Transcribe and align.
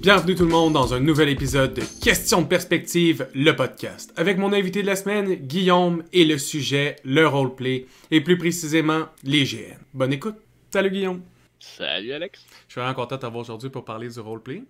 Bienvenue 0.00 0.34
tout 0.34 0.44
le 0.44 0.50
monde 0.50 0.74
dans 0.74 0.92
un 0.92 1.00
nouvel 1.00 1.30
épisode 1.30 1.74
de 1.74 1.82
Questions 2.02 2.42
de 2.42 2.46
perspective, 2.46 3.26
le 3.34 3.52
podcast. 3.52 4.12
Avec 4.16 4.38
mon 4.38 4.52
invité 4.52 4.82
de 4.82 4.86
la 4.86 4.96
semaine, 4.96 5.34
Guillaume, 5.34 6.04
et 6.12 6.24
le 6.24 6.38
sujet, 6.38 6.96
le 7.04 7.26
roleplay, 7.26 7.86
et 8.10 8.20
plus 8.20 8.38
précisément, 8.38 9.06
les. 9.24 9.74
Bonne 9.92 10.12
écoute. 10.12 10.36
Salut 10.70 10.90
Guillaume. 10.90 11.22
Salut 11.64 12.12
Alex. 12.12 12.44
Je 12.68 12.72
suis 12.72 12.80
vraiment 12.80 12.94
content 12.94 13.16
de 13.16 13.20
t'avoir 13.20 13.40
aujourd'hui 13.40 13.70
pour 13.70 13.84
parler 13.84 14.08
du 14.08 14.20
roleplay. 14.20 14.62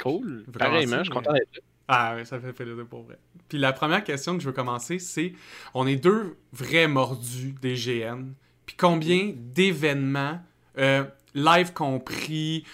Cool. 0.00 0.44
Pareillement, 0.58 0.98
je 0.98 1.04
suis 1.04 1.12
content 1.12 1.32
d'être 1.32 1.54
là. 1.54 1.62
Ah 1.88 2.16
ouais, 2.16 2.24
ça 2.24 2.40
fait 2.40 2.52
plaisir 2.52 2.84
pour 2.86 3.04
vrai. 3.04 3.16
Puis 3.48 3.58
la 3.58 3.72
première 3.72 4.02
question 4.02 4.34
que 4.34 4.42
je 4.42 4.46
veux 4.46 4.52
commencer, 4.52 4.98
c'est 4.98 5.34
on 5.72 5.86
est 5.86 5.96
deux 5.96 6.36
vrais 6.52 6.88
mordus 6.88 7.54
des 7.62 7.74
GN. 7.74 8.32
Puis 8.66 8.74
combien 8.76 9.32
d'événements, 9.34 10.40
euh, 10.78 11.04
live 11.34 11.72
compris, 11.72 12.64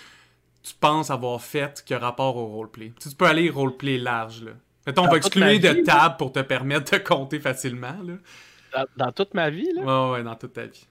tu 0.63 0.73
penses 0.81 1.11
avoir 1.11 1.43
fait 1.43 1.85
que 1.87 1.95
rapport 1.95 2.37
au 2.37 2.47
roleplay? 2.47 2.93
Tu, 2.99 3.11
peux 3.11 3.27
aller 3.27 3.51
roleplay 3.51 3.99
large, 3.99 4.43
là. 4.43 4.53
Mettons, 4.87 5.05
on 5.05 5.11
va 5.11 5.19
exclure 5.19 5.61
de 5.61 5.85
table 5.85 6.17
pour 6.17 6.33
te 6.33 6.41
permettre 6.41 6.93
de 6.93 6.99
compter 6.99 7.39
facilement, 7.39 7.99
là. 8.03 8.87
Dans, 8.97 9.13
toute 9.13 9.35
ma 9.35 9.51
vie, 9.51 9.71
là? 9.75 9.83
Ouais, 9.83 10.13
ouais, 10.13 10.23
dans 10.25 10.35
toute 10.35 10.55
ta 10.55 10.65
vie. 10.65 10.87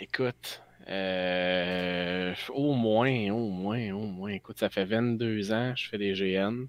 Écoute, 0.00 0.62
euh, 0.88 2.34
au 2.54 2.74
moins, 2.74 3.30
au 3.30 3.48
moins, 3.48 3.92
au 3.92 4.06
moins. 4.06 4.30
Écoute, 4.30 4.58
ça 4.58 4.68
fait 4.68 4.84
22 4.84 5.52
ans 5.52 5.72
que 5.74 5.80
je 5.80 5.88
fais 5.88 5.98
des 5.98 6.12
GN. 6.12 6.66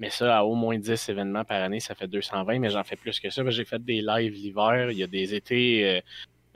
Mais 0.00 0.10
ça, 0.10 0.38
à 0.38 0.42
au 0.42 0.54
moins 0.54 0.76
10 0.76 1.08
événements 1.08 1.44
par 1.44 1.62
année, 1.62 1.78
ça 1.78 1.94
fait 1.94 2.08
220, 2.08 2.58
mais 2.58 2.70
j'en 2.70 2.82
fais 2.82 2.96
plus 2.96 3.20
que 3.20 3.30
ça. 3.30 3.48
J'ai 3.48 3.64
fait 3.64 3.82
des 3.82 4.02
lives 4.02 4.32
l'hiver. 4.32 4.90
Il 4.90 4.98
y 4.98 5.04
a 5.04 5.06
des 5.06 5.34
étés 5.34 5.84
euh, 5.84 6.00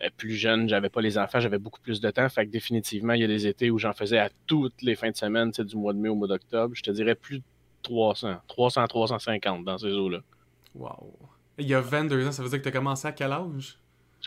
euh, 0.01 0.09
plus 0.17 0.35
jeune, 0.35 0.69
j'avais 0.69 0.89
pas 0.89 1.01
les 1.01 1.19
enfants, 1.19 1.39
j'avais 1.39 1.59
beaucoup 1.59 1.81
plus 1.81 2.01
de 2.01 2.11
temps. 2.11 2.29
Fait 2.29 2.47
que 2.47 2.51
définitivement, 2.51 3.13
il 3.13 3.21
y 3.21 3.25
a 3.25 3.29
des 3.29 3.47
étés 3.47 3.71
où 3.71 3.79
j'en 3.79 3.93
faisais 3.93 4.19
à 4.19 4.31
toutes 4.47 4.83
les 4.83 4.97
fins 4.97 5.11
de 5.11 5.17
semaine, 5.17 5.51
du 5.51 5.77
mois 5.77 5.93
de 5.93 5.99
mai 5.99 6.09
au 6.09 6.17
mois 6.17 6.29
d'octobre. 6.29 6.75
Je 6.75 6.83
te 6.83 6.91
dirais 6.91 7.15
plus 7.15 7.39
de 7.39 7.45
300, 7.83 8.37
300, 8.49 8.87
350 8.87 9.65
dans 9.65 9.79
ces 9.79 9.93
eaux-là. 9.93 10.19
Wow. 10.75 11.17
Il 11.59 11.69
y 11.69 11.75
a 11.75 11.81
22 11.81 12.27
ans, 12.27 12.33
ça 12.33 12.43
veut 12.43 12.49
dire 12.49 12.59
que 12.59 12.65
tu 12.65 12.69
as 12.69 12.73
commencé 12.73 13.07
à 13.07 13.13
quel 13.13 13.33
âge? 13.33 13.79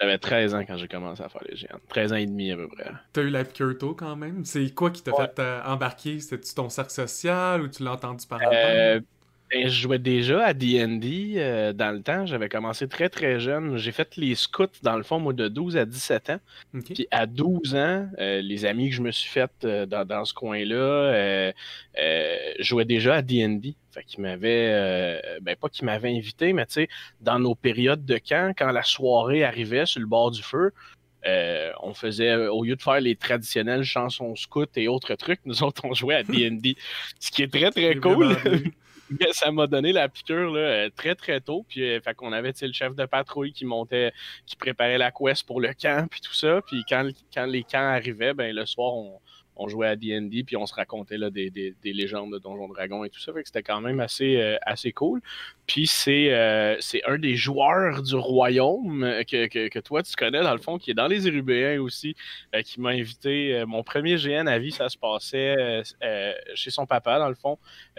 J'avais 0.01 0.17
13 0.17 0.55
ans 0.55 0.65
quand 0.65 0.77
j'ai 0.77 0.87
commencé 0.87 1.21
à 1.21 1.29
faire 1.29 1.43
les 1.47 1.55
géants. 1.55 1.79
13 1.89 2.13
ans 2.13 2.15
et 2.15 2.25
demi 2.25 2.51
à 2.51 2.55
peu 2.55 2.67
près. 2.67 2.91
T'as 3.13 3.21
eu 3.21 3.29
la 3.29 3.45
piqûre 3.45 3.75
quand 3.95 4.15
même? 4.15 4.43
C'est 4.45 4.73
quoi 4.73 4.89
qui 4.89 5.03
t'a 5.03 5.13
fait 5.13 5.39
euh, 5.39 5.61
embarquer? 5.63 6.19
C'était-tu 6.19 6.55
ton 6.55 6.69
cercle 6.69 6.91
social 6.91 7.61
ou 7.61 7.67
tu 7.67 7.83
l'as 7.83 7.91
entendu 7.91 8.25
parler? 8.25 8.47
Euh, 8.51 8.99
ben, 9.51 9.67
je 9.67 9.81
jouais 9.81 9.99
déjà 9.99 10.45
à 10.45 10.53
D&D 10.53 11.33
euh, 11.35 11.73
dans 11.73 11.91
le 11.91 12.01
temps. 12.01 12.25
J'avais 12.25 12.47
commencé 12.47 12.87
très 12.87 13.09
très 13.09 13.39
jeune. 13.41 13.77
J'ai 13.77 13.91
fait 13.91 14.15
les 14.15 14.35
scouts 14.35 14.67
dans 14.81 14.95
le 14.95 15.03
fond, 15.03 15.19
moi, 15.19 15.33
de 15.33 15.49
12 15.49 15.75
à 15.75 15.85
17 15.85 16.29
ans. 16.29 16.39
Puis 16.85 17.07
à 17.11 17.25
12 17.25 17.75
ans, 17.75 18.07
euh, 18.19 18.41
les 18.41 18.63
amis 18.65 18.89
que 18.89 18.95
je 18.95 19.01
me 19.01 19.11
suis 19.11 19.29
fait 19.29 19.51
euh, 19.65 19.85
dans, 19.85 20.23
ce 20.23 20.33
coin-là 20.33 21.51
jouaient 22.59 22.85
déjà 22.85 23.15
à 23.15 23.21
D&D. 23.21 23.75
Fait 23.91 24.03
qu'ils 24.05 24.21
m'avaient, 24.21 25.21
ben 25.41 25.55
pas 25.57 25.67
qu'ils 25.67 25.85
m'avaient 25.85 26.15
invité, 26.15 26.53
mais 26.53 26.65
tu 26.65 26.73
sais, 26.73 26.89
dans 27.19 27.39
nos 27.39 27.55
périodes 27.55 28.05
de 28.05 28.17
camp, 28.17 28.53
quand 28.57 28.71
la 28.71 28.83
soirée 28.83 29.43
arrivait 29.43 29.85
sur 29.85 29.99
le 29.99 30.07
bord 30.07 30.31
du 30.31 30.41
feu, 30.41 30.71
on 31.25 31.93
faisait, 31.93 32.47
au 32.47 32.63
lieu 32.63 32.77
de 32.77 32.81
faire 32.81 33.01
les 33.01 33.17
traditionnelles 33.17 33.83
chansons 33.83 34.33
scouts 34.37 34.65
et 34.77 34.87
autres 34.87 35.15
trucs, 35.15 35.41
nous 35.43 35.61
autres, 35.61 35.83
on 35.83 35.93
jouait 35.93 36.15
à 36.15 36.23
D&D. 36.23 36.77
ce 37.19 37.31
qui 37.31 37.43
est 37.43 37.51
très, 37.51 37.71
très 37.71 37.95
cool. 37.95 38.37
ça 39.31 39.51
m'a 39.51 39.67
donné 39.67 39.91
la 39.91 40.09
piqûre 40.09 40.51
là, 40.51 40.59
euh, 40.59 40.89
très 40.95 41.15
très 41.15 41.41
tôt. 41.41 41.65
Puis 41.67 41.83
euh, 41.83 42.01
fait 42.01 42.13
qu'on 42.13 42.31
avait 42.31 42.53
le 42.61 42.73
chef 42.73 42.95
de 42.95 43.05
patrouille 43.05 43.53
qui 43.53 43.65
montait, 43.65 44.11
qui 44.45 44.55
préparait 44.55 44.97
la 44.97 45.11
quest 45.11 45.45
pour 45.45 45.61
le 45.61 45.73
camp 45.73 46.07
puis 46.09 46.21
tout 46.21 46.33
ça. 46.33 46.61
Puis 46.67 46.83
quand, 46.87 47.09
quand 47.33 47.45
les 47.45 47.63
camps 47.63 47.79
arrivaient, 47.79 48.33
ben 48.33 48.55
le 48.55 48.65
soir 48.65 48.93
on, 48.93 49.19
on 49.61 49.67
jouait 49.67 49.87
à 49.87 49.95
D&D 49.95 50.43
puis 50.43 50.57
on 50.57 50.65
se 50.65 50.73
racontait 50.73 51.17
des, 51.29 51.51
des, 51.51 51.75
des 51.81 51.93
légendes 51.93 52.33
de 52.33 52.39
Donjons 52.39 52.67
Dragons 52.67 53.03
et 53.03 53.09
tout 53.09 53.19
ça. 53.19 53.31
C'était 53.45 53.61
quand 53.61 53.79
même 53.79 53.99
assez, 53.99 54.37
euh, 54.37 54.91
cool. 54.95 55.21
Puis 55.67 55.85
c'est 55.87 56.33
euh, 56.33 56.75
c'est 56.79 57.01
un 57.05 57.17
des 57.17 57.35
joueurs 57.35 58.01
du 58.01 58.15
royaume 58.15 59.01
que, 59.29 59.47
que, 59.47 59.67
que, 59.67 59.79
toi 59.79 60.01
tu 60.01 60.15
connais 60.15 60.41
dans 60.41 60.53
le 60.53 60.59
fond, 60.59 60.77
qui 60.79 60.91
est 60.91 60.95
dans 60.95 61.07
les 61.07 61.27
Érubéens 61.27 61.79
aussi, 61.79 62.15
euh, 62.55 62.61
qui 62.61 62.81
m'a 62.81 62.89
invité. 62.89 63.63
mon 63.67 63.83
premier 63.83 64.15
GN 64.15 64.47
à 64.47 64.57
vie, 64.57 64.71
ça 64.71 64.89
se 64.89 64.97
passait 64.97 65.83
chez 66.55 66.71
son 66.71 66.85
papa 66.85 67.19
dans 67.19 67.29
le 67.29 67.35
fond, 67.35 67.57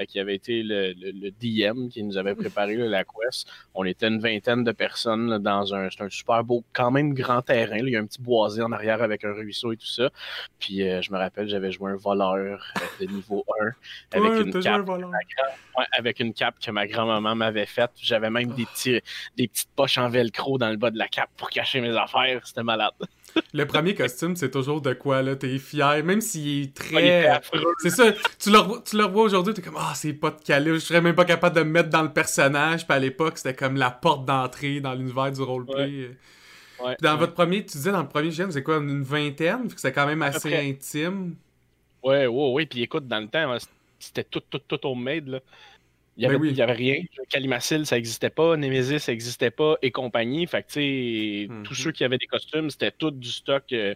qui 0.09 0.19
avait 0.19 0.35
été 0.35 0.63
le, 0.63 0.93
le, 0.93 1.31
DM 1.31 1.89
qui 1.89 2.03
nous 2.03 2.17
avait 2.17 2.35
préparé 2.35 2.77
la 2.77 3.05
quest. 3.05 3.49
On 3.75 3.85
était 3.85 4.09
une 4.09 4.21
vingtaine 4.21 4.65
de 4.65 4.73
personnes 4.73 5.39
dans 5.39 5.75
un, 5.75 5.87
un 5.87 6.11
super 6.11 6.43
beau, 6.45 6.65
quand 6.73 6.91
même 6.91 7.15
grand 7.15 7.43
terrain. 7.43 7.79
Il 7.79 7.89
y 7.89 7.97
a 7.97 8.01
un 8.01 8.07
petit 8.07 8.21
boisé 8.21 8.63
en 8.63 8.73
arrière 8.73 9.03
avec 9.03 9.25
un 9.25 9.33
ruisseau 9.33 9.73
et 9.73 9.77
tout 9.77 9.87
ça. 9.87 10.11
Puis 10.59 10.79
je 10.79 11.13
me 11.13 11.19
rappelle, 11.19 11.52
j'avais 11.53 11.71
joué 11.71 11.93
un 11.93 11.97
voleur 11.97 12.65
de 13.01 13.07
niveau 13.07 13.45
1 14.13 14.19
avec, 14.19 14.47
une 14.47 14.63
cape, 14.63 14.89
avec 15.97 16.21
une 16.21 16.33
cape 16.33 16.55
que 16.65 16.71
ma 16.71 16.87
grand-maman 16.87 17.35
m'avait 17.35 17.67
fait. 17.67 17.91
J'avais 18.01 18.31
même 18.31 18.53
des, 18.53 18.65
petits, 18.65 19.01
des 19.37 19.49
petites 19.49 19.71
poches 19.77 19.99
en 19.99 20.09
velcro 20.09 20.59
dans 20.59 20.71
le 20.71 20.77
bas 20.77 20.91
de 20.91 20.99
la 20.99 21.09
cape 21.09 21.31
pour 21.37 21.51
cacher 21.51 21.81
mes 21.81 21.97
affaires. 21.97 22.41
C'était 22.45 22.63
malade. 22.63 22.93
Le 23.55 23.67
premier 23.67 23.95
costume, 23.95 24.37
c'est 24.37 24.51
toujours 24.51 24.83
de 24.83 24.93
quoi, 24.93 25.23
là? 25.23 25.37
T'es 25.37 25.59
fier, 25.59 26.05
même 26.05 26.21
s'il 26.21 26.65
est 26.65 26.75
très. 26.75 27.41
c'est 27.79 27.89
ça. 27.89 28.13
Tu 28.39 28.51
le, 28.51 28.83
tu 28.83 28.99
le 28.99 29.05
revois 29.05 29.23
aujourd'hui, 29.25 29.55
t'es 29.55 29.63
comme, 29.63 29.79
ah, 29.79 29.93
c'est 29.95 30.13
pas 30.13 30.31
de 30.31 30.43
calibre. 30.43 30.75
Je 30.75 30.81
serais 30.81 31.01
même 31.01 31.15
pas 31.15 31.25
capable 31.25 31.57
de 31.57 31.63
me 31.63 31.71
mettre 31.71 31.89
dans 31.89 32.03
le 32.03 32.13
personnage. 32.13 32.87
Puis 32.87 32.95
à 32.95 32.99
l'époque, 32.99 33.39
c'était 33.39 33.55
comme 33.55 33.77
la 33.77 33.91
porte 33.91 34.27
d'entrée 34.27 34.81
dans 34.81 34.93
l'univers 34.93 35.33
du 35.33 35.41
roleplay. 35.41 36.11
Dans 37.01 37.17
votre 37.17 37.35
premier, 37.35 37.65
tu 37.65 37.77
disais 37.77 37.93
dans 37.93 38.03
le 38.03 38.09
premier 38.09 38.31
GM, 38.31 38.51
c'est 38.51 38.63
quoi, 38.63 38.79
une 38.79 39.03
vingtaine? 39.03 39.69
C'est 39.77 39.93
quand 39.93 40.07
même 40.07 40.23
assez 40.23 40.55
intime. 40.55 41.37
Ouais, 42.03 42.27
ouais, 42.27 42.53
ouais. 42.53 42.67
Puis 42.67 42.83
écoute, 42.83 43.07
dans 43.07 43.21
le 43.21 43.29
temps, 43.29 43.57
c'était 43.99 44.25
tout, 44.25 44.43
tout, 44.51 44.59
tout 44.59 44.87
homemade, 44.87 45.29
là. 45.29 45.41
Il 46.19 46.29
n'y 46.29 46.39
ben 46.39 46.61
avait, 46.61 46.73
rien. 46.73 47.03
Calimacil, 47.31 47.87
ça 47.87 47.97
n'existait 47.97 48.29
pas. 48.29 48.57
Nemesis, 48.59 49.01
ça 49.01 49.13
n'existait 49.13 49.51
pas. 49.51 49.77
Et 49.81 49.91
compagnie. 49.91 50.47
Fait 50.47 50.63
que, 50.63 50.69
tu 50.69 50.73
sais, 50.75 51.49
tous 51.65 51.79
mhm. 51.79 51.85
ceux 51.85 51.93
qui 51.93 52.05
avaient 52.05 52.19
des 52.19 52.27
costumes, 52.27 52.69
c'était 52.69 52.91
tout 52.91 53.11
du 53.11 53.31
stock 53.31 53.65
euh, 53.73 53.95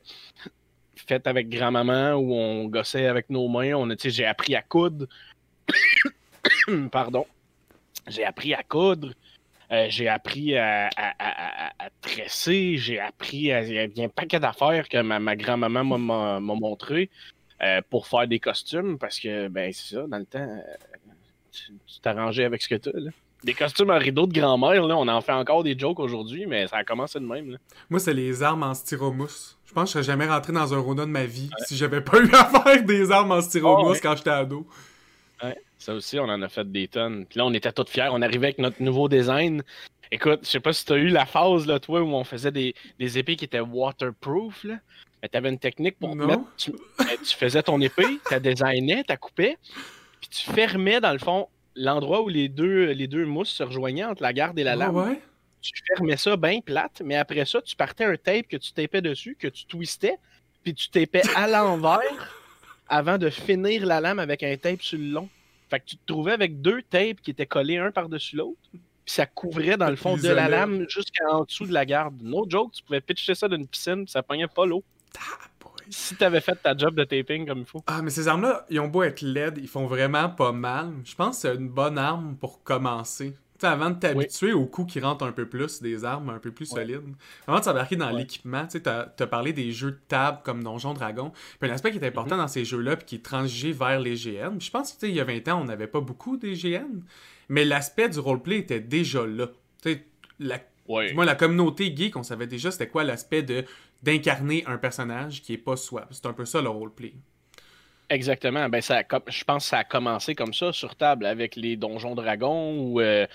fait 0.97 1.27
avec 1.27 1.51
grand-maman 1.51 2.15
où 2.15 2.35
on 2.35 2.67
gossait 2.67 3.07
avec 3.07 3.29
nos 3.29 3.49
mains. 3.49 3.75
On 3.75 3.91
a, 3.91 3.95
j'ai 3.99 4.25
appris 4.25 4.55
à 4.55 4.63
coudre. 4.63 5.07
Pardon. 6.91 7.27
J'ai 8.09 8.25
appris 8.25 8.55
à 8.55 8.63
coudre. 8.63 9.13
Euh, 9.73 9.87
j'ai 9.89 10.09
appris 10.09 10.57
à, 10.57 10.91
tresser. 12.01 12.77
J'ai 12.77 13.01
appris 13.01 13.53
à. 13.53 13.63
Il 13.63 13.97
y 13.97 14.03
a 14.03 14.05
un 14.05 14.09
paquet 14.09 14.41
d'affaires 14.41 14.89
que 14.89 15.01
ma, 15.03 15.19
ma 15.19 15.37
grand-maman 15.37 15.99
m'a 15.99 16.41
montré 16.41 17.11
euh, 17.63 17.81
pour 17.91 18.07
faire 18.07 18.29
des 18.29 18.39
costumes 18.39 18.99
parce 18.99 19.19
que, 19.19 19.49
ben, 19.49 19.73
c'est 19.73 19.97
ça, 19.97 20.07
dans 20.07 20.19
le 20.19 20.27
temps 20.27 20.63
tu 21.87 22.01
t'arrangeais 22.03 22.45
avec 22.45 22.63
ce 22.63 22.69
que 22.69 22.75
tu 22.75 22.89
as. 22.89 22.93
Des 23.45 23.55
costumes 23.55 23.91
à 23.91 23.99
rideau 23.99 24.27
de 24.27 24.33
grand-mère, 24.33 24.83
on 24.85 25.09
en 25.09 25.21
fait 25.21 25.33
encore 25.33 25.63
des 25.63 25.79
jokes 25.79 26.01
aujourd'hui, 26.01 26.47
mais 26.47 26.67
ça 26.67 26.79
a 26.79 26.85
commencé 26.85 27.21
de 27.21 27.25
même. 27.25 27.59
Moi, 27.91 28.01
c'est 28.01 28.15
les 28.15 28.43
armes 28.43 28.63
en 28.63 28.75
styromousse. 28.75 29.59
Je 29.67 29.73
pense 29.73 29.85
que 29.85 29.99
je 29.99 30.05
serais 30.05 30.13
jamais 30.13 30.27
rentré 30.27 30.53
dans 30.53 30.75
un 30.75 30.79
Rona 30.79 31.05
de 31.05 31.11
ma 31.11 31.27
vie 31.27 31.51
si 31.67 31.77
j'avais 31.77 32.01
pas 32.01 32.19
eu 32.19 32.33
à 32.33 32.45
faire 32.63 32.83
des 32.83 33.11
armes 33.11 33.33
en 33.33 33.41
styromousse 33.41 33.99
ah 33.99 34.03
quand 34.03 34.17
j'étais 34.17 34.31
ado. 34.31 34.67
Ouais, 35.43 35.57
ça 35.79 35.95
aussi, 35.95 36.19
on 36.19 36.25
en 36.25 36.43
a 36.43 36.49
fait 36.49 36.71
des 36.71 36.89
tonnes. 36.89 37.27
Puis 37.27 37.39
là, 37.39 37.47
on 37.47 37.53
était 37.53 37.73
tous 37.73 37.89
fiers. 37.89 38.09
On 38.11 38.23
arrivait 38.23 38.49
avec 38.49 38.59
notre 38.59 38.83
nouveau 38.83 39.09
design. 39.09 39.63
Écoute, 40.11 40.41
je 40.45 40.49
sais 40.49 40.61
pas 40.61 40.73
si 40.73 40.85
tu 40.85 40.93
as 40.93 40.97
eu 40.97 41.09
la 41.09 41.27
phase, 41.27 41.67
là, 41.67 41.81
toi, 41.81 42.01
où 42.01 42.09
on 42.15 42.25
faisait 42.25 42.53
des, 42.53 42.75
des 42.99 43.19
épées 43.19 43.37
qui 43.37 43.45
étaient 43.45 43.61
waterproof. 43.61 44.65
Là. 44.65 44.79
Tu 45.23 45.37
avais 45.37 45.49
une 45.49 45.59
technique 45.59 45.99
pour 45.99 46.15
mettre. 46.15 46.43
Tu, 46.57 46.73
tu, 46.73 47.37
faisais 47.37 47.63
ton 47.63 47.81
épée, 47.81 48.19
tu 48.29 48.41
designais, 48.41 49.03
tu 49.05 49.17
coupais, 49.17 49.57
puis 50.21 50.29
tu 50.29 50.51
fermais, 50.51 51.01
dans 51.01 51.13
le 51.13 51.19
fond, 51.19 51.49
l'endroit 51.75 52.23
où 52.23 52.29
les 52.29 52.49
deux, 52.49 52.93
les 52.93 53.07
deux 53.07 53.27
mousses 53.27 53.51
se 53.51 53.63
rejoignaient 53.63 54.05
entre 54.05 54.23
la 54.23 54.33
garde 54.33 54.59
et 54.59 54.65
la 54.65 54.77
lame. 54.77 55.17
Tu 55.61 55.73
fermais 55.95 56.17
ça 56.17 56.37
bien 56.37 56.61
plate, 56.61 57.03
mais 57.05 57.17
après 57.17 57.45
ça, 57.45 57.61
tu 57.61 57.75
partais 57.75 58.05
un 58.05 58.17
tape 58.17 58.47
que 58.47 58.57
tu 58.57 58.73
tapais 58.73 59.03
dessus, 59.03 59.37
que 59.39 59.49
tu 59.49 59.67
twistais, 59.67 60.17
puis 60.63 60.75
tu 60.75 60.89
tapais 60.91 61.23
à 61.35 61.49
l'envers 61.49 62.01
avant 62.89 63.19
de 63.19 63.31
finir 63.31 63.85
la 63.85 64.01
lame 64.01 64.21
avec 64.21 64.45
un 64.45 64.57
tape 64.57 64.83
sur 64.83 64.99
le 64.99 65.07
long. 65.07 65.29
Fait 65.69 65.81
que 65.81 65.87
tu 65.87 65.97
te 65.97 66.07
trouvais 66.07 66.33
avec 66.33 66.61
deux 66.61 66.83
tapes 66.83 67.21
qui 67.21 67.31
étaient 67.31 67.47
collés 67.47 67.79
un 67.79 67.91
par-dessus 67.91 68.37
l'autre, 68.37 68.59
puis 68.73 68.81
ça 69.07 69.27
couvrait 69.27 69.77
dans 69.77 69.91
le 69.91 69.97
fond 69.97 70.17
de 70.17 70.29
la 70.29 70.49
lame 70.49 70.87
jusqu'en 70.89 71.45
dessous 71.45 71.67
de 71.67 71.73
la 71.73 71.85
garde. 71.85 72.21
No 72.23 72.47
joke, 72.49 72.73
tu 72.73 72.83
pouvais 72.83 73.01
pitcher 73.01 73.35
ça 73.35 73.49
d'une 73.49 73.67
piscine, 73.67 74.05
puis 74.05 74.13
ça 74.13 74.23
pognait 74.23 74.49
pas 74.49 74.67
l'eau 74.67 74.85
si 75.91 76.17
t'avais 76.17 76.41
fait 76.41 76.57
ta 76.57 76.77
job 76.77 76.95
de 76.95 77.05
taping 77.05 77.47
comme 77.47 77.61
il 77.61 77.65
faut. 77.65 77.83
Ah, 77.87 78.03
mais 78.03 78.11
ces 78.11 78.29
armes-là, 78.29 78.67
ils 78.71 78.81
ont 78.81 78.89
beau 78.89 79.03
être 79.03 79.23
LED, 79.23 79.59
ils 79.59 79.69
font 79.69 79.87
vraiment 79.87 80.29
pas 80.29 80.53
mal. 80.53 80.93
Je 81.05 81.15
pense 81.15 81.37
que 81.37 81.43
c'est 81.43 81.55
une 81.55 81.69
bonne 81.69 81.99
arme 81.99 82.37
pour 82.37 82.63
commencer. 82.63 83.37
Avant 83.63 83.91
de 83.91 83.99
t'habituer 83.99 84.53
aux 84.53 84.67
coups 84.67 84.93
qui 84.93 85.01
rentrent 85.01 85.25
un 85.25 85.33
peu 85.33 85.49
plus, 85.49 85.81
des 85.81 86.05
armes 86.05 86.31
un 86.31 86.39
peu 86.39 86.51
plus 86.51 86.67
solides. 86.67 87.15
Avant 87.47 87.59
de 87.59 87.65
s'embarquer 87.65 87.97
dans 87.97 88.11
l'équipement, 88.11 88.67
tu 88.67 88.81
as, 88.87 89.15
as, 89.19 89.27
parlé 89.27 89.53
des 89.53 89.73
jeux 89.73 89.93
de 89.93 90.01
table 90.09 90.39
comme 90.45 90.63
Donjon 90.63 90.95
Dragon. 90.95 91.33
Puis 91.61 91.71
un 91.71 91.75
aspect 91.75 91.91
qui 91.91 91.99
est 91.99 92.07
important 92.07 92.37
mm-hmm. 92.37 92.39
dans 92.39 92.49
ces 92.49 92.65
jeux-là, 92.65 92.97
puis 92.97 93.07
qui 93.07 93.15
est 93.17 93.25
transigé 93.25 93.73
vers 93.73 94.01
les 94.01 94.15
GN. 94.15 94.59
je 94.61 94.71
pense 94.71 94.93
qu'il 94.93 95.15
y 95.15 95.21
a 95.21 95.25
20 95.25 95.49
ans, 95.49 95.61
on 95.63 95.65
n'avait 95.65 95.87
pas 95.87 96.01
beaucoup 96.01 96.37
des 96.37 96.55
GN, 96.55 97.01
mais 97.49 97.65
l'aspect 97.65 98.09
du 98.09 98.19
roleplay 98.19 98.59
était 98.59 98.81
déjà 98.81 99.27
là. 99.27 99.49
La, 100.39 100.59
Moi, 100.89 101.25
la 101.25 101.35
communauté 101.35 101.95
geek, 101.95 102.17
on 102.17 102.23
savait 102.23 102.47
déjà 102.47 102.71
c'était 102.71 102.89
quoi 102.89 103.05
l'aspect 103.05 103.43
de 103.43 103.65
d'incarner 104.03 104.63
un 104.67 104.77
personnage 104.77 105.43
qui 105.43 105.55
est 105.55 105.59
pas 105.59 105.77
soi. 105.77 106.07
C'est 106.11 106.27
un 106.27 106.33
peu 106.33 106.45
ça 106.45 106.61
le 106.61 106.69
roleplay. 106.69 107.15
Exactement. 108.09 108.69
Ben, 108.69 108.81
ça 108.81 109.03
je 109.27 109.45
pense 109.45 109.65
que 109.65 109.71
ça 109.71 109.79
a 109.79 109.85
commencé 109.85 110.35
comme 110.35 110.55
ça 110.55 110.73
sur 110.73 110.95
table 110.95 111.27
avec 111.27 111.57
les 111.57 111.77
donjons 111.77 112.15
dragons 112.15 112.79
ou 112.79 113.01
euh, 113.01 113.27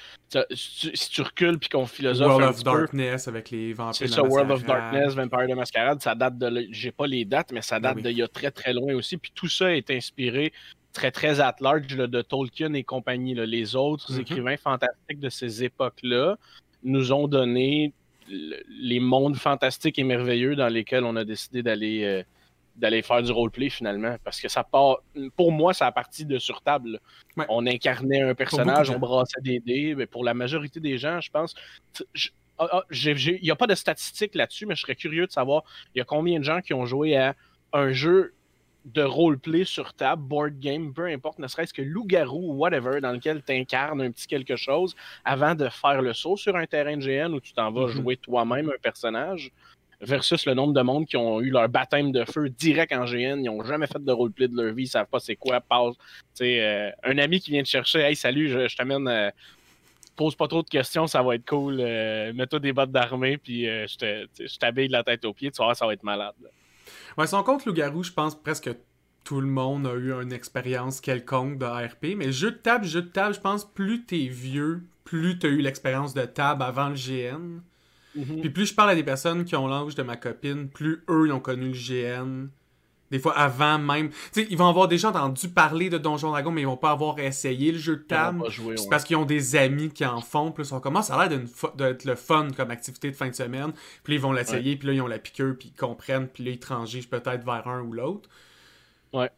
si, 0.54 0.92
tu, 1.10 1.22
recules 1.22 1.60
puis 1.60 1.68
qu'on 1.68 1.86
philosophe. 1.86 2.30
World 2.30 2.50
of 2.50 2.64
Darkness 2.64 3.28
avec 3.28 3.52
les 3.52 3.74
vampires. 3.74 3.96
C'est 3.96 4.08
ça, 4.08 4.24
World 4.24 4.52
of 4.52 4.64
Darkness, 4.64 5.14
Vampire 5.14 5.48
de 5.48 5.56
Masquerade, 5.56 6.02
ça 6.02 6.16
date 6.16 6.38
de. 6.38 6.68
J'ai 6.72 6.92
pas 6.92 7.06
les 7.06 7.26
dates, 7.26 7.52
mais 7.52 7.62
ça 7.62 7.80
ben 7.80 7.94
date 7.94 8.04
d'il 8.04 8.18
y 8.18 8.24
a 8.24 8.30
très 8.30 8.52
très 8.52 8.74
loin 8.74 8.94
aussi. 8.94 9.18
Puis 9.18 9.32
tout 9.36 9.50
ça 9.50 9.76
est 9.76 9.92
inspiré 9.92 10.54
très 10.94 11.12
très 11.12 11.42
at 11.42 11.56
large 11.60 11.88
de 11.88 12.22
Tolkien 12.22 12.74
et 12.74 12.84
compagnie. 12.84 13.36
Les 13.36 13.76
autres 13.76 14.14
mm-hmm. 14.14 14.22
écrivains 14.22 14.58
fantastiques 14.58 15.20
de 15.20 15.30
ces 15.30 15.66
époques-là 15.66 16.38
nous 16.84 17.12
ont 17.12 17.28
donné 17.28 17.94
les 18.30 19.02
mondes 19.02 19.36
fantastiques 19.36 20.00
et 20.00 20.04
merveilleux 20.06 20.56
dans 20.56 20.70
lesquels 20.70 21.04
on 21.04 21.18
a 21.18 21.26
décidé 21.26 21.62
d'aller. 21.62 22.04
Euh, 22.06 22.24
d'aller 22.76 23.02
faire 23.02 23.22
du 23.22 23.32
roleplay 23.32 23.70
finalement. 23.70 24.16
Parce 24.24 24.40
que 24.40 24.48
ça 24.48 24.64
part. 24.64 24.98
Pour 25.36 25.52
moi, 25.52 25.74
ça 25.74 25.88
a 25.88 25.92
parti 25.92 26.26
de 26.26 26.38
sur 26.38 26.62
table. 26.62 27.00
On 27.50 27.66
incarnait 27.66 28.22
un 28.22 28.36
personnage, 28.36 28.90
on 28.90 29.00
brassait 29.00 29.42
des 29.42 29.60
dés. 29.60 29.96
Mais 29.96 30.06
pour 30.06 30.24
la 30.24 30.34
majorité 30.34 30.80
des 30.80 30.98
gens, 30.98 31.22
je 31.22 31.30
pense. 31.30 31.56
Ah, 32.58 32.68
ah, 32.72 32.84
il 32.92 33.40
n'y 33.42 33.50
a 33.50 33.56
pas 33.56 33.68
de 33.68 33.74
statistiques 33.74 34.36
là-dessus, 34.36 34.68
mais 34.68 34.76
je 34.76 34.82
serais 34.82 34.96
curieux 34.96 35.26
de 35.26 35.32
savoir 35.32 35.64
il 35.96 35.98
y 35.98 36.02
a 36.02 36.06
combien 36.06 36.38
de 36.38 36.44
gens 36.44 36.62
qui 36.62 36.76
ont 36.76 36.86
joué 36.86 37.18
à 37.18 37.36
un 37.74 37.92
jeu 37.92 38.34
de 38.86 39.02
roleplay 39.02 39.64
sur 39.64 39.94
table, 39.94 40.24
board 40.24 40.60
game, 40.60 40.94
peu 40.94 41.06
importe, 41.06 41.40
ne 41.40 41.48
serait-ce 41.48 41.74
que 41.74 41.82
loup-garou 41.82 42.54
ou 42.54 42.58
whatever, 42.58 43.00
dans 43.00 43.12
lequel 43.12 43.44
tu 43.44 43.54
incarnes 43.54 44.02
un 44.02 44.12
petit 44.12 44.28
quelque 44.28 44.56
chose 44.56 44.96
avant 45.24 45.56
de 45.56 45.70
faire 45.70 46.02
le 46.02 46.14
saut 46.14 46.38
sur 46.38 46.56
un 46.56 46.66
terrain 46.66 46.98
de 46.98 47.02
GN 47.02 47.34
où 47.34 47.40
tu 47.40 47.54
t'en 47.54 47.72
vas 47.72 47.86
mm-hmm. 47.86 47.90
jouer 47.90 48.18
toi-même 48.18 48.70
un 48.70 48.80
personnage 48.82 49.52
versus 50.02 50.46
le 50.46 50.54
nombre 50.54 50.74
de 50.74 50.82
monde 50.82 51.06
qui 51.06 51.18
ont 51.18 51.42
eu 51.42 51.50
leur 51.50 51.70
baptême 51.70 52.12
de 52.12 52.26
feu 52.26 52.50
direct 52.50 52.92
en 52.92 53.06
GN. 53.06 53.40
Ils 53.40 53.44
n'ont 53.44 53.64
jamais 53.64 53.88
fait 53.88 54.04
de 54.04 54.12
roleplay 54.12 54.48
de 54.48 54.60
leur 54.60 54.74
vie, 54.74 54.84
ils 54.84 54.88
savent 54.88 55.08
pas 55.08 55.20
c'est 55.20 55.36
quoi. 55.36 55.62
Passe. 55.62 55.96
Euh, 56.42 56.90
un 57.04 57.18
ami 57.18 57.40
qui 57.40 57.52
vient 57.52 57.64
te 57.64 57.68
chercher, 57.68 58.00
hey, 58.00 58.16
salut, 58.16 58.50
je, 58.50 58.76
t'amène. 58.76 59.08
Euh, 59.08 59.30
pose 60.16 60.36
pas 60.36 60.48
trop 60.48 60.62
de 60.62 60.70
questions, 60.70 61.08
ça 61.08 61.22
va 61.24 61.36
être 61.36 61.48
cool. 61.48 61.78
Euh, 61.80 62.34
mets-toi 62.34 62.60
des 62.60 62.74
bottes 62.74 62.92
d'armée, 62.92 63.38
puis 63.38 63.64
je 63.66 64.58
t'habille 64.58 64.88
de 64.88 64.92
la 64.92 65.04
tête 65.04 65.24
aux 65.26 65.34
pieds, 65.34 65.52
tu 65.52 65.64
vois, 65.64 65.74
ça 65.74 65.86
va 65.86 65.94
être 65.94 66.04
malade. 66.04 66.36
Ouais, 67.18 67.28
son 67.28 67.44
compte 67.44 67.66
loup-garou, 67.66 68.04
je 68.04 68.12
pense 68.12 68.36
presque 68.36 68.70
tout 69.24 69.40
le 69.40 69.48
monde 69.48 69.88
a 69.88 69.94
eu 69.94 70.12
une 70.12 70.34
expérience 70.34 71.00
quelconque 71.00 71.58
de 71.58 71.66
RP. 71.66 72.18
Mais 72.18 72.32
jeu 72.32 72.52
de 72.52 72.58
table, 72.58 72.86
jeu 72.86 73.02
de 73.02 73.08
table, 73.08 73.36
je 73.36 73.40
pense 73.40 73.66
plus 73.66 74.04
t'es 74.06 74.28
vieux, 74.28 74.84
plus 75.04 75.40
t'as 75.40 75.48
eu 75.48 75.62
l'expérience 75.62 76.14
de 76.14 76.26
table 76.26 76.64
avant 76.64 76.90
le 76.90 76.96
GN. 76.96 77.62
Mhm. 78.16 78.42
Puis 78.42 78.50
plus 78.50 78.66
je 78.68 78.76
parle 78.76 78.92
à 78.92 78.96
des 78.96 79.04
personnes 79.04 79.46
qui 79.46 79.56
ont 79.56 79.68
l'âge 79.68 79.96
de 79.96 80.04
ma 80.04 80.18
copine, 80.18 80.68
plus 80.70 81.04
eux, 81.10 81.28
ils 81.28 81.32
ont 81.32 81.40
connu 81.40 81.72
le 81.72 81.74
GN. 81.74 82.50
Des 83.12 83.20
fois 83.20 83.38
avant 83.38 83.78
même. 83.78 84.10
Tu 84.10 84.18
sais, 84.32 84.48
ils 84.50 84.58
vont 84.58 84.70
avoir 84.70 84.88
déjà 84.88 85.10
entendu 85.10 85.50
parler 85.50 85.90
de 85.90 85.98
Donjon 85.98 86.30
Dragon, 86.30 86.50
mais 86.50 86.62
ils 86.62 86.68
vont 86.68 86.78
pas 86.78 86.92
avoir 86.92 87.20
essayé 87.20 87.74
le 87.74 87.78
jeu 87.78 87.98
de 87.98 88.04
table. 88.04 88.44
C'est 88.78 88.90
parce 88.90 89.04
qu'ils 89.04 89.18
ont 89.18 89.26
des 89.26 89.58
amis 89.58 89.90
qui 89.90 90.06
en 90.06 90.22
font. 90.22 90.54
Puis 90.54 90.64
ils 90.64 90.68
sont 90.68 90.80
comme, 90.80 90.96
ah, 90.96 91.28
l'air 91.28 91.40
d'être 91.76 92.06
le 92.06 92.16
fun 92.16 92.48
comme 92.56 92.72
activité 92.72 93.12
de 93.12 93.16
fin 93.18 93.28
de 93.28 93.36
semaine. 93.36 93.74
Puis 94.04 94.16
ils 94.16 94.22
vont 94.22 94.32
l'essayer, 94.32 94.78
puis 94.78 94.88
là, 94.88 94.94
ils 94.94 95.02
ont 95.02 95.08
la 95.08 95.20
piqûre, 95.20 95.58
puis 95.60 95.74
ils 95.76 95.78
comprennent, 95.78 96.30
puis 96.30 96.46
là, 96.46 96.52
ils 96.52 96.60
transigent 96.60 97.10
peut-être 97.10 97.44
vers 97.44 97.68
un 97.68 97.82
ou 97.82 97.92
l'autre. 97.92 98.30
Ouais. 99.12 99.30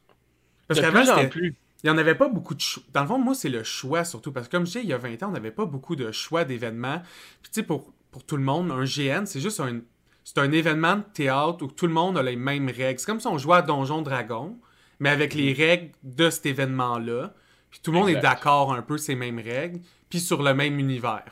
Parce 0.68 0.80
qu'avant, 0.80 1.28
plus. 1.28 1.56
Il 1.84 1.90
n'y 1.90 1.96
en 1.96 1.98
avait 1.98 2.16
pas 2.16 2.30
beaucoup 2.30 2.56
de 2.56 2.62
choix. 2.62 2.84
Dans 2.94 3.02
le 3.02 3.08
fond, 3.08 3.18
moi, 3.18 3.34
c'est 3.34 3.50
le 3.50 3.64
choix 3.64 4.06
surtout. 4.06 4.32
Parce 4.32 4.48
que 4.48 4.52
comme 4.52 4.66
je 4.66 4.72
disais, 4.72 4.84
il 4.84 4.90
y 4.90 4.94
a 4.94 4.98
20 4.98 5.22
ans, 5.24 5.30
on 5.30 5.32
n'avait 5.32 5.52
pas 5.52 5.66
beaucoup 5.66 5.96
de 5.96 6.12
choix 6.12 6.46
d'événements. 6.46 7.02
Puis 7.42 7.52
tu 7.52 7.60
sais, 7.60 7.64
pour 7.64 7.92
pour 8.14 8.24
tout 8.24 8.38
le 8.38 8.44
monde. 8.44 8.72
Un 8.72 8.86
GN, 8.86 9.26
c'est 9.26 9.42
juste 9.42 9.60
un, 9.60 9.82
c'est 10.24 10.38
un 10.38 10.52
événement 10.54 10.98
de 10.98 11.04
théâtre 11.14 11.64
où 11.64 11.68
tout 11.68 11.88
le 11.88 11.94
monde 11.94 12.18
a 12.18 12.24
les 12.24 12.38
mêmes 12.38 12.70
règles. 12.70 13.00
C'est 13.00 13.06
comme 13.06 13.20
si 13.20 13.28
on 13.28 13.38
jouait 13.38 13.58
à 13.58 13.62
Donjon 13.62 14.02
Dragon, 14.02 14.58
mais 15.00 15.10
avec 15.10 15.34
les 15.34 15.52
règles 15.52 15.90
de 16.04 16.30
cet 16.30 16.46
événement-là. 16.46 17.34
Puis 17.70 17.82
tout 17.84 17.92
le 17.92 18.00
monde 18.00 18.10
est 18.10 18.22
d'accord 18.22 18.72
un 18.72 18.84
peu 18.84 18.98
ces 18.98 19.16
mêmes 19.16 19.40
règles, 19.40 19.82
puis 20.10 20.20
sur 20.20 20.44
le 20.44 20.54
même 20.54 20.80
univers. 20.80 21.26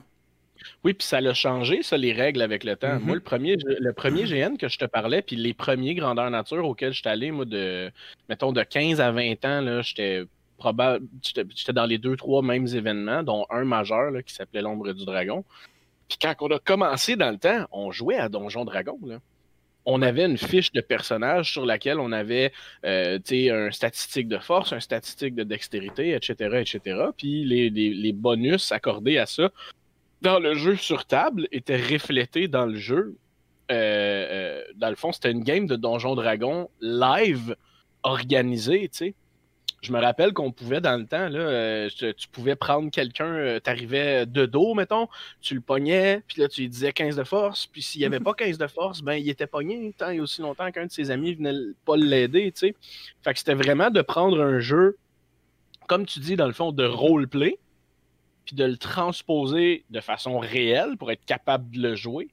Oui, 0.83 0.93
puis 0.93 1.07
ça 1.07 1.21
l'a 1.21 1.33
changé, 1.33 1.83
ça, 1.83 1.97
les 1.97 2.13
règles 2.13 2.41
avec 2.41 2.63
le 2.63 2.75
temps. 2.75 2.99
Moi, 2.99 3.15
le 3.15 3.21
premier, 3.21 3.55
le 3.57 3.93
premier 3.93 4.23
GN 4.25 4.57
que 4.57 4.67
je 4.67 4.77
te 4.77 4.85
parlais, 4.85 5.21
puis 5.21 5.35
les 5.35 5.53
premiers 5.53 5.95
grandeurs 5.95 6.29
nature 6.29 6.65
auxquels 6.65 6.93
j'étais 6.93 7.09
allé, 7.09 7.31
moi, 7.31 7.45
de, 7.45 7.91
mettons, 8.29 8.51
de 8.51 8.63
15 8.63 8.99
à 8.99 9.11
20 9.11 9.45
ans, 9.45 9.61
là, 9.61 9.81
j'étais 9.81 10.23
probable, 10.57 11.05
j'étais 11.21 11.73
dans 11.73 11.85
les 11.85 11.97
deux, 11.97 12.15
trois 12.15 12.41
mêmes 12.41 12.67
événements, 12.67 13.23
dont 13.23 13.45
un 13.49 13.63
majeur 13.63 14.11
qui 14.23 14.33
s'appelait 14.33 14.61
l'ombre 14.61 14.93
du 14.93 15.05
dragon. 15.05 15.43
Puis 16.11 16.17
quand 16.21 16.35
on 16.41 16.51
a 16.53 16.59
commencé 16.59 17.15
dans 17.15 17.31
le 17.31 17.37
temps, 17.37 17.65
on 17.71 17.89
jouait 17.89 18.17
à 18.17 18.27
Donjon 18.27 18.65
Dragon. 18.65 18.99
On 19.85 20.01
avait 20.01 20.25
une 20.25 20.37
fiche 20.37 20.73
de 20.73 20.81
personnage 20.81 21.53
sur 21.53 21.65
laquelle 21.65 22.01
on 22.01 22.11
avait 22.11 22.51
euh, 22.85 23.17
un 23.31 23.71
statistique 23.71 24.27
de 24.27 24.37
force, 24.37 24.73
un 24.73 24.81
statistique 24.81 25.35
de 25.35 25.43
dextérité, 25.43 26.13
etc. 26.13 26.57
etc. 26.59 27.05
Puis 27.15 27.45
les, 27.45 28.11
bonus 28.11 28.73
accordés 28.73 29.19
à 29.19 29.25
ça 29.25 29.51
dans 30.21 30.37
le 30.37 30.53
jeu 30.55 30.75
sur 30.75 31.05
table 31.05 31.47
étaient 31.53 31.81
reflétés 31.81 32.49
dans 32.49 32.65
le 32.65 32.75
jeu. 32.75 33.15
Euh, 33.71 33.73
euh, 33.73 34.63
dans 34.75 34.89
le 34.89 34.97
fond, 34.97 35.13
c'était 35.13 35.31
une 35.31 35.45
game 35.45 35.65
de 35.65 35.77
Donjon 35.77 36.15
Dragon 36.15 36.69
live 36.81 37.55
organisée, 38.03 38.89
tu 38.89 38.97
sais 38.97 39.15
je 39.81 39.91
me 39.91 39.99
rappelle 39.99 40.33
qu'on 40.33 40.51
pouvait 40.51 40.79
dans 40.79 40.95
le 40.99 41.07
temps, 41.07 41.27
là, 41.27 41.39
euh, 41.39 41.89
tu, 41.89 42.27
pouvais 42.31 42.55
prendre 42.55 42.91
quelqu'un, 42.91 43.25
euh, 43.25 43.59
tu 43.63 43.69
arrivais 43.69 44.27
de 44.27 44.45
dos, 44.45 44.75
mettons, 44.75 45.07
tu 45.41 45.55
le 45.55 45.61
pognais, 45.61 46.21
puis 46.27 46.39
là, 46.39 46.47
tu 46.47 46.61
lui 46.61 46.69
disais 46.69 46.93
15 46.93 47.15
de 47.15 47.23
force, 47.23 47.65
puis 47.65 47.81
s'il 47.81 47.99
n'y 47.99 48.05
avait 48.05 48.19
pas 48.19 48.33
15 48.33 48.59
de 48.59 48.67
force, 48.67 49.01
ben, 49.01 49.15
il 49.15 49.27
était 49.27 49.47
pogné 49.47 49.93
tant 49.97 50.09
et 50.09 50.19
aussi 50.19 50.41
longtemps 50.41 50.71
qu'un 50.71 50.85
de 50.85 50.91
ses 50.91 51.09
amis 51.09 51.33
venait 51.33 51.73
pas 51.83 51.97
l'aider, 51.97 52.51
tu 52.51 52.67
sais. 52.67 52.75
Fait 53.23 53.33
que 53.33 53.39
c'était 53.39 53.55
vraiment 53.55 53.89
de 53.89 54.01
prendre 54.01 54.39
un 54.39 54.59
jeu, 54.59 54.97
comme 55.87 56.05
tu 56.05 56.19
dis, 56.19 56.35
dans 56.35 56.47
le 56.47 56.53
fond, 56.53 56.71
de 56.71 56.85
roleplay, 56.85 57.57
puis 58.45 58.55
de 58.55 58.65
le 58.65 58.77
transposer 58.77 59.83
de 59.89 59.99
façon 59.99 60.37
réelle 60.37 60.95
pour 60.97 61.11
être 61.11 61.25
capable 61.25 61.71
de 61.71 61.81
le 61.81 61.95
jouer. 61.95 62.29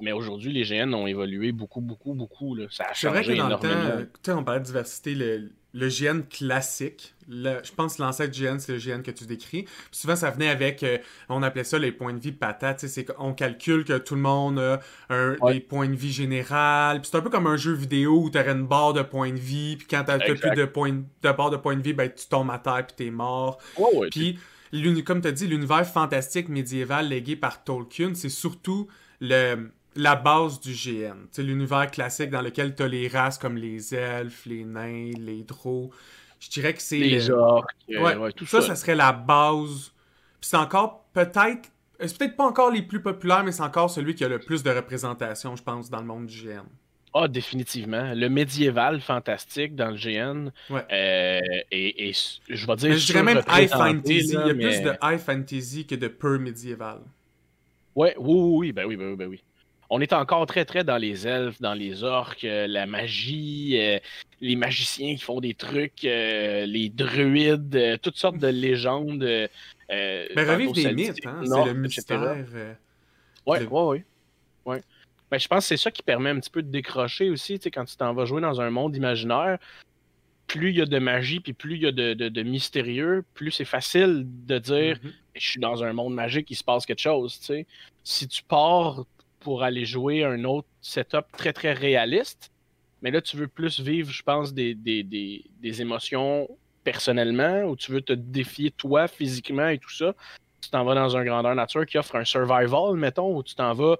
Mais 0.00 0.12
aujourd'hui, 0.12 0.52
les 0.52 0.64
GN 0.64 0.92
ont 0.94 1.06
évolué 1.06 1.52
beaucoup, 1.52 1.82
beaucoup, 1.82 2.14
beaucoup. 2.14 2.54
Là. 2.54 2.66
Ça 2.70 2.86
a 2.90 2.94
changé 2.94 3.22
vrai 3.22 3.34
que 3.34 3.38
dans 3.38 3.46
énormément. 3.48 3.96
Le 3.98 4.06
temps, 4.22 4.38
on 4.38 4.44
parlait 4.44 4.60
de 4.60 4.64
diversité, 4.64 5.14
le, 5.14 5.52
le 5.72 5.88
GN 5.88 6.22
classique, 6.22 7.14
je 7.28 7.72
pense 7.76 7.96
que 7.96 8.02
l'ancêtre 8.02 8.36
GN, 8.36 8.58
c'est 8.58 8.72
le 8.72 8.78
GN 8.78 9.02
que 9.02 9.10
tu 9.10 9.24
décris. 9.24 9.66
souvent, 9.92 10.16
ça 10.16 10.30
venait 10.30 10.48
avec, 10.48 10.82
euh, 10.82 10.98
on 11.28 11.42
appelait 11.42 11.64
ça 11.64 11.78
les 11.78 11.92
points 11.92 12.12
de 12.12 12.18
vie 12.18 12.32
patates. 12.32 12.86
C'est 12.86 13.04
qu'on 13.04 13.32
calcule 13.34 13.84
que 13.84 13.98
tout 13.98 14.16
le 14.16 14.20
monde 14.20 14.58
a 14.58 14.80
un, 15.10 15.36
des 15.52 15.60
points 15.60 15.88
de 15.88 15.94
vie 15.94 16.12
général. 16.12 17.00
c'est 17.04 17.16
un 17.16 17.20
peu 17.20 17.30
comme 17.30 17.46
un 17.46 17.56
jeu 17.56 17.72
vidéo 17.72 18.22
où 18.24 18.30
tu 18.30 18.38
aurais 18.38 18.50
une 18.50 18.66
barre 18.66 18.92
de 18.92 19.02
points 19.02 19.32
de 19.32 19.38
vie. 19.38 19.76
Puis 19.76 19.86
quand 19.88 20.04
tu 20.04 20.10
n'as 20.10 20.18
plus 20.18 20.56
de, 20.56 20.64
points, 20.64 20.92
de 20.92 21.32
barre 21.32 21.50
de 21.50 21.56
points 21.56 21.76
de 21.76 21.82
vie, 21.82 21.92
ben, 21.92 22.10
tu 22.10 22.26
tombes 22.26 22.50
à 22.50 22.58
terre 22.58 22.86
puis 22.86 23.06
es 23.06 23.10
mort. 23.10 23.58
puis, 24.10 24.38
comme 25.04 25.20
tu 25.20 25.28
as 25.28 25.32
dit, 25.32 25.46
l'univers 25.46 25.86
fantastique 25.86 26.48
médiéval 26.48 27.08
légué 27.08 27.36
par 27.36 27.62
Tolkien, 27.62 28.14
c'est 28.14 28.28
surtout 28.28 28.88
le 29.20 29.70
la 29.96 30.16
base 30.16 30.60
du 30.60 30.72
GN. 30.72 31.26
C'est 31.30 31.42
l'univers 31.42 31.90
classique 31.90 32.30
dans 32.30 32.42
lequel 32.42 32.74
tu 32.74 32.82
as 32.82 32.88
les 32.88 33.08
races 33.08 33.38
comme 33.38 33.56
les 33.56 33.94
elfes, 33.94 34.46
les 34.46 34.64
nains, 34.64 35.10
les 35.18 35.42
drôles. 35.42 35.88
Je 36.38 36.48
dirais 36.48 36.72
que 36.74 36.82
c'est. 36.82 36.98
Les 36.98 37.30
orques. 37.30 37.70
Euh, 37.90 38.30
tout 38.32 38.46
ça, 38.46 38.60
ça, 38.60 38.74
serait 38.74 38.94
la 38.94 39.12
base. 39.12 39.92
Puis 40.40 40.48
c'est 40.48 40.56
encore 40.56 41.04
peut-être. 41.12 41.70
C'est 42.00 42.16
peut-être 42.16 42.36
pas 42.36 42.46
encore 42.46 42.70
les 42.70 42.82
plus 42.82 43.02
populaires, 43.02 43.44
mais 43.44 43.52
c'est 43.52 43.62
encore 43.62 43.90
celui 43.90 44.14
qui 44.14 44.24
a 44.24 44.28
le 44.28 44.38
plus 44.38 44.62
de 44.62 44.70
représentation, 44.70 45.54
je 45.54 45.62
pense, 45.62 45.90
dans 45.90 46.00
le 46.00 46.06
monde 46.06 46.26
du 46.26 46.44
GN. 46.46 46.64
Ah, 47.12 47.28
définitivement. 47.28 48.14
Le 48.14 48.28
médiéval 48.28 49.00
fantastique 49.00 49.74
dans 49.74 49.90
le 49.90 49.96
GN. 49.96 50.50
Ouais. 50.70 50.84
Euh, 50.92 51.40
et, 51.70 52.12
je 52.48 52.66
vais 52.66 52.76
dire. 52.76 52.96
je 52.96 53.06
dirais 53.06 53.22
même 53.22 53.42
high 53.48 53.68
fantasy. 53.68 54.28
Il 54.28 54.46
y 54.46 54.50
a 54.50 54.54
plus 54.54 54.80
de 54.80 54.92
high 55.02 55.18
fantasy 55.18 55.86
que 55.86 55.96
de 55.96 56.08
pur 56.08 56.38
médiéval. 56.38 57.00
Ouais, 57.96 58.14
oui, 58.16 58.34
oui, 58.34 58.56
oui, 58.58 58.72
ben 58.72 58.86
oui, 58.86 58.96
ben 58.96 59.10
oui, 59.10 59.16
ben 59.16 59.28
oui 59.28 59.42
on 59.90 60.00
est 60.00 60.12
encore 60.12 60.46
très, 60.46 60.64
très 60.64 60.84
dans 60.84 60.96
les 60.96 61.26
elfes, 61.26 61.60
dans 61.60 61.74
les 61.74 62.04
orques, 62.04 62.44
euh, 62.44 62.68
la 62.68 62.86
magie, 62.86 63.76
euh, 63.76 63.98
les 64.40 64.54
magiciens 64.54 65.16
qui 65.16 65.22
font 65.22 65.40
des 65.40 65.54
trucs, 65.54 66.04
euh, 66.04 66.64
les 66.64 66.88
druides, 66.88 67.98
toutes 68.00 68.16
sortes 68.16 68.38
de 68.38 68.46
légendes. 68.48 69.48
Mais 69.90 70.28
ben, 70.36 70.48
revivre 70.48 70.72
des 70.72 70.92
mythes, 70.94 71.26
hein? 71.26 71.42
c'est 71.44 71.64
le 71.64 71.74
mystère. 71.74 72.36
Oui, 73.46 73.58
oui, 73.68 74.04
oui. 74.64 74.78
je 75.32 75.48
pense 75.48 75.64
que 75.64 75.68
c'est 75.68 75.76
ça 75.76 75.90
qui 75.90 76.02
permet 76.02 76.30
un 76.30 76.38
petit 76.38 76.50
peu 76.50 76.62
de 76.62 76.70
décrocher 76.70 77.28
aussi, 77.28 77.58
quand 77.58 77.84
tu 77.84 77.96
t'en 77.96 78.14
vas 78.14 78.26
jouer 78.26 78.40
dans 78.40 78.60
un 78.60 78.70
monde 78.70 78.94
imaginaire. 78.94 79.58
plus 80.46 80.70
il 80.70 80.76
y 80.76 80.82
a 80.82 80.86
de 80.86 80.98
magie, 81.00 81.40
puis 81.40 81.52
plus 81.52 81.74
il 81.74 81.82
y 81.82 81.86
a 81.86 81.90
de, 81.90 82.42
mystérieux, 82.42 83.24
plus 83.34 83.50
c'est 83.50 83.64
facile 83.64 84.24
de 84.46 84.58
dire 84.58 84.96
mm-hmm. 84.98 85.12
je 85.34 85.48
suis 85.48 85.60
dans 85.60 85.82
un 85.82 85.92
monde 85.92 86.14
magique, 86.14 86.48
il 86.48 86.56
se 86.56 86.62
passe 86.62 86.86
quelque 86.86 87.00
chose. 87.00 87.40
Si 88.04 88.28
tu 88.28 88.42
pars 88.44 89.04
pour 89.40 89.62
aller 89.62 89.84
jouer 89.84 90.24
un 90.24 90.44
autre 90.44 90.68
setup 90.80 91.26
très 91.36 91.52
très 91.52 91.72
réaliste, 91.72 92.50
mais 93.02 93.10
là 93.10 93.20
tu 93.20 93.36
veux 93.36 93.48
plus 93.48 93.80
vivre, 93.80 94.10
je 94.10 94.22
pense, 94.22 94.52
des, 94.54 94.74
des, 94.74 95.02
des 95.02 95.82
émotions 95.82 96.48
personnellement, 96.84 97.64
ou 97.64 97.76
tu 97.76 97.92
veux 97.92 98.00
te 98.00 98.12
défier 98.12 98.70
toi 98.70 99.08
physiquement 99.08 99.68
et 99.68 99.78
tout 99.78 99.90
ça, 99.90 100.14
tu 100.60 100.70
t'en 100.70 100.84
vas 100.84 100.94
dans 100.94 101.16
un 101.16 101.24
grandeur 101.24 101.54
nature 101.54 101.86
qui 101.86 101.98
offre 101.98 102.16
un 102.16 102.24
survival, 102.24 102.96
mettons, 102.96 103.36
ou 103.36 103.42
tu 103.42 103.54
t'en 103.54 103.72
vas 103.74 103.96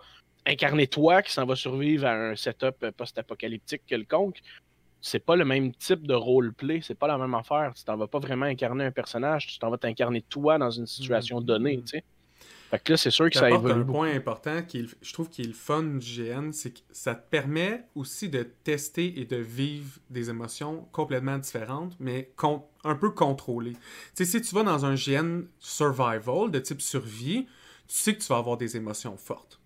incarner 0.46 0.86
toi 0.86 1.22
qui 1.22 1.32
s'en 1.32 1.44
va 1.44 1.56
survivre 1.56 2.06
à 2.06 2.12
un 2.12 2.36
setup 2.36 2.90
post-apocalyptique 2.96 3.82
quelconque. 3.86 4.40
C'est 5.02 5.24
pas 5.24 5.36
le 5.36 5.44
même 5.44 5.72
type 5.74 6.06
de 6.06 6.14
roleplay, 6.14 6.80
c'est 6.82 6.98
pas 6.98 7.06
la 7.06 7.16
même 7.16 7.34
affaire. 7.34 7.72
Tu 7.74 7.84
t'en 7.84 7.96
vas 7.96 8.06
pas 8.06 8.18
vraiment 8.18 8.46
incarner 8.46 8.84
un 8.84 8.90
personnage, 8.90 9.46
tu 9.46 9.58
t'en 9.58 9.70
vas 9.70 9.78
t'incarner 9.78 10.22
toi 10.22 10.58
dans 10.58 10.70
une 10.70 10.86
situation 10.86 11.40
mm-hmm. 11.40 11.44
donnée, 11.44 11.80
tu 11.80 11.86
sais. 11.86 12.04
Fait 12.70 12.78
que 12.78 12.92
là, 12.92 12.96
c'est 12.96 13.10
sûr 13.10 13.28
que 13.28 13.36
ça 13.36 13.50
évolue. 13.50 13.80
un 13.80 13.84
point 13.84 14.14
important 14.14 14.62
qui 14.62 14.88
je 15.02 15.12
trouve 15.12 15.28
qui 15.28 15.42
est 15.42 15.46
le 15.46 15.52
fun 15.52 15.82
du 15.82 15.98
GN, 15.98 16.52
c'est 16.52 16.70
que 16.70 16.78
ça 16.92 17.16
te 17.16 17.28
permet 17.28 17.84
aussi 17.96 18.28
de 18.28 18.44
tester 18.44 19.20
et 19.20 19.24
de 19.24 19.36
vivre 19.36 19.98
des 20.08 20.30
émotions 20.30 20.86
complètement 20.92 21.36
différentes, 21.38 21.96
mais 21.98 22.32
un 22.84 22.94
peu 22.94 23.10
contrôlées. 23.10 23.72
Tu 24.14 24.24
sais, 24.24 24.24
si 24.24 24.40
tu 24.40 24.54
vas 24.54 24.62
dans 24.62 24.84
un 24.86 24.94
GN 24.94 25.46
survival 25.58 26.52
de 26.52 26.60
type 26.60 26.80
survie, 26.80 27.46
tu 27.88 27.96
sais 27.96 28.14
que 28.14 28.22
tu 28.22 28.28
vas 28.28 28.36
avoir 28.36 28.56
des 28.56 28.76
émotions 28.76 29.16
fortes. 29.16 29.60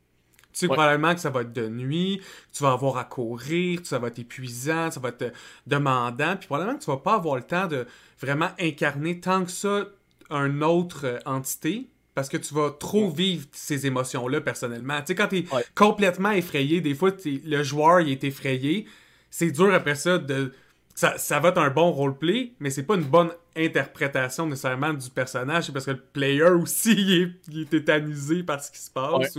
Tu 0.55 0.61
sais 0.61 0.67
probablement 0.69 1.15
que 1.15 1.21
ça 1.21 1.31
va 1.31 1.43
être 1.43 1.53
de 1.53 1.69
nuit, 1.69 2.23
tu 2.55 2.63
vas 2.63 2.73
avoir 2.73 2.97
à 2.97 3.05
courir, 3.05 3.81
ça 3.85 3.99
va 3.99 4.09
être 4.09 4.21
épuisant, 4.21 4.91
ça 4.91 5.01
va 5.01 5.11
être 5.11 5.33
demandant, 5.67 6.37
puis 6.37 6.47
probablement 6.47 6.79
que 6.79 6.85
tu 6.85 6.91
vas 6.91 6.97
pas 6.97 7.17
avoir 7.17 7.37
le 7.37 7.43
temps 7.43 7.67
de 7.67 7.87
vraiment 8.19 8.49
incarner 8.59 9.21
tant 9.21 9.45
que 9.45 9.51
ça 9.51 9.89
une 10.31 10.65
autre 10.65 11.05
euh, 11.05 11.19
entité 11.27 11.91
parce 12.15 12.29
que 12.29 12.37
tu 12.37 12.55
vas 12.55 12.71
trop 12.71 13.11
vivre 13.11 13.47
ces 13.53 13.87
émotions-là 13.87 14.41
personnellement. 14.41 15.01
Tu 15.01 15.09
sais, 15.09 15.15
quand 15.15 15.29
tu 15.29 15.39
es 15.39 15.45
complètement 15.75 16.31
effrayé, 16.31 16.81
des 16.81 16.95
fois, 16.95 17.11
le 17.25 17.63
joueur 17.63 18.01
il 18.01 18.11
est 18.11 18.25
effrayé, 18.25 18.87
c'est 19.31 19.51
dur 19.51 19.75
après 19.75 19.97
ça 19.97 20.19
de. 20.19 20.53
Ça, 20.97 21.19
ça 21.19 21.41
va 21.41 21.49
être 21.49 21.59
un 21.59 21.71
bon 21.71 21.91
roleplay, 21.91 22.53
mais 22.61 22.71
c'est 22.71 22.85
pas 22.85 22.95
une 22.95 23.03
bonne 23.03 23.31
interprétation 23.57 24.47
nécessairement 24.47 24.95
du 24.95 25.11
personnage, 25.11 25.73
parce 25.73 25.87
que 25.87 25.91
le 25.91 26.01
player 26.01 26.43
aussi 26.51 26.93
il 26.93 27.23
est, 27.23 27.33
il 27.49 27.63
est 27.63 27.71
tétanisé 27.71 28.45
par 28.45 28.63
ce 28.63 28.71
qui 28.71 28.79
se 28.79 28.91
passe. 28.93 29.37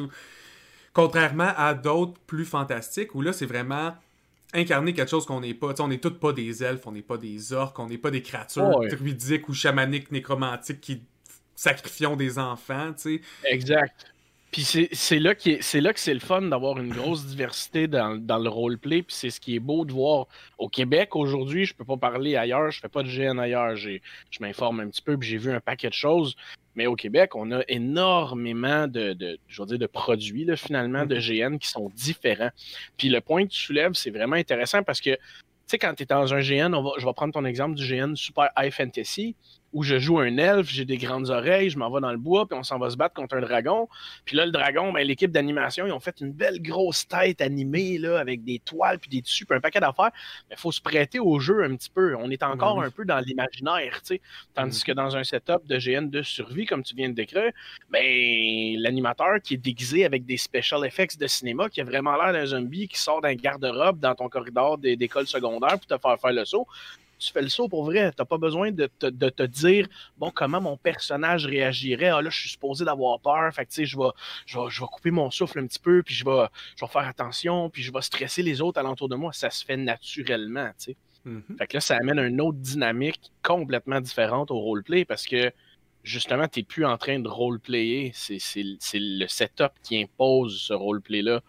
Contrairement 0.91 1.53
à 1.55 1.73
d'autres 1.73 2.19
plus 2.27 2.43
fantastiques, 2.43 3.15
où 3.15 3.21
là 3.21 3.31
c'est 3.31 3.45
vraiment 3.45 3.93
incarner 4.53 4.93
quelque 4.93 5.09
chose 5.09 5.25
qu'on 5.25 5.39
n'est 5.39 5.53
pas. 5.53 5.73
sais, 5.73 5.81
on 5.81 5.87
n'est 5.87 5.97
tous 5.97 6.11
pas 6.11 6.33
des 6.33 6.61
elfes, 6.61 6.87
on 6.87 6.91
n'est 6.91 7.01
pas 7.01 7.17
des 7.17 7.53
orques, 7.53 7.79
on 7.79 7.87
n'est 7.87 7.97
pas 7.97 8.11
des 8.11 8.21
créatures 8.21 8.81
druidiques 8.89 9.47
ou 9.47 9.53
chamaniques, 9.53 10.11
nécromantiques 10.11 10.81
qui 10.81 11.03
sacrifions 11.55 12.15
des 12.15 12.37
enfants, 12.37 12.93
tu 12.93 13.17
sais. 13.17 13.21
Exact. 13.45 14.05
Puis 14.55 14.63
c'est 14.93 15.19
là, 15.19 15.33
là 15.81 15.93
que 15.93 15.99
c'est 15.99 16.13
le 16.13 16.19
fun 16.21 16.43
d'avoir 16.43 16.79
une 16.79 16.93
grosse 16.93 17.25
diversité 17.25 17.87
dans, 17.87 18.15
dans 18.15 18.37
le 18.37 18.47
roleplay. 18.47 19.01
Puis 19.01 19.13
c'est 19.13 19.29
ce 19.29 19.41
qui 19.41 19.57
est 19.57 19.59
beau 19.59 19.83
de 19.83 19.91
voir 19.91 20.27
au 20.57 20.69
Québec 20.69 21.17
aujourd'hui. 21.17 21.65
Je 21.65 21.73
peux 21.73 21.83
pas 21.83 21.97
parler 21.97 22.37
ailleurs, 22.37 22.71
je 22.71 22.79
fais 22.79 22.87
pas 22.87 23.03
de 23.03 23.09
GN 23.09 23.37
ailleurs. 23.37 23.75
Je 23.75 23.99
m'informe 24.39 24.79
un 24.79 24.87
petit 24.87 25.01
peu, 25.01 25.17
puis 25.17 25.27
j'ai 25.27 25.37
vu 25.37 25.51
un 25.51 25.59
paquet 25.59 25.89
de 25.89 25.93
choses. 25.93 26.37
Mais 26.73 26.87
au 26.87 26.95
Québec, 26.95 27.35
on 27.35 27.51
a 27.51 27.63
énormément 27.67 28.87
de, 28.87 29.11
de 29.11 29.37
je 29.49 29.61
veux 29.61 29.67
dire, 29.67 29.79
de 29.79 29.87
produits 29.87 30.45
là, 30.45 30.55
finalement 30.55 31.05
de 31.05 31.17
GN 31.17 31.53
mhm. 31.53 31.59
qui 31.59 31.67
sont 31.67 31.89
différents. 31.93 32.51
Puis 32.95 33.09
le 33.09 33.19
point 33.19 33.45
que 33.45 33.51
tu 33.51 33.59
soulèves, 33.59 33.93
c'est 33.93 34.11
vraiment 34.11 34.37
intéressant 34.37 34.83
parce 34.83 35.01
que, 35.01 35.11
tu 35.15 35.19
sais, 35.67 35.77
quand 35.77 35.93
tu 35.95 36.03
es 36.03 36.05
dans 36.05 36.33
un 36.33 36.39
GN, 36.39 36.73
je 36.97 37.05
vais 37.05 37.13
prendre 37.13 37.33
ton 37.33 37.43
exemple 37.43 37.75
du 37.75 37.85
GN 37.85 38.15
Super 38.15 38.51
High 38.57 38.71
Fantasy 38.71 39.35
où 39.75 39.83
je 39.83 39.99
joue 39.99 40.19
un 40.19 40.37
elfe, 40.37 40.69
j'ai 40.69 40.85
des 40.85 40.95
grandes 40.95 41.29
oreilles, 41.29 41.69
je 41.69 41.77
m'en 41.77 41.91
vais 41.91 41.99
dans 41.99 42.13
le 42.13 42.17
bois, 42.17 42.47
puis 42.47 42.57
on 42.57 42.63
s'en 42.63 42.79
va 42.79 42.89
se 42.89 42.95
battre 42.95 43.13
contre 43.13 43.35
un 43.35 43.41
dragon. 43.41 43.89
Puis 44.23 44.37
là, 44.37 44.45
le 44.45 44.51
dragon, 44.53 44.93
ben, 44.93 45.05
l'équipe 45.05 45.31
d'animation, 45.31 45.85
ils 45.85 45.91
ont 45.91 45.99
fait 45.99 46.15
une 46.21 46.31
belle 46.31 46.61
grosse 46.61 47.05
tête 47.05 47.41
animée, 47.41 47.97
là, 47.97 48.17
avec 48.17 48.45
des 48.45 48.59
toiles, 48.59 48.99
puis 48.99 49.09
des 49.09 49.21
tissus, 49.21 49.45
puis 49.45 49.57
un 49.57 49.59
paquet 49.59 49.81
d'affaires. 49.81 50.11
Mais 50.49 50.55
il 50.55 50.59
faut 50.59 50.71
se 50.71 50.79
prêter 50.79 51.19
au 51.19 51.39
jeu 51.39 51.61
un 51.65 51.75
petit 51.75 51.89
peu. 51.89 52.15
On 52.15 52.31
est 52.31 52.41
encore 52.41 52.81
un 52.81 52.89
peu 52.89 53.03
dans 53.03 53.19
l'imaginaire, 53.19 54.01
tu 54.01 54.15
sais. 54.15 54.21
Tandis 54.53 54.79
mm. 54.79 54.83
que 54.85 54.91
dans 54.93 55.17
un 55.17 55.25
setup 55.25 55.67
de 55.67 55.77
GN 55.77 56.09
de 56.09 56.21
survie, 56.21 56.65
comme 56.65 56.81
tu 56.81 56.95
viens 56.95 57.09
de 57.09 57.15
décrire, 57.15 57.51
ben, 57.89 58.79
l'animateur 58.79 59.41
qui 59.43 59.55
est 59.55 59.57
déguisé 59.57 60.05
avec 60.05 60.25
des 60.25 60.37
special 60.37 60.85
effects 60.85 61.17
de 61.19 61.27
cinéma, 61.27 61.67
qui 61.67 61.81
a 61.81 61.83
vraiment 61.83 62.15
l'air 62.15 62.31
d'un 62.31 62.45
zombie 62.45 62.87
qui 62.87 62.97
sort 62.97 63.19
d'un 63.19 63.35
garde-robe 63.35 63.99
dans 63.99 64.15
ton 64.15 64.29
corridor 64.29 64.77
d'école 64.77 65.27
secondaire 65.27 65.77
pour 65.77 65.85
te 65.85 65.97
faire 65.97 66.17
faire 66.17 66.31
le 66.31 66.45
saut, 66.45 66.65
tu 67.17 67.31
fais 67.31 67.41
le 67.41 67.49
saut 67.49 67.67
pour 67.67 67.85
vrai. 67.85 68.11
Tu 68.11 68.15
n'as 68.19 68.25
pas 68.25 68.37
besoin 68.37 68.71
de 68.71 68.87
te, 68.87 69.43
dire, 69.43 69.87
bon, 70.17 70.31
comment 70.33 70.61
mon 70.61 70.77
personnage 70.77 71.45
réagirait. 71.45 72.09
Ah 72.09 72.21
là, 72.21 72.29
je 72.29 72.39
suis 72.39 72.49
supposé 72.49 72.85
d'avoir 72.85 73.19
peur. 73.19 73.53
Fait 73.53 73.65
que, 73.65 73.69
tu 73.69 73.75
sais, 73.75 73.85
je 73.85 73.97
vais, 73.97 74.09
je, 74.45 74.57
vais, 74.57 74.87
couper 74.87 75.11
mon 75.11 75.31
souffle 75.31 75.59
un 75.59 75.67
petit 75.67 75.79
peu, 75.79 76.03
puis 76.03 76.13
je 76.13 76.25
vais, 76.25 76.45
je 76.75 76.85
vais 76.85 76.91
faire 76.91 77.07
attention, 77.07 77.69
puis 77.69 77.83
je 77.83 77.91
vais 77.91 78.01
stresser 78.01 78.43
les 78.43 78.61
autres 78.61 78.79
alentour 78.79 79.09
de 79.09 79.15
moi. 79.15 79.31
Ça 79.33 79.49
se 79.49 79.63
fait 79.65 79.77
naturellement, 79.77 80.69
tu 80.77 80.91
sais. 80.91 80.97
Mm-hmm. 81.25 81.57
Fait 81.57 81.67
que 81.67 81.77
là, 81.77 81.81
ça 81.81 81.97
amène 81.97 82.19
une 82.19 82.39
autre 82.39 82.59
dynamique 82.59 83.31
complètement 83.41 83.99
différente 83.99 84.51
au 84.51 84.59
roleplay 84.59 85.05
parce 85.05 85.25
que 85.25 85.51
justement, 86.03 86.47
tu 86.47 86.59
n'es 86.59 86.63
plus 86.63 86.85
en 86.85 86.97
train 86.97 87.19
de 87.19 87.27
roleplayer. 87.27 88.11
C'est 88.13 88.39
le 88.93 89.27
setup 89.27 89.71
qui 89.83 90.01
impose 90.01 90.61
ce 90.61 90.73
roleplay-là 90.73 91.41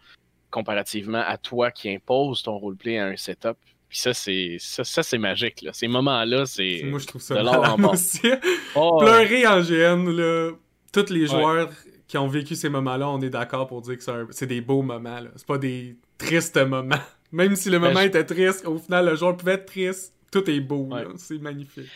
comparativement 0.51 1.23
à 1.27 1.37
toi 1.37 1.71
qui 1.71 1.91
impose 1.91 2.43
ton 2.43 2.57
roleplay 2.57 2.99
à 2.99 3.07
un 3.07 3.17
setup. 3.17 3.59
Puis 3.89 3.99
ça, 3.99 4.13
c'est 4.15 4.57
ça, 4.59 5.03
c'est 5.03 5.19
magique. 5.19 5.63
Là. 5.63 5.73
Ces 5.73 5.89
moments-là, 5.89 6.45
c'est. 6.47 6.83
Moi, 6.85 6.99
je 6.99 7.07
trouve 7.07 7.23
ça 7.23 7.35
de 7.35 7.87
aussi. 7.87 8.21
Oh, 8.75 8.99
Pleurer 9.01 9.47
en 9.47 9.61
GN, 9.61 10.11
là. 10.11 10.53
Tous 10.93 11.11
les 11.11 11.27
joueurs 11.27 11.71
qui 12.09 12.19
ont 12.19 12.29
vécu 12.29 12.55
ces 12.55 12.69
moments-là, 12.69 13.09
on 13.09 13.21
est 13.21 13.31
d'accord 13.31 13.67
pour 13.67 13.83
dire 13.83 13.99
que 13.99 14.27
c'est 14.31 14.47
des 14.47 14.61
beaux 14.61 14.83
moments. 14.83 15.21
Là. 15.21 15.31
C'est 15.37 15.47
pas 15.47 15.59
des 15.59 15.97
tristes 16.19 16.57
moments. 16.57 16.97
Même 17.33 17.57
si 17.57 17.71
le 17.71 17.79
ben, 17.79 17.89
moment 17.89 18.01
était 18.01 18.25
triste, 18.25 18.67
au 18.67 18.79
final, 18.79 19.07
le 19.07 19.17
joueur 19.17 19.37
pouvait 19.37 19.55
être 19.55 19.67
triste. 19.67 20.15
Tout 20.31 20.49
est 20.49 20.61
beau. 20.61 20.89
C'est 21.17 21.39
magnifique. 21.39 21.91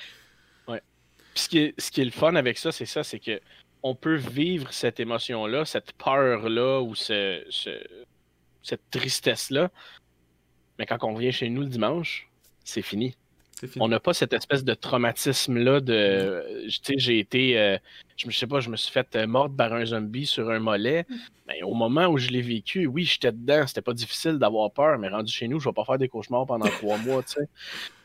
Ouais. 0.66 0.82
Puis 1.34 1.44
ce 1.44 1.48
qui, 1.48 1.58
est, 1.58 1.80
ce 1.80 1.90
qui 1.90 2.00
est 2.00 2.04
le 2.04 2.10
fun 2.10 2.34
avec 2.34 2.58
ça, 2.58 2.72
c'est 2.72 2.86
ça, 2.86 3.02
c'est 3.02 3.18
que 3.18 3.40
on 3.82 3.94
peut 3.94 4.16
vivre 4.16 4.72
cette 4.72 5.00
émotion-là, 5.00 5.64
cette 5.64 5.92
peur-là 5.92 6.80
ou 6.80 6.94
ce, 6.94 7.42
cette 8.62 8.90
tristesse-là 8.90 9.70
mais 10.80 10.86
quand 10.86 11.04
on 11.04 11.14
vient 11.14 11.30
chez 11.30 11.50
nous 11.50 11.60
le 11.60 11.68
dimanche, 11.68 12.26
c'est 12.64 12.80
fini. 12.80 13.14
On 13.78 13.88
n'a 13.88 14.00
pas 14.00 14.14
cette 14.14 14.32
espèce 14.32 14.64
de 14.64 14.72
traumatisme-là 14.72 15.80
de. 15.82 16.42
Tu 16.64 16.78
sais, 16.82 16.94
j'ai 16.96 17.18
été. 17.18 17.58
Euh, 17.58 17.76
je 18.16 18.30
sais 18.30 18.46
pas, 18.46 18.60
je 18.60 18.70
me 18.70 18.76
suis 18.76 18.90
fait 18.90 19.14
euh, 19.14 19.26
mordre 19.26 19.54
par 19.54 19.74
un 19.74 19.84
zombie 19.84 20.24
sur 20.24 20.48
un 20.48 20.58
mollet. 20.58 21.04
Mais 21.46 21.62
au 21.62 21.74
moment 21.74 22.06
où 22.06 22.16
je 22.16 22.30
l'ai 22.30 22.40
vécu, 22.40 22.86
oui, 22.86 23.04
j'étais 23.04 23.30
dedans. 23.30 23.66
C'était 23.66 23.82
pas 23.82 23.92
difficile 23.92 24.38
d'avoir 24.38 24.72
peur, 24.72 24.98
mais 24.98 25.08
rendu 25.08 25.30
chez 25.30 25.48
nous, 25.48 25.60
je 25.60 25.68
vais 25.68 25.74
pas 25.74 25.84
faire 25.84 25.98
des 25.98 26.08
cauchemars 26.08 26.46
pendant 26.46 26.64
trois 26.64 26.96
mois, 27.04 27.22
tu 27.24 27.32
sais. 27.32 27.48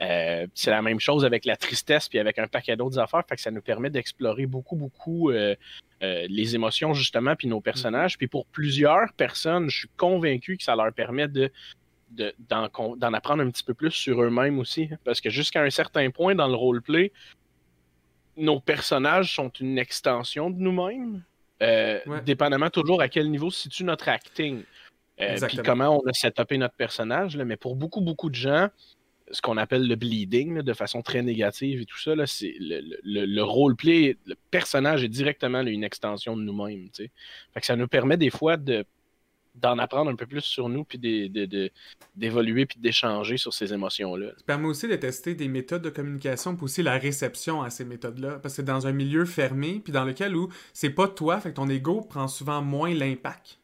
Euh, 0.01 0.46
c'est 0.53 0.72
la 0.72 0.82
même 0.82 1.00
chose 1.00 1.24
avec 1.24 1.46
la 1.46 1.55
tristesse 1.55 2.10
puis 2.10 2.20
avec 2.20 2.38
un 2.39 2.48
paquet 2.48 2.75
d'autres 2.75 3.00
affaires. 3.00 3.24
Fait 3.25 3.38
que 3.38 3.41
ça 3.41 3.51
nous 3.51 3.62
permet 3.62 3.89
d'explorer 3.89 4.48
beaucoup, 4.48 4.75
beaucoup 4.75 5.32
les 6.01 6.55
émotions, 6.55 6.94
justement, 6.94 7.38
puis 7.38 7.48
nos 7.48 7.62
personnages. 7.62 8.15
Mm-hmm. 8.15 8.17
Puis 8.17 8.27
pour 8.27 8.46
plusieurs 8.48 9.13
personnes, 9.13 9.70
je 9.70 9.79
suis 9.79 9.89
convaincu 9.96 10.58
que 10.58 10.63
ça 10.63 10.75
leur 10.75 10.91
permet 10.91 11.29
de 11.29 11.50
d'en 12.09 13.13
apprendre 13.13 13.43
un 13.43 13.50
petit 13.50 13.63
peu 13.63 13.74
plus 13.74 13.91
sur 13.91 14.21
eux-mêmes 14.21 14.59
aussi. 14.59 14.89
Parce 15.03 15.21
que 15.21 15.29
jusqu'à 15.29 15.62
un 15.62 15.69
certain 15.69 16.09
point 16.12 16.35
dans 16.35 16.47
le 16.47 16.55
roleplay, 16.55 17.12
nos 18.38 18.59
personnages 18.59 19.33
sont 19.33 19.50
une 19.50 19.77
extension 19.77 20.50
de 20.50 20.59
nous-mêmes. 20.59 21.24
Euh, 21.63 22.00
dépendamment 22.25 22.69
toujours 22.69 23.01
à 23.01 23.07
quel 23.07 23.31
niveau 23.31 23.50
se 23.50 23.63
situe 23.63 23.85
notre 23.85 24.09
acting. 24.09 24.63
Euh, 25.21 25.38
puis 25.47 25.59
comment 25.63 26.01
on 26.01 26.05
a 26.07 26.13
setupé 26.13 26.57
notre 26.57 26.75
personnage. 26.75 27.38
mais 27.38 27.55
pour 27.55 27.75
beaucoup, 27.75 28.01
beaucoup 28.01 28.29
de 28.29 28.35
gens, 28.35 28.69
ce 29.31 29.41
qu'on 29.41 29.57
appelle 29.57 29.88
le 29.88 29.95
bleeding, 29.95 30.62
de 30.62 30.74
façon 30.74 31.01
très 31.01 31.21
négative 31.21 31.81
et 31.81 31.85
tout 31.85 31.97
ça, 31.97 32.13
c'est 32.25 32.53
le, 32.59 32.81
le, 33.03 33.25
le, 33.25 33.43
roleplay, 33.43 34.17
le 34.25 34.35
personnage 34.51 35.03
est 35.03 35.09
directement 35.09 35.62
une 35.62 35.83
extension 35.83 36.35
de 36.38 36.43
nous-mêmes. 36.43 36.89
ça 37.62 37.75
nous 37.75 37.88
permet 37.88 38.17
des 38.17 38.29
fois 38.29 38.57
de 38.57 38.85
d'en 39.55 39.77
apprendre 39.77 40.12
un 40.12 40.15
peu 40.15 40.25
plus 40.25 40.41
sur 40.41 40.69
nous, 40.69 40.83
puis 40.83 41.00
d'évoluer, 42.15 42.65
puis 42.65 42.79
d'échanger 42.79 43.38
sur 43.38 43.53
ces 43.53 43.74
émotions-là. 43.74 44.27
Ça 44.38 44.43
permet 44.45 44.67
aussi 44.67 44.88
de 44.88 44.95
tester 44.95 45.33
des 45.35 45.47
méthodes 45.47 45.81
de 45.81 45.89
communication, 45.89 46.55
puis 46.55 46.65
aussi 46.65 46.83
la 46.83 46.97
réception 46.97 47.62
à 47.62 47.69
ces 47.69 47.85
méthodes-là. 47.85 48.39
Parce 48.39 48.53
que 48.53 48.57
c'est 48.57 48.65
dans 48.65 48.88
un 48.88 48.91
milieu 48.91 49.25
fermé, 49.25 49.81
puis 49.83 49.93
dans 49.93 50.05
lequel 50.05 50.35
où 50.35 50.50
c'est 50.74 50.89
pas 50.89 51.07
toi, 51.07 51.39
fait 51.39 51.50
que 51.50 51.55
ton 51.55 51.69
ego 51.69 52.01
prend 52.01 52.27
souvent 52.27 52.62
moins 52.62 52.93
l'impact. 52.93 53.59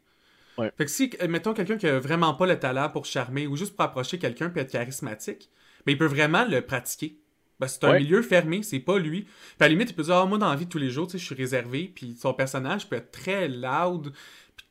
Ouais. 0.58 0.72
Fait 0.78 0.86
que 0.86 0.92
si, 0.92 1.12
mettons, 1.28 1.54
quelqu'un 1.54 1.78
qui 1.78 1.88
a 1.88 2.00
vraiment 2.00 2.34
pas 2.34 2.46
le 2.46 2.60
talent 2.60 2.90
pour 2.90 3.06
charmer 3.06 3.48
ou 3.48 3.56
juste 3.56 3.76
pour 3.76 3.86
approcher 3.86 4.20
quelqu'un 4.20 4.50
puis 4.50 4.62
être 4.62 4.72
charismatique, 4.72 5.50
mais 5.86 5.94
il 5.94 5.98
peut 5.98 6.06
vraiment 6.06 6.46
le 6.46 6.62
pratiquer. 6.62 7.18
c'est 7.66 7.84
un 7.84 7.98
milieu 7.98 8.22
fermé, 8.22 8.64
c'est 8.64 8.80
pas 8.80 9.00
lui. 9.00 9.22
Puis 9.22 9.32
à 9.60 9.64
la 9.66 9.70
limite, 9.70 9.92
il 9.92 9.96
peut 9.96 10.04
dire, 10.04 10.16
ah, 10.16 10.26
moi, 10.26 10.38
dans 10.38 10.50
la 10.50 10.56
vie 10.56 10.66
de 10.66 10.70
tous 10.70 10.78
les 10.78 10.90
jours, 10.90 11.08
je 11.12 11.18
suis 11.18 11.36
réservé, 11.36 11.92
puis 11.94 12.16
son 12.20 12.34
personnage 12.34 12.88
peut 12.88 12.98
être 12.98 13.12
très 13.12 13.48
loud, 13.48 14.14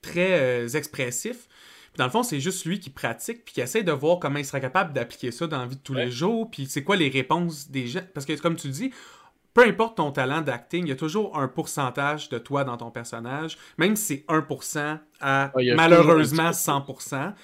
très 0.02 0.40
euh, 0.40 0.69
expressif. 0.69 1.49
dans 1.97 2.04
le 2.04 2.11
fond, 2.11 2.23
c'est 2.23 2.40
juste 2.40 2.64
lui 2.64 2.80
qui 2.80 2.90
pratique, 2.90 3.45
puis 3.45 3.54
qui 3.54 3.61
essaie 3.61 3.83
de 3.83 3.92
voir 3.92 4.19
comment 4.19 4.38
il 4.38 4.45
sera 4.45 4.61
capable 4.61 4.92
d'appliquer 4.92 5.30
ça 5.30 5.47
dans 5.47 5.59
la 5.59 5.66
vie 5.66 5.76
de 5.76 5.83
tous 5.83 5.95
les 5.95 6.11
jours, 6.11 6.50
puis 6.50 6.66
c'est 6.66 6.83
quoi 6.83 6.97
les 6.97 7.09
réponses 7.09 7.71
des 7.71 7.87
gens. 7.87 8.00
Parce 8.14 8.26
que, 8.26 8.33
comme 8.40 8.57
tu 8.57 8.69
dis, 8.69 8.92
peu 9.52 9.66
importe 9.66 9.97
ton 9.97 10.12
talent 10.12 10.42
d'acting, 10.42 10.87
il 10.87 10.90
y 10.90 10.92
a 10.92 10.97
toujours 10.97 11.37
un 11.37 11.49
pourcentage 11.49 12.28
de 12.28 12.38
toi 12.38 12.64
dans 12.64 12.76
ton 12.76 12.90
personnage, 12.90 13.59
même 13.78 13.97
si 13.97 14.25
c'est 14.28 14.33
1% 14.33 14.99
à 15.21 15.52
malheureusement 15.75 16.50
100%. 16.50 17.35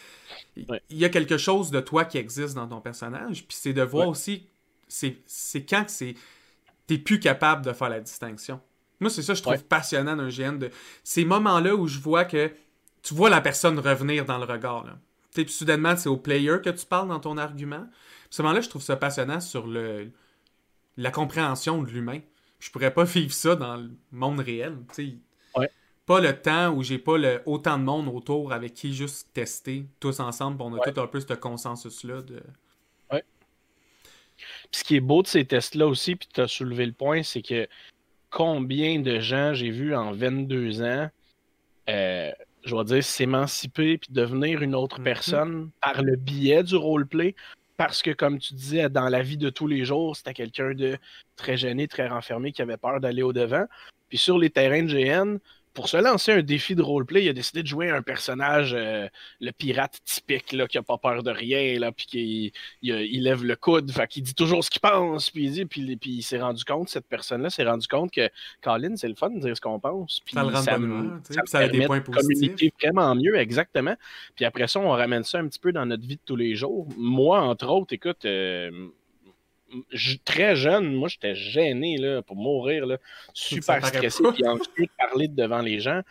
Il 0.57 0.81
y 0.91 1.05
a 1.05 1.09
quelque 1.09 1.37
chose 1.37 1.71
de 1.71 1.81
toi 1.81 2.05
qui 2.05 2.19
existe 2.19 2.55
dans 2.55 2.69
ton 2.69 2.81
personnage, 2.81 3.47
puis 3.47 3.57
c'est 3.59 3.73
de 3.73 3.83
voir 3.83 4.09
aussi, 4.09 4.47
c'est 4.87 5.17
quand 5.69 5.85
c'est 5.89 6.15
t'es 6.87 6.99
plus 6.99 7.19
capable 7.19 7.65
de 7.65 7.73
faire 7.73 7.89
la 7.89 8.01
distinction. 8.01 8.61
Moi, 9.01 9.11
c'est 9.11 9.23
ça 9.23 9.33
que 9.33 9.39
je 9.39 9.43
trouve 9.43 9.65
passionnant 9.65 10.17
d'un 10.17 10.29
GN. 10.29 10.59
De... 10.59 10.71
Ces 11.05 11.25
moments-là 11.25 11.75
où 11.75 11.87
je 11.87 11.99
vois 11.99 12.25
que 12.25 12.51
tu 13.03 13.15
vois 13.15 13.31
la 13.31 13.41
personne 13.41 13.79
revenir 13.79 14.25
dans 14.25 14.39
le 14.39 14.45
regard. 14.45 14.85
Là. 14.85 14.99
Puis 15.33 15.53
soudainement, 15.53 15.97
c'est 15.97 16.09
au 16.09 16.17
player 16.17 16.57
que 16.65 16.71
tu 16.71 16.87
parles 16.87 17.09
dans 17.09 17.21
ton 17.21 17.37
argument. 17.37 17.77
À 17.77 17.89
ce 18.31 18.43
moment-là, 18.43 18.61
je 18.61 18.69
trouve 18.69 18.83
ça 18.83 18.97
passionnant 18.97 19.41
sur 19.41 19.67
le 19.67 20.11
la 20.97 21.11
compréhension 21.11 21.83
de 21.83 21.91
l'humain. 21.91 22.21
Je 22.59 22.71
pourrais 22.71 22.93
pas 22.93 23.05
vivre 23.05 23.33
ça 23.33 23.55
dans 23.55 23.77
le 23.77 23.91
monde 24.13 24.41
réel. 24.41 24.77
Ouais. 25.57 25.71
Pas 26.07 26.21
le 26.21 26.41
temps 26.41 26.71
où 26.71 26.83
j'ai 26.83 26.99
pas 26.99 27.19
le, 27.19 27.43
autant 27.47 27.79
de 27.79 27.85
monde 27.85 28.09
autour 28.09 28.53
avec 28.53 28.75
qui 28.75 28.95
juste 28.95 29.29
tester 29.33 29.87
tous 30.01 30.21
ensemble. 30.21 30.63
On 30.63 30.75
a 30.75 30.91
tout 30.91 31.01
un 31.01 31.07
peu 31.07 31.21
ce 31.21 31.35
consensus-là. 31.35 32.23
De... 32.23 32.43
Ouais. 33.13 33.25
ce 34.71 34.85
qui 34.85 34.97
est 34.97 35.01
beau 35.01 35.23
de 35.23 35.27
ces 35.27 35.45
tests-là 35.45 35.87
aussi, 35.87 36.17
puis 36.17 36.29
tu 36.33 36.41
as 36.41 36.49
soulevé 36.49 36.87
le 36.87 36.93
point, 36.93 37.23
c'est 37.23 37.43
que 37.43 37.69
combien 38.37 39.01
de 39.01 39.19
gens 39.19 39.55
j'ai 39.55 39.71
vu 39.71 39.95
en 39.95 40.13
22 40.13 40.83
ans, 40.83 41.09
euh, 41.89 42.31
je 42.67 42.77
vais 42.77 42.85
dire, 42.85 43.03
s'émanciper 43.03 43.97
puis 43.97 44.13
devenir 44.13 44.61
une 44.61 44.75
autre 44.75 45.01
mm-hmm. 45.01 45.05
personne 45.05 45.71
par 45.81 46.03
le 46.03 46.17
biais 46.17 46.63
du 46.63 46.77
roleplay. 46.77 47.35
Parce 47.79 48.03
que, 48.03 48.11
comme 48.11 48.39
tu 48.39 48.53
disais, 48.53 48.91
dans 48.91 49.09
la 49.09 49.23
vie 49.23 49.39
de 49.39 49.49
tous 49.49 49.67
les 49.67 49.87
jours, 49.87 50.17
c'était 50.17 50.35
quelqu'un 50.35 50.75
de 50.75 50.99
très 51.37 51.57
gêné, 51.57 51.89
très 51.89 52.09
renfermé, 52.09 52.53
qui 52.53 52.61
avait 52.61 52.77
peur 52.77 53.01
d'aller 53.01 53.23
au-devant. 53.23 53.65
Puis 54.11 54.19
sur 54.19 54.37
les 54.37 54.51
terrains 54.51 54.83
de 54.83 54.93
GN, 54.93 55.39
pour 55.77 55.91
se 55.91 55.99
lancer 55.99 56.33
un 56.33 56.43
défi 56.43 56.75
de 56.75 56.81
roleplay, 56.81 57.25
il 57.25 57.29
a 57.29 57.35
décidé 57.35 57.63
de 57.63 57.69
jouer 57.69 57.91
un 57.91 58.01
personnage, 58.01 58.75
euh, 58.75 59.07
le 59.41 59.53
pirate 59.53 60.01
typique, 60.07 60.53
là, 60.53 60.67
qui 60.67 60.79
a 60.79 60.83
pas 60.83 60.97
peur 60.97 61.23
de 61.23 61.31
rien, 61.31 61.79
là, 61.79 61.93
puis 61.93 62.07
qui 62.07 62.53
il, 62.81 63.23
lève 63.23 63.45
le 63.45 63.57
coude, 63.57 63.91
fait 63.93 64.09
qu'il 64.09 64.23
dit 64.23 64.35
toujours 64.35 64.65
ce 64.65 64.71
qu'il 64.71 64.81
pense, 64.81 65.31
puis 65.31 65.45
il 65.45 65.53
dit, 65.53 65.65
puis, 65.67 65.97
puis 65.97 66.11
il 66.13 66.23
s'est 66.23 66.41
rendu 66.41 66.65
compte, 66.65 66.89
cette 66.89 67.07
personne-là 67.07 67.51
s'est 67.51 67.65
rendu 67.65 67.87
compte 67.89 68.11
que 68.11 68.31
Colin, 68.63 68.97
c'est 68.97 69.09
le 69.09 69.15
fun 69.15 69.29
de 69.29 69.39
dire 69.39 69.55
ce 69.55 69.61
qu'on 69.61 69.79
pense, 69.79 70.23
puis 70.25 70.35
ça, 70.35 70.45
le 70.45 70.49
rend 70.49 70.63
ça, 70.63 70.79
ça, 71.35 71.41
ça 71.45 71.59
a 71.59 71.69
des 71.69 71.85
points 71.85 72.01
positifs. 72.01 72.27
communiquer 72.27 72.73
vraiment 72.81 73.15
mieux, 73.15 73.37
exactement. 73.37 73.97
Puis 74.35 74.47
après 74.47 74.69
ça, 74.69 74.81
on 74.81 74.89
ramène 74.89 75.25
ça 75.25 75.39
un 75.39 75.47
petit 75.47 75.61
peu 75.61 75.73
dans 75.73 75.85
notre 75.85 76.07
vie 76.07 76.17
de 76.17 76.23
tous 76.25 76.37
les 76.37 76.57
jours. 76.57 76.89
Moi, 76.97 77.39
entre 77.39 77.69
autres, 77.69 77.93
écoute. 77.93 78.25
Euh, 78.25 78.71
très 80.25 80.57
jeune, 80.57 80.95
moi, 80.95 81.09
j'étais 81.09 81.35
gêné 81.35 81.97
là, 81.99 82.23
pour 82.23 82.37
mourir, 82.37 82.87
là, 82.87 82.99
super 83.35 83.85
stressé, 83.85 84.23
puis 84.33 84.43
de 84.43 84.91
parler 84.99 85.29
devant 85.29 85.61
les 85.61 85.81
gens. 85.81 86.03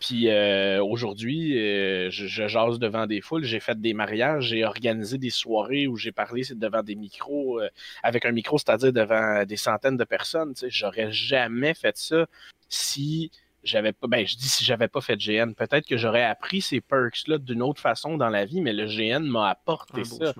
Puis 0.00 0.28
euh, 0.28 0.84
aujourd'hui, 0.84 1.58
euh, 1.58 2.10
je, 2.10 2.46
jase 2.46 2.78
devant 2.78 3.06
des 3.06 3.20
foules, 3.20 3.44
j'ai 3.44 3.60
fait 3.60 3.80
des 3.80 3.94
mariages, 3.94 4.48
j'ai 4.48 4.64
organisé 4.64 5.16
des 5.16 5.30
soirées 5.30 5.86
où 5.86 5.96
j'ai 5.96 6.12
parlé 6.12 6.42
devant 6.54 6.82
des 6.82 6.94
micros, 6.94 7.60
euh, 7.60 7.68
avec 8.02 8.26
un 8.26 8.32
micro, 8.32 8.58
c'est-à-dire 8.58 8.92
devant 8.92 9.44
des 9.44 9.56
centaines 9.56 9.96
de 9.96 10.04
personnes. 10.04 10.52
J'aurais 10.68 11.10
jamais 11.10 11.72
fait 11.72 11.96
ça 11.96 12.26
si 12.68 13.30
j'avais 13.62 13.92
pas. 13.92 14.06
Ben, 14.06 14.26
je 14.26 14.36
dis 14.36 14.48
si 14.48 14.62
j'avais 14.62 14.88
pas 14.88 15.00
fait 15.00 15.16
GN. 15.16 15.54
Peut-être 15.54 15.86
que 15.86 15.96
j'aurais 15.96 16.24
appris 16.24 16.60
ces 16.60 16.82
perks-là 16.82 17.38
d'une 17.38 17.62
autre 17.62 17.80
façon 17.80 18.18
dans 18.18 18.28
la 18.28 18.44
vie, 18.44 18.60
mais 18.60 18.74
le 18.74 18.86
GN 18.86 19.22
m'a 19.22 19.48
apporté 19.48 20.04
ça 20.04 20.34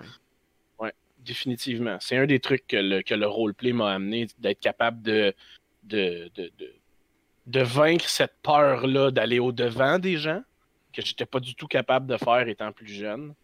définitivement. 1.25 1.97
C'est 2.01 2.17
un 2.17 2.27
des 2.27 2.41
trucs 2.41 2.67
que 2.67 2.77
le, 2.77 3.03
que 3.03 3.15
le 3.15 3.27
roleplay 3.27 3.73
m'a 3.73 3.93
amené, 3.93 4.27
d'être 4.39 4.61
capable 4.61 5.03
de, 5.03 5.35
de, 5.85 6.31
de, 7.47 7.61
vaincre 7.61 8.09
cette 8.09 8.37
peur-là 8.43 9.11
d'aller 9.11 9.39
au-devant 9.39 9.99
des 9.99 10.17
gens, 10.17 10.43
que 10.93 11.03
j'étais 11.03 11.27
pas 11.27 11.41
du 11.41 11.55
tout 11.55 11.67
capable 11.67 12.07
de 12.07 12.17
faire 12.17 12.49
étant 12.49 12.73
plus 12.73 12.89
jeune. 12.89 13.35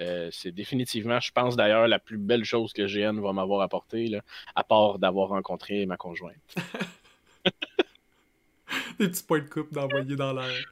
Euh, 0.00 0.28
c'est 0.32 0.50
définitivement, 0.50 1.20
je 1.20 1.30
pense 1.30 1.54
d'ailleurs, 1.54 1.86
la 1.86 2.00
plus 2.00 2.18
belle 2.18 2.44
chose 2.44 2.72
que 2.72 2.86
GN 2.86 3.20
va 3.20 3.32
m'avoir 3.32 3.60
apporté, 3.60 4.08
là, 4.08 4.22
à 4.56 4.64
part 4.64 4.98
d'avoir 4.98 5.28
rencontré 5.28 5.86
ma 5.86 5.96
conjointe. 5.96 6.56
Des 8.98 9.08
petits 9.08 9.22
points 9.22 9.40
de 9.40 9.48
coupe 9.48 9.72
d'envoyer 9.72 10.16
dans 10.16 10.32
l'air. 10.32 10.64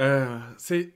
Euh, 0.00 0.38
c'est. 0.56 0.94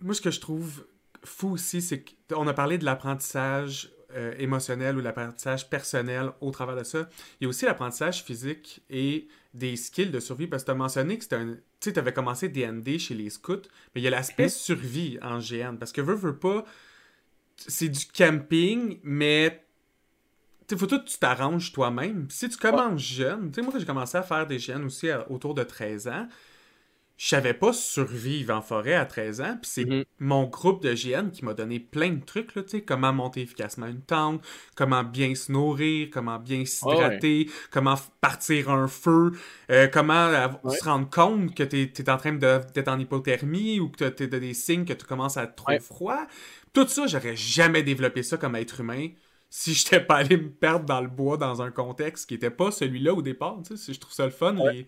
Moi, 0.00 0.14
ce 0.14 0.20
que 0.20 0.30
je 0.30 0.40
trouve 0.40 0.86
fou 1.24 1.50
aussi, 1.50 1.82
c'est 1.82 2.04
qu'on 2.28 2.46
a 2.46 2.54
parlé 2.54 2.78
de 2.78 2.84
l'apprentissage 2.84 3.90
euh, 4.14 4.34
émotionnel 4.38 4.96
ou 4.96 5.00
l'apprentissage 5.00 5.68
personnel 5.68 6.30
au 6.40 6.50
travers 6.50 6.76
de 6.76 6.82
ça. 6.82 7.08
Il 7.40 7.44
y 7.44 7.46
a 7.46 7.48
aussi 7.48 7.66
l'apprentissage 7.66 8.22
physique 8.24 8.82
et 8.88 9.28
des 9.52 9.76
skills 9.76 10.10
de 10.10 10.20
survie, 10.20 10.46
parce 10.46 10.62
que 10.62 10.66
tu 10.66 10.70
as 10.72 10.76
mentionné 10.76 11.18
que 11.18 11.24
c'était 11.24 11.36
un... 11.36 11.54
Tu 11.80 11.90
sais, 11.90 11.92
tu 11.92 11.98
avais 11.98 12.12
commencé 12.12 12.48
DND 12.48 12.98
chez 12.98 13.14
les 13.14 13.30
scouts, 13.30 13.68
mais 13.94 14.00
il 14.00 14.04
y 14.04 14.06
a 14.06 14.10
l'aspect 14.10 14.44
mhm. 14.44 14.48
survie 14.48 15.18
en 15.22 15.38
GN, 15.38 15.76
parce 15.78 15.92
que 15.92 16.00
veux, 16.00 16.14
veux 16.14 16.36
pas, 16.36 16.64
c'est 17.56 17.88
du 17.88 18.06
camping, 18.06 18.98
mais 19.02 19.62
il 20.70 20.78
faut 20.78 20.86
tout 20.86 21.00
que 21.00 21.08
tu 21.08 21.18
t'arranges 21.18 21.72
toi-même. 21.72 22.28
Si 22.30 22.48
tu 22.48 22.56
commences 22.56 23.00
jeune, 23.00 23.50
tu 23.50 23.56
sais, 23.56 23.62
moi 23.62 23.74
j'ai 23.78 23.86
commencé 23.86 24.16
à 24.16 24.22
faire 24.22 24.46
des 24.46 24.58
GN 24.58 24.84
aussi 24.84 25.08
autour 25.28 25.54
de 25.54 25.62
13 25.62 26.08
ans, 26.08 26.28
je 27.18 27.26
savais 27.26 27.52
pas 27.52 27.72
survivre 27.72 28.54
en 28.54 28.62
forêt 28.62 28.94
à 28.94 29.04
13 29.04 29.40
ans. 29.40 29.58
Puis 29.60 29.70
c'est 29.70 29.84
mhm. 29.84 30.04
mon 30.20 30.44
groupe 30.44 30.82
de 30.84 30.94
GN 30.94 31.30
qui 31.30 31.44
m'a 31.44 31.52
donné 31.52 31.80
plein 31.80 32.10
de 32.10 32.24
trucs, 32.24 32.54
là, 32.54 32.62
comment 32.86 33.12
monter 33.12 33.42
efficacement 33.42 33.86
une 33.86 34.02
tente, 34.02 34.40
comment 34.76 35.02
bien 35.02 35.34
se 35.34 35.50
nourrir, 35.50 36.08
comment 36.12 36.38
bien 36.38 36.64
s'hydrater, 36.64 37.50
comment 37.72 37.96
partir 38.20 38.70
un 38.70 38.86
feu, 38.86 39.32
euh, 39.70 39.88
comment 39.88 40.30
se 40.70 40.84
rendre 40.84 41.10
compte 41.10 41.56
que 41.56 41.64
tu 41.64 41.92
es, 41.92 42.10
en 42.10 42.16
train 42.18 42.32
d'être 42.32 42.88
en 42.88 42.98
hypothermie 43.00 43.80
ou 43.80 43.88
que 43.88 44.08
tu 44.08 44.22
as 44.22 44.26
des 44.26 44.54
signes 44.54 44.84
que 44.84 44.92
tu 44.92 45.04
commences 45.04 45.36
à 45.36 45.42
être 45.42 45.56
trop 45.56 45.78
froid. 45.80 46.24
Tout 46.72 46.86
ça, 46.86 47.08
j'aurais 47.08 47.34
jamais 47.34 47.82
développé 47.82 48.22
ça 48.22 48.36
comme 48.36 48.54
être 48.54 48.80
humain 48.80 49.08
si 49.50 49.74
je 49.74 49.84
n'étais 49.84 50.00
pas 50.00 50.16
allé 50.16 50.36
me 50.36 50.50
perdre 50.50 50.84
dans 50.84 51.00
le 51.00 51.08
bois 51.08 51.36
dans 51.36 51.62
un 51.62 51.72
contexte 51.72 52.28
qui 52.28 52.34
n'était 52.34 52.50
pas 52.50 52.70
celui-là 52.70 53.14
au 53.14 53.22
départ. 53.22 53.58
Je 53.68 53.98
trouve 53.98 54.12
ça 54.12 54.24
le 54.24 54.30
fun. 54.30 54.52
Les 54.52 54.86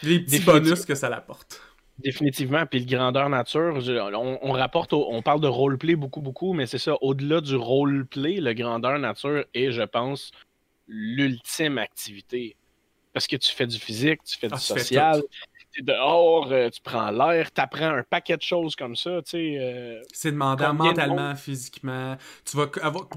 petits 0.00 0.40
bonus 0.40 0.84
que 0.84 0.94
ça 0.94 1.08
l'apporte. 1.08 1.60
Définitivement. 1.98 2.66
Puis 2.66 2.80
le 2.80 2.86
grandeur 2.86 3.28
nature, 3.28 3.78
on, 4.14 4.52
rapporte, 4.52 4.92
on 4.92 5.22
parle 5.22 5.40
de 5.40 5.46
roleplay 5.46 5.94
beaucoup, 5.94 6.20
beaucoup, 6.20 6.52
mais 6.52 6.66
c'est 6.66 6.78
ça, 6.78 6.94
au-delà 7.02 7.40
du 7.40 7.54
roleplay, 7.54 8.40
le 8.40 8.52
grandeur 8.52 8.98
nature 8.98 9.44
est, 9.54 9.70
je 9.70 9.82
pense, 9.82 10.32
l'ultime 10.88 11.78
activité. 11.78 12.56
Parce 13.12 13.28
que 13.28 13.36
tu 13.36 13.52
fais 13.52 13.68
du 13.68 13.78
physique, 13.78 14.24
tu 14.24 14.36
fais 14.36 14.48
du 14.48 14.54
ah, 14.54 14.58
social, 14.58 15.22
tu 15.72 15.80
es 15.80 15.84
dehors, 15.84 16.50
euh, 16.50 16.68
tu 16.68 16.80
prends 16.82 17.12
l'air, 17.12 17.52
tu 17.52 17.60
apprends 17.60 17.94
un 17.94 18.02
paquet 18.02 18.36
de 18.36 18.42
choses 18.42 18.74
comme 18.74 18.96
ça. 18.96 19.22
Tu 19.22 19.30
sais, 19.30 19.56
euh, 19.60 20.02
c'est 20.12 20.32
demandant 20.32 20.74
mentalement, 20.74 21.36
physiquement. 21.36 22.16
Tu 22.44 22.56
vas 22.56 22.66
avoir. 22.82 23.08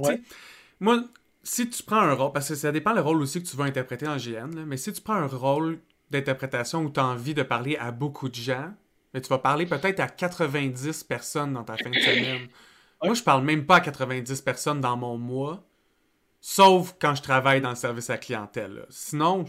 Moi, 0.80 1.04
si 1.42 1.68
tu 1.68 1.82
prends 1.82 2.02
un 2.02 2.13
rôle, 2.13 2.32
parce 2.32 2.50
que 2.50 2.56
ça 2.56 2.72
dépend 2.72 2.94
le 2.94 3.02
rôle 3.02 3.22
aussi 3.22 3.42
que 3.42 3.48
tu 3.48 3.56
vas 3.56 3.63
interpréter 3.63 4.08
en 4.08 4.18
GN, 4.18 4.66
mais 4.68 4.78
si 4.78 4.94
tu 4.94 5.02
prends 5.02 5.16
un 5.16 5.28
rôle 5.28 5.80
d'interprétation 6.10 6.84
où 6.84 6.89
tu 6.89 7.00
as 7.00 7.06
envie 7.06 7.34
de 7.34 7.43
parler 7.43 7.76
à 7.78 7.91
beaucoup 7.91 8.30
de 8.30 8.36
gens, 8.36 8.74
mais 9.13 9.22
tu 9.22 9.30
vas 9.30 9.39
parler 9.39 9.65
peut-être 9.65 10.00
à 10.00 10.08
90 10.08 11.04
personnes 11.04 11.54
dans 11.54 11.63
ta 11.63 11.78
fin 11.78 11.89
de 11.89 12.00
semaine. 12.00 12.48
Moi, 13.04 13.13
je 13.13 13.24
parle 13.24 13.43
même 13.43 13.65
pas 13.65 13.78
à 13.78 13.82
90 13.82 14.41
personnes 14.41 14.82
dans 14.82 14.98
mon 14.98 15.17
mois, 15.17 15.63
sauf 16.41 16.96
quand 17.00 17.15
je 17.15 17.22
travaille 17.22 17.62
dans 17.62 17.70
le 17.70 17.76
service 17.76 18.10
à 18.10 18.17
clientèle. 18.17 18.86
Sinon, 18.89 19.46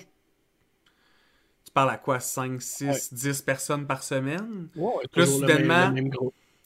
tu 1.68 1.72
parles 1.72 1.90
à 1.90 1.96
quoi 1.96 2.20
5, 2.20 2.60
6, 2.60 3.14
10 3.14 3.42
personnes 3.42 3.86
par 3.86 4.02
semaine? 4.02 4.68
Plus 5.12 5.26
soudainement, 5.26 5.94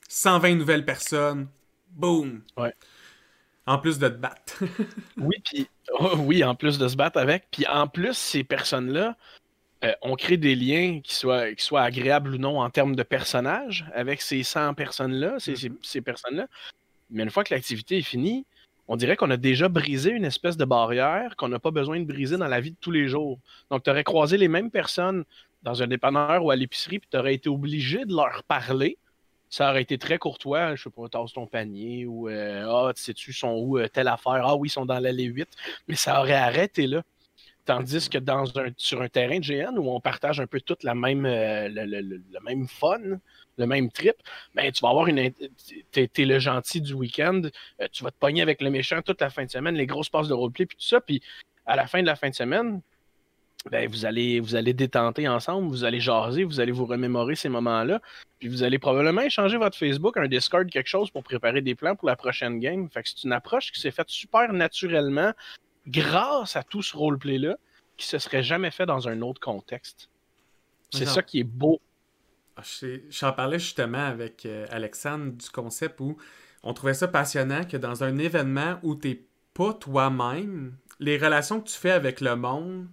120 0.09 0.55
nouvelles 0.57 0.85
personnes. 0.85 1.49
Boom 1.91 2.43
En 3.67 3.79
plus 3.79 3.99
de 3.99 4.09
te 4.09 4.15
battre. 4.15 4.65
oui, 5.19 5.37
puis 5.45 5.69
oh, 5.99 6.17
oui, 6.19 6.43
en 6.43 6.55
plus 6.55 6.79
de 6.79 6.89
se 6.89 6.97
battre 6.97 7.19
avec. 7.19 7.49
Puis 7.51 7.67
en 7.67 7.87
plus, 7.87 8.17
ces 8.17 8.45
personnes-là, 8.45 9.17
euh, 9.85 9.93
on 10.03 10.15
crée 10.17 10.37
des 10.37 10.55
liens 10.55 11.01
qui 11.03 11.15
soient, 11.15 11.53
qui 11.53 11.65
soient 11.65 11.83
agréables 11.83 12.35
ou 12.35 12.39
non 12.39 12.61
en 12.61 12.71
termes 12.71 12.95
de 12.95 13.03
personnages 13.03 13.85
avec 13.95 14.23
ces 14.23 14.43
100 14.43 14.75
personnes-là, 14.75 15.39
ces, 15.39 15.55
mm-hmm. 15.55 15.77
ces, 15.83 16.01
personnes-là. 16.01 16.47
Mais 17.11 17.23
une 17.23 17.31
fois 17.31 17.45
que 17.45 17.53
l'activité 17.53 17.99
est 17.99 18.03
finie, 18.03 18.47
on 18.89 18.97
dirait 18.97 19.17
qu'on 19.17 19.31
a 19.31 19.37
déjà 19.37 19.69
brisé 19.69 20.11
une 20.11 20.25
espèce 20.25 20.57
de 20.57 20.65
barrière 20.65 21.37
qu'on 21.37 21.49
n'a 21.49 21.59
pas 21.59 21.71
besoin 21.71 22.01
de 22.01 22.05
briser 22.05 22.37
dans 22.37 22.49
la 22.49 22.61
vie 22.61 22.73
de 22.73 22.77
tous 22.81 22.91
les 22.91 23.09
jours. 23.09 23.39
Donc, 23.71 23.83
tu 23.83 23.91
aurais 23.91 24.05
croisé 24.05 24.37
les 24.37 24.49
mêmes 24.49 24.71
personnes 24.71 25.25
dans 25.63 25.83
un 25.83 25.87
dépanneur 25.87 26.45
ou 26.45 26.51
à 26.51 26.57
l'épicerie, 26.57 26.99
puis 26.99 27.09
tu 27.11 27.17
aurais 27.17 27.35
été 27.35 27.49
obligé 27.49 28.05
de 28.05 28.15
leur 28.15 28.43
parler. 28.45 28.99
Ça 29.49 29.71
aurait 29.71 29.83
été 29.83 29.99
très 29.99 30.19
courtois, 30.19 30.75
je 30.75 30.85
sais 30.85 30.91
pas, 30.91 31.09
tasse 31.09 31.33
ton 31.33 31.47
panier 31.47 32.07
ou 32.07 32.29
euh, 32.29 32.67
Ah, 32.69 32.93
tu 32.95 33.03
sais-tu, 33.03 33.33
sont 33.33 33.53
où 33.53 33.79
euh, 33.79 33.87
telle 33.89 34.09
affaire? 34.09 34.43
Ah 34.45 34.57
oui, 34.57 34.69
ils 34.69 34.73
sont 34.73 34.87
dans 34.87 34.99
l'allée 34.99 35.25
8. 35.25 35.49
Mais 35.89 35.95
ça 35.95 36.21
aurait 36.21 36.33
arrêté 36.33 36.87
là. 36.87 37.03
Tandis 37.65 38.09
que 38.09 38.19
dans 38.19 38.59
un, 38.59 38.71
sur 38.77 39.03
un 39.03 39.09
terrain 39.09 39.39
de 39.39 39.45
GN 39.45 39.79
où 39.79 39.89
on 39.89 40.01
partage 40.01 40.41
un 40.41 40.49
peu 40.49 40.61
tout 40.61 40.77
la 40.83 40.97
même, 40.97 41.25
euh, 41.27 41.69
le, 41.69 42.41
même 42.45 42.67
fun, 42.67 42.99
le 43.57 43.67
même 43.67 43.91
trip, 43.91 44.17
ben, 44.55 44.73
tu 44.73 44.81
vas 44.81 44.89
avoir 44.89 45.07
une. 45.07 45.31
T'es 45.93 46.11
es 46.17 46.25
le 46.25 46.41
gentil 46.41 46.81
du 46.81 46.93
week-end, 46.95 47.43
euh, 47.81 47.87
tu 47.93 48.03
vas 48.03 48.11
te 48.11 48.19
pogner 48.19 48.43
avec 48.43 48.63
le 48.63 48.71
méchant 48.71 49.01
toute 49.01 49.21
la 49.21 49.31
fin 49.31 49.45
de 49.45 49.51
semaine, 49.51 49.77
les 49.77 49.87
grosses 49.87 50.09
passes 50.09 50.27
de 50.27 50.35
roleplay, 50.35 50.67
puis 50.67 50.77
tout 50.77 50.87
ça. 50.87 51.01
Puis 51.01 51.23
à 51.65 51.77
la 51.77 51.87
fin 51.87 52.01
de 52.01 52.07
la 52.07 52.17
fin 52.17 52.31
de 52.31 52.35
semaine, 52.35 52.81
ben, 53.71 53.89
vous 53.89 54.05
allez 54.05 54.41
vous 54.41 54.61
détenter 54.61 55.29
ensemble, 55.29 55.69
vous 55.69 55.85
allez 55.85 56.01
jaser, 56.01 56.43
vous 56.43 56.59
allez 56.59 56.73
vous 56.73 56.85
remémorer 56.85 57.37
ces 57.37 57.49
moments-là, 57.49 58.01
puis 58.41 58.49
vous 58.49 58.65
allez 58.65 58.81
probablement 58.81 59.21
échanger 59.21 59.57
votre 59.57 59.79
Facebook, 59.79 60.17
un 60.17 60.27
Discord, 60.27 60.69
quelque 60.69 60.89
chose 60.89 61.13
pour 61.13 61.23
préparer 61.23 61.61
des 61.61 61.77
plans 61.77 61.95
pour 61.95 62.09
la 62.09 62.17
prochaine 62.17 62.59
game. 62.59 62.91
Fait 62.91 63.05
que 63.05 63.09
c'est 63.09 63.23
une 63.23 63.33
approche 63.33 63.71
qui 63.71 63.81
s'est 63.81 63.93
faite 63.93 64.09
super 64.09 64.53
naturellement 64.53 65.33
grâce 65.87 66.57
à 66.57 66.63
tout 66.63 66.83
ce 66.83 66.97
roleplay-là, 66.97 67.57
qui 67.97 68.07
se 68.07 68.19
serait 68.19 68.43
jamais 68.43 68.71
fait 68.71 68.87
dans 68.87 69.09
un 69.09 69.21
autre 69.23 69.41
contexte. 69.41 70.09
C'est 70.91 71.07
ça 71.07 71.23
qui 71.23 71.41
est 71.41 71.45
beau. 71.45 71.81
Ah, 72.57 72.63
j'en 73.09 73.33
parlais 73.33 73.59
justement 73.59 74.05
avec 74.05 74.45
euh, 74.45 74.67
Alexandre 74.71 75.33
du 75.33 75.49
concept 75.49 76.01
où 76.01 76.19
on 76.63 76.75
trouvait 76.75 76.95
ça 76.95 77.09
passionnant 77.09 77.65
que 77.65 77.79
dans 77.79 78.05
un 78.05 78.19
événement 78.19 78.79
où 78.83 78.95
t'es 78.95 79.25
pas 79.55 79.73
toi-même, 79.73 80.77
les 81.01 81.17
relations 81.17 81.61
que 81.61 81.69
tu 81.69 81.79
fais 81.79 81.91
avec 81.91 82.21
le 82.21 82.37
monde 82.37 82.89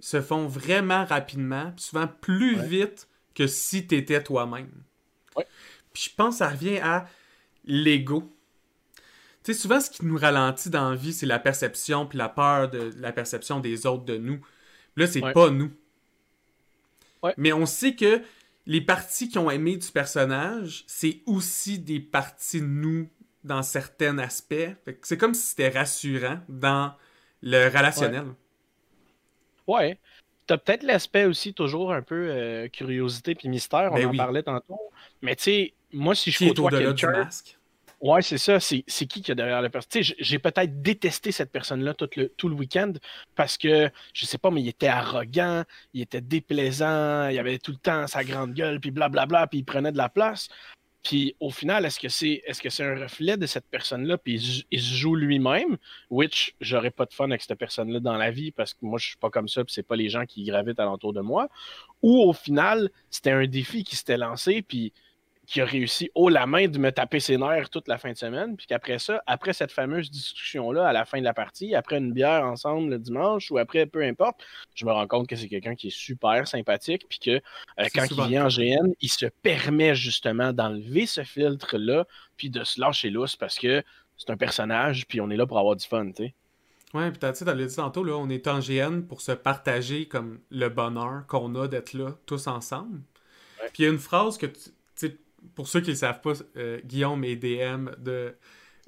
se 0.00 0.20
font 0.20 0.46
vraiment 0.46 1.04
rapidement, 1.04 1.72
souvent 1.76 2.06
plus 2.06 2.56
vite 2.60 3.08
que 3.34 3.46
si 3.46 3.86
tu 3.86 3.96
étais 3.96 4.22
toi-même. 4.22 4.70
Puis 5.92 6.10
je 6.10 6.14
pense 6.14 6.34
que 6.34 6.38
ça 6.38 6.50
revient 6.50 6.78
à 6.78 7.06
l'ego. 7.64 8.30
Tu 9.48 9.54
sais, 9.54 9.60
souvent, 9.60 9.80
ce 9.80 9.88
qui 9.88 10.04
nous 10.04 10.18
ralentit 10.18 10.68
dans 10.68 10.90
la 10.90 10.94
vie, 10.94 11.14
c'est 11.14 11.24
la 11.24 11.38
perception, 11.38 12.04
puis 12.04 12.18
la 12.18 12.28
peur 12.28 12.68
de 12.68 12.92
la 12.98 13.12
perception 13.12 13.60
des 13.60 13.86
autres 13.86 14.04
de 14.04 14.18
nous. 14.18 14.46
Là, 14.94 15.06
c'est 15.06 15.22
pas 15.22 15.48
nous. 15.48 15.70
Mais 17.38 17.54
on 17.54 17.64
sait 17.64 17.94
que 17.94 18.20
les 18.66 18.82
parties 18.82 19.30
qui 19.30 19.38
ont 19.38 19.50
aimé 19.50 19.78
du 19.78 19.90
personnage, 19.90 20.84
c'est 20.86 21.22
aussi 21.24 21.78
des 21.78 21.98
parties 21.98 22.60
de 22.60 22.66
nous 22.66 23.08
dans 23.42 23.62
certains 23.62 24.18
aspects. 24.18 24.68
C'est 25.00 25.16
comme 25.16 25.32
si 25.32 25.46
c'était 25.46 25.70
rassurant 25.70 26.40
dans 26.50 26.92
le 27.40 27.68
relationnel. 27.68 28.26
Ouais. 29.66 29.98
T'as 30.46 30.58
peut-être 30.58 30.82
l'aspect 30.82 31.24
aussi 31.24 31.54
toujours 31.54 31.94
un 31.94 32.02
peu 32.02 32.28
euh, 32.28 32.68
curiosité 32.68 33.34
puis 33.34 33.48
mystère, 33.48 33.92
on 33.92 33.94
ben 33.94 34.08
en 34.08 34.14
parlait 34.14 34.42
tantôt. 34.42 34.78
Mais 35.22 35.36
tu 35.36 35.44
sais, 35.44 35.74
moi 35.90 36.14
si 36.14 36.32
je 36.32 36.48
côtoie 36.48 36.70
quelqu'un... 36.70 37.30
Ouais, 38.00 38.22
c'est 38.22 38.38
ça. 38.38 38.60
C'est 38.60 38.84
qui 38.84 39.22
qui 39.22 39.32
est 39.32 39.34
derrière 39.34 39.60
la 39.60 39.70
personne? 39.70 40.02
J'ai 40.02 40.38
peut-être 40.38 40.82
détesté 40.82 41.32
cette 41.32 41.50
personne-là 41.50 41.94
tout 41.94 42.08
le, 42.16 42.28
tout 42.28 42.48
le 42.48 42.54
week-end 42.54 42.92
parce 43.34 43.58
que, 43.58 43.90
je 44.14 44.24
sais 44.24 44.38
pas, 44.38 44.50
mais 44.52 44.60
il 44.62 44.68
était 44.68 44.86
arrogant, 44.86 45.64
il 45.94 46.02
était 46.02 46.20
déplaisant, 46.20 47.28
il 47.28 47.38
avait 47.38 47.58
tout 47.58 47.72
le 47.72 47.78
temps 47.78 48.06
sa 48.06 48.22
grande 48.22 48.54
gueule, 48.54 48.78
puis 48.78 48.92
blablabla, 48.92 49.48
puis 49.48 49.60
il 49.60 49.64
prenait 49.64 49.90
de 49.90 49.96
la 49.96 50.08
place. 50.08 50.48
Puis 51.02 51.34
au 51.40 51.50
final, 51.50 51.84
est-ce 51.86 51.98
que 51.98 52.08
c'est 52.08 52.42
est-ce 52.46 52.60
que 52.62 52.70
c'est 52.70 52.84
un 52.84 52.94
reflet 53.00 53.36
de 53.36 53.46
cette 53.46 53.66
personne-là, 53.66 54.18
puis 54.18 54.64
il, 54.70 54.80
se 54.80 54.94
joue 54.94 55.14
lui-même, 55.14 55.76
which 56.10 56.54
j'aurais 56.60 56.90
pas 56.90 57.06
de 57.06 57.14
fun 57.14 57.30
avec 57.30 57.42
cette 57.42 57.58
personne-là 57.58 58.00
dans 58.00 58.16
la 58.16 58.30
vie 58.30 58.50
parce 58.50 58.74
que 58.74 58.84
moi 58.84 58.98
je 58.98 59.08
suis 59.08 59.16
pas 59.16 59.30
comme 59.30 59.48
ça, 59.48 59.64
puis 59.64 59.72
c'est 59.72 59.82
pas 59.82 59.96
les 59.96 60.08
gens 60.08 60.26
qui 60.26 60.44
gravitent 60.44 60.80
alentour 60.80 61.12
de 61.12 61.20
moi, 61.20 61.48
ou 62.02 62.18
au 62.22 62.32
final 62.32 62.90
c'était 63.10 63.30
un 63.30 63.46
défi 63.46 63.84
qui 63.84 63.96
s'était 63.96 64.18
lancé, 64.18 64.62
puis 64.62 64.92
qui 65.48 65.62
a 65.62 65.64
réussi 65.64 66.10
haut 66.14 66.28
la 66.28 66.46
main 66.46 66.68
de 66.68 66.78
me 66.78 66.92
taper 66.92 67.20
ses 67.20 67.38
nerfs 67.38 67.70
toute 67.70 67.88
la 67.88 67.96
fin 67.96 68.12
de 68.12 68.18
semaine, 68.18 68.54
puis 68.54 68.66
qu'après 68.66 68.98
ça, 68.98 69.22
après 69.26 69.54
cette 69.54 69.72
fameuse 69.72 70.10
discussion-là, 70.10 70.86
à 70.86 70.92
la 70.92 71.06
fin 71.06 71.20
de 71.20 71.24
la 71.24 71.32
partie, 71.32 71.74
après 71.74 71.96
une 71.96 72.12
bière 72.12 72.44
ensemble 72.44 72.90
le 72.90 72.98
dimanche 72.98 73.50
ou 73.50 73.56
après 73.56 73.86
peu 73.86 74.02
importe, 74.02 74.44
je 74.74 74.84
me 74.84 74.92
rends 74.92 75.06
compte 75.06 75.26
que 75.26 75.36
c'est 75.36 75.48
quelqu'un 75.48 75.74
qui 75.74 75.86
est 75.86 75.96
super 75.96 76.46
sympathique, 76.46 77.06
puis 77.08 77.18
que 77.18 77.30
euh, 77.30 77.86
quand 77.94 78.04
il 78.10 78.22
vient 78.26 78.44
en 78.44 78.48
GN, 78.48 78.92
il 79.00 79.08
se 79.08 79.24
permet 79.24 79.94
justement 79.94 80.52
d'enlever 80.52 81.06
ce 81.06 81.24
filtre-là, 81.24 82.06
puis 82.36 82.50
de 82.50 82.62
se 82.62 82.78
lâcher 82.78 83.08
lousse 83.08 83.34
parce 83.34 83.58
que 83.58 83.82
c'est 84.18 84.28
un 84.28 84.36
personnage, 84.36 85.06
puis 85.06 85.22
on 85.22 85.30
est 85.30 85.36
là 85.36 85.46
pour 85.46 85.58
avoir 85.58 85.76
du 85.76 85.86
fun, 85.86 86.08
tu 86.08 86.24
sais. 86.24 86.34
Ouais, 86.92 87.10
puis 87.10 87.20
tu 87.20 87.34
sais, 87.34 87.54
dit 87.54 87.76
tantôt, 87.76 88.04
là, 88.04 88.14
on 88.16 88.28
est 88.28 88.46
en 88.48 88.60
GN 88.60 89.02
pour 89.02 89.22
se 89.22 89.32
partager 89.32 90.08
comme 90.08 90.40
le 90.50 90.68
bonheur 90.68 91.26
qu'on 91.26 91.54
a 91.54 91.68
d'être 91.68 91.94
là 91.94 92.16
tous 92.26 92.46
ensemble. 92.46 93.00
Puis 93.72 93.82
il 93.82 93.84
y 93.84 93.88
a 93.88 93.90
une 93.92 93.98
phrase 93.98 94.38
que 94.38 94.46
tu 94.46 94.70
pour 95.58 95.66
ceux 95.66 95.80
qui 95.80 95.88
ne 95.88 95.94
le 95.94 95.98
savent 95.98 96.20
pas, 96.20 96.34
euh, 96.56 96.78
Guillaume 96.84 97.24
est 97.24 97.34
DM 97.34 97.88
de, 97.98 98.32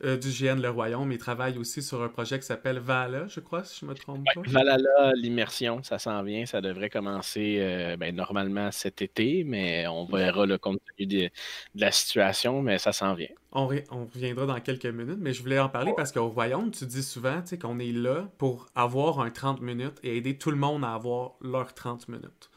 euh, 0.04 0.16
du 0.16 0.28
GN 0.28 0.62
Le 0.62 0.70
Royaume. 0.70 1.11
Il 1.11 1.18
travaille 1.18 1.59
aussi 1.59 1.83
sur 1.83 2.00
un 2.00 2.09
projet 2.09 2.38
qui 2.38 2.46
s'appelle 2.46 2.78
Vala, 2.78 3.26
je 3.26 3.40
crois, 3.40 3.64
si 3.64 3.80
je 3.80 3.87
ne 3.87 3.90
me 3.90 3.96
trompe 3.96 4.24
pas. 4.33 4.40
Valhalla, 4.46 5.11
l'immersion, 5.16 5.83
ça 5.83 5.98
s'en 5.98 6.22
vient. 6.22 6.46
Ça 6.46 6.61
devrait 6.61 6.88
commencer 6.88 7.56
euh, 7.59 7.96
ben, 7.96 8.14
normalement 8.14 8.70
cet 8.70 9.02
été, 9.02 9.42
mais 9.42 9.88
on 9.88 10.04
verra 10.04 10.46
le 10.46 10.59
compte 10.59 10.78
tenu 10.96 11.09
de, 11.09 11.30
la 11.74 11.90
situation, 11.90 12.62
mais 12.62 12.78
ça 12.78 12.92
s'en 12.92 13.14
vient. 13.14 13.35
On, 13.50 13.68
on, 13.90 14.04
reviendra 14.04 14.46
dans 14.46 14.61
quelques 14.61 14.87
minutes, 14.87 15.18
mais 15.18 15.33
je 15.33 15.42
voulais 15.42 15.59
en 15.59 15.68
parler 15.68 15.92
parce 15.96 16.12
qu'au 16.12 16.28
Royaume, 16.28 16.70
tu 16.70 16.87
dis 16.87 17.02
souvent 17.02 17.42
qu'on 17.61 17.80
est 17.80 17.90
là 17.90 18.28
pour 18.38 18.66
avoir 18.76 19.18
un 19.18 19.30
30 19.30 19.61
minutes 19.61 19.98
et 20.04 20.16
aider 20.16 20.38
tout 20.38 20.52
le 20.52 20.56
monde 20.56 20.85
à 20.85 20.94
avoir 20.94 21.33
leurs 21.40 21.74
30 21.74 22.06
minutes. 22.06 22.49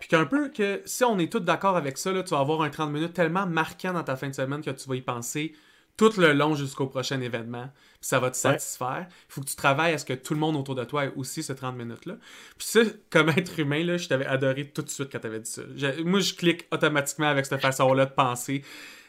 Puis 0.00 0.08
qu'un 0.08 0.26
peu 0.26 0.48
que 0.48 0.82
si 0.84 1.04
on 1.04 1.18
est 1.18 1.30
tous 1.30 1.40
d'accord 1.40 1.76
avec 1.76 1.98
ça, 1.98 2.12
là, 2.12 2.22
tu 2.22 2.30
vas 2.30 2.40
avoir 2.40 2.62
un 2.62 2.70
30 2.70 2.90
minutes 2.90 3.12
tellement 3.12 3.46
marquant 3.46 3.92
dans 3.92 4.02
ta 4.02 4.16
fin 4.16 4.28
de 4.28 4.34
semaine 4.34 4.62
que 4.62 4.70
tu 4.70 4.88
vas 4.88 4.96
y 4.96 5.02
penser 5.02 5.54
tout 5.96 6.12
le 6.18 6.32
long 6.32 6.54
jusqu'au 6.54 6.86
prochain 6.86 7.20
événement. 7.20 7.70
Puis 8.00 8.08
ça 8.08 8.18
va 8.18 8.30
te 8.30 8.36
satisfaire. 8.36 9.06
Il 9.08 9.32
faut 9.32 9.40
que 9.40 9.46
tu 9.46 9.56
travailles 9.56 9.94
à 9.94 9.98
ce 9.98 10.04
que 10.04 10.12
tout 10.12 10.34
le 10.34 10.40
monde 10.40 10.56
autour 10.56 10.74
de 10.74 10.84
toi 10.84 11.06
ait 11.06 11.12
aussi 11.16 11.42
ce 11.42 11.52
30 11.52 11.76
minutes-là. 11.76 12.16
Puis 12.58 12.68
ça, 12.68 12.80
comme 13.10 13.30
être 13.30 13.58
humain, 13.58 13.82
là, 13.82 13.96
je 13.96 14.08
t'avais 14.08 14.26
adoré 14.26 14.68
tout 14.68 14.82
de 14.82 14.90
suite 14.90 15.10
quand 15.10 15.20
tu 15.20 15.26
avais 15.26 15.40
dit 15.40 15.50
ça. 15.50 15.62
moi, 16.04 16.20
je 16.20 16.34
clique 16.34 16.66
automatiquement 16.70 17.28
avec 17.28 17.46
cette 17.46 17.60
façon-là 17.60 18.06
de 18.06 18.12
penser. 18.12 18.62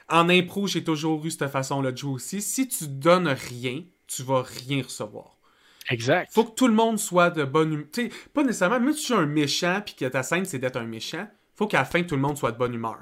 En 0.10 0.30
impro, 0.30 0.68
j'ai 0.68 0.84
toujours 0.84 1.26
eu 1.26 1.32
cette 1.32 1.50
façon-là 1.50 1.92
de 1.92 1.98
jouer 1.98 2.13
aussi. 2.13 2.42
Si 2.42 2.68
tu 2.68 2.88
donnes 2.88 3.28
rien, 3.28 3.84
tu 4.08 4.24
vas 4.24 4.44
rien 4.44 4.82
recevoir. 4.82 5.37
Exact. 5.89 6.32
Faut 6.34 6.43
que 6.43 6.56
tout 6.56 6.67
le 6.67 6.73
monde 6.73 7.00
soit 7.00 7.30
de 7.30 7.43
bonne 7.43 7.73
humeur. 7.73 7.86
Tu 7.91 8.10
sais, 8.10 8.12
pas 8.34 8.43
nécessairement, 8.43 8.80
même 8.80 8.93
si 8.93 9.06
tu 9.06 9.13
es 9.13 9.15
un 9.15 9.26
méchant 9.26 9.82
puis 9.86 9.95
que 9.95 10.06
ta 10.06 10.23
scène 10.23 10.45
c'est 10.45 10.60
d'être 10.60 10.78
un 10.78 10.86
méchant, 10.86 11.28
faut 11.56 11.67
qu'à 11.67 11.80
la 11.80 11.86
fin 11.86 12.04
tout 12.04 12.15
le 12.15 12.21
monde 12.21 12.38
soit 12.38 12.52
de 12.52 12.58
bonne 12.58 12.73
humeur. 12.73 13.00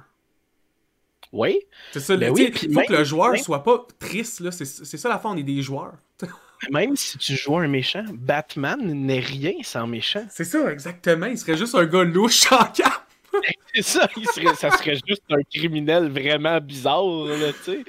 Oui. 1.32 1.60
C'est 1.92 2.00
ça, 2.00 2.16
ben 2.16 2.32
oui, 2.32 2.52
faut 2.52 2.82
que 2.82 2.94
le 2.94 3.04
joueur 3.04 3.38
soit 3.38 3.64
pas 3.64 3.86
triste, 4.00 4.40
là. 4.40 4.52
C'est 4.52 4.66
ça 4.98 5.10
la 5.10 5.20
fin, 5.20 5.32
on 5.32 5.38
est 5.38 5.44
des 5.44 5.62
joueurs. 5.62 5.96
même 6.72 6.96
si 6.96 7.18
tu 7.18 7.36
joues 7.36 7.58
un 7.58 7.68
méchant, 7.68 8.06
Batman 8.14 8.80
n'est 8.82 9.20
rien 9.20 9.54
sans 9.64 9.88
méchant. 9.88 10.26
C'est 10.30 10.46
ça, 10.46 10.72
exactement. 10.72 11.26
Il 11.26 11.38
serait 11.38 11.58
juste 11.58 11.76
un 11.76 11.86
gars 11.86 12.04
louche 12.04 12.52
en 12.52 12.66
cap. 12.66 13.06
C'est 13.74 13.82
ça, 13.82 14.08
il 14.16 14.26
serait, 14.28 14.56
ça 14.56 14.72
serait 14.72 14.98
juste 15.06 15.24
un 15.30 15.42
criminel 15.54 16.10
vraiment 16.10 16.62
bizarre, 16.62 17.26
là, 17.26 17.52
tu 17.66 17.84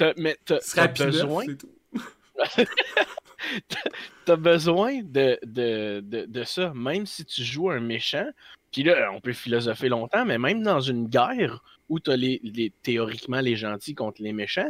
sais. 0.00 0.14
Mais 0.16 0.36
t'as 0.44 0.88
besoin. 0.88 1.44
t'as 4.24 4.36
besoin 4.36 5.02
de, 5.02 5.38
de, 5.44 6.00
de, 6.26 6.44
ça, 6.44 6.72
même 6.74 7.06
si 7.06 7.24
tu 7.24 7.42
joues 7.42 7.70
un 7.70 7.80
méchant. 7.80 8.26
Puis 8.72 8.82
là, 8.82 9.10
on 9.14 9.20
peut 9.20 9.32
philosopher 9.32 9.88
longtemps, 9.88 10.24
mais 10.24 10.38
même 10.38 10.62
dans 10.62 10.80
une 10.80 11.08
guerre 11.08 11.62
où 11.88 11.98
t'as 12.00 12.16
les, 12.16 12.40
les, 12.44 12.72
théoriquement 12.82 13.40
les 13.40 13.56
gentils 13.56 13.94
contre 13.94 14.22
les 14.22 14.32
méchants, 14.32 14.68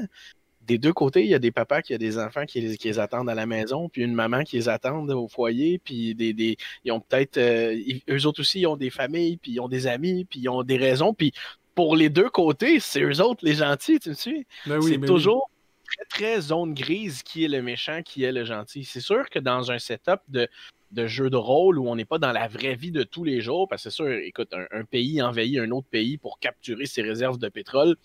des 0.68 0.78
deux 0.78 0.92
côtés, 0.92 1.22
il 1.24 1.30
y 1.30 1.34
a 1.34 1.38
des 1.38 1.50
papas 1.50 1.82
qui 1.82 1.94
ont 1.94 1.98
des 1.98 2.18
enfants 2.18 2.44
qui 2.44 2.60
les, 2.60 2.76
qui 2.76 2.88
les, 2.88 2.98
attendent 2.98 3.30
à 3.30 3.34
la 3.34 3.46
maison, 3.46 3.88
puis 3.88 4.02
une 4.02 4.14
maman 4.14 4.44
qui 4.44 4.56
les 4.56 4.68
attend 4.68 5.08
au 5.08 5.26
foyer, 5.26 5.80
puis 5.82 6.14
des, 6.14 6.34
des 6.34 6.56
ils 6.84 6.92
ont 6.92 7.00
peut-être, 7.00 7.38
euh, 7.38 7.76
eux 8.10 8.26
autres 8.26 8.40
aussi, 8.40 8.60
ils 8.60 8.66
ont 8.66 8.76
des 8.76 8.90
familles, 8.90 9.38
puis 9.38 9.52
ils 9.52 9.60
ont 9.60 9.68
des 9.68 9.86
amis, 9.86 10.26
puis 10.26 10.40
ils 10.40 10.48
ont 10.48 10.62
des 10.62 10.76
raisons, 10.76 11.14
puis 11.14 11.32
pour 11.74 11.96
les 11.96 12.10
deux 12.10 12.28
côtés, 12.28 12.80
c'est 12.80 13.02
eux 13.02 13.20
autres 13.22 13.44
les 13.44 13.54
gentils, 13.54 13.98
tu 13.98 14.14
sais. 14.14 14.46
Ben 14.66 14.80
c'est 14.82 14.98
ben 14.98 15.06
toujours 15.06 15.50
très, 15.88 16.04
très 16.08 16.40
zone 16.40 16.74
grise 16.74 17.22
qui 17.22 17.44
est 17.44 17.48
le 17.48 17.62
méchant, 17.62 18.02
qui 18.02 18.24
est 18.24 18.32
le 18.32 18.44
gentil. 18.44 18.84
C'est 18.84 19.00
sûr 19.00 19.28
que 19.30 19.38
dans 19.38 19.70
un 19.70 19.78
setup 19.78 20.20
de, 20.28 20.48
de 20.92 21.06
jeu 21.06 21.30
de 21.30 21.36
rôle 21.36 21.78
où 21.78 21.88
on 21.88 21.96
n'est 21.96 22.04
pas 22.04 22.18
dans 22.18 22.32
la 22.32 22.48
vraie 22.48 22.74
vie 22.74 22.92
de 22.92 23.02
tous 23.02 23.24
les 23.24 23.40
jours, 23.40 23.68
parce 23.68 23.82
que 23.84 23.90
c'est 23.90 23.96
sûr, 23.96 24.08
écoute, 24.08 24.52
un, 24.70 24.84
pays 24.84 25.20
envahit 25.22 25.58
un 25.58 25.70
autre 25.70 25.88
pays 25.90 26.18
pour 26.18 26.38
capturer 26.38 26.86
ses 26.86 27.02
réserves 27.02 27.38
de 27.38 27.48
pétrole. 27.48 27.96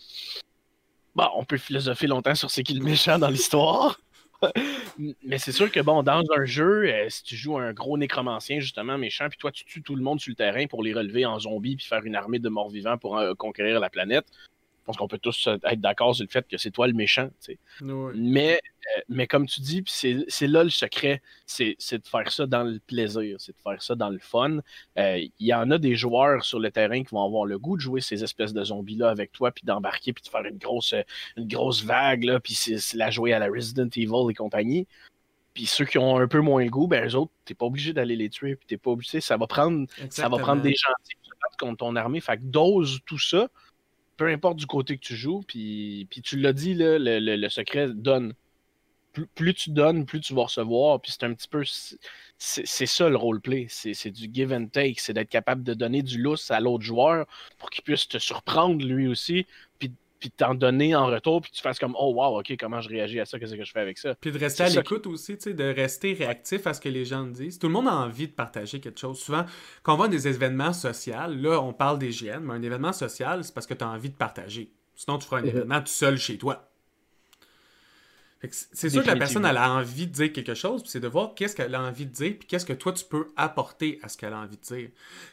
Bon, 1.16 1.28
on 1.36 1.46
peut 1.46 1.58
philosopher 1.58 2.08
longtemps 2.08 2.36
sur 2.36 2.50
ce 2.50 2.62
qui 2.62 2.74
est 2.74 2.78
le 2.78 2.84
méchant 2.84 3.20
dans 3.20 3.30
l'histoire. 3.30 4.00
Mais 5.24 5.38
c'est 5.38 5.52
sûr 5.52 5.72
que 5.72 5.80
bon, 5.80 6.04
dans 6.04 6.22
un 6.36 6.46
jeu, 6.46 6.90
euh, 6.90 7.10
si 7.10 7.24
tu 7.24 7.36
joues 7.36 7.58
un 7.58 7.72
gros 7.72 7.98
nécromancien 7.98 8.60
justement 8.60 8.98
méchant, 8.98 9.30
puis 9.30 9.38
toi 9.38 9.52
tu 9.52 9.64
tues 9.64 9.82
tout 9.82 9.96
le 9.96 10.02
monde 10.02 10.20
sur 10.20 10.32
le 10.32 10.36
terrain 10.36 10.68
pour 10.68 10.84
les 10.84 10.94
relever 10.94 11.26
en 11.26 11.40
zombies 11.40 11.78
puis 11.78 11.86
faire 11.86 12.04
une 12.04 12.16
armée 12.16 12.40
de 12.40 12.50
morts 12.50 12.70
vivants 12.70 12.98
pour 12.98 13.18
euh, 13.18 13.34
conquérir 13.36 13.80
la 13.80 13.90
planète, 13.90 14.26
je 14.84 14.88
pense 14.88 14.98
qu'on 14.98 15.08
peut 15.08 15.18
tous 15.18 15.48
être 15.48 15.80
d'accord 15.80 16.14
sur 16.14 16.26
le 16.26 16.30
fait 16.30 16.46
que 16.46 16.58
c'est 16.58 16.70
toi 16.70 16.88
le 16.88 16.94
méchant. 16.94 17.30
Mais, 18.16 18.56
euh, 18.56 19.02
mais 19.08 19.28
comme 19.28 19.48
tu 19.48 19.62
dis, 19.62 19.82
c'est 19.88 20.48
là 20.48 20.66
le 20.66 20.70
secret, 20.70 21.22
c'est 21.46 21.78
de 21.80 22.06
faire 22.06 22.30
ça 22.30 22.46
dans 22.46 22.64
le 22.64 22.80
plaisir, 22.86 23.38
c'est 23.40 23.54
de 23.54 23.62
faire 23.64 23.82
ça 23.82 23.96
dans 23.96 24.10
le 24.10 24.20
fun. 24.20 24.58
Euh, 24.98 25.20
il 25.40 25.48
y 25.48 25.54
en 25.54 25.72
a 25.72 25.78
des 25.78 25.96
joueurs 25.96 26.44
sur 26.44 26.60
le 26.60 26.70
terrain 26.70 27.02
qui 27.02 27.16
vont 27.16 27.24
avoir 27.24 27.46
le 27.46 27.58
goût 27.58 27.78
de 27.78 27.82
jouer 27.82 28.02
ces 28.02 28.26
espèces 28.26 28.52
de 28.52 28.62
zombies-là 28.62 29.10
avec 29.10 29.32
toi, 29.32 29.52
puis 29.52 29.64
d'embarquer, 29.66 30.12
puis 30.12 30.22
de 30.22 30.28
faire 30.28 30.44
une 30.44 30.58
grosse, 30.58 30.94
une 31.38 31.48
grosse 31.48 31.82
vague, 31.82 32.26
là, 32.26 32.42
puis 32.42 32.54
c'est 32.54 32.98
la 32.98 33.10
jouer 33.10 33.32
à 33.32 33.40
la 33.40 33.48
Resident 33.48 33.88
Evil 33.96 34.32
et 34.32 34.34
compagnie. 34.34 34.86
Puis 35.54 35.66
ceux 35.66 35.86
qui 35.86 35.98
ont 35.98 36.18
un 36.18 36.28
peu 36.28 36.42
moins 36.42 36.66
le 36.66 36.70
goût, 36.70 36.88
ben 36.88 37.08
eux 37.08 37.16
autres, 37.16 37.32
t'es 37.46 37.54
pas 37.54 37.68
obligé 37.68 37.94
d'aller 37.94 38.18
les 38.18 38.30
tuer, 38.30 38.58
puis 38.58 38.66
t'es 38.68 38.78
pas 38.78 38.92
obligé, 38.92 39.22
ça 39.22 39.38
va 39.38 39.48
prendre, 39.48 39.88
ça 40.10 40.28
va 40.28 40.38
prendre 40.40 40.62
des 40.62 40.74
gentils 40.76 41.16
contre 41.58 41.78
ton 41.78 41.96
armée. 41.96 42.20
Fait 42.20 42.38
que 42.38 42.44
dose 42.44 43.00
tout 43.06 43.20
ça, 43.20 43.48
peu 44.18 44.28
importe 44.30 44.58
du 44.58 44.68
côté 44.68 44.98
que 44.98 45.04
tu 45.04 45.16
joues, 45.16 45.44
puis, 45.48 46.08
puis 46.10 46.22
tu 46.22 46.38
l'as 46.40 46.54
dit, 46.54 46.74
là, 46.74 46.98
le, 47.00 47.20
le, 47.20 47.50
secret 47.50 47.90
donne. 47.90 48.34
Plus, 49.36 49.54
tu 49.54 49.70
donnes, 49.70 50.06
plus 50.08 50.22
tu 50.22 50.34
vas 50.34 50.44
recevoir, 50.44 51.00
puis 51.00 51.12
c'est 51.12 51.24
un 51.24 51.34
petit 51.34 51.48
peu. 51.48 51.64
C'est 52.38 52.86
ça 52.86 53.10
le 53.10 53.16
roleplay, 53.16 53.68
c'est 53.70 54.10
du 54.10 54.30
give 54.34 54.52
and 54.52 54.68
take, 54.68 54.96
c'est 54.98 55.14
d'être 55.14 55.30
capable 55.30 55.64
de 55.64 55.76
donner 55.76 56.02
du 56.02 56.20
lousse 56.20 56.50
à 56.50 56.60
l'autre 56.60 56.84
joueur 56.84 57.28
pour 57.60 57.70
qu'il 57.70 57.84
puisse 57.84 58.08
te 58.08 58.18
surprendre 58.18 58.84
lui 58.84 59.08
aussi, 59.08 59.46
puis 60.24 60.32
t'en 60.32 60.56
donner 60.56 60.96
en 60.96 61.08
retour, 61.08 61.42
puis 61.42 61.52
tu 61.52 61.62
fasses 61.62 61.80
comme 61.80 61.98
Oh 62.00 62.14
wow, 62.16 62.40
ok, 62.40 62.56
comment 62.58 62.80
je 62.80 62.88
réagis 62.88 63.20
à 63.20 63.26
ça, 63.26 63.38
qu'est-ce 63.38 63.56
que 63.56 63.66
je 63.66 63.72
fais 63.74 63.82
avec 63.82 63.98
ça? 63.98 64.16
Puis 64.16 64.32
de 64.32 64.40
rester 64.40 64.64
à 64.64 64.70
l'écoute 64.70 65.06
aussi, 65.06 65.36
tu 65.36 65.44
sais, 65.44 65.54
de 65.54 65.66
rester 65.66 66.14
réactif 66.14 66.66
à 66.66 66.74
ce 66.74 66.80
que 66.80 66.88
les 66.88 67.04
gens 67.04 67.26
disent. 67.26 67.60
Tout 67.60 67.68
le 67.68 67.74
monde 67.74 67.90
a 67.90 67.96
envie 67.96 68.30
de 68.30 68.32
partager 68.32 68.80
quelque 68.80 69.02
chose. 69.02 69.20
Souvent, 69.20 69.44
quand 69.82 69.96
on 69.96 69.98
va 69.98 70.06
à 70.06 70.08
des 70.08 70.26
événements 70.30 70.72
sociaux, 70.72 71.14
là, 71.28 71.60
on 71.62 71.74
parle 71.74 72.00
des 72.00 72.12
GN, 72.12 72.40
mais 72.40 72.54
un 72.54 72.62
événement 72.62 72.94
social, 72.94 73.44
c'est 73.44 73.54
parce 73.54 73.68
que 73.68 73.74
tu 73.74 73.84
as 73.84 73.90
envie 73.90 74.12
de 74.12 74.16
partager. 74.16 74.72
Sinon, 74.96 75.18
tu 75.18 75.26
feras 75.28 75.42
un 75.42 75.44
événement 75.44 75.82
tout 75.82 75.88
seul 75.88 76.18
chez 76.18 76.38
toi. 76.38 76.73
C'est 78.52 78.90
sûr 78.90 79.04
que 79.04 79.08
la 79.08 79.16
personne 79.16 79.46
elle 79.46 79.58
a 79.58 79.72
envie 79.72 80.08
de 80.08 80.12
dire 80.12 80.34
quelque 80.34 80.54
chose, 80.54 80.82
puis 80.82 80.92
c'est 80.92 81.00
de 81.00 81.08
voir 81.08 81.34
qu'est-ce 81.34 81.56
qu'elle 81.56 81.74
a 81.76 81.82
envie 81.82 82.06
de 82.06 82.12
dire, 82.12 82.36
puis 82.38 82.48
qu'est-ce 82.48 82.66
que 82.66 82.74
toi 82.74 82.92
tu 82.92 83.06
peux 83.06 83.28
apporter 83.38 84.00
à 84.04 84.10
ce 84.10 84.18
qu'elle 84.18 84.34
a 84.34 84.40
envie 84.40 84.58
de 84.58 84.62
dire. 84.62 84.90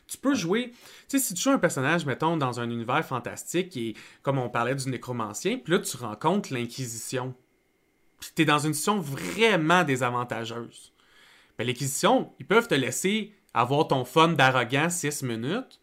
Tu 0.06 0.16
peux 0.16 0.34
jouer, 0.34 0.70
tu 0.70 0.78
sais, 1.08 1.18
si 1.18 1.34
tu 1.34 1.42
joues 1.42 1.50
un 1.50 1.58
personnage, 1.58 2.06
mettons, 2.06 2.36
dans 2.36 2.60
un 2.60 2.70
univers 2.70 3.04
fantastique, 3.04 3.76
et 3.76 3.94
comme 4.22 4.38
on 4.38 4.48
parlait 4.48 4.74
du 4.74 4.88
nécromancien, 4.88 5.58
puis 5.58 5.72
là 5.72 5.80
tu 5.80 5.96
rencontres 5.96 6.52
l'Inquisition, 6.52 7.34
puis 8.20 8.30
t'es 8.34 8.44
dans 8.44 8.58
une 8.58 8.74
situation 8.74 9.00
vraiment 9.00 9.82
désavantageuse. 9.82 10.92
Ben, 11.58 11.66
L'Inquisition, 11.66 12.32
ils 12.38 12.46
peuvent 12.46 12.68
te 12.68 12.74
laisser 12.74 13.34
avoir 13.54 13.88
ton 13.88 14.04
fun 14.04 14.28
d'arrogant 14.28 14.88
6 14.88 15.22
minutes, 15.24 15.80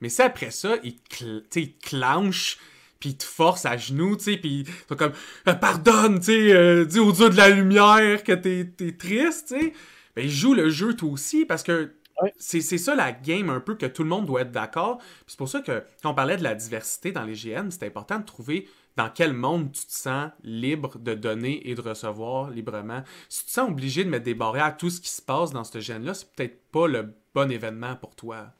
mais 0.00 0.08
c'est 0.08 0.22
après 0.22 0.50
ça, 0.50 0.76
ils, 0.84 1.00
te 1.00 1.58
clenchent 1.82 2.58
puis 3.00 3.16
te 3.16 3.24
force 3.24 3.64
à 3.66 3.76
genoux, 3.76 4.16
tu 4.16 4.24
sais, 4.24 4.36
puis 4.36 4.64
t'es 4.88 4.96
comme 4.96 5.12
euh, 5.48 5.54
pardonne, 5.54 6.18
tu 6.18 6.26
sais, 6.26 6.52
euh, 6.52 6.84
dis 6.84 6.98
au 6.98 7.12
dieu 7.12 7.30
de 7.30 7.36
la 7.36 7.48
lumière 7.48 8.22
que 8.24 8.32
t'es 8.32 8.70
es 8.80 8.92
triste, 8.92 9.48
tu 9.48 9.60
sais. 9.60 9.72
Ben 10.16 10.28
joue 10.28 10.54
le 10.54 10.68
jeu 10.68 10.94
toi 10.96 11.10
aussi 11.10 11.44
parce 11.44 11.62
que 11.62 11.94
c'est 12.38 12.60
ça 12.60 12.94
la 12.94 13.12
game 13.12 13.48
un 13.50 13.60
peu 13.60 13.76
que 13.76 13.86
tout 13.86 14.02
le 14.02 14.08
monde 14.08 14.26
doit 14.26 14.40
être 14.42 14.50
d'accord. 14.50 14.98
C'est 15.26 15.38
pour 15.38 15.48
ça 15.48 15.60
que 15.60 15.84
quand 16.02 16.10
on 16.10 16.14
parlait 16.14 16.36
de 16.36 16.42
la 16.42 16.54
diversité 16.54 17.12
dans 17.12 17.24
les 17.24 17.34
GN, 17.34 17.70
c'est 17.70 17.84
important 17.84 18.18
de 18.18 18.24
trouver 18.24 18.68
dans 18.96 19.08
quel 19.08 19.32
monde 19.32 19.70
tu 19.70 19.86
te 19.86 19.92
sens 19.92 20.32
libre 20.42 20.98
de 20.98 21.14
donner 21.14 21.68
et 21.70 21.76
de 21.76 21.80
recevoir 21.80 22.50
librement. 22.50 23.04
Si 23.28 23.40
tu 23.40 23.46
te 23.46 23.52
sens 23.52 23.70
obligé 23.70 24.04
de 24.04 24.10
mettre 24.10 24.24
des 24.24 24.34
barrières 24.34 24.64
à 24.64 24.72
tout 24.72 24.90
ce 24.90 25.00
qui 25.00 25.10
se 25.10 25.22
passe 25.22 25.52
dans 25.52 25.62
ce 25.62 25.78
gène-là, 25.78 26.14
c'est 26.14 26.32
peut-être 26.32 26.60
pas 26.72 26.88
le 26.88 27.14
bon 27.34 27.50
événement 27.50 27.94
pour 27.94 28.16
toi. 28.16 28.52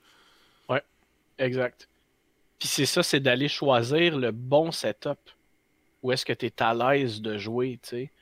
Ouais, 0.69 0.83
exact. 1.39 1.89
Puis 2.59 2.69
c'est 2.69 2.87
ça, 2.87 3.03
c'est 3.03 3.21
d'aller 3.21 3.49
choisir 3.49 4.19
le 4.19 4.33
bon 4.33 4.73
setup. 4.73 5.19
Où 6.03 6.13
est-ce 6.13 6.25
que 6.25 6.33
tu 6.33 6.47
es 6.47 6.63
à 6.63 6.75
l'aise 6.75 7.21
de 7.21 7.39
jouer, 7.39 7.79
tu 7.83 7.89
sais? 7.89 8.13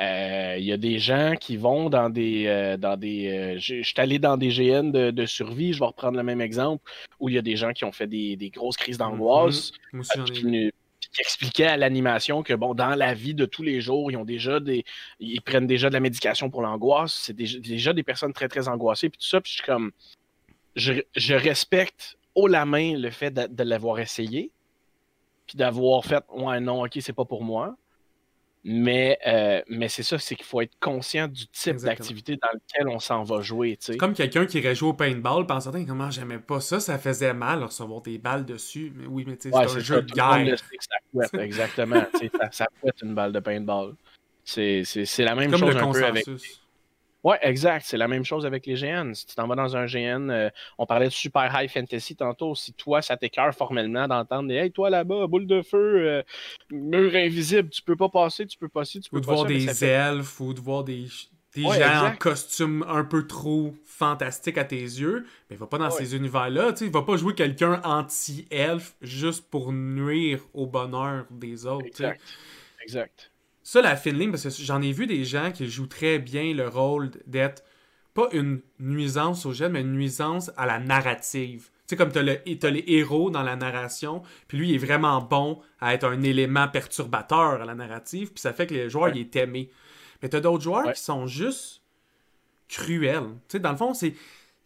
Euh, 0.00 0.56
il 0.58 0.64
y 0.64 0.72
a 0.72 0.78
des 0.78 0.98
gens 0.98 1.34
qui 1.38 1.56
vont 1.56 1.90
dans 1.90 2.08
des. 2.08 2.46
Euh, 2.46 2.76
dans 2.76 2.96
des 2.96 3.28
euh, 3.28 3.58
je 3.58 3.82
suis 3.82 3.94
allé 3.98 4.18
dans 4.18 4.38
des 4.38 4.48
GN 4.48 4.90
de, 4.90 5.26
survie, 5.26 5.74
je 5.74 5.80
vais 5.80 5.86
reprendre 5.86 6.16
le 6.16 6.22
même 6.22 6.40
exemple, 6.40 6.90
où 7.20 7.28
il 7.28 7.34
y 7.34 7.38
a 7.38 7.42
des 7.42 7.56
gens 7.56 7.72
qui 7.72 7.84
ont 7.84 7.92
fait 7.92 8.06
des, 8.06 8.50
grosses 8.54 8.76
crises 8.76 8.96
d'angoisse. 8.96 9.72
Mm-hmm. 9.92 10.70
qui 11.00 11.20
expliquaient 11.20 11.66
à 11.66 11.76
l'animation 11.76 12.42
que 12.42 12.54
bon, 12.54 12.74
dans 12.74 12.94
la 12.94 13.12
vie 13.12 13.34
de 13.34 13.44
tous 13.44 13.62
les 13.62 13.82
jours, 13.82 14.10
ils 14.10 14.16
ont 14.16 14.24
déjà 14.24 14.60
des. 14.60 14.84
Ils 15.20 15.42
prennent 15.42 15.66
déjà 15.66 15.88
de 15.88 15.94
la 15.94 16.00
médication 16.00 16.48
pour 16.48 16.62
l'angoisse. 16.62 17.12
C'est 17.12 17.36
déjà, 17.36 17.92
des 17.92 18.02
personnes 18.02 18.32
très, 18.32 18.48
très 18.48 18.68
angoissées. 18.68 19.10
Puis 19.10 19.18
tout 19.18 19.26
ça, 19.26 19.42
puis 19.42 19.50
je 19.50 19.56
suis 19.56 19.66
comme. 19.66 19.92
Je, 20.74 20.94
je 21.16 21.34
respecte 21.34 22.16
haut 22.34 22.46
la 22.46 22.64
main 22.64 22.96
le 22.96 23.10
fait 23.10 23.30
de, 23.30 23.62
l'avoir 23.62 23.98
essayé, 23.98 24.50
puis 25.46 25.56
d'avoir 25.56 26.04
fait 26.04 26.24
ouais 26.30 26.60
non 26.60 26.84
ok 26.84 26.98
c'est 27.00 27.12
pas 27.12 27.24
pour 27.24 27.44
moi. 27.44 27.76
Mais, 28.64 29.18
euh, 29.26 29.60
mais 29.68 29.88
c'est 29.88 30.04
ça, 30.04 30.20
c'est 30.20 30.36
qu'il 30.36 30.46
faut 30.46 30.60
être 30.60 30.78
conscient 30.78 31.26
du 31.26 31.48
type 31.48 31.78
d'activité 31.78 32.36
dans 32.36 32.48
lequel 32.52 32.88
on 32.88 33.00
s'en 33.00 33.24
va 33.24 33.40
jouer. 33.40 33.76
Comme 33.98 34.14
quelqu'un 34.14 34.46
qui 34.46 34.58
irait 34.58 34.76
jouer 34.76 34.90
au 34.90 34.92
paintball, 34.92 35.46
pensant 35.46 35.72
comment 35.84 36.12
j'aimais 36.12 36.38
pas 36.38 36.60
ça, 36.60 36.78
ça 36.78 36.96
faisait 36.96 37.34
mal 37.34 37.64
recevoir 37.64 38.02
des 38.02 38.18
balles 38.18 38.44
dessus. 38.44 38.92
Mais 38.94 39.06
oui, 39.06 39.24
mais 39.26 39.36
tu 39.36 39.50
sais, 39.50 39.66
c'est 39.66 39.76
un 39.76 39.80
jeu 39.80 40.02
de 40.02 40.12
guerre. 40.12 40.58
ça 40.58 41.42
exactement. 41.42 42.04
ça, 42.12 42.48
ça 42.52 42.66
une 43.02 43.14
balle 43.14 43.32
de 43.32 43.40
paintball. 43.40 43.96
C'est 44.44 44.84
la 45.18 45.34
même 45.34 45.56
chose 45.56 45.76
un 45.76 45.90
peu 45.90 46.04
avec. 46.04 46.24
Ouais, 47.24 47.38
exact. 47.42 47.86
C'est 47.86 47.96
la 47.96 48.08
même 48.08 48.24
chose 48.24 48.44
avec 48.44 48.66
les 48.66 48.74
GN. 48.74 49.14
Si 49.14 49.26
tu 49.26 49.34
t'en 49.34 49.46
vas 49.46 49.54
dans 49.54 49.76
un 49.76 49.86
GN, 49.86 50.30
euh, 50.30 50.50
on 50.78 50.86
parlait 50.86 51.06
de 51.06 51.12
super 51.12 51.50
high 51.54 51.70
fantasy 51.70 52.16
tantôt. 52.16 52.54
Si 52.54 52.72
toi, 52.72 53.00
ça 53.00 53.16
t'écœure 53.16 53.54
formellement 53.54 54.08
d'entendre 54.08 54.50
Hey, 54.52 54.72
toi 54.72 54.90
là-bas, 54.90 55.26
boule 55.28 55.46
de 55.46 55.62
feu, 55.62 56.08
euh, 56.08 56.22
mur 56.70 57.14
invisible, 57.14 57.70
tu 57.70 57.82
peux 57.82 57.96
pas 57.96 58.08
passer, 58.08 58.46
tu 58.46 58.58
peux 58.58 58.68
passer, 58.68 59.00
tu 59.00 59.10
peux 59.10 59.18
Ou 59.18 59.20
de 59.20 59.26
voir 59.26 59.44
des 59.44 59.84
elfes, 59.84 60.40
ou 60.40 60.52
de 60.52 60.60
voir 60.60 60.82
des, 60.82 61.06
des 61.54 61.62
gens 61.62 62.06
en 62.06 62.16
costume 62.16 62.84
un 62.88 63.04
peu 63.04 63.26
trop 63.26 63.74
fantastique 63.84 64.58
à 64.58 64.64
tes 64.64 64.80
yeux, 64.80 65.26
mais 65.48 65.56
va 65.56 65.66
pas 65.66 65.78
dans 65.78 65.90
ces 65.90 66.16
univers-là. 66.16 66.74
Il 66.80 66.90
va 66.90 67.02
pas 67.02 67.16
jouer 67.16 67.34
quelqu'un 67.34 67.80
anti-elfe 67.84 68.94
juste 69.00 69.48
pour 69.48 69.72
nuire 69.72 70.40
au 70.54 70.66
bonheur 70.66 71.26
des 71.30 71.66
autres. 71.66 71.86
Exact. 71.86 72.20
Exact. 72.82 73.31
Ça, 73.62 73.80
la 73.80 73.96
fine 73.96 74.30
parce 74.30 74.42
que 74.42 74.50
j'en 74.50 74.82
ai 74.82 74.92
vu 74.92 75.06
des 75.06 75.24
gens 75.24 75.52
qui 75.52 75.68
jouent 75.70 75.86
très 75.86 76.18
bien 76.18 76.52
le 76.54 76.68
rôle 76.68 77.10
d'être 77.26 77.62
pas 78.14 78.28
une 78.32 78.60
nuisance 78.78 79.46
au 79.46 79.52
jeu, 79.52 79.68
mais 79.68 79.80
une 79.80 79.92
nuisance 79.92 80.50
à 80.56 80.66
la 80.66 80.78
narrative. 80.78 81.70
Tu 81.86 81.90
sais, 81.90 81.96
comme 81.96 82.12
t'as, 82.12 82.22
le, 82.22 82.40
as 82.46 82.70
les 82.70 82.84
héros 82.86 83.30
dans 83.30 83.42
la 83.42 83.56
narration, 83.56 84.22
puis 84.48 84.58
lui, 84.58 84.68
il 84.70 84.74
est 84.74 84.78
vraiment 84.78 85.22
bon 85.22 85.60
à 85.80 85.94
être 85.94 86.04
un 86.04 86.22
élément 86.22 86.68
perturbateur 86.68 87.62
à 87.62 87.64
la 87.64 87.74
narrative, 87.74 88.32
puis 88.32 88.40
ça 88.40 88.52
fait 88.52 88.66
que 88.66 88.74
les 88.74 88.90
joueurs, 88.90 89.08
il 89.10 89.18
est 89.18 89.36
aimé. 89.36 89.70
Mais 90.22 90.28
t'as 90.28 90.40
d'autres 90.40 90.62
joueurs 90.62 90.92
qui 90.92 91.00
sont 91.00 91.26
juste 91.26 91.82
cruels. 92.68 93.30
Tu 93.48 93.52
sais, 93.52 93.60
dans 93.60 93.70
le 93.70 93.76
fond, 93.76 93.94
c'est 93.94 94.14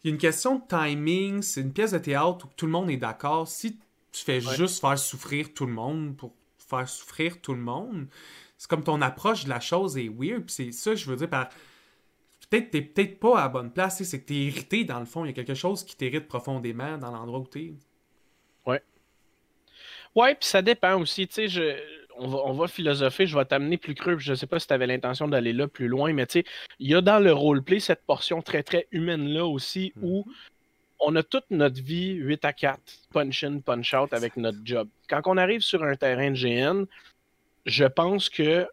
il 0.03 0.07
y 0.07 0.11
a 0.11 0.13
une 0.13 0.19
question 0.19 0.55
de 0.59 0.63
timing, 0.67 1.41
c'est 1.41 1.61
une 1.61 1.73
pièce 1.73 1.91
de 1.91 1.97
théâtre 1.97 2.45
où 2.45 2.49
tout 2.55 2.65
le 2.65 2.71
monde 2.71 2.89
est 2.89 2.97
d'accord. 2.97 3.47
Si 3.47 3.77
tu 4.11 4.23
fais 4.23 4.39
juste 4.39 4.79
faire 4.79 4.97
souffrir 4.97 5.53
tout 5.53 5.65
le 5.65 5.73
monde 5.73 6.15
pour 6.15 6.33
faire 6.57 6.87
souffrir 6.87 7.41
tout 7.41 7.53
le 7.53 7.61
monde, 7.61 8.07
c'est 8.57 8.69
comme 8.69 8.83
ton 8.83 9.01
approche 9.01 9.45
de 9.45 9.49
la 9.49 9.59
chose 9.59 9.97
est 9.97 10.09
weird. 10.09 10.45
Puis 10.45 10.53
c'est 10.53 10.71
ça, 10.71 10.95
je 10.95 11.09
veux 11.09 11.15
dire, 11.15 11.29
par. 11.29 11.49
Peut-être 12.49 12.71
t'es 12.71 12.81
peut-être 12.81 13.19
pas 13.19 13.39
à 13.39 13.41
la 13.43 13.49
bonne 13.49 13.71
place, 13.71 14.01
c'est 14.01 14.21
que 14.21 14.27
t'es 14.27 14.35
irrité 14.35 14.85
dans 14.85 14.99
le 14.99 15.05
fond. 15.05 15.25
Il 15.25 15.27
y 15.27 15.31
a 15.31 15.33
quelque 15.33 15.53
chose 15.53 15.83
qui 15.83 15.97
t'irrite 15.97 16.27
profondément 16.27 16.97
dans 16.97 17.11
l'endroit 17.11 17.39
où 17.39 17.47
t'es. 17.47 17.73
Ouais. 18.65 18.81
Ouais, 20.15 20.33
puis 20.35 20.47
ça 20.47 20.61
dépend 20.61 20.99
aussi. 20.99 21.27
Tu 21.27 21.33
sais, 21.33 21.47
je... 21.49 21.77
on, 22.15 22.27
va, 22.29 22.37
on 22.45 22.53
va 22.53 22.67
philosopher, 22.67 23.27
je 23.27 23.37
vais 23.37 23.43
t'amener 23.43 23.77
plus 23.77 23.95
creux. 23.95 24.17
Je 24.17 24.33
sais 24.33 24.47
pas 24.47 24.59
si 24.59 24.67
tu 24.67 24.73
avais 24.73 24.87
l'intention 24.87 25.27
d'aller 25.27 25.51
là 25.51 25.67
plus 25.67 25.87
loin, 25.87 26.13
mais 26.13 26.25
tu 26.25 26.39
sais, 26.39 26.45
il 26.79 26.89
y 26.89 26.95
a 26.95 27.01
dans 27.01 27.19
le 27.19 27.33
roleplay 27.33 27.79
cette 27.79 28.05
portion 28.05 28.41
très 28.41 28.63
très 28.63 28.87
humaine 28.91 29.27
là 29.27 29.45
aussi 29.45 29.91
où 30.01 30.23
mhm. 30.25 30.33
on 31.01 31.15
a 31.17 31.23
toute 31.23 31.45
notre 31.49 31.81
vie 31.81 32.13
8 32.13 32.45
à 32.45 32.53
4, 32.53 32.79
punch 33.11 33.43
in, 33.43 33.59
punch 33.59 33.93
out 33.93 34.13
avec 34.13 34.37
notre 34.37 34.59
job. 34.63 34.87
Quand 35.09 35.21
on 35.25 35.35
arrive 35.35 35.61
sur 35.61 35.83
un 35.83 35.95
terrain 35.95 36.31
de 36.31 36.37
GN, 36.37 36.85
je 37.67 37.85
pense 37.85 38.29
que 38.29 38.67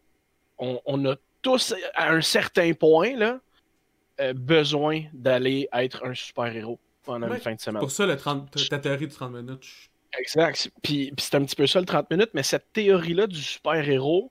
on, 0.58 1.04
a 1.04 1.16
tous, 1.42 1.74
à 1.94 2.12
un 2.12 2.20
certain 2.22 2.72
point, 2.72 3.16
là, 3.16 3.40
euh, 4.20 4.32
besoin 4.32 5.02
d'aller 5.12 5.68
être 5.72 6.04
un 6.04 6.14
super-héros 6.14 6.78
pendant 7.02 7.26
une 7.26 7.40
fin 7.40 7.54
de 7.54 7.60
semaine. 7.60 7.80
Pour 7.80 7.90
ça, 7.90 8.06
le 8.06 8.16
30, 8.16 8.68
ta 8.70 8.78
théorie 8.78 9.08
de 9.08 9.12
30 9.12 9.32
minutes. 9.32 9.90
Exact. 10.18 10.70
Puis, 10.82 11.12
c'est 11.18 11.34
un 11.34 11.44
petit 11.44 11.56
peu 11.56 11.66
ça 11.66 11.80
le 11.80 11.86
30 11.86 12.10
minutes, 12.10 12.30
mais 12.34 12.44
cette 12.44 12.72
théorie-là 12.72 13.26
du 13.26 13.42
super-héros, 13.42 14.30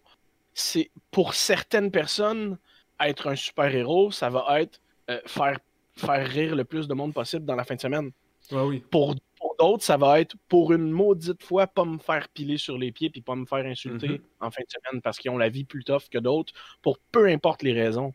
c'est 0.53 0.89
pour 1.11 1.33
certaines 1.33 1.91
personnes, 1.91 2.57
être 3.01 3.27
un 3.27 3.35
super-héros, 3.35 4.11
ça 4.11 4.29
va 4.29 4.61
être 4.61 4.79
euh, 5.09 5.19
faire, 5.25 5.59
faire 5.97 6.27
rire 6.27 6.55
le 6.55 6.63
plus 6.63 6.87
de 6.87 6.93
monde 6.93 7.13
possible 7.13 7.45
dans 7.45 7.55
la 7.55 7.65
fin 7.65 7.75
de 7.75 7.81
semaine. 7.81 8.11
oui. 8.51 8.81
Pour 8.89 9.15
d'autres, 9.59 9.83
ça 9.83 9.97
va 9.97 10.19
être 10.19 10.35
pour 10.47 10.73
une 10.73 10.89
maudite 10.89 11.43
fois 11.43 11.67
pas 11.67 11.85
me 11.85 11.97
faire 11.97 12.27
piler 12.29 12.57
sur 12.57 12.77
les 12.77 12.91
pieds 12.91 13.09
puis 13.09 13.21
pas 13.21 13.35
me 13.35 13.45
faire 13.45 13.65
insulter 13.65 14.09
mhm. 14.09 14.21
en 14.41 14.51
fin 14.51 14.61
de 14.61 14.69
semaine 14.69 15.01
parce 15.01 15.17
qu'ils 15.17 15.31
ont 15.31 15.37
la 15.37 15.49
vie 15.49 15.63
plus 15.63 15.83
tough 15.83 16.09
que 16.11 16.17
d'autres 16.17 16.53
pour 16.81 16.97
peu 17.11 17.27
importe 17.27 17.63
les 17.63 17.73
raisons. 17.73 18.13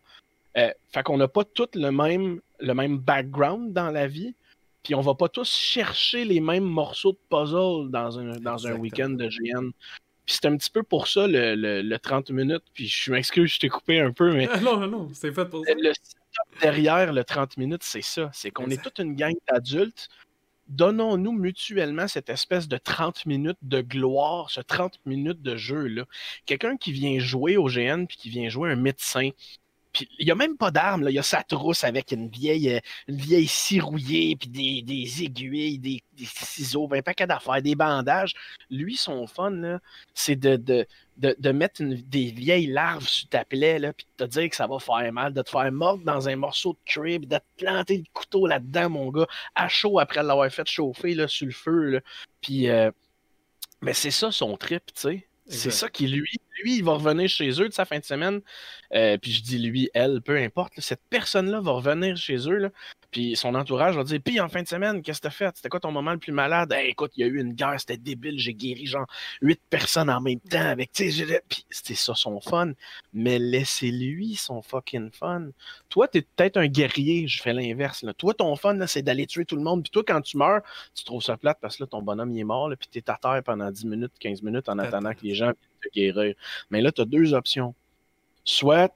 Euh, 0.57 0.71
fait 0.89 1.03
qu'on 1.03 1.19
n'a 1.19 1.29
pas 1.29 1.45
tous 1.45 1.69
le 1.75 1.91
même, 1.91 2.41
le 2.59 2.75
même 2.75 2.99
background 2.99 3.73
dans 3.73 3.91
la 3.91 4.07
vie, 4.07 4.35
puis 4.83 4.95
on 4.95 5.01
va 5.01 5.15
pas 5.15 5.29
tous 5.29 5.55
chercher 5.55 6.25
les 6.25 6.41
mêmes 6.41 6.65
morceaux 6.65 7.13
de 7.13 7.19
puzzle 7.29 7.91
dans 7.91 8.19
un, 8.19 8.37
dans 8.41 8.67
un 8.67 8.75
week-end 8.77 9.11
de 9.11 9.29
GN. 9.29 9.71
Puis 10.25 10.39
c'est 10.41 10.47
un 10.47 10.57
petit 10.57 10.71
peu 10.71 10.83
pour 10.83 11.09
ça 11.09 11.27
le, 11.27 11.55
le, 11.55 11.99
30 11.99 12.31
minutes, 12.31 12.65
puis 12.75 12.87
je 12.87 13.13
m'excuse, 13.13 13.53
je 13.55 13.61
t'ai 13.61 13.69
coupé 13.69 14.01
un 14.01 14.13
peu, 14.13 14.33
mais... 14.33 14.47
non, 14.63 14.79
non, 14.79 14.87
non, 14.89 15.09
c'est 15.13 15.33
fait 15.33 15.47
pour 15.47 15.65
ça. 15.65 15.73
Le 15.75 15.93
derrière 16.61 17.13
le 17.13 17.25
30 17.25 17.57
minutes, 17.57 17.83
c'est 17.83 18.03
ça. 18.03 18.31
C'est 18.33 18.51
qu'on 18.51 18.69
est 18.71 18.83
toute 18.83 18.99
une 18.99 19.15
gang 19.15 19.35
d'adultes 19.51 20.09
donnons-nous 20.69 21.33
mutuellement 21.33 22.09
cette 22.09 22.29
espèce 22.31 22.69
de 22.69 22.77
30 22.77 23.27
minutes 23.27 23.59
de 23.63 23.81
gloire, 23.81 24.51
ce 24.51 24.61
30 24.61 25.01
minutes 25.07 25.43
de 25.43 25.57
jeu-là. 25.57 26.05
Quelqu'un 26.47 26.77
qui 26.77 26.93
vient 26.93 27.19
jouer 27.19 27.57
au 27.57 27.67
GN 27.69 28.07
puis 28.07 28.17
qui 28.17 28.31
vient 28.31 28.49
jouer 28.49 28.71
un 28.71 28.77
médecin, 28.77 29.31
Puis 29.93 30.09
il 30.19 30.27
n'y 30.27 30.31
a 30.31 30.35
même 30.35 30.57
pas 30.57 30.71
d'armes, 30.71 31.07
il 31.09 31.15
y 31.15 31.19
a 31.19 31.23
sa 31.23 31.43
trousse 31.43 31.85
avec 31.85 32.13
une 32.13 32.29
vieille, 32.29 32.75
euh, 32.75 32.81
une 33.09 33.17
vieille 33.17 33.47
scie 33.47 33.81
rouillée, 33.81 34.37
puis 34.37 34.49
des, 34.49 34.83
des 34.83 35.23
aiguilles, 35.23 35.79
des, 35.79 36.03
des, 36.17 36.25
ciseaux, 36.25 36.89
un 36.93 37.03
paquet 37.03 37.27
d'affaires, 37.27 37.63
des 37.63 37.75
bandages. 37.75 38.35
Lui, 38.71 38.97
son 38.97 39.27
fun, 39.27 39.79
c'est 40.15 40.37
de, 40.37 40.57
de, 40.57 40.87
de, 41.17 41.35
de, 41.39 41.51
mettre 41.51 41.81
une, 41.81 41.95
des 41.95 42.31
vieilles 42.31 42.67
larves 42.67 43.09
sur 43.09 43.29
ta 43.29 43.45
plaie, 43.45 43.79
là, 43.79 43.93
puis 43.93 44.07
de 44.19 44.25
te 44.25 44.31
dire 44.31 44.51
que 44.51 44.57
ça 44.57 44.67
va 44.67 44.79
faire 44.79 45.13
mal, 45.13 45.33
de 45.33 45.43
te 45.43 45.51
faire 45.51 45.71
mordre 45.73 46.05
dans 46.05 46.29
un 46.29 46.37
morceau 46.37 46.73
de 46.75 46.91
crib, 46.91 47.27
de 47.27 47.39
te 47.39 47.65
planter 47.65 47.99
le 47.99 48.05
couteau 48.13 48.47
là-dedans, 48.47 48.91
mon 48.91 49.11
gars, 49.11 49.27
à 49.55 49.69
chaud 49.69 49.99
après 49.99 50.23
l'avoir 50.23 50.51
fait 50.51 50.69
chauffer 50.69 51.15
là, 51.15 51.29
sur 51.29 51.47
le 51.47 51.53
feu. 51.53 51.91
Là. 51.91 52.01
Puis, 52.41 52.69
euh, 52.69 52.91
mais 53.81 53.95
c'est 53.95 54.11
ça 54.11 54.31
son 54.31 54.57
trip, 54.57 54.85
tu 54.95 55.01
sais. 55.01 55.25
C'est 55.51 55.71
ça 55.71 55.89
qui, 55.89 56.07
lui, 56.09 56.39
lui, 56.63 56.77
il 56.77 56.85
va 56.85 56.93
revenir 56.93 57.29
chez 57.29 57.51
eux 57.61 57.69
de 57.69 57.75
sa 57.75 57.85
fin 57.85 57.99
de 57.99 58.05
semaine. 58.05 58.41
Euh, 58.95 59.19
puis 59.19 59.33
je 59.33 59.43
dis 59.43 59.59
lui, 59.59 59.91
elle, 59.95 60.23
peu 60.23 60.37
importe. 60.37 60.73
cette 60.79 61.03
personne-là 61.11 61.61
va 61.61 61.73
revenir 61.73 62.17
chez 62.17 62.37
eux. 62.49 62.57
Là, 62.57 62.71
puis 63.11 63.37
son 63.37 63.55
entourage 63.55 63.97
va 63.97 64.05
dire 64.05 64.21
Puis 64.25 64.41
en 64.41 64.49
fin 64.49 64.63
de 64.63 64.69
semaine, 64.69 65.03
qu'est-ce 65.03 65.19
que 65.21 65.29
t'as 65.29 65.31
fait? 65.31 65.57
C'était 65.57 65.69
quoi 65.69 65.81
ton 65.81 65.93
moment 65.93 66.13
le 66.13 66.19
plus 66.19 66.33
malade? 66.33 66.75
Écoute, 66.85 67.13
il 67.17 67.21
y 67.21 67.25
a 67.25 67.27
eu 67.27 67.41
une 67.41 67.55
guerre, 67.55 67.79
c'était 67.79 67.97
débile, 67.97 68.39
j'ai 68.39 68.55
guéri 68.55 68.87
genre 68.87 69.07
huit 69.41 69.61
personnes 69.71 70.11
en 70.11 70.21
même 70.21 70.41
temps 70.41 70.61
avec. 70.61 70.91
Puis 70.93 71.65
c'était 71.71 71.95
ça 71.95 72.15
son 72.15 72.41
fun. 72.41 72.73
Mais 73.13 73.39
laissez-lui 73.39 74.35
son 74.37 74.63
fucking 74.63 75.11
fun. 75.11 75.49
Toi, 75.89 76.09
t'es 76.09 76.23
peut-être 76.23 76.57
un 76.57 76.67
guerrier, 76.67 77.27
je 77.27 77.43
fais 77.43 77.53
l'inverse. 77.53 78.05
Toi, 78.17 78.35
ton 78.35 78.55
fun, 78.57 78.87
c'est 78.87 79.03
d'aller 79.03 79.27
tuer 79.27 79.45
tout 79.45 79.57
le 79.57 79.63
monde. 79.63 79.83
Puis 79.83 79.91
toi, 79.91 80.03
quand 80.07 80.21
tu 80.21 80.37
meurs, 80.37 80.63
tu 80.95 81.05
trouves 81.05 81.23
ça 81.23 81.37
plate 81.37 81.59
parce 81.61 81.77
que 81.77 81.85
là, 81.85 81.87
ton 81.87 82.03
bonhomme 82.03 82.33
il 82.33 82.41
est 82.41 82.45
mort. 82.45 82.69
Là, 82.69 82.77
puis 82.77 82.89
t'es 82.91 83.09
à 83.11 83.19
terre 83.21 83.43
pendant 83.45 83.71
10 83.71 83.87
minutes, 83.87 84.13
15 84.21 84.43
minutes 84.43 84.69
en 84.69 84.79
attendant 84.79 85.13
que 85.13 85.23
les 85.23 85.35
gens 85.35 85.53
te 85.83 85.89
guérir. 85.93 86.35
Mais 86.71 86.81
là, 86.81 86.93
tu 86.93 87.01
as 87.01 87.05
deux 87.05 87.35
options. 87.35 87.75
Soit 88.45 88.95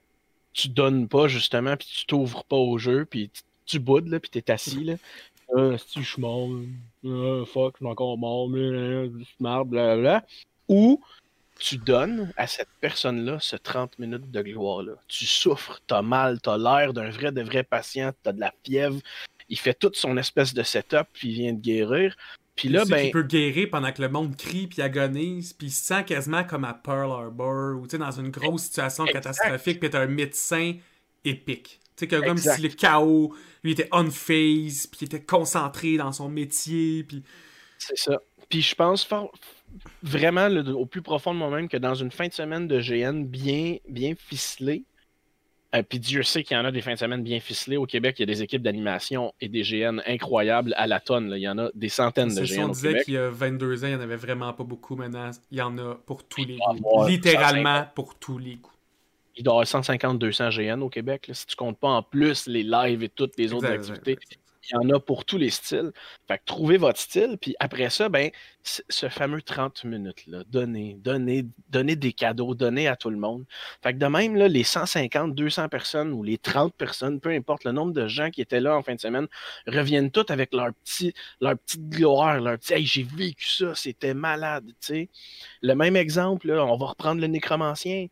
tu 0.53 0.69
donnes 0.69 1.09
pas 1.09 1.29
justement, 1.29 1.77
puis 1.77 1.89
tu 1.89 2.07
t'ouvres 2.07 2.45
pas 2.45 2.57
au 2.57 2.79
jeu, 2.79 3.05
puis 3.05 3.31
tu 3.65 3.79
boudes, 3.79 4.09
là, 4.09 4.21
puis 4.21 4.31
t'es 4.31 4.51
assis, 4.51 4.85
là. 4.85 4.95
Ah, 5.55 5.77
si 5.77 6.03
je 6.03 6.13
suis 6.13 6.23
mort, 6.23 6.49
ah, 7.05 7.43
fuck, 7.45 7.75
je 7.75 7.85
suis 7.85 7.87
encore 7.87 8.17
mort, 8.17 8.49
mais 8.49 9.09
bla 9.39 9.65
blablabla. 9.65 10.25
Ou 10.67 10.99
tu 11.59 11.77
donnes 11.77 12.33
à 12.39 12.47
cette 12.47 12.71
personne-là 12.81 13.39
ce 13.39 13.57
30 13.57 13.99
minutes 13.99 14.31
de 14.31 14.41
gloire-là. 14.41 14.95
Tu 15.09 15.27
souffres, 15.27 15.81
t'as 15.87 16.01
mal, 16.01 16.41
t'as 16.41 16.57
l'air 16.57 16.95
d'un 16.95 17.11
vrai, 17.11 17.33
de 17.33 17.43
vrai 17.43 17.65
patient, 17.65 18.13
t'as 18.23 18.33
de 18.33 18.41
la 18.41 18.55
fièvre. 18.65 18.99
Il 19.51 19.59
fait 19.59 19.75
toute 19.75 19.97
son 19.97 20.17
espèce 20.17 20.55
de 20.55 20.63
setup, 20.63 21.07
puis 21.13 21.29
il 21.29 21.35
vient 21.35 21.53
de 21.53 21.61
guérir. 21.61 22.17
Puis 22.57 22.69
là, 22.69 22.85
ben. 22.85 23.07
Il 23.07 23.11
peut 23.11 23.23
guérir 23.23 23.69
pendant 23.71 23.93
que 23.93 24.03
le 24.03 24.09
monde 24.09 24.37
crie 24.37 24.67
puis 24.67 24.83
agonise, 24.83 25.53
puis 25.53 25.71
se 25.71 25.85
sent 25.87 26.05
quasiment 26.05 26.45
comme 26.45 26.65
à 26.65 26.75
Pearl 26.75 27.11
Harbor, 27.11 27.81
ou 27.81 27.87
dans 27.87 28.11
une 28.11 28.31
grosse 28.31 28.65
situation 28.65 29.05
catastrophique, 29.05 29.81
puis 29.81 29.91
t'as 29.91 30.03
un 30.03 30.07
médecin 30.07 30.75
épique. 31.25 31.81
Tu 31.97 32.09
sais, 32.09 32.09
comme 32.09 32.37
si 32.37 32.63
le 32.63 32.69
chaos, 32.69 33.35
lui 33.63 33.73
était 33.73 33.89
on 33.93 34.11
phase, 34.11 34.87
puis 34.87 35.01
il 35.03 35.05
était 35.05 35.23
concentré 35.23 35.97
dans 35.97 36.13
son 36.13 36.29
métier, 36.29 37.05
puis. 37.05 37.23
C'est 37.79 37.99
ça. 37.99 38.21
Puis 38.49 38.63
je 38.63 38.75
pense 38.75 39.09
vraiment 40.03 40.49
au 40.49 40.87
plus 40.87 41.03
profond 41.03 41.33
de 41.33 41.39
moi-même 41.39 41.69
que 41.69 41.79
dans 41.79 41.95
une 41.95 42.11
fin 42.11 42.29
de 42.29 42.33
semaine 42.33 42.69
de 42.69 42.81
GN 42.81 43.25
bien, 43.25 43.77
bien 43.89 44.15
ficelée, 44.15 44.85
euh, 45.75 45.83
puis 45.83 45.99
Dieu 45.99 46.23
sait 46.23 46.43
qu'il 46.43 46.57
y 46.57 46.61
en 46.61 46.65
a 46.65 46.71
des 46.71 46.83
fins 46.83 46.95
de 46.95 46.99
semaine 46.99 47.23
bien 47.23 47.41
ficelées. 47.41 47.77
Au 47.77 47.87
Québec, 47.87 48.17
il 48.19 48.23
y 48.23 48.25
a 48.25 48.27
des 48.27 48.43
équipes 48.43 48.63
d'animation 48.63 49.33
et 49.41 49.49
des 49.49 49.63
GN 49.63 50.01
incroyables 50.07 50.75
à 50.77 50.87
la 50.87 51.01
tonne. 51.01 51.33
Il 51.35 51.43
y 51.43 51.49
en 51.49 51.59
a 51.59 51.71
des 51.75 51.89
centaines 51.89 52.35
de 52.35 52.43
GN. 52.45 52.65
on 52.65 52.69
disait 52.69 53.03
qu'il 53.05 53.15
y 53.15 53.19
a 53.19 53.31
22 53.31 53.85
ans, 53.85 53.87
il 53.87 53.91
n'y 53.91 53.97
en 53.97 54.01
avait 54.01 54.17
vraiment 54.17 54.53
pas 54.53 54.65
beaucoup. 54.65 54.97
Maintenant, 54.97 55.31
il 55.51 55.59
y 55.59 55.63
en 55.63 55.77
a 55.79 55.95
pour 55.95 56.25
tous 56.25 56.45
les 56.45 56.59
goûts. 56.59 57.07
Littéralement 57.07 57.87
pour 57.95 58.19
tous 58.19 58.39
les 58.39 58.57
goûts. 58.57 58.71
Il 59.35 59.45
doit 59.45 59.65
y 59.65 59.67
avoir 59.67 59.83
150-200 59.83 60.51
GN 60.55 60.83
au 60.83 60.91
Québec, 60.91 61.31
si 61.33 61.47
tu 61.47 61.57
comptes 61.57 61.79
pas 61.79 61.89
en 61.89 62.03
plus 62.03 62.47
les 62.47 62.63
lives 62.63 63.03
et 63.03 63.09
toutes 63.09 63.39
les 63.39 63.55
autres 63.55 63.71
activités 63.71 64.19
il 64.71 64.75
y 64.75 64.77
en 64.77 64.89
a 64.95 65.01
pour 65.01 65.25
tous 65.25 65.39
les 65.39 65.51
styles. 65.51 65.93
Fait 66.29 66.39
que 66.39 66.43
trouvez 66.47 66.77
votre 66.77 66.99
style, 66.99 67.37
puis 67.41 67.55
après 67.59 67.91
ça, 67.91 68.09
ben, 68.09 68.31
ce 68.63 69.09
fameux 69.09 69.43
30 69.43 69.85
minutes-là, 69.85 70.45
donnez, 70.49 70.97
donnez, 71.01 71.47
donnez 71.69 71.97
des 71.97 72.13
cadeaux, 72.13 72.55
donnez 72.55 72.87
à 72.87 72.97
tout 72.97 73.11
le 73.11 73.17
monde. 73.17 73.45
Fait 73.83 73.93
que 73.93 73.99
de 73.99 74.07
même, 74.07 74.37
là, 74.37 74.49
les 74.49 74.65
150, 74.65 75.35
200 75.35 75.69
personnes 75.69 76.13
ou 76.13 76.23
les 76.23 76.39
30 76.39 76.75
personnes, 76.75 77.21
peu 77.21 77.31
importe 77.31 77.65
le 77.65 77.73
nombre 77.73 77.93
de 77.93 78.07
gens 78.07 78.31
qui 78.31 78.41
étaient 78.41 78.61
là 78.61 78.77
en 78.77 78.83
fin 78.83 78.95
de 78.95 79.01
semaine, 79.01 79.27
reviennent 79.67 80.11
tous 80.11 80.31
avec 80.31 80.55
leur, 80.55 80.71
leur 81.41 81.59
petite 81.59 81.89
gloire, 81.89 82.41
leur 82.41 82.59
petit 82.59 82.73
Hey, 82.73 82.87
j'ai 82.87 83.03
vécu 83.03 83.49
ça, 83.49 83.75
c'était 83.75 84.15
malade. 84.15 84.65
Le 85.63 85.75
même 85.75 85.97
exemple, 85.97 86.51
on 86.51 86.77
va 86.77 86.87
reprendre 86.87 87.21
le 87.21 87.27
nécromancien. 87.27 88.07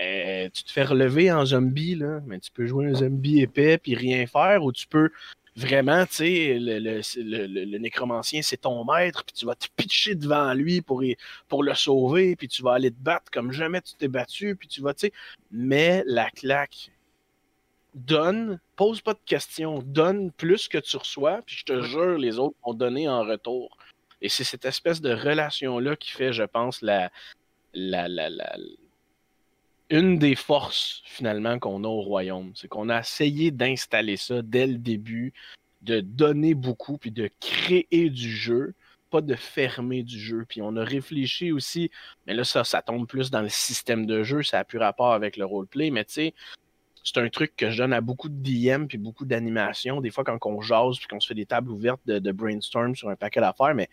Euh, 0.00 0.48
tu 0.54 0.62
te 0.62 0.70
fais 0.70 0.84
relever 0.84 1.32
en 1.32 1.44
zombie, 1.44 1.96
là, 1.96 2.20
mais 2.26 2.38
tu 2.38 2.52
peux 2.52 2.66
jouer 2.66 2.86
un 2.86 2.94
zombie 2.94 3.40
épais 3.40 3.78
puis 3.78 3.96
rien 3.96 4.26
faire, 4.26 4.62
ou 4.62 4.72
tu 4.72 4.86
peux 4.86 5.10
vraiment, 5.58 6.06
tu 6.06 6.14
sais, 6.14 6.58
le, 6.58 6.78
le, 7.18 7.78
nécromancien, 7.78 8.42
c'est 8.42 8.58
ton 8.58 8.84
maître, 8.84 9.24
puis 9.24 9.34
tu 9.34 9.44
vas 9.44 9.56
te 9.56 9.66
pitcher 9.76 10.14
devant 10.14 10.54
lui 10.54 10.80
pour, 10.80 11.02
pour 11.48 11.64
le 11.64 11.74
sauver, 11.74 12.36
puis 12.36 12.46
tu 12.46 12.62
vas 12.62 12.74
aller 12.74 12.90
te 12.90 13.00
battre 13.00 13.30
comme 13.32 13.50
jamais 13.50 13.80
tu 13.80 13.94
t'es 13.94 14.08
battu, 14.08 14.54
puis 14.54 14.68
tu 14.68 14.80
vas, 14.80 14.94
tu 14.94 15.08
sais, 15.08 15.12
mais 15.50 16.04
la 16.06 16.30
claque. 16.30 16.90
Donne, 17.94 18.60
pose 18.76 19.00
pas 19.00 19.14
de 19.14 19.20
questions, 19.26 19.82
donne 19.82 20.30
plus 20.30 20.68
que 20.68 20.78
tu 20.78 20.96
reçois, 20.96 21.40
puis 21.44 21.56
je 21.56 21.64
te 21.64 21.82
jure, 21.82 22.16
les 22.18 22.38
autres 22.38 22.56
vont 22.64 22.74
donner 22.74 23.08
en 23.08 23.24
retour. 23.24 23.76
Et 24.20 24.28
c'est 24.28 24.44
cette 24.44 24.64
espèce 24.66 25.00
de 25.00 25.12
relation-là 25.12 25.96
qui 25.96 26.10
fait, 26.12 26.32
je 26.32 26.44
pense, 26.44 26.82
la, 26.82 27.10
la, 27.72 28.06
la, 28.06 28.30
la 28.30 28.56
une 29.90 30.18
des 30.18 30.34
forces 30.34 31.02
finalement 31.04 31.58
qu'on 31.58 31.84
a 31.84 31.88
au 31.88 32.00
royaume. 32.00 32.52
C'est 32.54 32.68
qu'on 32.68 32.88
a 32.88 33.00
essayé 33.00 33.50
d'installer 33.50 34.16
ça 34.16 34.42
dès 34.42 34.66
le 34.66 34.78
début, 34.78 35.32
de 35.82 36.00
donner 36.00 36.54
beaucoup, 36.54 36.98
puis 36.98 37.10
de 37.10 37.30
créer 37.40 38.10
du 38.10 38.30
jeu, 38.30 38.74
pas 39.10 39.20
de 39.20 39.34
fermer 39.34 40.02
du 40.02 40.18
jeu. 40.18 40.44
Puis 40.48 40.60
on 40.60 40.76
a 40.76 40.84
réfléchi 40.84 41.52
aussi, 41.52 41.90
mais 42.26 42.34
là 42.34 42.44
ça, 42.44 42.64
ça 42.64 42.82
tombe 42.82 43.06
plus 43.06 43.30
dans 43.30 43.42
le 43.42 43.48
système 43.48 44.06
de 44.06 44.22
jeu, 44.22 44.42
ça 44.42 44.58
n'a 44.58 44.64
plus 44.64 44.78
rapport 44.78 45.12
avec 45.12 45.36
le 45.36 45.46
roleplay, 45.46 45.90
mais 45.90 46.04
tu 46.04 46.12
sais, 46.14 46.34
c'est 47.04 47.18
un 47.18 47.28
truc 47.30 47.56
que 47.56 47.70
je 47.70 47.78
donne 47.78 47.94
à 47.94 48.02
beaucoup 48.02 48.28
de 48.28 48.34
DM 48.34 48.86
puis 48.86 48.98
beaucoup 48.98 49.24
d'animation. 49.24 50.02
Des 50.02 50.10
fois, 50.10 50.24
quand 50.24 50.38
on 50.44 50.60
jase 50.60 50.98
puis 50.98 51.06
qu'on 51.08 51.20
se 51.20 51.28
fait 51.28 51.34
des 51.34 51.46
tables 51.46 51.70
ouvertes 51.70 52.00
de, 52.04 52.18
de 52.18 52.32
brainstorm 52.32 52.94
sur 52.94 53.08
un 53.08 53.16
paquet 53.16 53.40
d'affaires, 53.40 53.74
mais 53.74 53.88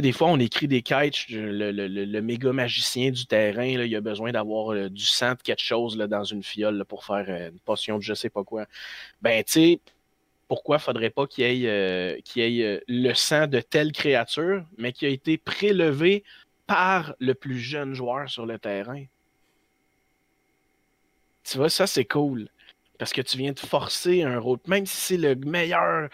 des 0.00 0.12
fois, 0.12 0.28
on 0.28 0.38
écrit 0.38 0.68
des 0.68 0.82
kites, 0.82 1.26
le, 1.28 2.20
méga 2.20 2.52
magicien 2.52 3.10
du 3.10 3.26
terrain, 3.26 3.64
il 3.64 3.96
a 3.96 4.00
besoin 4.00 4.32
d'avoir 4.32 4.72
euh, 4.72 4.88
du 4.88 5.04
sang 5.04 5.32
de 5.32 5.42
quelque 5.42 5.62
chose 5.62 5.96
dans 5.96 6.24
une 6.24 6.42
fiole 6.42 6.84
pour 6.84 7.04
faire 7.04 7.26
euh, 7.28 7.50
une 7.50 7.58
potion 7.60 7.98
de 7.98 8.02
je 8.02 8.14
sais 8.14 8.30
pas 8.30 8.44
quoi. 8.44 8.66
Ben, 9.20 9.42
tu 9.44 9.52
sais, 9.52 9.80
pourquoi 10.48 10.78
faudrait 10.78 11.10
pas 11.10 11.26
qu'il 11.26 11.44
y 11.44 11.66
ait, 11.66 11.68
euh, 11.68 12.80
le 12.88 13.14
sang 13.14 13.46
de 13.46 13.60
telle 13.60 13.92
créature, 13.92 14.64
mais 14.78 14.92
qui 14.92 15.06
a 15.06 15.08
été 15.08 15.38
prélevé 15.38 16.24
par 16.66 17.14
le 17.18 17.34
plus 17.34 17.58
jeune 17.58 17.94
joueur 17.94 18.28
sur 18.28 18.46
le 18.46 18.58
terrain? 18.58 19.04
Tu 21.44 21.56
vois, 21.56 21.70
ça, 21.70 21.86
c'est 21.86 22.04
cool. 22.04 22.48
Parce 22.98 23.12
que 23.12 23.20
tu 23.20 23.36
viens 23.36 23.52
de 23.52 23.58
forcer 23.58 24.22
un 24.22 24.38
rôle. 24.38 24.58
Même 24.66 24.86
si 24.86 24.96
c'est 24.96 25.16
le 25.16 25.34
meilleur 25.34 26.08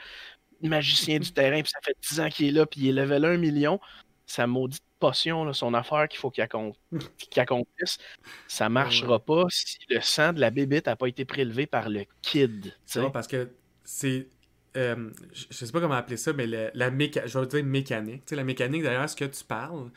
magicien 0.62 1.18
du 1.18 1.32
terrain, 1.32 1.62
puis 1.62 1.70
ça 1.70 1.80
fait 1.84 1.96
10 2.10 2.20
ans 2.20 2.28
qu'il 2.28 2.46
est 2.46 2.52
là, 2.52 2.66
puis 2.66 2.80
il 2.80 2.88
est 2.88 2.92
level 2.92 3.24
1 3.24 3.36
million, 3.36 3.80
sa 4.26 4.46
maudite 4.46 4.82
potion, 4.98 5.52
son 5.52 5.74
affaire 5.74 6.08
qu'il 6.08 6.18
faut 6.18 6.30
qu'il 6.30 6.42
accomplisse, 6.42 7.98
ça 8.46 8.68
marchera 8.68 9.18
pas 9.18 9.46
si 9.48 9.78
le 9.88 10.00
sang 10.00 10.32
de 10.32 10.40
la 10.40 10.50
bébite 10.50 10.86
n'a 10.86 10.96
pas 10.96 11.06
été 11.06 11.24
prélevé 11.24 11.66
par 11.66 11.88
le 11.88 12.04
kid. 12.22 12.74
C'est 12.84 13.10
parce 13.12 13.28
que 13.28 13.50
c'est. 13.84 14.28
Euh, 14.76 15.10
je 15.32 15.64
sais 15.64 15.72
pas 15.72 15.80
comment 15.80 15.94
appeler 15.94 16.18
ça, 16.18 16.32
mais 16.32 16.46
la 16.46 16.90
méca... 16.90 17.26
je 17.26 17.38
vais 17.38 17.46
dire 17.46 17.64
mécanique. 17.64 18.30
la 18.30 18.44
mécanique 18.44 18.82
derrière 18.82 19.08
ce 19.08 19.16
que 19.16 19.24
tu 19.24 19.42
parles, 19.42 19.90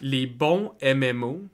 les 0.00 0.26
bons 0.26 0.74
MMO 0.82 1.48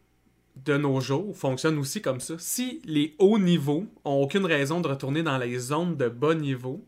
de 0.65 0.77
nos 0.77 1.01
jours 1.01 1.37
fonctionnent 1.37 1.79
aussi 1.79 2.03
comme 2.03 2.21
ça. 2.21 2.35
Si 2.39 2.83
les 2.85 3.15
hauts 3.19 3.39
niveaux 3.39 3.87
ont 4.05 4.15
aucune 4.23 4.45
raison 4.45 4.81
de 4.81 4.89
retourner 4.89 5.23
dans 5.23 5.39
les 5.39 5.59
zones 5.59 5.97
de 5.97 6.09
bas 6.09 6.35
niveau, 6.35 6.85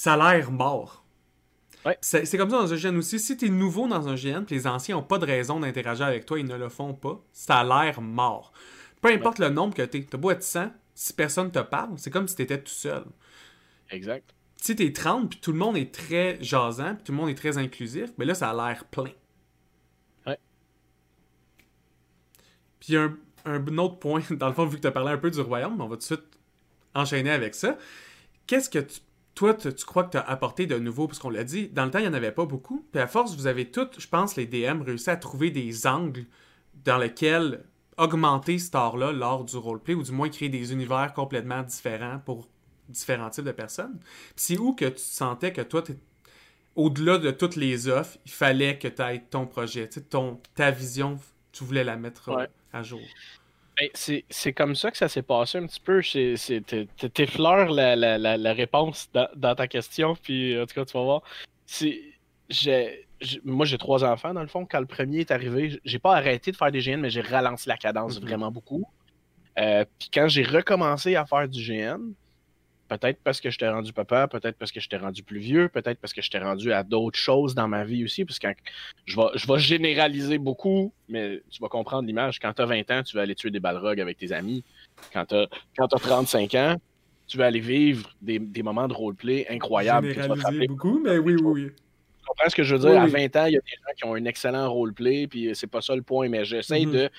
ça 0.00 0.14
a 0.14 0.34
l'air 0.34 0.50
mort. 0.50 1.04
C'est 2.00 2.38
comme 2.38 2.48
ça 2.48 2.56
dans 2.56 2.72
un 2.72 2.76
GN 2.76 2.96
aussi. 2.96 3.20
Si 3.20 3.36
tu 3.36 3.46
es 3.46 3.48
nouveau 3.50 3.86
dans 3.86 4.08
un 4.08 4.14
GN, 4.14 4.46
les 4.48 4.66
anciens 4.66 4.96
n'ont 4.96 5.02
pas 5.02 5.18
de 5.18 5.26
raison 5.26 5.60
d'interagir 5.60 6.06
avec 6.06 6.24
toi, 6.24 6.38
ils 6.38 6.46
ne 6.46 6.56
le 6.56 6.70
font 6.70 6.94
pas, 6.94 7.22
ça 7.34 7.56
a 7.56 7.64
l'air 7.64 8.00
mort. 8.00 8.54
Peu 9.02 9.12
importe 9.12 9.38
le 9.38 9.50
nombre 9.50 9.74
que 9.74 9.82
tu 9.82 9.98
es, 9.98 10.04
tu 10.04 10.16
beau 10.16 10.30
être 10.30 10.42
100, 10.42 10.72
si 10.94 11.12
personne 11.12 11.50
te 11.50 11.58
parle, 11.58 11.98
c'est 11.98 12.08
comme 12.08 12.26
si 12.28 12.34
tu 12.34 12.40
étais 12.40 12.62
tout 12.62 12.72
seul. 12.72 13.04
Exact. 13.90 14.34
Si 14.56 14.74
tu 14.74 14.86
es 14.86 14.92
30, 14.94 15.28
puis 15.28 15.38
tout 15.38 15.52
le 15.52 15.58
monde 15.58 15.76
est 15.76 15.92
très 15.94 16.42
jasant, 16.42 16.94
puis 16.94 17.04
tout 17.04 17.12
le 17.12 17.18
monde 17.18 17.28
est 17.28 17.34
très 17.34 17.58
inclusif, 17.58 18.10
mais 18.16 18.24
là, 18.24 18.34
ça 18.34 18.48
a 18.48 18.54
l'air 18.54 18.86
plein. 18.86 19.12
Ouais. 20.26 20.38
Puis 22.80 22.96
un, 22.96 23.14
un 23.44 23.76
autre 23.76 23.98
point, 23.98 24.22
dans 24.30 24.48
le 24.48 24.54
fond, 24.54 24.64
vu 24.64 24.76
que 24.76 24.82
tu 24.82 24.88
as 24.88 24.92
parlé 24.92 25.12
un 25.12 25.18
peu 25.18 25.30
du 25.30 25.42
royaume, 25.42 25.78
on 25.78 25.88
va 25.88 25.96
tout 25.96 26.00
de 26.00 26.04
suite 26.04 26.38
enchaîner 26.94 27.32
avec 27.32 27.54
ça. 27.54 27.76
Qu'est-ce 28.46 28.70
que 28.70 28.78
tu 28.78 29.00
toi, 29.34 29.54
tu, 29.54 29.72
crois 29.84 30.04
que 30.04 30.12
tu 30.12 30.16
as 30.16 30.22
apporté 30.22 30.66
de 30.66 30.78
nouveau, 30.78 31.06
parce 31.06 31.18
qu'on 31.18 31.30
l'a 31.30 31.44
dit, 31.44 31.68
dans 31.68 31.84
le 31.84 31.90
temps, 31.90 31.98
il 31.98 32.02
n'y 32.02 32.08
en 32.08 32.14
avait 32.14 32.32
pas 32.32 32.46
beaucoup. 32.46 32.86
Puis 32.92 33.00
à 33.00 33.06
force, 33.06 33.34
vous 33.36 33.46
avez 33.46 33.70
toutes, 33.70 34.00
je 34.00 34.08
pense, 34.08 34.36
les 34.36 34.46
DM 34.46 34.82
réussi 34.82 35.10
à 35.10 35.16
trouver 35.16 35.50
des 35.50 35.86
angles 35.86 36.26
dans 36.84 36.98
lesquels 36.98 37.64
augmenter 37.96 38.58
cet 38.58 38.74
art-là 38.74 39.12
lors 39.12 39.44
du 39.44 39.56
roleplay, 39.56 39.94
ou 39.94 40.02
du 40.02 40.12
moins 40.12 40.28
créer 40.28 40.48
des 40.48 40.72
univers 40.72 41.12
complètement 41.14 41.62
différents 41.62 42.18
pour 42.18 42.48
différents 42.88 43.30
types 43.30 43.44
de 43.44 43.52
personnes. 43.52 44.00
c'est 44.34 44.58
où 44.58 44.74
que 44.74 44.86
tu 44.86 45.02
sentais 45.02 45.52
que 45.52 45.60
toi, 45.60 45.84
au-delà 46.74 47.18
de 47.18 47.30
toutes 47.30 47.56
les 47.56 47.88
offres, 47.88 48.18
il 48.24 48.32
fallait 48.32 48.78
que 48.78 48.88
tu 48.88 49.02
aies 49.02 49.22
ton 49.30 49.46
projet, 49.46 49.88
ton, 49.88 50.40
ta 50.54 50.70
vision, 50.70 51.18
tu 51.52 51.64
voulais 51.64 51.84
la 51.84 51.96
mettre 51.96 52.30
à 52.72 52.82
jour? 52.82 53.00
Ben, 53.80 53.88
c'est 54.28 54.52
comme 54.52 54.74
ça 54.74 54.90
que 54.90 54.96
ça 54.98 55.08
s'est 55.08 55.22
passé 55.22 55.56
un 55.58 55.66
petit 55.66 55.80
peu. 55.80 56.02
T'effleures 57.14 57.70
la, 57.70 57.96
la, 57.96 58.18
la, 58.18 58.36
la 58.36 58.52
réponse 58.52 59.08
dans, 59.14 59.28
dans, 59.34 59.54
ta 59.54 59.68
question, 59.68 60.14
puis 60.14 60.60
en 60.60 60.66
tout 60.66 60.74
cas, 60.74 60.84
tu 60.84 60.92
vas 60.92 61.04
voir. 61.04 61.22
J'ai 62.48 63.06
moi, 63.44 63.66
j'ai 63.66 63.78
trois 63.78 64.04
enfants, 64.04 64.32
dans 64.32 64.40
le 64.40 64.48
fond. 64.48 64.66
Quand 64.66 64.80
le 64.80 64.86
premier 64.86 65.20
est 65.20 65.30
arrivé, 65.30 65.78
j'ai 65.84 65.98
pas 65.98 66.16
arrêté 66.16 66.52
de 66.52 66.56
faire 66.56 66.72
des 66.72 66.80
GN, 66.80 67.00
mais 67.00 67.10
j'ai 67.10 67.20
ralenti 67.20 67.68
la 67.68 67.76
cadence 67.76 68.20
mhm. 68.20 68.26
vraiment 68.26 68.50
beaucoup. 68.50 68.84
Euh, 69.58 69.84
puis 69.98 70.08
quand 70.12 70.28
j'ai 70.28 70.42
recommencé 70.42 71.16
à 71.16 71.26
faire 71.26 71.48
du 71.48 71.62
GN, 71.62 72.12
peut-être 72.90 73.20
parce 73.22 73.40
que 73.40 73.50
je 73.50 73.58
t'ai 73.58 73.68
rendu 73.68 73.92
papa, 73.92 74.28
peut-être 74.28 74.56
parce 74.58 74.72
que 74.72 74.80
je 74.80 74.88
t'ai 74.88 74.96
rendu 74.96 75.22
plus 75.22 75.38
vieux, 75.38 75.68
peut-être 75.68 75.98
parce 75.98 76.12
que 76.12 76.20
je 76.20 76.30
t'ai 76.30 76.38
rendu 76.38 76.72
à 76.72 76.82
d'autres 76.82 77.18
choses 77.18 77.54
dans 77.54 77.68
ma 77.68 77.84
vie 77.84 78.04
aussi, 78.04 78.24
parce 78.24 78.38
que 78.38 78.48
je 79.06 79.16
vais, 79.16 79.28
je 79.34 79.46
vais 79.46 79.58
généraliser 79.58 80.38
beaucoup, 80.38 80.92
mais 81.08 81.40
tu 81.50 81.62
vas 81.62 81.68
comprendre 81.68 82.06
l'image. 82.06 82.38
Quand 82.38 82.52
tu 82.52 82.62
as 82.62 82.66
20 82.66 82.90
ans, 82.90 83.02
tu 83.02 83.16
vas 83.16 83.22
aller 83.22 83.34
tuer 83.34 83.50
des 83.50 83.60
balrogs 83.60 84.00
avec 84.00 84.18
tes 84.18 84.32
amis. 84.32 84.64
Quand 85.12 85.24
tu 85.24 85.34
as, 85.36 85.48
35 85.78 86.54
ans, 86.56 86.76
tu 87.26 87.38
vas 87.38 87.46
aller 87.46 87.60
vivre 87.60 88.10
des, 88.20 88.38
des 88.38 88.62
moments 88.62 88.88
de 88.88 88.94
roleplay 88.94 89.46
incroyables. 89.48 90.12
Généraliser 90.12 90.66
beaucoup, 90.66 91.00
mais 91.02 91.18
oui, 91.18 91.36
oui, 91.36 91.62
oui 91.64 91.70
comprends 92.30 92.50
ce 92.50 92.56
que 92.56 92.62
je 92.62 92.74
veux 92.74 92.80
dire? 92.80 93.00
À 93.00 93.06
20 93.06 93.36
ans, 93.36 93.46
il 93.46 93.54
y 93.54 93.56
a 93.56 93.60
des 93.60 93.76
gens 93.86 93.94
qui 93.96 94.04
ont 94.04 94.14
un 94.14 94.24
excellent 94.24 94.70
roleplay, 94.70 95.26
puis 95.26 95.50
c'est 95.54 95.66
pas 95.66 95.80
ça 95.80 95.94
le 95.94 96.02
point, 96.02 96.28
mais 96.28 96.44
j'essaie 96.44 96.86
mhm. 96.86 96.92
de. 96.92 97.10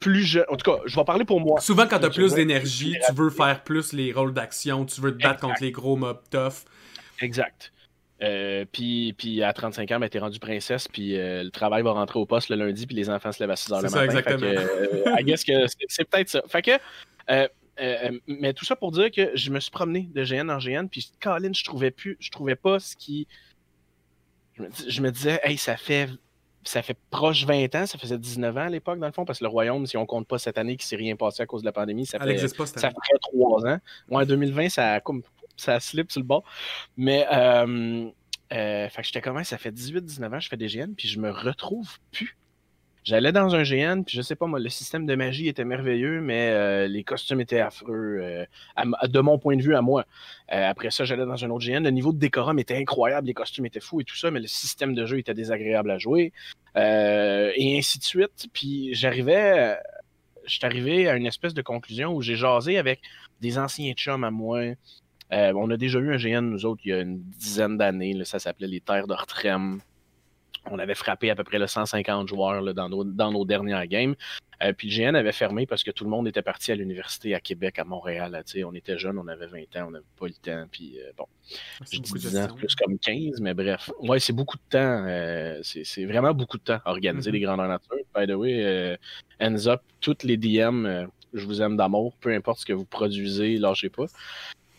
Plus 0.00 0.22
je... 0.22 0.40
En 0.50 0.56
tout 0.56 0.70
cas, 0.70 0.80
je 0.84 0.96
vais 0.96 1.04
parler 1.04 1.24
pour 1.24 1.40
moi. 1.40 1.60
Souvent, 1.60 1.86
quand 1.86 1.98
tu 1.98 2.06
as 2.06 2.10
plus 2.10 2.34
d'énergie, 2.34 2.96
tu 3.06 3.14
veux 3.14 3.30
faire 3.30 3.62
plus 3.62 3.92
les 3.92 4.12
rôles 4.12 4.34
d'action, 4.34 4.84
tu 4.84 5.00
veux 5.00 5.16
te 5.16 5.22
battre 5.22 5.40
contre 5.40 5.62
les 5.62 5.72
gros 5.72 5.96
mobs 5.96 6.22
tough. 6.30 6.64
Exact. 7.20 7.72
Euh, 8.22 8.64
puis, 8.70 9.14
puis 9.16 9.42
à 9.42 9.52
35 9.52 9.90
ans, 9.92 10.00
ben, 10.00 10.08
t'es 10.08 10.18
rendu 10.18 10.38
princesse, 10.38 10.88
puis 10.88 11.18
euh, 11.18 11.42
le 11.42 11.50
travail 11.50 11.82
va 11.82 11.92
rentrer 11.92 12.18
au 12.18 12.26
poste 12.26 12.48
le 12.48 12.56
lundi, 12.56 12.86
puis 12.86 12.96
les 12.96 13.10
enfants 13.10 13.32
se 13.32 13.42
lèvent 13.42 13.50
à 13.50 13.56
6 13.56 13.70
h 13.70 13.76
le 13.76 13.82
matin. 13.82 13.88
Ça, 13.94 14.04
exactement. 14.04 14.38
Fait 14.38 15.24
que, 15.24 15.52
euh, 15.52 15.66
que 15.66 15.72
c'est 15.88 16.04
peut-être 16.08 16.28
ça. 16.28 16.42
Fait 16.48 16.62
que, 16.62 17.48
mais 18.26 18.52
tout 18.52 18.64
ça 18.64 18.76
pour 18.76 18.92
dire 18.92 19.10
que 19.10 19.32
je 19.34 19.50
me 19.50 19.60
suis 19.60 19.70
promené 19.70 20.08
de 20.14 20.24
GN 20.24 20.48
en 20.48 20.58
GN, 20.58 20.86
puis 20.86 21.10
Colin, 21.20 21.52
je 21.52 21.64
trouvais 21.64 21.90
plus, 21.90 22.16
je 22.20 22.30
trouvais 22.30 22.56
pas 22.56 22.78
ce 22.78 22.96
qui, 22.96 23.26
je 24.56 25.00
me, 25.02 25.10
disais, 25.10 25.40
hey, 25.42 25.56
ça 25.56 25.76
fait 25.76 26.08
ça 26.64 26.82
fait 26.82 26.96
proche 27.10 27.46
20 27.46 27.74
ans, 27.74 27.86
ça 27.86 27.98
faisait 27.98 28.18
19 28.18 28.56
ans 28.56 28.60
à 28.60 28.70
l'époque, 28.70 28.98
dans 28.98 29.06
le 29.06 29.12
fond, 29.12 29.24
parce 29.24 29.38
que 29.38 29.44
le 29.44 29.48
Royaume, 29.48 29.86
si 29.86 29.96
on 29.96 30.06
compte 30.06 30.26
pas 30.26 30.38
cette 30.38 30.58
année 30.58 30.76
qui 30.76 30.86
s'est 30.86 30.96
rien 30.96 31.16
passé 31.16 31.42
à 31.42 31.46
cause 31.46 31.62
de 31.62 31.66
la 31.66 31.72
pandémie, 31.72 32.06
ça 32.06 32.18
fait, 32.18 32.38
ça 32.38 32.90
fait 32.90 33.18
3 33.20 33.66
ans. 33.66 33.78
Ouais, 34.10 34.26
2020, 34.26 34.68
ça, 34.68 35.00
comme, 35.00 35.22
ça 35.56 35.80
slip 35.80 36.10
sur 36.10 36.20
le 36.20 36.26
bord. 36.26 36.44
Mais, 36.96 37.26
euh, 37.32 38.10
euh, 38.52 38.88
fait 38.88 39.02
que 39.02 39.06
j'étais 39.06 39.20
comme, 39.20 39.42
ça 39.44 39.58
fait 39.58 39.72
18-19 39.72 40.34
ans, 40.34 40.40
je 40.40 40.48
fais 40.48 40.56
des 40.56 40.68
GN, 40.68 40.94
puis 40.96 41.08
je 41.08 41.18
me 41.18 41.30
retrouve 41.30 41.98
plus 42.12 42.36
J'allais 43.04 43.32
dans 43.32 43.54
un 43.54 43.64
GN, 43.64 44.02
puis 44.02 44.16
je 44.16 44.22
sais 44.22 44.34
pas, 44.34 44.46
moi, 44.46 44.58
le 44.58 44.70
système 44.70 45.04
de 45.04 45.14
magie 45.14 45.46
était 45.46 45.66
merveilleux, 45.66 46.22
mais 46.22 46.48
euh, 46.48 46.88
les 46.88 47.04
costumes 47.04 47.38
étaient 47.38 47.60
affreux, 47.60 48.18
euh, 48.22 48.46
de 49.06 49.20
mon 49.20 49.38
point 49.38 49.56
de 49.56 49.62
vue 49.62 49.76
à 49.76 49.82
moi. 49.82 50.06
Euh, 50.50 50.70
après 50.70 50.90
ça, 50.90 51.04
j'allais 51.04 51.26
dans 51.26 51.44
un 51.44 51.50
autre 51.50 51.66
GN. 51.66 51.82
Le 51.84 51.90
niveau 51.90 52.14
de 52.14 52.18
décorum 52.18 52.58
était 52.58 52.78
incroyable, 52.78 53.26
les 53.26 53.34
costumes 53.34 53.66
étaient 53.66 53.80
fous 53.80 54.00
et 54.00 54.04
tout 54.04 54.16
ça, 54.16 54.30
mais 54.30 54.40
le 54.40 54.46
système 54.46 54.94
de 54.94 55.04
jeu 55.04 55.18
était 55.18 55.34
désagréable 55.34 55.90
à 55.90 55.98
jouer. 55.98 56.32
et 56.76 57.76
ainsi 57.78 57.98
de 57.98 58.04
suite. 58.04 58.48
Puis 58.54 58.94
j'arrivais, 58.94 59.76
je 60.46 60.54
suis 60.54 60.64
arrivé 60.64 61.06
à 61.06 61.16
une 61.16 61.26
espèce 61.26 61.52
de 61.52 61.62
conclusion 61.62 62.14
où 62.14 62.22
j'ai 62.22 62.36
jasé 62.36 62.78
avec 62.78 63.00
des 63.42 63.58
anciens 63.58 63.92
chums 63.92 64.24
à 64.24 64.30
moi. 64.30 64.62
on 65.30 65.70
a 65.70 65.76
déjà 65.76 65.98
eu 65.98 66.14
un 66.14 66.16
GN, 66.16 66.40
nous 66.40 66.64
autres, 66.64 66.80
il 66.86 66.88
y 66.88 66.94
a 66.94 67.00
une 67.00 67.18
dizaine 67.18 67.76
d'années. 67.76 68.24
Ça 68.24 68.38
s'appelait 68.38 68.66
les 68.66 68.80
Terres 68.80 69.06
d'Ortrem 69.06 69.80
on 70.70 70.78
avait 70.78 70.94
frappé 70.94 71.30
à 71.30 71.34
peu 71.34 71.44
près 71.44 71.58
le 71.58 71.66
150 71.66 72.28
joueurs 72.28 72.74
dans, 72.74 72.88
nos, 72.88 73.04
dans 73.04 73.32
nos 73.32 73.44
dernières 73.44 73.86
games. 73.86 74.14
Euh, 74.62 74.72
puis 74.72 74.88
le 74.88 74.96
GN 74.96 75.14
avait 75.14 75.32
fermé 75.32 75.66
parce 75.66 75.82
que 75.82 75.90
tout 75.90 76.04
le 76.04 76.10
monde 76.10 76.28
était 76.28 76.42
parti 76.42 76.72
à 76.72 76.74
l'université 76.74 77.34
à 77.34 77.40
Québec, 77.40 77.78
à 77.78 77.84
Montréal. 77.84 78.42
on 78.64 78.74
était 78.74 78.98
jeunes, 78.98 79.18
on 79.18 79.28
avait 79.28 79.46
20 79.46 79.76
ans, 79.76 79.86
on 79.88 79.90
n'avait 79.90 80.04
pas 80.18 80.26
le 80.26 80.34
temps. 80.34 80.66
Puis 80.70 80.98
euh, 81.00 81.10
bon, 81.16 81.26
je 81.90 81.98
dis 81.98 82.12
10 82.12 82.36
ans, 82.38 82.54
plus 82.54 82.74
comme 82.74 82.98
15, 82.98 83.40
mais 83.40 83.54
bref. 83.54 83.90
Ouais, 84.00 84.20
c'est 84.20 84.32
beaucoup 84.32 84.56
de 84.56 84.62
temps. 84.70 85.04
Euh, 85.06 85.60
c'est 85.62 86.04
vraiment 86.04 86.32
beaucoup 86.32 86.58
de 86.58 86.64
temps 86.64 86.80
à 86.84 86.90
organiser 86.90 87.30
les 87.30 87.40
mm-hmm. 87.40 87.42
grandeurs 87.42 87.68
nature. 87.68 87.96
By 88.14 88.26
the 88.26 88.36
way, 88.36 88.98
ends 89.40 89.66
up, 89.66 89.82
toutes 90.00 90.22
les 90.22 90.36
DM, 90.36 91.08
je 91.32 91.44
vous 91.44 91.60
aime 91.60 91.76
d'amour, 91.76 92.14
peu 92.20 92.32
importe 92.32 92.60
ce 92.60 92.66
que 92.66 92.72
vous 92.72 92.84
produisez, 92.84 93.58
lâchez 93.58 93.90
pas. 93.90 94.06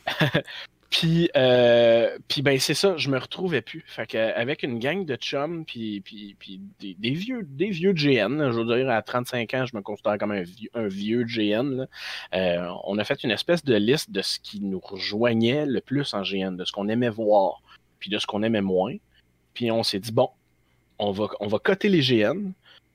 Puis, 0.89 1.29
euh, 1.35 2.17
puis 2.27 2.41
ben 2.41 2.59
c'est 2.59 2.73
ça, 2.73 2.95
je 2.95 3.09
me 3.09 3.17
retrouvais 3.17 3.61
plus. 3.61 3.83
Fait 3.87 4.05
qu'avec 4.05 4.63
une 4.63 4.79
gang 4.79 5.05
de 5.05 5.15
chums, 5.15 5.65
puis 5.65 6.03
des, 6.79 7.11
vieux, 7.11 7.41
des 7.43 7.69
vieux 7.69 7.91
GN, 7.91 8.51
je 8.51 8.59
veux 8.59 8.77
dire, 8.77 8.89
à 8.89 9.01
35 9.01 9.53
ans, 9.55 9.65
je 9.65 9.75
me 9.75 9.81
considère 9.81 10.17
comme 10.17 10.31
un 10.31 10.43
vieux, 10.43 10.69
un 10.73 10.87
vieux 10.87 11.23
GN. 11.23 11.87
Euh, 12.33 12.67
on 12.85 12.97
a 12.97 13.03
fait 13.03 13.23
une 13.23 13.31
espèce 13.31 13.63
de 13.63 13.75
liste 13.75 14.11
de 14.11 14.21
ce 14.21 14.39
qui 14.39 14.61
nous 14.61 14.79
rejoignait 14.79 15.65
le 15.65 15.81
plus 15.81 16.13
en 16.13 16.21
GN, 16.21 16.55
de 16.55 16.65
ce 16.65 16.71
qu'on 16.71 16.87
aimait 16.87 17.09
voir, 17.09 17.61
puis 17.99 18.09
de 18.09 18.17
ce 18.17 18.27
qu'on 18.27 18.43
aimait 18.43 18.61
moins. 18.61 18.95
Puis 19.53 19.71
on 19.71 19.83
s'est 19.83 19.99
dit, 19.99 20.11
bon, 20.11 20.29
on 20.99 21.11
va, 21.11 21.27
on 21.39 21.47
va 21.47 21.59
coter 21.59 21.89
les 21.89 22.01
GN, 22.01 22.51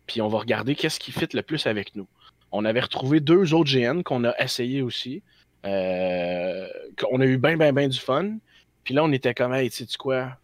puis 0.06 0.22
on 0.22 0.28
va 0.28 0.38
regarder 0.38 0.74
qu'est-ce 0.74 1.00
qui 1.00 1.12
fit 1.12 1.28
le 1.34 1.42
plus 1.42 1.66
avec 1.66 1.96
nous. 1.96 2.06
On 2.52 2.64
avait 2.64 2.80
retrouvé 2.80 3.20
deux 3.20 3.52
autres 3.54 3.70
GN 3.70 4.02
qu'on 4.02 4.24
a 4.24 4.36
essayé 4.38 4.82
aussi. 4.82 5.22
Euh, 5.64 6.66
on 7.10 7.20
a 7.20 7.26
eu 7.26 7.38
bien, 7.38 7.56
bien, 7.56 7.72
bien 7.72 7.88
du 7.88 7.98
fun. 7.98 8.36
Puis 8.84 8.94
là, 8.94 9.04
on 9.04 9.12
était 9.12 9.34
comme, 9.34 9.52
hey, 9.54 9.70
tu 9.70 9.84
sais 9.86 9.98
quoi? 9.98 10.36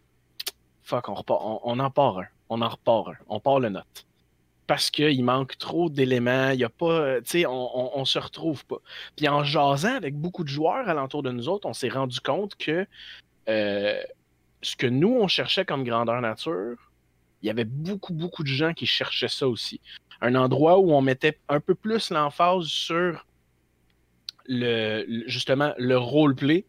Fuck, 0.83 1.09
on, 1.09 1.15
repart, 1.15 1.41
on, 1.63 1.79
en 1.79 1.89
part 1.89 2.19
un. 2.19 2.27
On 2.49 2.61
en 2.61 2.69
repart 2.69 3.09
un. 3.09 3.15
On 3.27 3.39
part 3.39 3.59
le 3.59 3.69
note. 3.69 4.05
Parce 4.67 4.89
qu'il 4.89 5.23
manque 5.23 5.57
trop 5.57 5.89
d'éléments. 5.89 6.51
Il 6.51 6.59
y 6.59 6.63
a 6.63 6.69
pas. 6.69 7.21
Tu 7.21 7.29
sais, 7.29 7.45
on, 7.45 7.97
on, 7.97 8.05
se 8.05 8.19
retrouve 8.19 8.65
pas. 8.65 8.77
Puis 9.15 9.27
en 9.27 9.43
jasant 9.43 9.95
avec 9.95 10.15
beaucoup 10.15 10.43
de 10.43 10.49
joueurs 10.49 10.87
alentour 10.89 11.23
de 11.23 11.31
nous 11.31 11.49
autres, 11.49 11.67
on 11.67 11.73
s'est 11.73 11.89
rendu 11.89 12.19
compte 12.19 12.55
que 12.55 12.85
euh, 13.49 14.01
ce 14.61 14.75
que 14.75 14.87
nous, 14.87 15.13
on 15.13 15.27
cherchait 15.27 15.65
comme 15.65 15.83
grandeur 15.83 16.19
nature, 16.21 16.75
il 17.41 17.47
y 17.47 17.49
avait 17.49 17.65
beaucoup, 17.65 18.13
beaucoup 18.13 18.43
de 18.43 18.47
gens 18.47 18.73
qui 18.73 18.85
cherchaient 18.85 19.27
ça 19.27 19.47
aussi. 19.47 19.79
Un 20.21 20.35
endroit 20.35 20.79
où 20.79 20.91
on 20.91 21.01
mettait 21.01 21.39
un 21.47 21.59
peu 21.59 21.75
plus 21.75 22.09
l'emphase 22.09 22.65
sur 22.65 23.25
le, 24.47 25.05
justement 25.27 25.73
le 25.77 25.97
roleplay, 25.97 26.65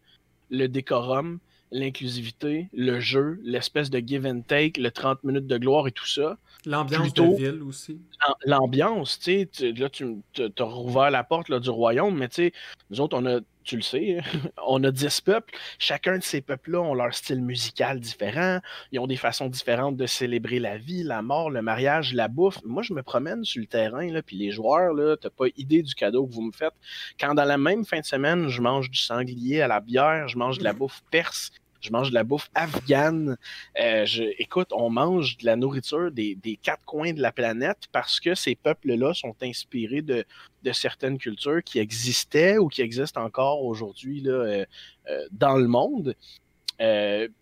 le 0.49 0.67
décorum, 0.67 1.39
l'inclusivité, 1.71 2.67
le 2.73 2.99
jeu, 2.99 3.39
l'espèce 3.43 3.89
de 3.89 3.99
give 3.99 4.25
and 4.25 4.41
take, 4.47 4.79
le 4.79 4.91
30 4.91 5.23
minutes 5.23 5.47
de 5.47 5.57
gloire 5.57 5.87
et 5.87 5.91
tout 5.91 6.07
ça. 6.07 6.37
L'ambiance 6.65 7.13
de 7.13 7.23
ville 7.23 7.63
aussi. 7.63 7.99
L'ambiance, 8.45 9.19
tu 9.19 9.47
sais, 9.51 9.71
là, 9.73 9.89
tu 9.89 10.23
as 10.35 10.63
rouvert 10.63 11.11
la 11.11 11.23
porte 11.23 11.49
là, 11.49 11.59
du 11.59 11.69
royaume, 11.69 12.17
mais 12.17 12.27
tu 12.27 12.35
sais, 12.35 12.53
nous 12.89 13.01
autres, 13.01 13.17
on 13.17 13.25
a 13.25 13.39
tu 13.69 13.75
le 13.75 13.83
sais, 13.83 14.17
on 14.65 14.83
a 14.83 14.89
10 14.89 15.21
peuples. 15.21 15.53
Chacun 15.77 16.17
de 16.17 16.23
ces 16.23 16.41
peuples-là 16.41 16.81
ont 16.81 16.95
leur 16.95 17.13
style 17.13 17.43
musical 17.43 17.99
différent. 17.99 18.59
Ils 18.91 18.97
ont 18.97 19.05
des 19.05 19.15
façons 19.15 19.47
différentes 19.47 19.95
de 19.95 20.07
célébrer 20.07 20.57
la 20.57 20.79
vie, 20.79 21.03
la 21.03 21.21
mort, 21.21 21.51
le 21.51 21.61
mariage, 21.61 22.15
la 22.15 22.27
bouffe. 22.27 22.57
Moi, 22.65 22.81
je 22.81 22.93
me 22.93 23.03
promène 23.03 23.43
sur 23.43 23.61
le 23.61 23.67
terrain, 23.67 24.07
là, 24.11 24.23
puis 24.23 24.37
les 24.37 24.49
joueurs, 24.49 24.95
t'as 25.21 25.29
pas 25.29 25.45
idée 25.55 25.83
du 25.83 25.93
cadeau 25.93 26.25
que 26.25 26.33
vous 26.33 26.41
me 26.41 26.51
faites. 26.51 26.73
Quand 27.19 27.35
dans 27.35 27.45
la 27.45 27.59
même 27.59 27.85
fin 27.85 27.99
de 27.99 28.05
semaine, 28.05 28.47
je 28.47 28.59
mange 28.59 28.89
du 28.89 28.97
sanglier 28.97 29.61
à 29.61 29.67
la 29.67 29.81
bière, 29.81 30.27
je 30.27 30.37
mange 30.39 30.57
de 30.57 30.63
la 30.63 30.73
bouffe 30.79 31.03
perse, 31.11 31.51
je 31.81 31.91
mange 31.91 32.09
de 32.09 32.13
la 32.13 32.23
bouffe 32.23 32.49
afghane. 32.55 33.37
Euh, 33.79 34.05
je, 34.05 34.23
écoute, 34.37 34.69
on 34.71 34.89
mange 34.89 35.37
de 35.37 35.45
la 35.45 35.55
nourriture 35.55 36.11
des, 36.11 36.37
quatre 36.61 36.83
coins 36.85 37.13
de 37.13 37.21
la 37.21 37.31
planète 37.31 37.87
parce 37.91 38.19
que 38.19 38.35
ces 38.35 38.55
peuples-là 38.55 39.13
sont 39.13 39.35
inspirés 39.41 40.01
de, 40.01 40.25
certaines 40.73 41.17
cultures 41.17 41.63
qui 41.63 41.79
existaient 41.79 42.57
ou 42.57 42.67
qui 42.67 42.81
existent 42.81 43.23
encore 43.23 43.63
aujourd'hui 43.63 44.23
euh, 44.27 44.65
euh, 45.09 45.27
dans 45.31 45.57
le 45.57 45.67
monde. 45.67 46.15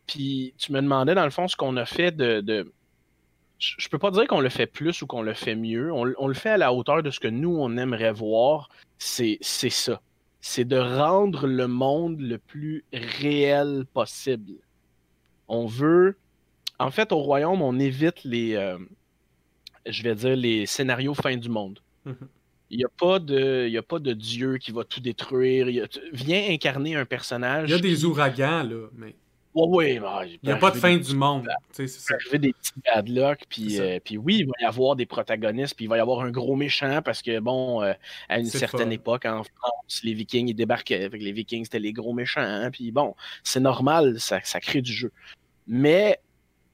Puis 0.08 0.54
tu 0.58 0.72
me 0.72 0.82
demandais 0.82 1.14
dans 1.14 1.26
le 1.26 1.32
fond 1.32 1.48
ce 1.48 1.56
qu'on 1.56 1.78
a 1.78 1.86
fait 1.86 2.16
de, 2.16 2.42
de 2.42 2.72
je 3.60 3.90
peux 3.90 3.98
pas 3.98 4.12
dire 4.12 4.28
qu'on 4.28 4.40
le 4.40 4.50
fait 4.50 4.68
plus 4.68 5.02
ou 5.02 5.08
qu'on 5.08 5.24
le 5.24 5.34
fait 5.34 5.56
mieux. 5.56 5.92
On, 5.92 6.14
on, 6.20 6.28
le 6.28 6.36
fait 6.36 6.52
à 6.52 6.58
la 6.58 6.72
hauteur 6.72 7.02
de 7.02 7.10
ce 7.10 7.20
que 7.20 7.28
nous, 7.28 7.58
on 7.58 7.76
aimerait 7.76 8.12
voir. 8.12 8.70
C'est 9.00 9.40
ça 9.42 10.00
c'est 10.48 10.64
de 10.64 10.78
rendre 10.78 11.46
le 11.46 11.68
monde 11.68 12.22
le 12.22 12.38
plus 12.38 12.86
réel 12.94 13.86
possible. 13.94 14.54
On 15.50 15.66
veut. 15.66 16.16
En 16.80 16.90
fait, 16.90 17.12
au 17.12 17.18
royaume, 17.18 17.62
on 17.62 17.78
évite 17.80 18.24
les. 18.24 18.56
Euh, 18.56 18.78
je 19.86 20.04
vais 20.04 20.16
dire 20.16 20.38
les 20.38 20.66
scénarios 20.66 21.14
fin 21.14 21.36
du 21.36 21.50
monde. 21.50 21.80
Mhm. 22.06 22.16
Il 22.70 22.78
n'y 22.78 22.86
a, 22.86 22.90
pas 22.90 23.20
de, 23.20 23.78
a 23.78 23.82
pas 23.82 24.00
de 24.00 24.14
dieu 24.14 24.58
qui 24.58 24.72
va 24.72 24.84
tout 24.84 25.00
détruire. 25.00 25.88
Viens 26.14 26.50
incarner 26.50 26.96
un 26.96 27.06
personnage. 27.06 27.70
Il 27.70 27.74
y 27.74 27.76
a 27.76 27.80
des 27.80 28.06
ouragans, 28.06 28.64
là. 28.64 28.88
Mais... 28.96 29.16
Ouais, 29.66 29.96
il 29.96 30.40
n'y 30.44 30.52
a 30.52 30.58
pas 30.58 30.72
de 30.72 30.78
fin 30.78 30.98
du 30.98 31.16
monde. 31.16 31.48
C'est 31.72 31.88
ça. 31.88 32.16
arriver 32.16 32.40
des 32.40 32.54
petits 32.54 32.74
bad 32.86 33.10
luck, 33.10 33.40
puis, 33.50 33.80
euh, 33.80 34.00
puis 34.04 34.18
oui, 34.18 34.38
il 34.40 34.46
va 34.46 34.54
y 34.62 34.66
avoir 34.66 34.96
des 34.96 35.06
protagonistes, 35.06 35.76
puis 35.76 35.86
il 35.86 35.88
va 35.88 35.98
y 35.98 36.00
avoir 36.00 36.22
un 36.22 36.30
gros 36.30 36.56
méchant, 36.56 37.02
parce 37.04 37.22
que, 37.22 37.40
bon, 37.40 37.82
euh, 37.82 37.94
à 38.30 38.40
une 38.40 38.46
certaine 38.46 38.92
époque, 38.92 39.26
en 39.26 39.44
France, 39.44 40.02
les 40.04 40.14
Vikings, 40.14 40.50
ils 40.50 40.54
débarquaient. 40.54 41.04
Avec 41.04 41.22
les 41.22 41.32
Vikings, 41.32 41.66
c'était 41.66 41.80
les 41.80 41.94
gros 41.94 42.14
méchants. 42.14 42.42
Hein, 42.42 42.70
puis 42.72 42.92
bon, 42.92 43.16
c'est 43.44 43.60
normal, 43.60 44.20
ça, 44.20 44.40
ça 44.44 44.60
crée 44.60 44.82
du 44.82 44.94
jeu. 44.94 45.12
Mais 45.68 46.20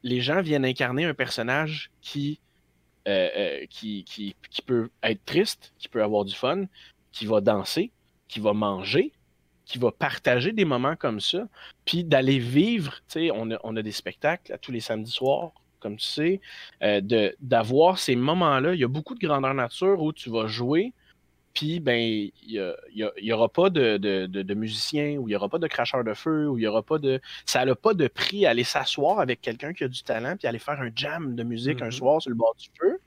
les 0.04 0.22
gens 0.22 0.42
viennent 0.42 0.66
incarner 0.66 1.06
un 1.06 1.14
personnage 1.14 1.90
qui, 2.02 2.40
euh, 3.08 3.66
qui, 3.70 4.04
qui, 4.04 4.36
qui 4.50 4.62
peut 4.62 4.90
être 5.02 5.24
triste, 5.26 5.74
qui 5.80 5.88
peut 5.88 6.04
avoir 6.04 6.26
du 6.26 6.36
fun, 6.36 6.66
qui 7.12 7.26
va 7.26 7.42
danser, 7.42 7.92
qui 8.28 8.40
va 8.40 8.54
manger, 8.54 9.14
qui 9.66 9.78
va 9.78 9.92
partager 9.92 10.52
des 10.52 10.66
moments 10.66 10.96
comme 10.96 11.20
ça, 11.20 11.48
puis 11.86 12.04
d'aller 12.04 12.40
vivre, 12.40 12.96
tu 13.08 13.28
sais, 13.28 13.32
on 13.34 13.52
a, 13.52 13.60
on 13.64 13.76
a, 13.76 13.82
des 13.82 13.92
spectacles 13.92 14.52
à 14.54 14.58
tous 14.58 14.72
les 14.72 14.80
samedis 14.80 15.12
soirs, 15.12 15.52
comme 15.80 15.98
tu 15.98 16.06
sais, 16.06 16.42
euh, 16.82 17.32
d'avoir 17.40 17.98
ces 17.98 18.16
moments-là. 18.16 18.74
Il 18.74 18.80
y 18.80 18.84
a 18.84 18.88
beaucoup 18.88 19.16
de 19.16 19.26
grandeur 19.26 19.54
nature 19.54 20.02
où 20.02 20.14
tu 20.14 20.30
vas 20.30 20.48
jouer, 20.48 20.94
puis 21.54 21.80
ben, 21.80 22.00
il 22.00 22.32
n'y 22.96 23.06
y, 23.22 23.34
aura 23.34 23.48
pas 23.48 23.70
de, 23.70 23.98
de, 23.98 24.26
de, 24.26 24.54
musicien, 24.54 25.18
ou 25.18 25.28
il 25.28 25.32
n'y 25.32 25.36
aura 25.36 25.50
pas 25.50 25.60
de 25.60 25.68
cracheur 25.68 26.04
de 26.04 26.14
feu, 26.14 26.48
ou 26.50 26.58
il 26.58 26.62
n'y 26.62 26.68
aura 26.68 26.82
pas 26.82 26.98
de. 26.98 27.22
Ça 27.46 27.64
n'a 27.64 27.76
pas 27.76 27.94
de 27.94 28.08
prix 28.08 28.46
aller 28.46 28.64
s'asseoir 28.64 29.20
avec 29.20 29.40
quelqu'un 29.40 29.74
qui 29.74 29.84
a 29.84 29.88
du 29.88 30.04
talent, 30.04 30.36
puis 30.36 30.48
aller 30.48 30.60
faire 30.60 30.82
un 30.82 30.90
jam 30.96 31.36
de 31.36 31.44
musique 31.44 31.82
un 31.82 31.90
mm-hmm. 31.90 31.92
soir 31.92 32.22
sur 32.22 32.32
le 32.32 32.36
bord 32.36 32.56
du 32.56 32.68
feu 32.80 33.00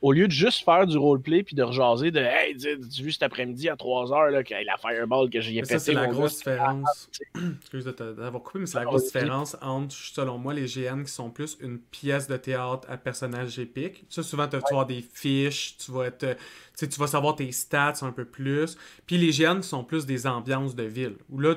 au 0.00 0.12
lieu 0.12 0.28
de 0.28 0.32
juste 0.32 0.64
faire 0.64 0.86
du 0.86 0.96
roleplay 0.96 1.42
puis 1.42 1.56
de 1.56 1.62
rejaser 1.62 2.10
de 2.10 2.20
Hey, 2.20 2.56
tu 2.56 3.02
vu 3.02 3.10
cet 3.10 3.24
après-midi 3.24 3.68
à 3.68 3.74
3h 3.74 4.30
là, 4.30 4.42
la 4.64 4.76
Fireball 4.76 5.28
que 5.28 5.40
j'ai 5.40 5.60
pété. 5.60 5.74
Ça, 5.74 5.78
c'est 5.78 5.92
la 5.92 6.06
grosse 6.06 6.38
différence. 6.38 7.10
Excuse 7.60 7.84
de 7.84 7.90
t'avoir 7.90 8.42
coupé, 8.42 8.60
mais 8.60 8.66
c'est 8.66 8.78
la 8.78 8.84
grosse 8.84 9.04
différence 9.04 9.56
entre, 9.60 9.94
selon 9.94 10.38
moi, 10.38 10.54
les 10.54 10.66
GN 10.66 11.02
qui 11.02 11.12
sont 11.12 11.30
plus 11.30 11.56
une 11.60 11.78
pièce 11.78 12.28
de 12.28 12.36
théâtre 12.36 12.88
à 12.88 12.96
personnage 12.96 13.58
épique. 13.58 14.04
Ça, 14.08 14.22
souvent, 14.22 14.46
tu 14.46 14.56
vas 14.56 14.62
avoir 14.70 14.86
des 14.86 15.02
fiches, 15.02 15.76
tu 15.78 15.90
vas 15.90 16.06
être. 16.06 16.36
Tu 16.76 16.86
vas 16.86 17.08
savoir 17.08 17.34
tes 17.34 17.50
stats 17.50 17.94
un 18.02 18.12
peu 18.12 18.24
plus. 18.24 18.76
Puis 19.06 19.18
les 19.18 19.30
GN 19.32 19.60
qui 19.60 19.68
sont 19.68 19.82
plus 19.82 20.06
des 20.06 20.28
ambiances 20.28 20.76
de 20.76 20.84
ville. 20.84 21.16
Où 21.28 21.40
là, 21.40 21.56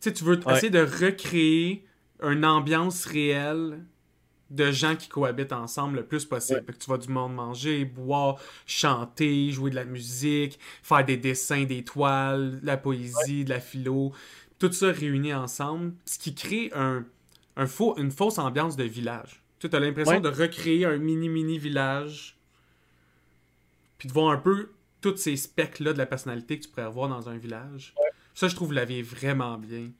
tu 0.00 0.24
veux 0.24 0.40
essayer 0.50 0.70
de 0.70 0.80
recréer 0.80 1.84
une 2.22 2.44
ambiance 2.44 3.04
réelle 3.04 3.84
de 4.50 4.70
gens 4.70 4.96
qui 4.96 5.08
cohabitent 5.08 5.52
ensemble 5.52 5.96
le 5.96 6.04
plus 6.04 6.24
possible. 6.24 6.64
Que 6.64 6.72
tu 6.72 6.90
vas 6.90 6.98
du 6.98 7.08
monde 7.08 7.34
manger, 7.34 7.84
boire, 7.84 8.36
chanter, 8.66 9.50
jouer 9.50 9.70
de 9.70 9.76
la 9.76 9.84
musique, 9.84 10.58
faire 10.82 11.04
des 11.04 11.16
dessins 11.16 11.64
d'étoiles, 11.64 12.60
de 12.60 12.66
la 12.66 12.76
poésie, 12.76 13.44
de 13.44 13.50
la 13.50 13.60
philo, 13.60 14.12
tout 14.58 14.72
ça 14.72 14.90
réuni 14.90 15.34
ensemble, 15.34 15.94
ce 16.04 16.18
qui 16.18 16.34
crée 16.34 16.70
un, 16.74 17.04
un 17.56 17.66
faux, 17.66 17.96
une 17.98 18.10
fausse 18.10 18.38
ambiance 18.38 18.76
de 18.76 18.84
village. 18.84 19.42
Tu 19.58 19.68
as 19.72 19.80
l'impression 19.80 20.20
de 20.20 20.28
recréer 20.28 20.84
un 20.84 20.98
mini-mini 20.98 21.58
village, 21.58 22.38
puis 23.98 24.08
de 24.08 24.12
voir 24.12 24.30
un 24.30 24.36
peu 24.36 24.70
tous 25.00 25.16
ces 25.16 25.36
specs-là 25.36 25.92
de 25.92 25.98
la 25.98 26.06
personnalité 26.06 26.58
que 26.58 26.64
tu 26.64 26.70
pourrais 26.70 26.86
avoir 26.86 27.08
dans 27.08 27.28
un 27.28 27.36
village. 27.36 27.94
Ça, 28.34 28.48
je 28.48 28.54
trouve, 28.54 28.72
la 28.72 28.84
vie 28.84 29.02
vraiment 29.02 29.56
bien. 29.56 29.90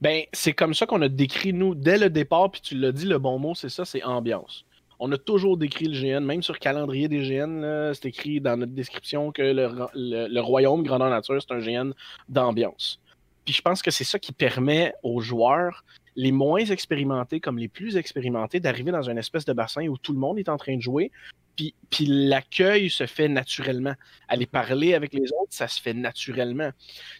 Ben, 0.00 0.22
c'est 0.32 0.52
comme 0.52 0.74
ça 0.74 0.86
qu'on 0.86 1.02
a 1.02 1.08
décrit, 1.08 1.52
nous, 1.52 1.74
dès 1.74 1.98
le 1.98 2.10
départ, 2.10 2.50
puis 2.50 2.60
tu 2.60 2.74
l'as 2.76 2.92
dit, 2.92 3.06
le 3.06 3.18
bon 3.18 3.38
mot, 3.38 3.54
c'est 3.54 3.68
ça, 3.68 3.84
c'est 3.84 4.02
ambiance. 4.02 4.64
On 4.98 5.10
a 5.12 5.18
toujours 5.18 5.56
décrit 5.56 5.86
le 5.86 6.00
GN, 6.00 6.24
même 6.24 6.42
sur 6.42 6.54
le 6.54 6.58
calendrier 6.58 7.08
des 7.08 7.28
GN, 7.28 7.92
c'est 7.94 8.06
écrit 8.06 8.40
dans 8.40 8.56
notre 8.56 8.72
description 8.72 9.32
que 9.32 9.42
le, 9.42 10.40
royaume 10.40 10.82
grandeur 10.82 11.10
nature, 11.10 11.40
c'est 11.40 11.52
un 11.52 11.58
GN 11.58 11.92
d'ambiance. 12.28 13.00
Puis 13.44 13.54
je 13.54 13.60
pense 13.60 13.82
que 13.82 13.90
c'est 13.90 14.04
ça 14.04 14.18
qui 14.18 14.32
permet 14.32 14.94
aux 15.02 15.20
joueurs 15.20 15.84
les 16.16 16.32
moins 16.32 16.64
expérimentés 16.64 17.40
comme 17.40 17.58
les 17.58 17.68
plus 17.68 17.96
expérimentés 17.96 18.60
d'arriver 18.60 18.92
dans 18.92 19.02
une 19.02 19.18
espèce 19.18 19.44
de 19.44 19.52
bassin 19.52 19.86
où 19.88 19.98
tout 19.98 20.12
le 20.12 20.18
monde 20.18 20.38
est 20.38 20.48
en 20.48 20.56
train 20.56 20.76
de 20.76 20.80
jouer, 20.80 21.10
puis, 21.56 22.06
l'accueil 22.06 22.90
se 22.90 23.06
fait 23.06 23.28
naturellement. 23.28 23.94
Aller 24.28 24.46
parler 24.46 24.94
avec 24.94 25.12
les 25.14 25.32
autres, 25.32 25.50
ça 25.50 25.68
se 25.68 25.80
fait 25.80 25.94
naturellement. 25.94 26.70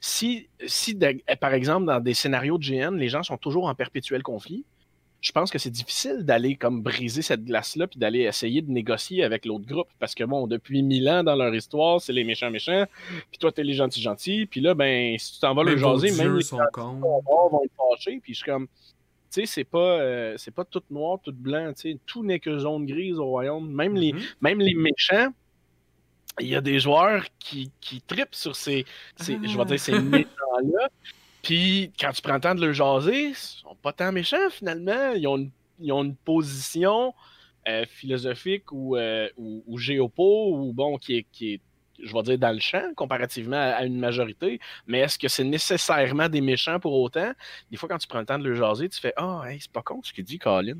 Si, 0.00 0.48
si 0.66 0.98
par 1.40 1.54
exemple, 1.54 1.86
dans 1.86 2.00
des 2.00 2.14
scénarios 2.14 2.58
de 2.58 2.64
GN, 2.64 2.96
les 2.96 3.08
gens 3.08 3.22
sont 3.22 3.36
toujours 3.36 3.66
en 3.66 3.74
perpétuel 3.74 4.22
conflit, 4.22 4.64
je 5.24 5.32
pense 5.32 5.50
que 5.50 5.58
c'est 5.58 5.70
difficile 5.70 6.26
d'aller 6.26 6.54
comme 6.56 6.82
briser 6.82 7.22
cette 7.22 7.44
glace-là 7.46 7.86
puis 7.86 7.98
d'aller 7.98 8.20
essayer 8.20 8.60
de 8.60 8.70
négocier 8.70 9.24
avec 9.24 9.46
l'autre 9.46 9.64
groupe. 9.64 9.88
Parce 9.98 10.14
que 10.14 10.22
bon, 10.22 10.46
depuis 10.46 10.82
mille 10.82 11.08
ans 11.08 11.24
dans 11.24 11.34
leur 11.34 11.54
histoire, 11.54 11.98
c'est 11.98 12.12
les 12.12 12.24
méchants 12.24 12.50
méchants, 12.50 12.84
puis 13.30 13.38
toi, 13.38 13.50
t'es 13.50 13.64
les 13.64 13.72
gentils 13.72 14.02
gentils, 14.02 14.44
puis 14.44 14.60
là, 14.60 14.74
ben, 14.74 15.16
si 15.18 15.34
tu 15.34 15.40
t'en 15.40 15.54
vas 15.54 15.62
le 15.62 15.78
jaser, 15.78 16.10
même 16.10 16.36
les 16.36 16.42
sont 16.42 16.58
vont 16.76 17.62
être 17.64 17.72
fâchés, 17.74 18.20
puis 18.22 18.34
je 18.34 18.38
suis 18.40 18.44
comme 18.44 18.68
sais, 19.34 19.46
c'est 19.46 19.64
pas, 19.64 20.00
euh, 20.00 20.34
c'est 20.36 20.50
pas 20.50 20.64
tout 20.64 20.82
noir, 20.90 21.18
tout 21.22 21.32
blanc. 21.32 21.72
Tout 22.06 22.24
n'est 22.24 22.40
que 22.40 22.58
zone 22.58 22.86
grise 22.86 23.18
au 23.18 23.26
royaume. 23.26 23.70
Même, 23.70 23.94
les, 23.94 24.12
mm-hmm. 24.12 24.34
même 24.40 24.60
les 24.60 24.74
méchants, 24.74 25.32
il 26.40 26.48
y 26.48 26.56
a 26.56 26.60
des 26.60 26.80
joueurs 26.80 27.24
qui, 27.38 27.70
qui 27.80 28.00
tripent 28.00 28.34
sur 28.34 28.56
ces, 28.56 28.84
je 29.20 29.56
vais 29.58 29.64
dire, 29.64 29.80
ces 29.80 29.94
ah. 29.94 30.00
méchants-là. 30.00 30.88
Puis 31.42 31.92
quand 32.00 32.10
tu 32.12 32.22
prends 32.22 32.34
le 32.34 32.40
temps 32.40 32.54
de 32.54 32.64
le 32.64 32.72
jaser, 32.72 33.28
ils 33.28 33.34
sont 33.34 33.76
pas 33.82 33.92
tant 33.92 34.10
méchants 34.12 34.50
finalement. 34.50 35.12
Ils 35.12 35.26
ont 35.28 35.36
une, 35.36 35.50
ils 35.78 35.92
ont 35.92 36.02
une 36.02 36.16
position 36.16 37.14
euh, 37.68 37.84
philosophique 37.86 38.72
ou, 38.72 38.96
euh, 38.96 39.28
ou, 39.36 39.62
ou, 39.66 39.78
géopo 39.78 40.56
ou 40.56 40.72
bon 40.72 40.96
qui 40.96 41.18
est, 41.18 41.26
qui 41.30 41.54
est 41.54 41.60
je 42.02 42.12
vais 42.12 42.22
dire, 42.22 42.38
dans 42.38 42.52
le 42.52 42.60
champ 42.60 42.92
comparativement 42.96 43.56
à, 43.56 43.84
une 43.84 43.98
majorité. 43.98 44.60
Mais 44.86 45.00
est-ce 45.00 45.18
que 45.18 45.28
c'est 45.28 45.44
nécessairement 45.44 46.28
des 46.28 46.40
méchants 46.40 46.80
pour 46.80 46.94
autant? 46.94 47.32
Des 47.70 47.76
fois, 47.76 47.88
quand 47.88 47.98
tu 47.98 48.08
prends 48.08 48.20
le 48.20 48.26
temps 48.26 48.38
de 48.38 48.44
le 48.44 48.54
jaser, 48.54 48.88
tu 48.88 49.00
fais 49.00 49.12
Ah, 49.16 49.42
oh, 49.44 49.56
c'est 49.58 49.70
pas 49.70 49.82
con 49.82 50.00
ce 50.02 50.12
qu'il 50.12 50.24
dit, 50.24 50.38
Colin. 50.38 50.78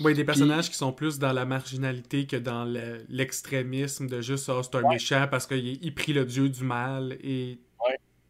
Oui, 0.00 0.14
des 0.14 0.24
personnages 0.24 0.68
qui 0.68 0.76
sont 0.76 0.92
plus 0.92 1.18
dans 1.18 1.32
la 1.32 1.44
marginalité 1.44 2.26
que 2.26 2.36
dans 2.36 2.64
l'extrémisme 3.08 4.08
de 4.08 4.20
juste 4.20 4.48
Ah, 4.48 4.60
c'est 4.62 4.76
un 4.76 4.88
méchant 4.88 5.26
parce 5.30 5.46
qu'il 5.46 5.94
prit 5.94 6.12
le 6.12 6.24
dieu 6.24 6.48
du 6.48 6.64
mal 6.64 7.16
et. 7.22 7.58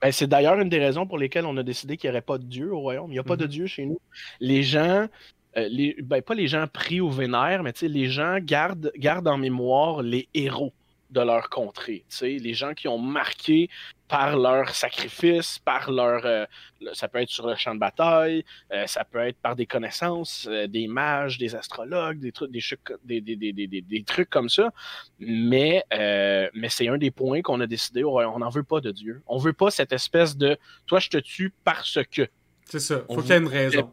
Ben, 0.00 0.12
c'est 0.12 0.28
d'ailleurs 0.28 0.60
une 0.60 0.68
des 0.68 0.78
raisons 0.78 1.08
pour 1.08 1.18
lesquelles 1.18 1.44
on 1.44 1.56
a 1.56 1.64
décidé 1.64 1.96
qu'il 1.96 2.08
n'y 2.08 2.12
aurait 2.12 2.22
pas 2.22 2.38
de 2.38 2.44
dieu 2.44 2.72
au 2.72 2.78
royaume. 2.78 3.10
Il 3.10 3.14
n'y 3.14 3.18
a 3.18 3.24
pas 3.24 3.36
de 3.36 3.46
mhm. 3.46 3.50
dieu 3.50 3.66
chez 3.66 3.84
nous. 3.84 4.00
Les 4.38 4.62
gens. 4.62 5.08
Euh, 5.56 5.66
les, 5.70 5.96
ben, 6.00 6.22
pas 6.22 6.34
les 6.34 6.46
gens 6.46 6.66
pris 6.72 7.00
au 7.00 7.10
vénère, 7.10 7.64
mais 7.64 7.72
les 7.82 8.08
gens 8.08 8.38
gardent, 8.38 8.92
gardent 8.96 9.26
en 9.26 9.38
mémoire 9.38 10.02
les 10.02 10.28
héros 10.34 10.72
de 11.10 11.20
leur 11.20 11.48
contrée. 11.48 12.04
Les 12.20 12.54
gens 12.54 12.74
qui 12.74 12.88
ont 12.88 12.98
marqué 12.98 13.68
par 14.08 14.38
leur 14.38 14.70
sacrifice, 14.74 15.58
par 15.58 15.90
leur. 15.90 16.24
Euh, 16.24 16.46
ça 16.94 17.08
peut 17.08 17.18
être 17.18 17.28
sur 17.28 17.46
le 17.46 17.54
champ 17.56 17.74
de 17.74 17.80
bataille, 17.80 18.44
euh, 18.72 18.86
ça 18.86 19.04
peut 19.04 19.18
être 19.18 19.36
par 19.36 19.54
des 19.54 19.66
connaissances, 19.66 20.46
euh, 20.50 20.66
des 20.66 20.88
mages, 20.88 21.38
des 21.38 21.54
astrologues, 21.54 22.18
des 22.18 22.32
trucs, 22.32 22.50
des, 22.50 23.20
des, 23.20 24.04
trucs 24.04 24.30
comme 24.30 24.48
ça. 24.48 24.72
Mais, 25.20 25.84
mais 25.90 26.68
c'est 26.68 26.88
un 26.88 26.98
des 26.98 27.10
points 27.10 27.42
qu'on 27.42 27.60
a 27.60 27.66
décidé. 27.66 28.02
On 28.04 28.38
n'en 28.38 28.50
veut 28.50 28.62
pas 28.62 28.80
de 28.80 28.90
Dieu. 28.90 29.22
On 29.26 29.38
veut 29.38 29.52
pas 29.52 29.70
cette 29.70 29.92
espèce 29.92 30.36
de 30.36 30.56
toi, 30.86 30.98
je 30.98 31.10
te 31.10 31.18
tue 31.18 31.52
parce 31.64 31.98
que. 32.10 32.26
C'est 32.64 32.80
ça. 32.80 33.02
Faut 33.08 33.22
qu'il 33.22 33.30
y 33.30 33.32
ait 33.32 33.38
une 33.38 33.46
raison. 33.46 33.92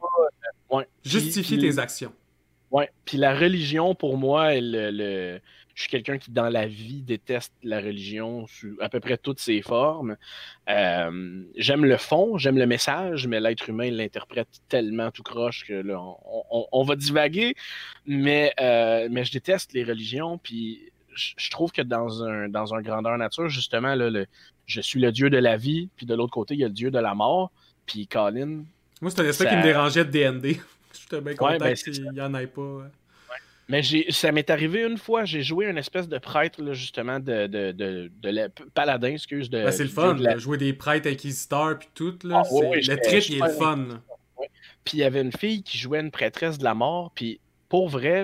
Justifie 1.04 1.60
tes 1.60 1.78
actions. 1.78 2.14
Ouais. 2.72 2.90
Puis 3.06 3.18
la 3.18 3.38
religion, 3.38 3.96
pour 3.96 4.18
moi, 4.18 4.54
le 4.56 5.40
je 5.76 5.82
suis 5.82 5.90
quelqu'un 5.90 6.18
qui, 6.18 6.32
dans 6.32 6.48
la 6.48 6.68
vie, 6.68 7.02
déteste 7.02 7.54
la 7.62 7.82
religion 7.82 8.48
sous 8.48 8.78
à 8.80 8.88
peu 8.88 9.02
près 9.02 9.18
toutes 9.18 9.42
ses 9.42 9.62
formes. 9.62 10.16
Euh, 10.70 11.44
j'aime 11.58 11.84
le 11.84 11.98
fond, 11.98 12.38
j'aime 12.38 12.58
le 12.58 12.66
message, 12.66 13.28
mais 13.28 13.42
l'être 13.42 13.70
humain 13.70 13.92
l'interprète 13.92 14.48
tellement 14.70 15.12
tout 15.12 15.22
croche 15.22 15.66
que 15.66 15.74
là, 15.74 16.02
on, 16.50 16.84
va 16.84 16.96
divaguer. 16.96 17.56
Mais, 18.08 18.54
euh, 18.62 19.10
mais 19.12 19.26
je 19.26 19.34
déteste 19.34 19.74
les 19.74 19.84
religions, 19.84 20.38
puis 20.38 20.94
je, 21.14 21.50
trouve 21.50 21.74
que 21.74 21.82
dans 21.82 22.24
un, 22.24 22.48
dans 22.48 22.74
un 22.74 22.82
grandeur 22.82 23.18
nature, 23.18 23.50
justement, 23.50 23.96
là, 23.96 24.10
le, 24.10 24.28
je 24.66 24.80
suis 24.80 25.02
le 25.02 25.12
dieu 25.12 25.30
de 25.30 25.38
la 25.38 25.58
vie, 25.58 25.90
puis 25.98 26.06
de 26.06 26.16
l'autre 26.16 26.34
côté, 26.34 26.54
il 26.54 26.62
y 26.62 26.64
a 26.64 26.68
le 26.68 26.74
dieu 26.74 26.90
de 26.90 27.00
la 27.00 27.14
mort. 27.14 27.52
Puis 27.86 28.08
Colin. 28.08 28.64
Moi, 29.02 29.12
c'était 29.12 29.34
ça, 29.34 29.46
qui 29.46 29.56
me 29.56 29.62
dérangeait 29.62 30.06
de 30.06 30.12
DND. 30.12 30.58
J'étais 30.94 31.22
bien 31.22 31.36
content 31.36 31.58
ben, 31.58 31.76
qu'il 31.76 32.12
n'y 32.12 32.22
en 32.22 32.34
ait 32.34 32.48
pas. 32.48 32.90
Mais 33.68 33.82
ça 34.10 34.32
m'est 34.32 34.50
arrivé 34.50 34.84
une 34.84 34.98
fois, 34.98 35.26
j'ai 35.26 35.42
joué 35.42 35.68
un 35.68 35.76
espèce 35.76 36.08
de 36.08 36.20
prêtre, 36.20 36.74
justement, 36.74 37.20
de, 37.20 37.48
de, 37.48 37.72
de, 37.72 38.52
paladin, 38.74 39.14
excuse. 39.14 39.50
De, 39.50 39.64
ben, 39.64 39.72
c'est 39.72 39.84
le 39.84 39.90
fun, 39.90 40.18
jouer 40.38 40.58
des 40.58 40.74
prêtres 40.74 41.10
inquisiteurs 41.10 41.80
puis 41.80 41.90
tout. 41.96 42.18
Là, 42.24 42.44
ah, 42.46 42.50
le 42.52 42.96
trip, 43.02 43.24
il 43.30 43.38
est 43.38 43.48
le 43.48 43.54
fun. 43.54 43.88
Puis 44.84 44.98
il 44.98 45.00
y 45.00 45.04
avait 45.04 45.22
une 45.22 45.32
fille 45.32 45.64
qui 45.64 45.80
jouait 45.80 46.00
une 46.00 46.12
prêtresse 46.12 46.60
de 46.60 46.64
la 46.64 46.76
mort, 46.76 47.12
puis 47.16 47.40
pour 47.68 47.90
vrai, 47.90 48.24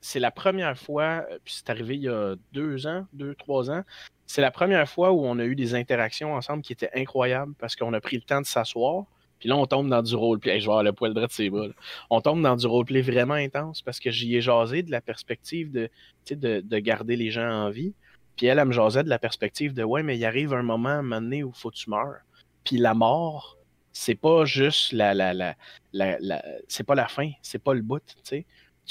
c'est 0.00 0.18
la 0.18 0.32
première 0.32 0.76
fois, 0.76 1.24
euh, 1.30 1.38
puis 1.44 1.54
c'est 1.56 1.70
arrivé 1.70 1.94
il 1.94 2.02
y 2.02 2.08
a 2.08 2.34
deux 2.52 2.88
ans, 2.88 3.06
deux, 3.12 3.36
trois 3.36 3.70
ans, 3.70 3.84
c'est 4.26 4.40
la 4.40 4.50
première 4.50 4.88
fois 4.88 5.12
où 5.12 5.24
on 5.24 5.38
a 5.38 5.44
eu 5.44 5.54
des 5.54 5.74
interactions 5.74 6.34
ensemble 6.34 6.62
qui 6.62 6.72
étaient 6.72 6.90
incroyables 6.94 7.54
parce 7.58 7.76
qu'on 7.76 7.92
a 7.92 8.00
pris 8.00 8.16
le 8.16 8.22
temps 8.22 8.40
de 8.40 8.46
s'asseoir. 8.46 9.04
Puis 9.42 9.48
là, 9.48 9.56
on 9.56 9.66
tombe 9.66 9.88
dans 9.88 10.02
du 10.02 10.14
roleplay. 10.14 10.60
je 10.60 10.66
vois 10.66 10.84
le 10.84 10.92
poil 10.92 11.12
droit 11.14 11.26
de 11.26 11.32
ses 11.32 11.50
bras. 11.50 11.66
On 12.10 12.20
tombe 12.20 12.40
dans 12.42 12.54
du 12.54 12.64
roleplay 12.64 13.02
vraiment 13.02 13.34
intense 13.34 13.82
parce 13.82 13.98
que 13.98 14.12
j'y 14.12 14.36
ai 14.36 14.40
jasé 14.40 14.84
de 14.84 14.92
la 14.92 15.00
perspective 15.00 15.72
de, 15.72 15.90
de, 16.30 16.60
de 16.60 16.78
garder 16.78 17.16
les 17.16 17.32
gens 17.32 17.50
en 17.50 17.68
vie. 17.68 17.92
Puis 18.36 18.46
elle, 18.46 18.60
elle 18.60 18.68
me 18.68 18.72
jasait 18.72 19.02
de 19.02 19.08
la 19.08 19.18
perspective 19.18 19.74
de 19.74 19.82
Ouais, 19.82 20.04
mais 20.04 20.16
il 20.16 20.24
arrive 20.24 20.54
un 20.54 20.62
moment, 20.62 20.90
un 20.90 21.02
moment 21.02 21.20
donné 21.20 21.42
où 21.42 21.50
faut 21.50 21.72
que 21.72 21.74
tu 21.74 21.90
meurs. 21.90 22.20
Puis 22.62 22.76
la 22.76 22.94
mort, 22.94 23.58
c'est 23.92 24.14
pas 24.14 24.44
juste 24.44 24.92
la, 24.92 25.12
la, 25.12 25.34
la, 25.34 25.56
la, 25.92 26.44
c'est 26.68 26.84
pas 26.84 26.94
la 26.94 27.08
fin, 27.08 27.32
c'est 27.42 27.58
pas 27.58 27.74
le 27.74 27.82
bout. 27.82 28.00
Tu 28.24 28.44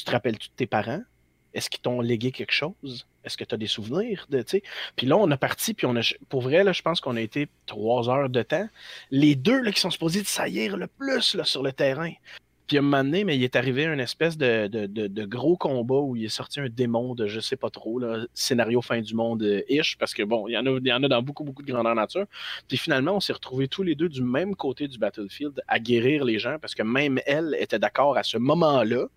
te 0.04 0.12
rappelles-tu 0.12 0.50
de 0.50 0.54
tes 0.54 0.68
parents? 0.68 1.04
Est-ce 1.54 1.70
qu'ils 1.70 1.82
t'ont 1.82 2.02
légué 2.02 2.32
quelque 2.32 2.54
chose? 2.54 3.06
Est-ce 3.24 3.38
que 3.38 3.44
tu 3.44 3.56
as 3.56 3.58
des 3.58 3.68
souvenirs 3.68 4.26
de, 4.30 4.42
tu 4.42 4.50
sais? 4.50 4.64
Puis 4.96 5.08
là, 5.08 5.18
on 5.18 5.30
a 5.32 5.38
parti, 5.38 5.74
puis 5.74 5.86
on 5.86 5.96
a, 5.96 6.14
pour 6.30 6.42
vrai, 6.42 6.64
là, 6.64 6.72
je 6.72 6.82
pense 6.82 7.02
qu'on 7.02 7.16
a 7.16 7.22
été 7.22 7.48
trois 7.66 8.10
heures 8.10 8.30
de 8.30 8.42
temps. 8.42 8.68
Les 9.12 9.36
deux, 9.36 9.62
là, 9.62 9.72
qui 9.72 9.80
sont 9.80 9.92
supposés 9.92 10.22
de 10.22 10.28
saillir 10.28 10.78
le 10.78 10.88
plus, 10.88 11.36
là, 11.36 11.44
sur 11.44 11.64
le 11.64 11.72
terrain. 11.72 12.14
Puis 12.72 12.78
à 12.78 12.80
un 12.80 12.84
moment 12.84 13.04
donné, 13.04 13.26
mais 13.26 13.36
il 13.36 13.44
est 13.44 13.58
arrivé 13.58 13.84
une 13.84 14.00
espèce 14.00 14.38
de, 14.38 15.26
gros 15.26 15.58
combat 15.58 16.00
où 16.00 16.16
il 16.16 16.24
est 16.24 16.30
sorti 16.30 16.62
un 16.62 16.70
démon 16.70 17.16
de 17.16 17.28
je 17.28 17.42
sais 17.42 17.58
pas 17.58 17.70
trop, 17.70 18.00
là, 18.00 18.26
scénario 18.34 18.82
fin 18.82 19.02
du 19.02 19.14
monde-ish, 19.14 19.98
parce 19.98 20.14
que 20.14 20.24
bon, 20.24 20.48
il 20.48 20.54
y, 20.54 20.58
en 20.58 20.66
a, 20.66 20.80
il 20.80 20.88
y 20.88 20.94
en 20.94 21.04
a 21.04 21.10
dans 21.10 21.22
beaucoup, 21.22 21.44
beaucoup 21.44 21.64
de 21.64 21.70
grandeur 21.70 21.96
nature. 21.96 22.28
Puis 22.70 22.78
finalement, 22.78 23.18
on 23.18 23.20
s'est 23.20 23.34
retrouvés 23.34 23.68
tous 23.68 23.84
les 23.84 23.94
deux 23.94 24.08
du 24.08 24.24
même 24.24 24.56
côté 24.56 24.88
du 24.88 24.98
battlefield 24.98 25.62
à 25.68 25.80
guérir 25.80 26.24
les 26.24 26.40
gens, 26.40 26.60
parce 26.62 26.74
que 26.74 26.82
même 26.82 27.20
elle 27.26 27.58
était 27.60 27.78
d'accord 27.78 28.18
à 28.18 28.24
ce 28.24 28.38
moment-là 28.38 29.08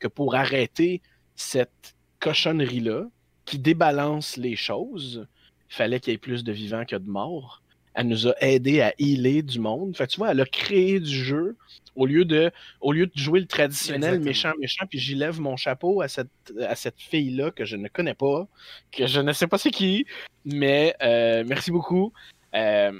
que 0.00 0.08
pour 0.08 0.34
arrêter 0.34 1.00
cette 1.36 1.94
cochonnerie-là 2.20 3.06
qui 3.44 3.58
débalance 3.58 4.36
les 4.36 4.56
choses, 4.56 5.26
il 5.70 5.74
fallait 5.74 6.00
qu'il 6.00 6.12
y 6.12 6.14
ait 6.14 6.18
plus 6.18 6.44
de 6.44 6.52
vivants 6.52 6.84
que 6.84 6.96
de 6.96 7.08
morts. 7.08 7.62
Elle 7.94 8.08
nous 8.08 8.28
a 8.28 8.34
aidé 8.40 8.82
à 8.82 8.92
healer 8.98 9.42
du 9.42 9.58
monde. 9.58 9.96
Fait 9.96 10.06
tu 10.06 10.18
vois, 10.18 10.32
elle 10.32 10.40
a 10.40 10.44
créé 10.44 11.00
du 11.00 11.14
jeu 11.14 11.56
au 11.94 12.04
lieu 12.04 12.24
de, 12.26 12.50
au 12.80 12.92
lieu 12.92 13.06
de 13.06 13.18
jouer 13.18 13.40
le 13.40 13.46
traditionnel 13.46 14.20
méchant, 14.20 14.52
méchant, 14.60 14.84
puis 14.88 14.98
j'y 14.98 15.14
lève 15.14 15.40
mon 15.40 15.56
chapeau 15.56 16.02
à 16.02 16.08
cette, 16.08 16.28
à 16.60 16.74
cette 16.74 17.00
fille-là 17.00 17.50
que 17.50 17.64
je 17.64 17.76
ne 17.76 17.88
connais 17.88 18.14
pas, 18.14 18.46
que 18.92 19.06
je 19.06 19.20
ne 19.20 19.32
sais 19.32 19.46
pas 19.46 19.56
c'est 19.56 19.70
qui, 19.70 20.04
mais 20.44 20.94
euh, 21.02 21.42
merci 21.46 21.70
beaucoup. 21.70 22.12
Euh, 22.54 22.92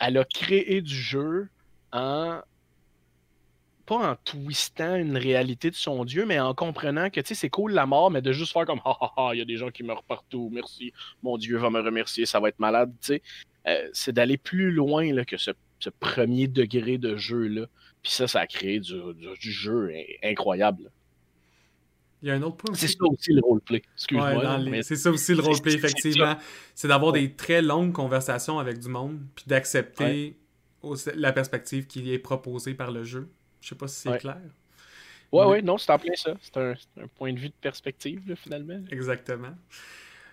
elle 0.00 0.18
a 0.18 0.24
créé 0.24 0.82
du 0.82 0.94
jeu 0.94 1.48
en 1.92 2.40
pas 3.92 4.12
en 4.12 4.16
twistant 4.24 4.96
une 4.96 5.16
réalité 5.16 5.70
de 5.70 5.74
son 5.74 6.04
Dieu, 6.04 6.24
mais 6.24 6.40
en 6.40 6.54
comprenant 6.54 7.10
que, 7.10 7.20
tu 7.20 7.28
sais, 7.28 7.34
c'est 7.34 7.50
cool 7.50 7.72
la 7.72 7.84
mort, 7.84 8.10
mais 8.10 8.22
de 8.22 8.32
juste 8.32 8.52
faire 8.52 8.64
comme, 8.64 8.80
ha 8.84 8.96
ha 9.00 9.12
ha, 9.16 9.34
il 9.34 9.38
y 9.38 9.42
a 9.42 9.44
des 9.44 9.56
gens 9.56 9.70
qui 9.70 9.82
meurent 9.82 10.04
partout, 10.04 10.50
merci, 10.52 10.92
mon 11.22 11.36
Dieu 11.36 11.58
va 11.58 11.68
me 11.68 11.80
remercier, 11.80 12.24
ça 12.24 12.40
va 12.40 12.48
être 12.48 12.58
malade, 12.58 12.92
tu 13.00 13.06
sais. 13.06 13.22
Euh, 13.68 13.88
c'est 13.92 14.12
d'aller 14.12 14.38
plus 14.38 14.72
loin 14.72 15.12
là, 15.12 15.24
que 15.24 15.36
ce, 15.36 15.50
premier 16.00 16.48
degré 16.48 16.96
de 16.96 17.16
jeu-là. 17.16 17.66
Puis 18.02 18.12
ça, 18.12 18.26
ça 18.26 18.40
a 18.40 18.46
créé 18.46 18.80
du, 18.80 18.94
jeu 19.40 19.92
incroyable. 20.22 20.90
Il 22.22 22.28
y 22.28 22.30
a 22.30 22.34
un 22.34 22.42
autre 22.42 22.56
point 22.56 22.74
C'est 22.74 22.88
ça 22.88 23.04
aussi 23.04 23.32
le 23.32 23.40
roleplay. 23.40 23.82
Excuse-moi. 23.94 24.82
C'est 24.82 24.96
ça 24.96 25.10
aussi 25.10 25.34
le 25.34 25.42
roleplay, 25.42 25.74
effectivement. 25.74 26.36
C'est 26.74 26.88
d'avoir 26.88 27.12
des 27.12 27.32
très 27.34 27.62
longues 27.62 27.92
conversations 27.92 28.58
avec 28.58 28.78
du 28.78 28.88
monde, 28.88 29.20
puis 29.34 29.44
d'accepter 29.46 30.36
la 31.14 31.32
perspective 31.32 31.86
qui 31.86 32.12
est 32.12 32.18
proposée 32.18 32.74
par 32.74 32.90
le 32.90 33.04
jeu. 33.04 33.28
Je 33.62 33.68
sais 33.68 33.74
pas 33.74 33.88
si 33.88 34.00
c'est 34.00 34.18
clair. 34.18 34.40
Ouais, 35.32 35.46
ouais, 35.46 35.62
non, 35.62 35.78
c'est 35.78 35.90
en 35.90 35.98
plein 35.98 36.14
ça. 36.14 36.34
C'est 36.42 36.58
un, 36.58 36.74
point 37.16 37.32
de 37.32 37.38
vue 37.38 37.48
de 37.48 37.54
perspective, 37.60 38.34
finalement. 38.36 38.80
Exactement. 38.90 39.54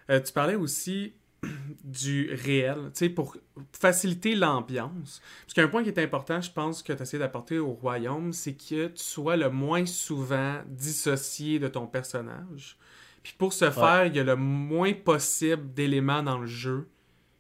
Euh, 0.10 0.20
tu 0.20 0.34
parlais 0.34 0.56
aussi 0.56 1.14
du 1.86 2.34
réel, 2.34 2.92
tu 2.94 3.06
sais, 3.06 3.10
pour 3.10 3.38
faciliter 3.72 4.36
l'ambiance. 4.36 5.22
Parce 5.46 5.54
qu'un 5.54 5.70
point 5.70 5.84
qui 5.84 5.90
est 5.90 6.00
important, 6.00 6.42
je 6.42 6.52
pense, 6.52 6.84
que 6.84 6.92
tu 6.92 7.02
essaies 7.02 7.20
d'apporter 7.20 7.60
au 7.60 7.72
royaume, 7.72 8.34
c'est 8.34 8.56
que 8.56 8.88
tu 8.88 9.04
sois 9.04 9.38
le 9.38 9.50
moins 9.50 9.86
souvent 9.86 10.58
dissocié 10.68 11.60
de 11.60 11.70
ton 11.70 11.88
personnage. 11.88 12.78
Puis 13.24 13.34
pour 13.38 13.54
ce 13.54 13.72
faire, 13.72 14.06
il 14.06 14.16
y 14.16 14.20
a 14.20 14.24
le 14.24 14.36
moins 14.36 14.94
possible 14.94 15.74
d'éléments 15.74 16.24
dans 16.24 16.40
le 16.40 16.48
jeu 16.48 16.90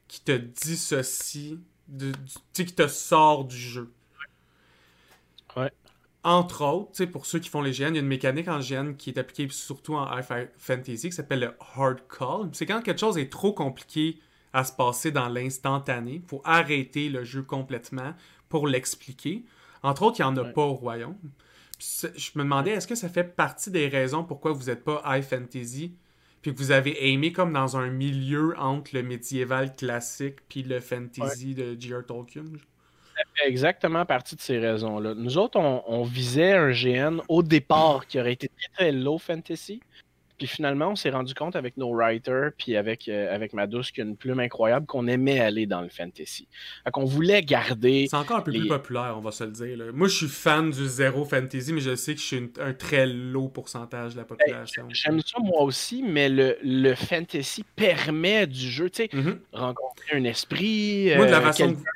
qui 0.08 0.22
te 0.22 0.32
dissocient, 0.32 1.58
de, 1.88 2.12
tu 2.12 2.20
sais, 2.54 2.66
qui 2.66 2.74
te 2.74 2.88
sort 2.88 3.46
du 3.46 3.58
jeu. 3.58 3.92
Entre 6.24 6.63
autres, 6.65 7.05
pour 7.05 7.26
ceux 7.26 7.39
qui 7.39 7.49
font 7.49 7.61
les 7.61 7.72
GN, 7.72 7.89
il 7.89 7.95
y 7.95 7.97
a 7.97 8.01
une 8.01 8.07
mécanique 8.07 8.49
en 8.49 8.59
GN 8.59 8.93
qui 8.97 9.09
est 9.09 9.17
appliquée 9.17 9.47
surtout 9.49 9.95
en 9.95 10.05
High 10.17 10.49
Fantasy 10.57 11.09
qui 11.09 11.15
s'appelle 11.15 11.39
le 11.39 11.53
Hard 11.76 12.01
Call. 12.09 12.49
C'est 12.51 12.65
quand 12.65 12.82
quelque 12.82 12.99
chose 12.99 13.17
est 13.17 13.32
trop 13.32 13.53
compliqué 13.53 14.20
à 14.51 14.63
se 14.65 14.74
passer 14.74 15.11
dans 15.11 15.30
l'instantané. 15.30 16.15
Il 16.15 16.28
faut 16.28 16.41
arrêter 16.43 17.07
le 17.07 17.24
jeu 17.24 17.41
complètement 17.41 18.13
pour 18.49 18.67
l'expliquer. 18.67 19.45
Entre 19.82 20.03
autres, 20.03 20.20
il 20.20 20.24
n'y 20.24 20.30
en 20.30 20.38
a 20.38 20.43
pas 20.45 20.63
au 20.63 20.74
royaume. 20.74 21.15
je 21.80 22.32
me 22.36 22.43
demandais, 22.43 22.72
est-ce 22.72 22.88
que 22.88 22.95
ça 22.95 23.07
fait 23.07 23.24
partie 23.24 23.72
des 23.72 23.88
raisons 23.88 24.26
pourquoi 24.26 24.51
vous 24.51 24.65
n'êtes 24.65 24.84
pas 24.84 25.01
High 25.05 25.24
Fantasy 25.24 25.93
puis 26.41 26.53
que 26.53 26.57
vous 26.57 26.72
avez 26.72 27.11
aimé 27.11 27.34
comme 27.34 27.51
dans 27.51 27.76
un 27.78 27.89
milieu 27.89 28.57
entre 28.57 28.91
le 28.93 29.03
médiéval 29.03 29.76
classique 29.76 30.38
puis 30.47 30.63
le 30.63 30.80
fantasy 30.80 31.53
de 31.53 31.76
J.R. 31.78 32.05
Tolkien? 32.05 32.45
Fait 33.40 33.48
exactement 33.48 34.06
partie 34.06 34.36
de 34.36 34.42
ces 34.42 34.60
raisons-là. 34.60 35.14
Nous 35.16 35.38
autres, 35.38 35.60
on, 35.60 36.04
visait 36.04 36.54
un 36.54 36.72
GN 36.72 37.22
au 37.28 37.44
départ 37.44 38.08
qui 38.08 38.20
aurait 38.20 38.34
été 38.34 38.50
très, 38.50 38.70
très 38.74 38.92
low 38.92 39.18
fantasy. 39.18 39.82
Puis 40.40 40.48
finalement, 40.48 40.92
on 40.92 40.96
s'est 40.96 41.10
rendu 41.10 41.34
compte 41.34 41.58
avec 41.58 41.76
nos 41.76 41.94
writers, 41.94 42.52
puis 42.58 42.78
avec, 42.78 43.10
euh, 43.10 43.36
avec 43.36 43.54
a 43.54 43.68
une 43.98 44.16
plume 44.16 44.40
incroyable, 44.40 44.86
qu'on 44.86 45.06
aimait 45.08 45.42
aller 45.42 45.66
dans 45.66 45.82
le 45.82 45.90
fantasy. 45.90 46.48
qu'on 46.94 47.04
voulait 47.04 47.42
garder. 47.42 48.08
C'est 48.10 48.16
encore 48.16 48.38
un 48.38 48.42
peu 48.42 48.54
plus 48.54 48.68
populaire, 48.68 49.16
on 49.18 49.20
va 49.20 49.32
se 49.32 49.44
le 49.44 49.52
dire. 49.52 49.78
Moi, 49.94 50.08
je 50.08 50.16
suis 50.16 50.28
fan 50.30 50.72
du 50.72 50.88
zéro 50.88 51.26
fantasy, 51.26 51.74
mais 51.74 51.82
je 51.82 51.94
sais 51.94 52.16
que 52.16 52.22
je 52.22 52.26
suis 52.26 52.52
un 52.62 52.74
très 52.74 53.06
low 53.06 53.50
pourcentage 53.50 54.14
de 54.14 54.20
la 54.20 54.24
ben, 54.24 54.38
population. 54.38 54.88
J'aime 54.90 55.20
ça 55.20 55.40
moi 55.40 55.62
aussi, 55.64 56.04
mais 56.04 56.30
le, 56.30 56.58
le 56.64 56.96
fantasy 56.96 57.66
permet 57.76 58.48
du 58.48 58.70
jeu, 58.70 58.90
tu 58.90 59.04
sais, 59.04 59.10
mm-hmm. 59.12 59.40
rencontrer 59.52 60.16
un 60.16 60.24
esprit. 60.24 61.12
Moi, 61.18 61.26
de 61.26 61.32
la 61.32 61.40
euh, 61.40 61.42
façon 61.42 61.68
Quelqu'un 61.68 61.92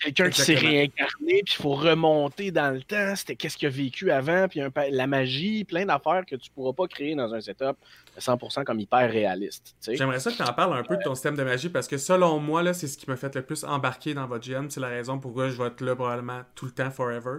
qui 0.00 0.32
s'est 0.32 0.54
réincarné, 0.54 1.42
puis 1.44 1.54
il 1.58 1.62
faut 1.62 1.74
remonter 1.74 2.50
dans 2.50 2.74
le 2.74 2.82
temps, 2.82 3.16
c'était 3.16 3.34
qu'est-ce 3.34 3.56
qu'il 3.56 3.68
a 3.68 3.70
vécu 3.70 4.10
avant, 4.10 4.46
puis 4.48 4.60
la 4.90 5.06
magie, 5.06 5.64
plein 5.64 5.86
d'affaires 5.86 6.24
que 6.26 6.36
tu 6.36 6.50
pourras 6.50 6.72
pas 6.72 6.86
créer 6.86 7.14
dans 7.14 7.32
un 7.34 7.40
setup 7.40 7.76
100% 8.18 8.64
comme 8.64 8.80
hyper 8.80 9.10
réaliste. 9.10 9.74
J'aimerais 9.88 10.20
ça 10.20 10.30
que 10.30 10.36
tu 10.36 10.42
en 10.42 10.52
parles 10.52 10.76
un 10.76 10.84
peu 10.84 10.96
de 10.96 11.02
ton 11.02 11.14
système 11.14 11.36
de 11.36 11.44
magie, 11.44 11.68
parce 11.68 11.88
que 11.88 11.96
selon 11.96 12.38
moi, 12.38 12.62
là, 12.62 12.74
c'est 12.74 12.86
ce 12.86 12.98
qui 12.98 13.08
m'a 13.08 13.16
fait 13.16 13.34
le 13.34 13.42
plus 13.42 13.64
embarquer 13.64 14.14
dans 14.14 14.26
votre 14.26 14.46
GM, 14.46 14.68
c'est 14.68 14.80
la 14.80 14.88
raison 14.88 15.18
pourquoi 15.18 15.48
je 15.48 15.60
vais 15.60 15.68
être 15.68 15.80
là 15.80 15.94
probablement 15.94 16.42
tout 16.54 16.66
le 16.66 16.72
temps, 16.72 16.90
forever. 16.90 17.38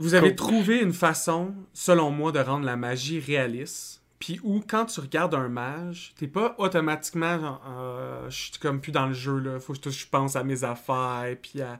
Vous 0.00 0.14
avez 0.14 0.34
trouvé 0.36 0.80
une 0.80 0.92
façon, 0.92 1.54
selon 1.72 2.10
moi, 2.10 2.30
de 2.32 2.38
rendre 2.38 2.64
la 2.64 2.76
magie 2.76 3.20
réaliste 3.20 3.95
puis 4.18 4.40
où, 4.42 4.62
quand 4.66 4.86
tu 4.86 5.00
regardes 5.00 5.34
un 5.34 5.48
mage, 5.48 6.14
t'es 6.16 6.26
pas 6.26 6.54
automatiquement 6.58 7.38
genre, 7.38 7.62
euh, 7.68 8.30
je 8.30 8.44
suis 8.44 8.58
comme 8.58 8.80
plus 8.80 8.92
dans 8.92 9.06
le 9.06 9.12
jeu, 9.12 9.38
là. 9.38 9.60
Faut 9.60 9.74
que 9.74 9.90
je 9.90 10.06
pense 10.06 10.36
à 10.36 10.44
mes 10.44 10.64
affaires, 10.64 11.36
puis 11.40 11.60
à. 11.60 11.78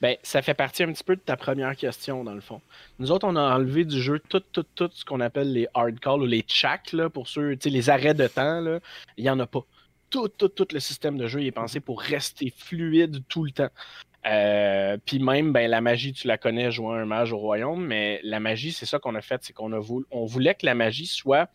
Ben, 0.00 0.16
ça 0.22 0.40
fait 0.40 0.54
partie 0.54 0.82
un 0.82 0.92
petit 0.92 1.04
peu 1.04 1.14
de 1.14 1.20
ta 1.20 1.36
première 1.36 1.76
question, 1.76 2.24
dans 2.24 2.34
le 2.34 2.40
fond. 2.40 2.62
Nous 2.98 3.10
autres, 3.12 3.26
on 3.28 3.36
a 3.36 3.54
enlevé 3.54 3.84
du 3.84 4.00
jeu 4.00 4.18
tout, 4.18 4.40
tout, 4.52 4.64
tout 4.74 4.90
ce 4.94 5.04
qu'on 5.04 5.20
appelle 5.20 5.52
les 5.52 5.68
hard 5.74 6.00
calls 6.00 6.22
ou 6.22 6.26
les 6.26 6.40
checks, 6.40 6.92
là, 6.92 7.10
pour 7.10 7.28
ceux, 7.28 7.54
tu 7.56 7.64
sais, 7.64 7.70
les 7.70 7.90
arrêts 7.90 8.14
de 8.14 8.26
temps, 8.26 8.60
là. 8.60 8.80
Il 9.16 9.24
y 9.24 9.30
en 9.30 9.38
a 9.38 9.46
pas. 9.46 9.60
Tout, 10.08 10.28
tout, 10.28 10.48
tout 10.48 10.66
le 10.72 10.80
système 10.80 11.16
de 11.18 11.28
jeu 11.28 11.44
est 11.44 11.52
pensé 11.52 11.78
pour 11.78 12.00
rester 12.00 12.52
fluide 12.56 13.22
tout 13.28 13.44
le 13.44 13.52
temps. 13.52 13.70
Euh, 14.26 14.98
puis 15.04 15.18
même, 15.18 15.52
ben, 15.52 15.70
la 15.70 15.80
magie, 15.80 16.12
tu 16.12 16.26
la 16.26 16.36
connais, 16.36 16.70
jouant 16.70 16.92
un 16.92 17.06
mage 17.06 17.32
au 17.32 17.38
royaume, 17.38 17.84
mais 17.86 18.20
la 18.22 18.40
magie, 18.40 18.72
c'est 18.72 18.86
ça 18.86 18.98
qu'on 18.98 19.14
a 19.14 19.22
fait, 19.22 19.42
c'est 19.42 19.52
qu'on 19.52 19.72
a 19.72 19.78
voulu, 19.78 20.04
on 20.10 20.26
voulait 20.26 20.54
que 20.54 20.66
la 20.66 20.74
magie 20.74 21.06
soit 21.06 21.48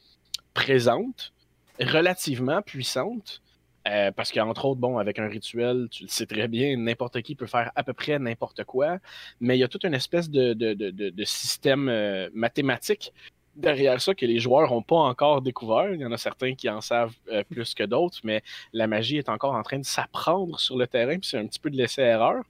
présente, 0.54 1.34
relativement 1.80 2.62
puissante, 2.62 3.44
euh, 3.88 4.12
parce 4.12 4.32
qu'entre 4.32 4.66
autres, 4.66 4.80
bon, 4.80 4.98
avec 4.98 5.20
un 5.20 5.28
rituel, 5.28 5.88
tu 5.92 6.04
le 6.04 6.10
sais 6.10 6.26
très 6.26 6.48
bien, 6.48 6.76
n'importe 6.76 7.22
qui 7.22 7.36
peut 7.36 7.46
faire 7.46 7.72
à 7.76 7.84
peu 7.84 7.94
près 7.94 8.18
n'importe 8.18 8.64
quoi, 8.64 8.98
mais 9.40 9.58
il 9.58 9.60
y 9.60 9.64
a 9.64 9.68
toute 9.68 9.84
une 9.84 9.94
espèce 9.94 10.30
de, 10.32 10.54
de, 10.54 10.74
de, 10.74 11.24
système 11.24 11.88
euh, 11.88 12.30
mathématique 12.34 13.14
derrière 13.56 14.02
ça 14.02 14.14
que 14.14 14.26
les 14.26 14.40
joueurs 14.40 14.70
n'ont 14.72 14.82
pas 14.82 14.98
encore 14.98 15.42
découvert. 15.42 15.94
Il 15.94 16.00
y 16.00 16.06
en 16.06 16.12
a 16.12 16.18
certains 16.18 16.56
qui 16.56 16.70
en 16.70 16.82
savent 16.82 17.14
euh, 17.32 17.44
plus 17.44 17.74
que 17.74 17.84
d'autres, 17.84 18.20
mais 18.24 18.44
la 18.74 18.88
magie 18.88 19.18
est 19.18 19.30
encore 19.30 19.54
en 19.56 19.64
train 19.64 19.80
de 19.80 19.86
s'apprendre 19.86 20.60
sur 20.60 20.78
le 20.78 20.88
terrain, 20.88 21.18
puis 21.18 21.30
c'est 21.30 21.38
un 21.38 21.46
petit 21.46 21.60
peu 21.60 21.70
de 21.70 21.78
laisser-erreur. 21.78 22.44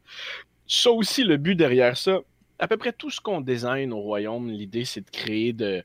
Ça 0.68 0.92
aussi, 0.92 1.24
le 1.24 1.38
but 1.38 1.56
derrière 1.56 1.96
ça, 1.96 2.20
à 2.58 2.68
peu 2.68 2.78
près 2.78 2.94
tout 2.94 3.10
ce 3.10 3.22
qu'on 3.22 3.42
design 3.42 3.94
au 3.94 4.00
royaume, 4.00 4.50
l'idée 4.50 4.86
c'est 4.86 5.02
de 5.02 5.10
créer 5.10 5.54
de, 5.54 5.84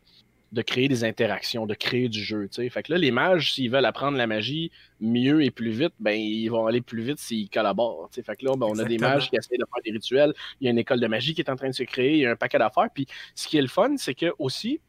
de 0.52 0.62
créer 0.62 0.88
des 0.88 1.04
interactions, 1.04 1.66
de 1.66 1.74
créer 1.74 2.08
du 2.08 2.22
jeu. 2.22 2.48
Fait 2.50 2.82
que 2.82 2.92
là, 2.92 2.98
les 2.98 3.10
mages, 3.10 3.54
s'ils 3.54 3.70
veulent 3.70 3.84
apprendre 3.84 4.18
la 4.18 4.26
magie 4.26 4.70
mieux 5.00 5.42
et 5.44 5.50
plus 5.50 5.70
vite, 5.70 5.94
ben 6.00 6.12
ils 6.12 6.48
vont 6.48 6.66
aller 6.66 6.80
plus 6.80 7.02
vite 7.02 7.18
s'ils 7.18 7.48
collaborent. 7.48 8.08
Fait 8.12 8.36
que 8.36 8.44
là, 8.44 8.56
ben, 8.56 8.66
on 8.68 8.78
a 8.78 8.84
des 8.84 8.98
mages 8.98 9.30
qui 9.30 9.36
essaient 9.36 9.56
de 9.56 9.64
faire 9.64 9.82
des 9.84 9.92
rituels. 9.92 10.34
Il 10.60 10.64
y 10.64 10.68
a 10.68 10.70
une 10.70 10.78
école 10.78 11.00
de 11.00 11.06
magie 11.06 11.34
qui 11.34 11.40
est 11.40 11.50
en 11.50 11.56
train 11.56 11.68
de 11.68 11.74
se 11.74 11.84
créer, 11.84 12.12
il 12.12 12.20
y 12.20 12.26
a 12.26 12.32
un 12.32 12.36
paquet 12.36 12.58
d'affaires. 12.58 12.88
Puis 12.92 13.06
ce 13.34 13.46
qui 13.46 13.58
est 13.58 13.62
le 13.62 13.68
fun, 13.68 13.96
c'est 13.96 14.14
que 14.14 14.32
aussi, 14.38 14.80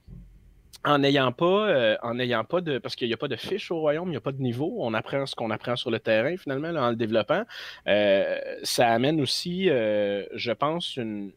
en 0.84 0.98
n'ayant 0.98 1.32
pas, 1.32 1.70
euh, 1.70 1.98
en 2.02 2.16
n'ayant 2.16 2.44
pas 2.44 2.62
de, 2.62 2.80
parce 2.80 2.96
qu'il 2.96 3.08
n'y 3.08 3.14
a 3.14 3.18
pas 3.18 3.28
de 3.28 3.36
fiche 3.36 3.70
au 3.70 3.80
royaume, 3.80 4.08
il 4.08 4.12
n'y 4.12 4.18
a 4.18 4.22
pas 4.22 4.32
de 4.32 4.42
niveau, 4.42 4.78
on 4.80 4.94
apprend 4.94 5.26
ce 5.26 5.36
qu'on 5.36 5.52
apprend 5.52 5.76
sur 5.76 5.92
le 5.92 6.00
terrain 6.00 6.36
finalement 6.38 6.70
en 6.70 6.90
le 6.90 6.96
développant. 6.96 7.44
Euh, 7.88 8.40
ça 8.64 8.88
amène 8.88 9.22
aussi, 9.22 9.70
euh, 9.70 10.26
je 10.34 10.52
pense, 10.52 10.98
une, 10.98 11.32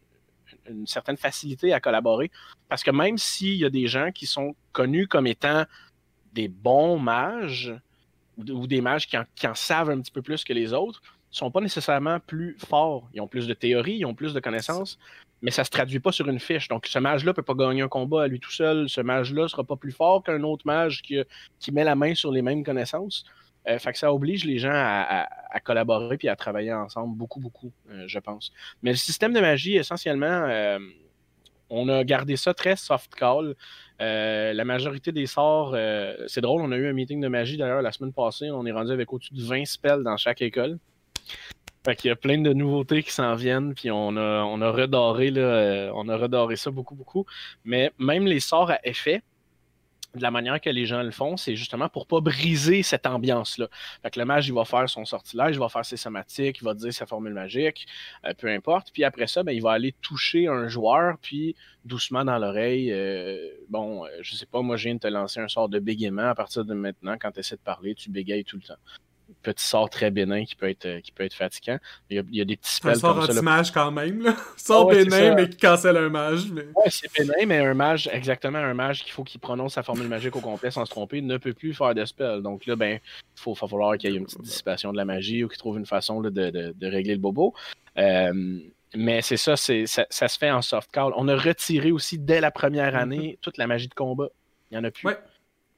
certaine 0.86 1.16
facilité 1.16 1.72
à 1.72 1.80
collaborer, 1.80 2.30
parce 2.68 2.82
que 2.82 2.90
même 2.90 3.18
s'il 3.18 3.56
y 3.56 3.64
a 3.64 3.70
des 3.70 3.86
gens 3.86 4.10
qui 4.12 4.26
sont 4.26 4.54
connus 4.72 5.06
comme 5.06 5.26
étant 5.26 5.64
des 6.32 6.48
bons 6.48 6.98
mages 6.98 7.74
ou 8.38 8.66
des 8.66 8.80
mages 8.80 9.06
qui 9.06 9.16
en, 9.16 9.54
savent 9.54 9.90
un 9.90 10.00
petit 10.00 10.10
peu 10.10 10.22
plus 10.22 10.44
que 10.44 10.52
les 10.52 10.72
autres, 10.72 11.00
sont 11.30 11.50
pas 11.50 11.60
nécessairement 11.60 12.20
plus 12.20 12.56
forts. 12.58 13.08
Ils 13.12 13.20
ont 13.20 13.28
plus 13.28 13.46
de 13.46 13.54
théorie, 13.54 13.96
ils 13.98 14.06
ont 14.06 14.14
plus 14.14 14.34
de 14.34 14.40
connaissances, 14.40 14.98
mais 15.42 15.50
ça 15.50 15.64
se 15.64 15.70
traduit 15.70 16.00
pas 16.00 16.12
sur 16.12 16.28
une 16.28 16.38
fiche. 16.38 16.68
Donc, 16.68 16.86
ce 16.86 16.98
mage-là 16.98 17.34
peut 17.34 17.42
pas 17.42 17.54
gagner 17.54 17.82
un 17.82 17.88
combat 17.88 18.24
à 18.24 18.28
lui 18.28 18.40
tout 18.40 18.52
seul. 18.52 18.88
Ce 18.88 19.00
mage-là 19.00 19.48
sera 19.48 19.64
pas 19.64 19.76
plus 19.76 19.92
fort 19.92 20.22
qu'un 20.22 20.42
autre 20.42 20.64
mage 20.64 21.02
qui 21.02 21.72
met 21.72 21.84
la 21.84 21.96
main 21.96 22.14
sur 22.14 22.30
les 22.30 22.42
mêmes 22.42 22.64
connaissances. 22.64 23.24
Euh, 23.68 23.78
fait 23.78 23.92
que 23.92 23.98
ça 23.98 24.12
oblige 24.12 24.44
les 24.44 24.58
gens 24.58 24.72
à, 24.74 25.26
collaborer 25.62 26.18
puis 26.18 26.28
à 26.28 26.36
travailler 26.36 26.72
ensemble 26.72 27.16
beaucoup, 27.16 27.40
beaucoup, 27.40 27.72
euh, 27.90 28.04
je 28.06 28.18
pense. 28.18 28.52
Mais 28.82 28.90
le 28.90 28.96
système 28.96 29.32
de 29.32 29.40
magie, 29.40 29.76
essentiellement, 29.76 30.26
euh, 30.26 30.78
on 31.70 31.88
a 31.88 32.04
gardé 32.04 32.36
ça 32.36 32.52
très 32.52 32.76
soft 32.76 33.14
call. 33.14 33.54
la 33.98 34.64
majorité 34.64 35.12
des 35.12 35.26
sorts, 35.26 35.76
c'est 36.26 36.42
drôle, 36.42 36.60
on 36.62 36.72
a 36.72 36.76
eu 36.76 36.88
un 36.88 36.92
meeting 36.92 37.20
de 37.20 37.28
magie 37.28 37.56
d'ailleurs 37.56 37.82
la 37.82 37.92
semaine 37.92 38.12
passée. 38.12 38.50
On 38.50 38.66
est 38.66 38.72
rendu 38.72 38.92
avec 38.92 39.12
au-dessus 39.12 39.32
de 39.32 39.42
20 39.42 39.64
spells 39.64 40.02
dans 40.02 40.16
chaque 40.16 40.42
école. 40.42 40.78
Fait 41.84 41.96
qu'il 41.96 42.08
y 42.08 42.12
a 42.12 42.16
plein 42.16 42.38
de 42.38 42.52
nouveautés 42.52 43.02
qui 43.02 43.12
s'en 43.12 43.34
viennent, 43.34 43.74
puis 43.74 43.90
on 43.90 44.16
a, 44.16 44.70
redoré, 44.70 45.30
on 45.94 46.08
a 46.08 46.16
redoré 46.16 46.56
ça 46.56 46.70
beaucoup, 46.70 46.94
beaucoup. 46.94 47.26
Mais 47.64 47.92
même 47.98 48.26
les 48.26 48.40
sorts 48.40 48.70
à 48.70 48.78
effet, 48.84 49.22
de 50.14 50.22
la 50.22 50.30
manière 50.30 50.60
que 50.60 50.70
les 50.70 50.86
gens 50.86 51.02
le 51.02 51.10
font, 51.10 51.36
c'est 51.36 51.56
justement 51.56 51.88
pour 51.88 52.06
pas 52.06 52.20
briser 52.20 52.82
cette 52.82 53.06
ambiance-là. 53.06 53.68
Fait 54.02 54.10
que 54.10 54.18
le 54.18 54.24
mage, 54.24 54.48
il 54.48 54.54
va 54.54 54.64
faire 54.64 54.88
son 54.88 55.04
sortilège, 55.04 55.56
il 55.56 55.58
va 55.58 55.68
faire 55.68 55.84
ses 55.84 55.96
somatiques, 55.96 56.58
il 56.60 56.64
va 56.64 56.74
dire 56.74 56.92
sa 56.92 57.06
formule 57.06 57.32
magique, 57.32 57.86
euh, 58.24 58.32
peu 58.34 58.48
importe. 58.48 58.90
Puis 58.92 59.04
après 59.04 59.26
ça, 59.26 59.42
ben, 59.42 59.52
il 59.52 59.62
va 59.62 59.72
aller 59.72 59.92
toucher 60.00 60.46
un 60.46 60.68
joueur, 60.68 61.16
puis 61.20 61.56
doucement 61.84 62.24
dans 62.24 62.38
l'oreille, 62.38 62.92
euh, 62.92 63.50
bon, 63.68 64.04
euh, 64.04 64.08
je 64.22 64.34
sais 64.34 64.46
pas, 64.46 64.62
moi, 64.62 64.76
je 64.76 64.84
viens 64.84 64.94
de 64.94 65.00
te 65.00 65.08
lancer 65.08 65.40
un 65.40 65.48
sort 65.48 65.68
de 65.68 65.78
bégaiement. 65.78 66.28
À 66.28 66.34
partir 66.34 66.64
de 66.64 66.74
maintenant, 66.74 67.16
quand 67.20 67.32
tu 67.32 67.40
essaies 67.40 67.56
de 67.56 67.60
parler, 67.60 67.94
tu 67.94 68.10
bégayes 68.10 68.44
tout 68.44 68.56
le 68.56 68.62
temps 68.62 68.80
petit 69.42 69.64
sort 69.64 69.90
très 69.90 70.10
bénin 70.10 70.44
qui 70.44 70.54
peut 70.54 70.68
être, 70.68 70.86
euh, 70.86 71.00
qui 71.00 71.12
peut 71.12 71.24
être 71.24 71.34
fatigant. 71.34 71.78
Il 72.10 72.16
y 72.16 72.18
a, 72.18 72.22
il 72.30 72.36
y 72.36 72.40
a 72.40 72.44
des 72.44 72.56
petits 72.56 72.76
spells. 72.76 72.92
Un 72.92 72.94
sort 72.94 73.18
anti-mage 73.18 73.72
quand 73.72 73.90
même, 73.90 74.22
là. 74.22 74.36
Sort 74.56 74.88
bénin, 74.88 75.34
mais 75.34 75.48
qui 75.48 75.58
cancelle 75.58 75.96
un 75.96 76.08
mage. 76.08 76.50
Mais... 76.50 76.62
Ouais, 76.74 76.88
c'est 76.88 77.10
bénin, 77.16 77.46
mais 77.46 77.58
un 77.58 77.74
mage, 77.74 78.08
exactement, 78.12 78.58
un 78.58 78.74
mage 78.74 79.04
qu'il 79.04 79.12
faut 79.12 79.24
qu'il 79.24 79.40
prononce 79.40 79.74
sa 79.74 79.82
formule 79.82 80.08
magique 80.08 80.34
au 80.34 80.40
complet 80.40 80.70
sans 80.70 80.84
se 80.84 80.90
tromper, 80.90 81.20
ne 81.20 81.36
peut 81.36 81.52
plus 81.52 81.74
faire 81.74 81.94
de 81.94 82.04
spell. 82.04 82.42
Donc 82.42 82.66
là, 82.66 82.76
ben, 82.76 82.98
il 83.02 83.40
faut, 83.40 83.54
falloir 83.54 83.96
qu'il 83.98 84.10
y 84.10 84.14
ait 84.14 84.16
une 84.16 84.24
petite 84.24 84.42
dissipation 84.42 84.92
de 84.92 84.96
la 84.96 85.04
magie 85.04 85.44
ou 85.44 85.48
qu'il 85.48 85.58
trouve 85.58 85.78
une 85.78 85.86
façon 85.86 86.20
de, 86.20 86.30
de, 86.30 86.86
régler 86.86 87.14
le 87.14 87.20
bobo. 87.20 87.54
Euh, 87.98 88.60
mais 88.96 89.22
c'est 89.22 89.36
ça, 89.36 89.56
c'est, 89.56 89.86
ça, 89.86 90.06
ça, 90.08 90.28
se 90.28 90.38
fait 90.38 90.50
en 90.50 90.62
soft 90.62 90.90
call. 90.90 91.12
On 91.16 91.28
a 91.28 91.36
retiré 91.36 91.90
aussi 91.90 92.18
dès 92.18 92.40
la 92.40 92.50
première 92.50 92.96
année 92.96 93.32
mm-hmm. 93.32 93.38
toute 93.40 93.58
la 93.58 93.66
magie 93.66 93.88
de 93.88 93.94
combat. 93.94 94.28
Il 94.70 94.74
n'y 94.74 94.80
en 94.80 94.84
a 94.84 94.90
plus. 94.90 95.08
Ouais. 95.08 95.18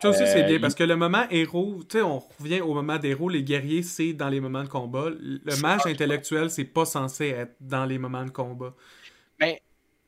Ça 0.00 0.10
aussi, 0.10 0.26
c'est 0.26 0.44
bien, 0.44 0.56
euh, 0.56 0.60
parce 0.60 0.74
que 0.74 0.84
le 0.84 0.94
moment 0.94 1.24
héros, 1.30 1.78
tu 1.88 1.96
sais, 1.96 2.02
on 2.02 2.22
revient 2.38 2.60
au 2.60 2.74
moment 2.74 2.98
d'héros, 2.98 3.30
les 3.30 3.42
guerriers, 3.42 3.82
c'est 3.82 4.12
dans 4.12 4.28
les 4.28 4.40
moments 4.40 4.62
de 4.62 4.68
combat. 4.68 5.08
Le 5.08 5.60
mage 5.62 5.86
intellectuel, 5.86 6.50
c'est 6.50 6.64
pas 6.64 6.84
censé 6.84 7.28
être 7.28 7.54
dans 7.60 7.86
les 7.86 7.96
moments 7.96 8.24
de 8.24 8.30
combat. 8.30 8.74
Ben, 9.40 9.54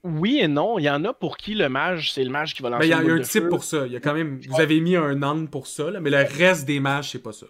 oui 0.05 0.41
et 0.41 0.49
non. 0.49 0.78
Il 0.78 0.84
y 0.84 0.91
en 0.91 1.05
a 1.05 1.14
pour 1.14 1.39
qui 1.39 1.55
le 1.55 1.70
mage, 1.70 2.12
c'est 2.12 2.22
le 2.22 2.30
mage 2.30 2.55
qui 2.55 2.62
va 2.62 2.68
lancer 2.68 2.86
Mais 2.86 2.95
ben, 2.95 3.03
il 3.03 3.09
y 3.09 3.11
a, 3.11 3.14
un 3.14 3.20
type 3.20 3.49
pour 3.49 3.64
ça. 3.64 3.86
Il 3.86 3.93
y 3.93 3.97
a 3.97 4.01
quand 4.01 4.14
même, 4.14 4.41
vous 4.47 4.61
avez 4.61 4.78
mis 4.80 4.95
un 4.95 5.14
non 5.14 5.47
pour 5.47 5.66
ça, 5.66 5.91
là, 5.91 6.01
mais 6.01 6.11
le 6.11 6.18
reste 6.18 6.66
des 6.66 6.80
mages, 6.80 7.11
c'est 7.11 7.22
pas 7.22 7.32
ça. 7.32 7.47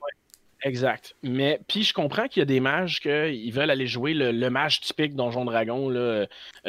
Exact. 0.64 1.16
Mais 1.22 1.60
puis 1.68 1.84
je 1.84 1.92
comprends 1.92 2.26
qu'il 2.26 2.40
y 2.40 2.42
a 2.42 2.46
des 2.46 2.60
mages 2.60 3.00
qui 3.00 3.50
veulent 3.50 3.70
aller 3.70 3.86
jouer 3.86 4.14
le, 4.14 4.50
mage 4.50 4.80
typique 4.80 5.14
Donjon 5.14 5.44
Dragon. 5.44 5.88
Là, 5.88 6.00
euh, 6.00 6.26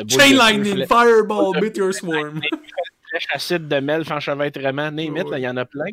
Chain 0.08 0.36
Lightning, 0.36 0.86
Fireball, 0.88 1.60
Meteor 1.62 1.94
Swarm 1.94 2.42
flèche 3.10 3.28
acide 3.32 3.68
de 3.68 3.80
Mel, 3.80 4.04
vraiment 4.04 4.92
name 4.92 5.18
il 5.38 5.40
y 5.40 5.48
en 5.48 5.58
a 5.58 5.66
plein. 5.66 5.92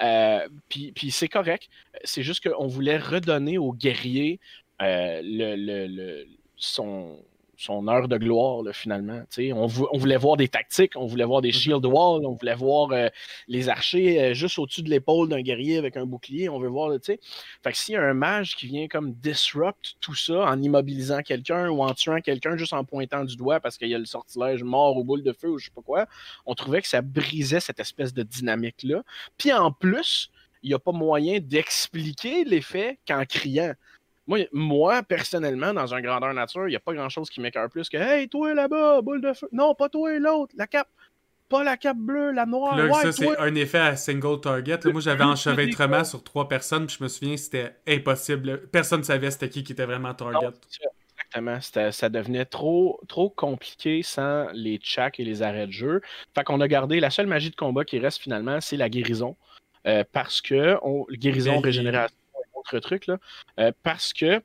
Euh, 0.00 0.48
puis, 0.68 1.10
c'est 1.10 1.28
correct. 1.28 1.68
C'est 2.04 2.22
juste 2.22 2.48
qu'on 2.48 2.66
voulait 2.66 2.98
redonner 2.98 3.58
aux 3.58 3.72
guerriers 3.72 4.38
euh, 4.80 5.20
le, 5.24 6.24
son, 6.56 7.18
son 7.58 7.88
heure 7.88 8.06
de 8.06 8.16
gloire, 8.16 8.62
finalement. 8.72 9.20
On, 9.36 9.68
on, 9.92 9.98
voulait 9.98 10.16
voir 10.16 10.36
des 10.36 10.46
tactiques, 10.46 10.92
on 10.94 11.06
voulait 11.06 11.24
voir 11.24 11.42
des 11.42 11.50
mm-hmm. 11.50 11.52
shield 11.52 11.84
walls, 11.84 12.24
on 12.24 12.34
voulait 12.34 12.54
voir 12.54 12.92
euh, 12.92 13.08
les 13.48 13.68
archers 13.68 14.22
euh, 14.22 14.32
juste 14.32 14.60
au-dessus 14.60 14.82
de 14.82 14.88
l'épaule 14.88 15.28
d'un 15.28 15.42
guerrier 15.42 15.76
avec 15.76 15.96
un 15.96 16.06
bouclier. 16.06 16.48
On 16.48 16.60
veut 16.60 16.68
voir, 16.68 16.92
tu 16.92 16.98
sais. 17.02 17.20
Fait 17.64 17.72
que 17.72 17.76
s'il 17.76 17.94
y 17.94 17.96
a 17.96 18.02
un 18.02 18.14
mage 18.14 18.54
qui 18.54 18.68
vient 18.68 18.86
comme 18.86 19.12
disrupt 19.12 19.96
tout 20.00 20.14
ça 20.14 20.44
en 20.44 20.62
immobilisant 20.62 21.20
quelqu'un 21.22 21.68
ou 21.68 21.82
en 21.82 21.92
tuant 21.94 22.20
quelqu'un 22.20 22.56
juste 22.56 22.74
en 22.74 22.84
pointant 22.84 23.24
du 23.24 23.36
doigt 23.36 23.58
parce 23.58 23.76
qu'il 23.76 23.88
y 23.88 23.94
a 23.94 23.98
le 23.98 24.06
sortilège 24.06 24.62
mort 24.62 24.96
ou 24.96 25.02
boule 25.02 25.24
de 25.24 25.32
feu 25.32 25.48
ou 25.48 25.58
je 25.58 25.64
sais 25.64 25.72
pas 25.74 25.82
quoi, 25.82 26.06
on 26.46 26.54
trouvait 26.54 26.80
que 26.80 26.88
ça 26.88 27.02
brisait 27.02 27.58
cette 27.60 27.80
espèce 27.80 28.14
de 28.14 28.22
dynamique-là. 28.22 29.02
Puis 29.36 29.52
en 29.52 29.72
plus, 29.72 30.30
il 30.62 30.68
n'y 30.68 30.74
a 30.74 30.78
pas 30.78 30.92
moyen 30.92 31.40
d'expliquer 31.40 32.44
l'effet 32.44 32.98
qu'en 33.06 33.24
criant. 33.24 33.74
Moi, 34.52 35.02
personnellement, 35.02 35.72
dans 35.72 35.94
un 35.94 36.00
grandeur 36.00 36.34
nature, 36.34 36.68
il 36.68 36.70
n'y 36.70 36.76
a 36.76 36.80
pas 36.80 36.92
grand-chose 36.92 37.30
qui 37.30 37.40
m'écœure 37.40 37.70
plus 37.70 37.88
que 37.88 37.96
Hey, 37.96 38.28
toi 38.28 38.54
là-bas, 38.54 39.00
boule 39.00 39.22
de 39.22 39.32
feu. 39.32 39.48
Non, 39.52 39.74
pas 39.74 39.88
toi, 39.88 40.18
l'autre, 40.18 40.54
la 40.56 40.66
cape. 40.66 40.88
Pas 41.48 41.64
la 41.64 41.78
cape 41.78 41.96
bleue, 41.96 42.32
la 42.32 42.44
noire. 42.44 42.76
Là, 42.76 42.92
ça, 42.92 43.10
c'est 43.10 43.38
un 43.38 43.54
effet 43.54 43.78
à 43.78 43.96
single 43.96 44.38
target. 44.38 44.80
moi, 44.84 45.00
j'avais 45.00 45.24
enchevêtrement 45.24 46.04
sur 46.04 46.22
trois 46.22 46.46
personnes, 46.46 46.86
puis 46.86 46.96
je 46.98 47.02
me 47.02 47.08
souviens, 47.08 47.38
c'était 47.38 47.74
impossible. 47.86 48.68
Personne 48.70 49.00
ne 49.00 49.04
savait 49.04 49.30
c'était 49.30 49.48
qui 49.48 49.64
qui 49.64 49.72
était 49.72 49.86
vraiment 49.86 50.12
target. 50.12 50.50
exactement. 51.32 51.90
Ça 51.90 52.08
devenait 52.10 52.44
trop, 52.44 53.00
trop 53.08 53.30
compliqué 53.30 54.02
sans 54.02 54.48
les 54.52 54.76
checks 54.76 55.18
et 55.20 55.24
les 55.24 55.40
arrêts 55.40 55.66
de 55.66 55.72
jeu. 55.72 56.02
Fait 56.34 56.44
qu'on 56.44 56.60
a 56.60 56.68
gardé 56.68 57.00
la 57.00 57.08
seule 57.08 57.26
magie 57.26 57.50
de 57.50 57.56
combat 57.56 57.86
qui 57.86 57.98
reste 57.98 58.20
finalement, 58.20 58.60
c'est 58.60 58.76
la 58.76 58.90
guérison. 58.90 59.34
Euh, 59.86 60.04
parce 60.12 60.42
que 60.42 60.76
on, 60.82 61.06
guérison, 61.10 61.60
régénération 61.60 62.14
truc, 62.80 63.06
là, 63.06 63.18
euh, 63.58 63.72
parce 63.82 64.12
que 64.12 64.42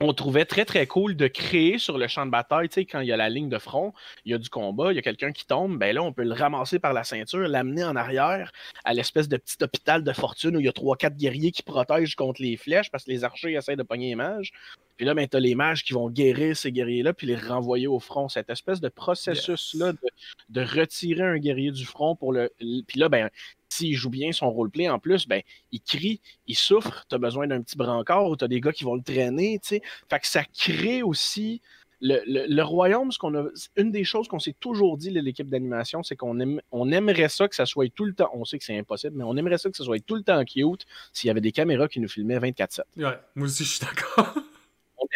on 0.00 0.12
trouvait 0.12 0.44
très 0.44 0.64
très 0.64 0.86
cool 0.86 1.16
de 1.16 1.28
créer 1.28 1.78
sur 1.78 1.98
le 1.98 2.08
champ 2.08 2.26
de 2.26 2.30
bataille, 2.30 2.68
tu 2.68 2.74
sais, 2.74 2.84
quand 2.84 3.00
il 3.00 3.06
y 3.06 3.12
a 3.12 3.16
la 3.16 3.28
ligne 3.28 3.48
de 3.48 3.58
front, 3.58 3.92
il 4.24 4.32
y 4.32 4.34
a 4.34 4.38
du 4.38 4.48
combat, 4.50 4.92
il 4.92 4.96
y 4.96 4.98
a 4.98 5.02
quelqu'un 5.02 5.32
qui 5.32 5.46
tombe, 5.46 5.78
ben 5.78 5.94
là, 5.94 6.02
on 6.02 6.12
peut 6.12 6.24
le 6.24 6.32
ramasser 6.32 6.78
par 6.78 6.92
la 6.92 7.04
ceinture, 7.04 7.46
l'amener 7.46 7.84
en 7.84 7.94
arrière 7.94 8.52
à 8.84 8.92
l'espèce 8.92 9.28
de 9.28 9.36
petit 9.36 9.62
hôpital 9.62 10.02
de 10.02 10.12
fortune 10.12 10.56
où 10.56 10.60
il 10.60 10.66
y 10.66 10.68
a 10.68 10.72
trois, 10.72 10.96
quatre 10.96 11.16
guerriers 11.16 11.52
qui 11.52 11.62
protègent 11.62 12.16
contre 12.16 12.42
les 12.42 12.56
flèches 12.56 12.90
parce 12.90 13.04
que 13.04 13.10
les 13.10 13.24
archers 13.24 13.52
essaient 13.52 13.76
de 13.76 13.82
pogner 13.82 14.08
les 14.08 14.14
mages. 14.16 14.52
Puis 14.96 15.06
là, 15.06 15.14
ben, 15.14 15.26
t'as 15.26 15.40
les 15.40 15.54
mages 15.54 15.84
qui 15.84 15.92
vont 15.92 16.08
guérir 16.08 16.56
ces 16.56 16.72
guerriers-là 16.72 17.12
puis 17.12 17.26
les 17.26 17.36
renvoyer 17.36 17.86
au 17.86 17.98
front. 17.98 18.28
Cette 18.28 18.50
espèce 18.50 18.80
de 18.80 18.88
processus-là 18.88 19.92
de, 19.92 19.98
de, 20.50 20.60
retirer 20.60 21.22
un 21.22 21.38
guerrier 21.38 21.72
du 21.72 21.84
front 21.84 22.16
pour 22.16 22.32
le. 22.32 22.52
Puis 22.58 22.98
là, 22.98 23.08
ben, 23.08 23.30
s'il 23.68 23.96
joue 23.96 24.10
bien 24.10 24.32
son 24.32 24.50
roleplay 24.50 24.88
en 24.88 24.98
plus, 24.98 25.26
ben, 25.26 25.42
il 25.72 25.80
crie, 25.80 26.20
il 26.46 26.56
souffre, 26.56 27.04
tu 27.08 27.14
as 27.14 27.18
besoin 27.18 27.46
d'un 27.46 27.60
petit 27.60 27.76
brancard 27.76 28.26
ou 28.26 28.36
tu 28.36 28.44
as 28.44 28.48
des 28.48 28.60
gars 28.60 28.72
qui 28.72 28.84
vont 28.84 28.94
le 28.94 29.02
traîner, 29.02 29.58
tu 29.60 29.68
sais. 29.68 29.82
Fait 30.08 30.20
que 30.20 30.26
ça 30.26 30.44
crée 30.44 31.02
aussi 31.02 31.60
le, 32.00 32.62
royaume, 32.62 33.10
ce 33.12 33.18
qu'on 33.18 33.34
a, 33.34 33.48
une 33.76 33.90
des 33.90 34.04
choses 34.04 34.28
qu'on 34.28 34.38
s'est 34.38 34.56
toujours 34.58 34.98
dit, 34.98 35.10
l'équipe 35.10 35.48
d'animation, 35.48 36.02
c'est 36.02 36.16
qu'on 36.16 36.38
on 36.70 36.92
aimerait 36.92 37.28
ça 37.28 37.48
que 37.48 37.54
ça 37.54 37.66
soit 37.66 37.92
tout 37.92 38.04
le 38.04 38.14
temps, 38.14 38.30
on 38.34 38.44
sait 38.44 38.58
que 38.58 38.64
c'est 38.64 38.76
impossible, 38.78 39.16
mais 39.16 39.24
on 39.24 39.36
aimerait 39.36 39.58
ça 39.58 39.70
que 39.70 39.76
ça 39.76 39.84
soit 39.84 40.04
tout 40.04 40.14
le 40.14 40.22
temps 40.22 40.44
cute 40.44 40.84
s'il 41.12 41.28
y 41.28 41.30
avait 41.30 41.40
des 41.40 41.52
caméras 41.52 41.88
qui 41.88 42.00
nous 42.00 42.08
filmaient 42.08 42.38
24-7. 42.38 42.80
Ouais, 42.96 43.18
moi 43.34 43.46
aussi 43.46 43.64
je 43.64 43.70
suis 43.70 43.80
d'accord. 43.80 44.34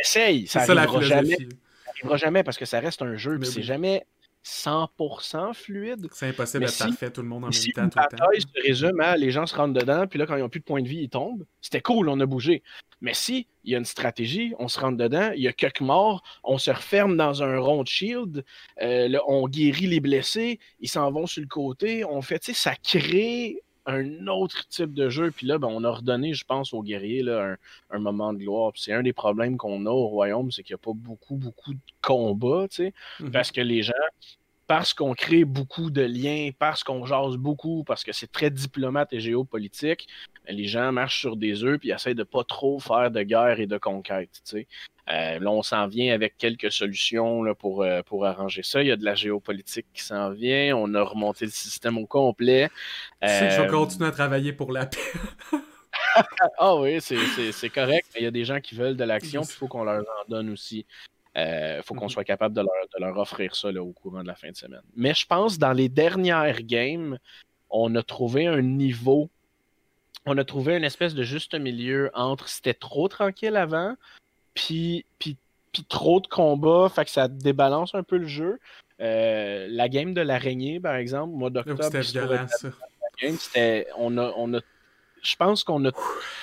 Essaye, 0.01 0.47
ça 0.47 0.67
n'arrivera 0.67 1.01
jamais. 1.01 1.37
Ça 1.37 1.91
arrivera 1.91 2.17
jamais 2.17 2.43
parce 2.43 2.59
que 2.59 2.65
ça 2.65 2.81
reste 2.81 3.03
un 3.03 3.17
jeu, 3.17 3.39
c'est 3.43 3.63
jamais 3.63 4.05
100% 4.45 5.53
fluide. 5.53 6.09
C'est 6.13 6.29
impossible 6.29 6.65
d'être 6.65 6.79
parfait 6.79 7.11
tout 7.11 7.23
le 7.23 7.29
monde 7.29 7.45
en 7.45 7.49
même 7.49 7.91
temps. 7.91 8.01
Bataille 8.03 8.41
se 8.41 8.67
résume 8.67 9.01
à 9.01 9.17
les 9.17 9.31
gens 9.31 9.47
se 9.47 9.55
rentrent 9.55 9.75
dedans, 9.75 10.07
puis 10.07 10.19
là, 10.19 10.27
quand 10.27 10.37
ils 10.37 10.41
n'ont 10.41 10.49
plus 10.49 10.61
de 10.61 10.65
points 10.65 10.83
de 10.83 10.89
vie, 10.89 11.03
ils 11.03 11.11
tombent. 11.11 11.45
C'était 11.61 11.81
cool, 11.81 12.09
on 12.09 12.19
a 12.21 12.27
bougé. 12.27 12.63
Mais 13.01 13.15
si 13.15 13.47
il 13.65 13.73
y 13.73 13.75
a 13.75 13.79
une 13.79 13.85
stratégie, 13.85 14.55
on 14.59 14.69
se 14.69 14.81
rentre 14.81 14.97
dedans, 14.97 15.31
il 15.35 15.43
y 15.43 15.49
a 15.49 15.53
quelques 15.53 15.81
morts, 15.81 16.23
on 16.45 16.59
se 16.59 16.71
referme 16.71 17.17
dans 17.17 17.43
un 17.43 17.59
rond 17.59 17.83
de 17.83 17.89
shield, 17.89 18.45
euh, 18.81 19.19
on 19.27 19.49
guérit 19.49 19.87
les 19.87 20.01
blessés, 20.01 20.59
ils 20.81 20.89
s'en 20.89 21.11
vont 21.11 21.27
sur 21.27 21.43
le 21.43 21.49
côté, 21.49 22.05
on 22.05 22.23
fait, 22.23 22.39
tu 22.39 22.55
sais, 22.55 22.59
ça 22.59 22.75
crée 22.75 23.63
un 23.89 24.27
autre 24.27 24.69
type 24.69 24.93
de 24.93 25.09
jeu. 25.09 25.31
Puis 25.31 25.47
là, 25.47 25.59
ben, 25.59 25.69
on 25.69 25.83
a 25.83 25.91
redonné, 25.91 26.35
je 26.35 26.45
pense, 26.45 26.73
aux 26.73 26.83
guerriers 26.83 27.23
là, 27.23 27.57
un, 27.91 27.99
moment 27.99 28.33
de 28.33 28.39
gloire. 28.39 28.73
c'est 28.77 28.93
un 28.93 29.03
des 29.03 29.15
problèmes 29.15 29.57
qu'on 29.57 29.87
a 29.87 29.91
au 29.91 30.07
royaume, 30.07 30.53
c'est 30.53 30.63
qu'il 30.63 30.75
n'y 30.75 30.81
a 30.81 30.85
pas 30.85 30.93
beaucoup, 30.95 31.37
beaucoup 31.37 31.73
de 31.73 31.81
combats, 32.03 32.69
tu 32.69 32.77
sais, 32.77 32.95
mhm. 33.21 33.31
parce 33.31 33.51
que 33.51 33.61
les 33.61 33.83
gens, 33.83 33.95
parce 34.69 34.93
qu'on 34.93 35.15
crée 35.15 35.47
beaucoup 35.47 35.91
de 35.91 36.03
liens, 36.03 36.51
parce 36.57 36.85
qu'on 36.85 37.07
jase 37.07 37.37
beaucoup, 37.37 37.85
parce 37.85 38.05
que 38.05 38.13
c'est 38.13 38.31
très 38.31 38.51
diplomate 38.51 39.13
et 39.15 39.19
géopolitique, 39.19 40.07
ben, 40.47 40.55
les 40.55 40.67
gens 40.67 40.93
marchent 40.93 41.21
sur 41.21 41.37
des 41.37 41.65
œufs 41.65 41.79
puis 41.81 41.91
essayent 41.91 42.15
de 42.15 42.23
pas 42.23 42.45
trop 42.45 42.79
faire 42.79 43.11
de 43.11 43.23
guerre 43.23 43.59
et 43.61 43.67
de 43.67 43.79
conquête. 43.79 44.43
Euh, 44.55 45.39
là, 45.39 45.51
on 45.51 45.63
s'en 45.63 45.87
vient 45.87 46.15
avec 46.15 46.37
quelques 46.37 46.71
solutions 46.71 47.43
là, 47.43 47.55
pour, 47.55 47.83
euh, 47.83 48.03
pour 48.03 48.27
arranger 48.27 48.63
ça. 48.63 48.83
Il 48.83 48.89
y 48.89 48.93
a 48.93 48.97
de 48.97 49.05
la 49.07 49.15
géopolitique 49.15 49.87
qui 49.95 50.03
s'en 50.03 50.31
vient. 50.31 50.77
On 50.77 50.95
a 50.95 51.03
remonté 51.03 51.47
le 51.47 51.51
système 51.51 51.97
au 51.97 52.07
complet. 52.07 52.69
Tu 53.23 53.29
sais 53.29 53.47
que 53.47 53.51
je 53.55 53.61
vais 53.63 53.69
euh, 53.69 53.71
continuer 53.71 54.09
à 54.09 54.13
travailler 54.13 54.53
pour 54.53 54.71
la 54.71 54.85
paix. 54.85 54.99
ah 56.59 56.77
oui, 56.77 57.01
c'est 57.01 57.71
correct. 57.71 58.07
Il 58.19 58.23
y 58.23 58.27
a 58.27 58.31
des 58.31 58.45
gens 58.45 58.61
qui 58.61 58.75
veulent 58.75 58.99
de 58.99 59.05
l'action, 59.05 59.41
il 59.43 59.51
faut 59.51 59.67
qu'on 59.67 59.85
leur 59.85 60.01
en 60.01 60.29
donne 60.29 60.51
aussi. 60.51 60.85
Il 61.39 61.83
faut 61.85 61.95
qu'on 61.95 62.05
mhm. 62.05 62.11
soit 62.11 62.25
capable 62.25 62.55
de 62.55 62.63
leur, 62.99 63.19
offrir 63.19 63.55
ça 63.55 63.69
au 63.69 63.93
courant 63.93 64.23
de 64.23 64.29
la 64.29 64.35
fin 64.35 64.51
de 64.51 64.57
semaine. 64.57 64.83
Mais 64.97 65.15
je 65.15 65.27
pense 65.27 65.59
dans 65.59 65.73
les 65.73 65.89
dernières 65.89 66.63
games, 66.63 67.19
on 67.71 67.95
a 67.95 68.03
trouvé 68.03 68.47
un 68.47 68.63
niveau, 68.63 69.29
on 70.27 70.37
a 70.39 70.45
trouvé 70.45 70.77
une 70.77 70.85
espèce 70.85 71.15
de 71.15 71.23
juste 71.23 71.55
milieu 71.55 72.11
entre 72.15 72.49
c'était 72.49 72.75
trop 72.75 73.09
tranquille 73.09 73.57
avant, 73.57 73.95
puis, 74.55 75.05
puis, 75.19 75.37
puis 75.73 75.85
trop 75.85 76.21
de 76.21 76.27
combats, 76.27 76.89
fait 76.89 77.05
que 77.05 77.11
ça 77.11 77.29
débalance 77.29 77.95
un 77.95 78.03
peu 78.03 78.17
le 78.17 78.27
jeu. 78.27 78.59
Euh, 79.01 79.69
la 79.71 79.89
game 79.89 80.13
de 80.13 80.21
l'araignée, 80.21 80.81
par 80.81 80.97
exemple, 80.97 81.35
mois 81.35 81.51
d'octobre. 81.51 81.83
C'était 83.21 83.87
on 83.97 84.17
a, 84.19 84.33
on 84.37 84.55
a 84.55 84.61
je 85.23 85.37
pense 85.37 85.65
qu'on 85.65 85.85
a. 85.87 85.91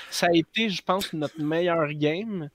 Ça 0.09 0.27
a 0.27 0.35
été, 0.35 0.69
je 0.69 0.81
pense, 0.81 1.11
notre 1.13 1.39
meilleur 1.41 1.87
game 1.93 2.49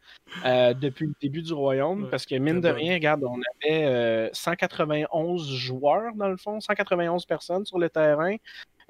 euh, 0.45 0.75
depuis 0.75 1.07
le 1.07 1.15
début 1.21 1.43
du 1.43 1.53
royaume. 1.53 2.09
parce 2.11 2.27
que, 2.27 2.35
mine 2.37 2.61
de 2.61 2.69
rien, 2.69 2.95
regarde, 2.95 3.25
on 3.25 3.41
avait 3.63 4.31
191 4.33 5.43
euh, 5.43 5.57
joueurs, 5.57 6.15
dans 6.15 6.29
le 6.29 6.37
fond, 6.37 6.61
191 6.61 7.27
personnes 7.27 7.65
sur 7.65 7.79
le 7.79 7.91
terrain. 7.91 8.37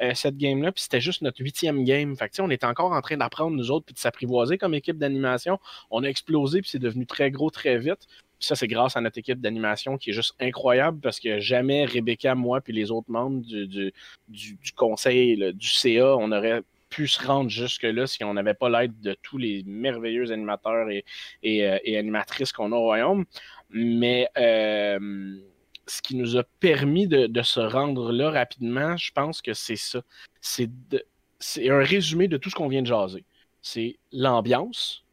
Euh, 0.03 0.15
cette 0.15 0.39
game-là, 0.39 0.73
puis 0.73 0.83
c'était 0.83 1.01
juste 1.01 1.21
notre 1.21 1.43
huitième 1.43 1.85
game. 1.85 2.17
Fait 2.17 2.31
que, 2.31 2.41
on 2.41 2.49
était 2.49 2.65
encore 2.65 2.93
en 2.93 3.01
train 3.03 3.19
d'apprendre, 3.19 3.55
nous 3.55 3.71
autres, 3.71 3.85
puis 3.85 3.95
de 3.95 3.99
s'apprivoiser 3.99 4.57
comme 4.57 4.73
équipe 4.73 4.97
d'animation. 4.97 5.59
On 5.91 6.03
a 6.05 6.07
explosé, 6.07 6.63
puis 6.63 6.71
c'est 6.71 6.79
devenu 6.79 7.07
très 7.07 7.31
gros 7.31 7.51
très 7.51 7.77
vite. 7.79 8.07
Puis 8.39 8.47
ça, 8.47 8.55
c'est 8.55 8.69
grâce 8.69 8.97
à 8.97 9.03
notre 9.03 9.19
équipe 9.19 9.43
d'animation 9.43 9.99
qui 9.99 10.11
est 10.11 10.13
juste 10.15 10.35
incroyable 10.41 11.01
parce 11.01 11.21
que 11.21 11.41
jamais 11.41 11.85
Rebecca, 11.85 12.35
moi, 12.35 12.63
puis 12.63 12.73
les 12.73 12.91
autres 12.91 13.11
membres 13.11 13.43
du, 13.43 13.67
du, 13.67 13.93
du, 14.29 14.73
conseil, 14.75 15.53
du 15.53 15.69
CA, 15.69 16.17
on 16.17 16.33
aurait 16.33 16.63
pu 16.91 17.09
se 17.09 17.25
rendre 17.25 17.49
jusque-là 17.49 18.07
si 18.07 18.23
on 18.25 18.35
n'avait 18.35 18.55
pas 18.55 18.69
l'aide 18.69 19.01
de 19.01 19.17
tous 19.23 19.39
les 19.39 19.63
merveilleux 19.65 20.33
animateurs 20.33 20.89
et, 20.91 21.05
euh, 21.47 21.79
animatrices 21.99 22.53
qu'on 22.53 22.73
a 22.73 22.77
au 22.77 22.83
Royaume. 22.83 23.25
Mais 23.71 24.29
euh, 24.37 25.39
ce 25.87 26.03
qui 26.03 26.17
nous 26.17 26.37
a 26.37 26.43
permis 26.59 27.07
de, 27.07 27.43
se 27.43 27.61
rendre 27.61 28.13
là 28.13 28.31
rapidement, 28.31 28.97
je 28.97 29.13
pense 29.13 29.41
que 29.41 29.55
c'est 29.55 29.77
ça. 29.77 30.03
C'est 30.41 31.71
un 31.71 31.83
résumé 31.83 32.29
de 32.29 32.37
tout 32.37 32.51
ce 32.51 32.57
qu'on 32.57 32.69
vient 32.69 32.83
de 32.83 32.87
jaser. 32.87 33.25
C'est 33.63 33.99
l'ambiance, 34.13 35.05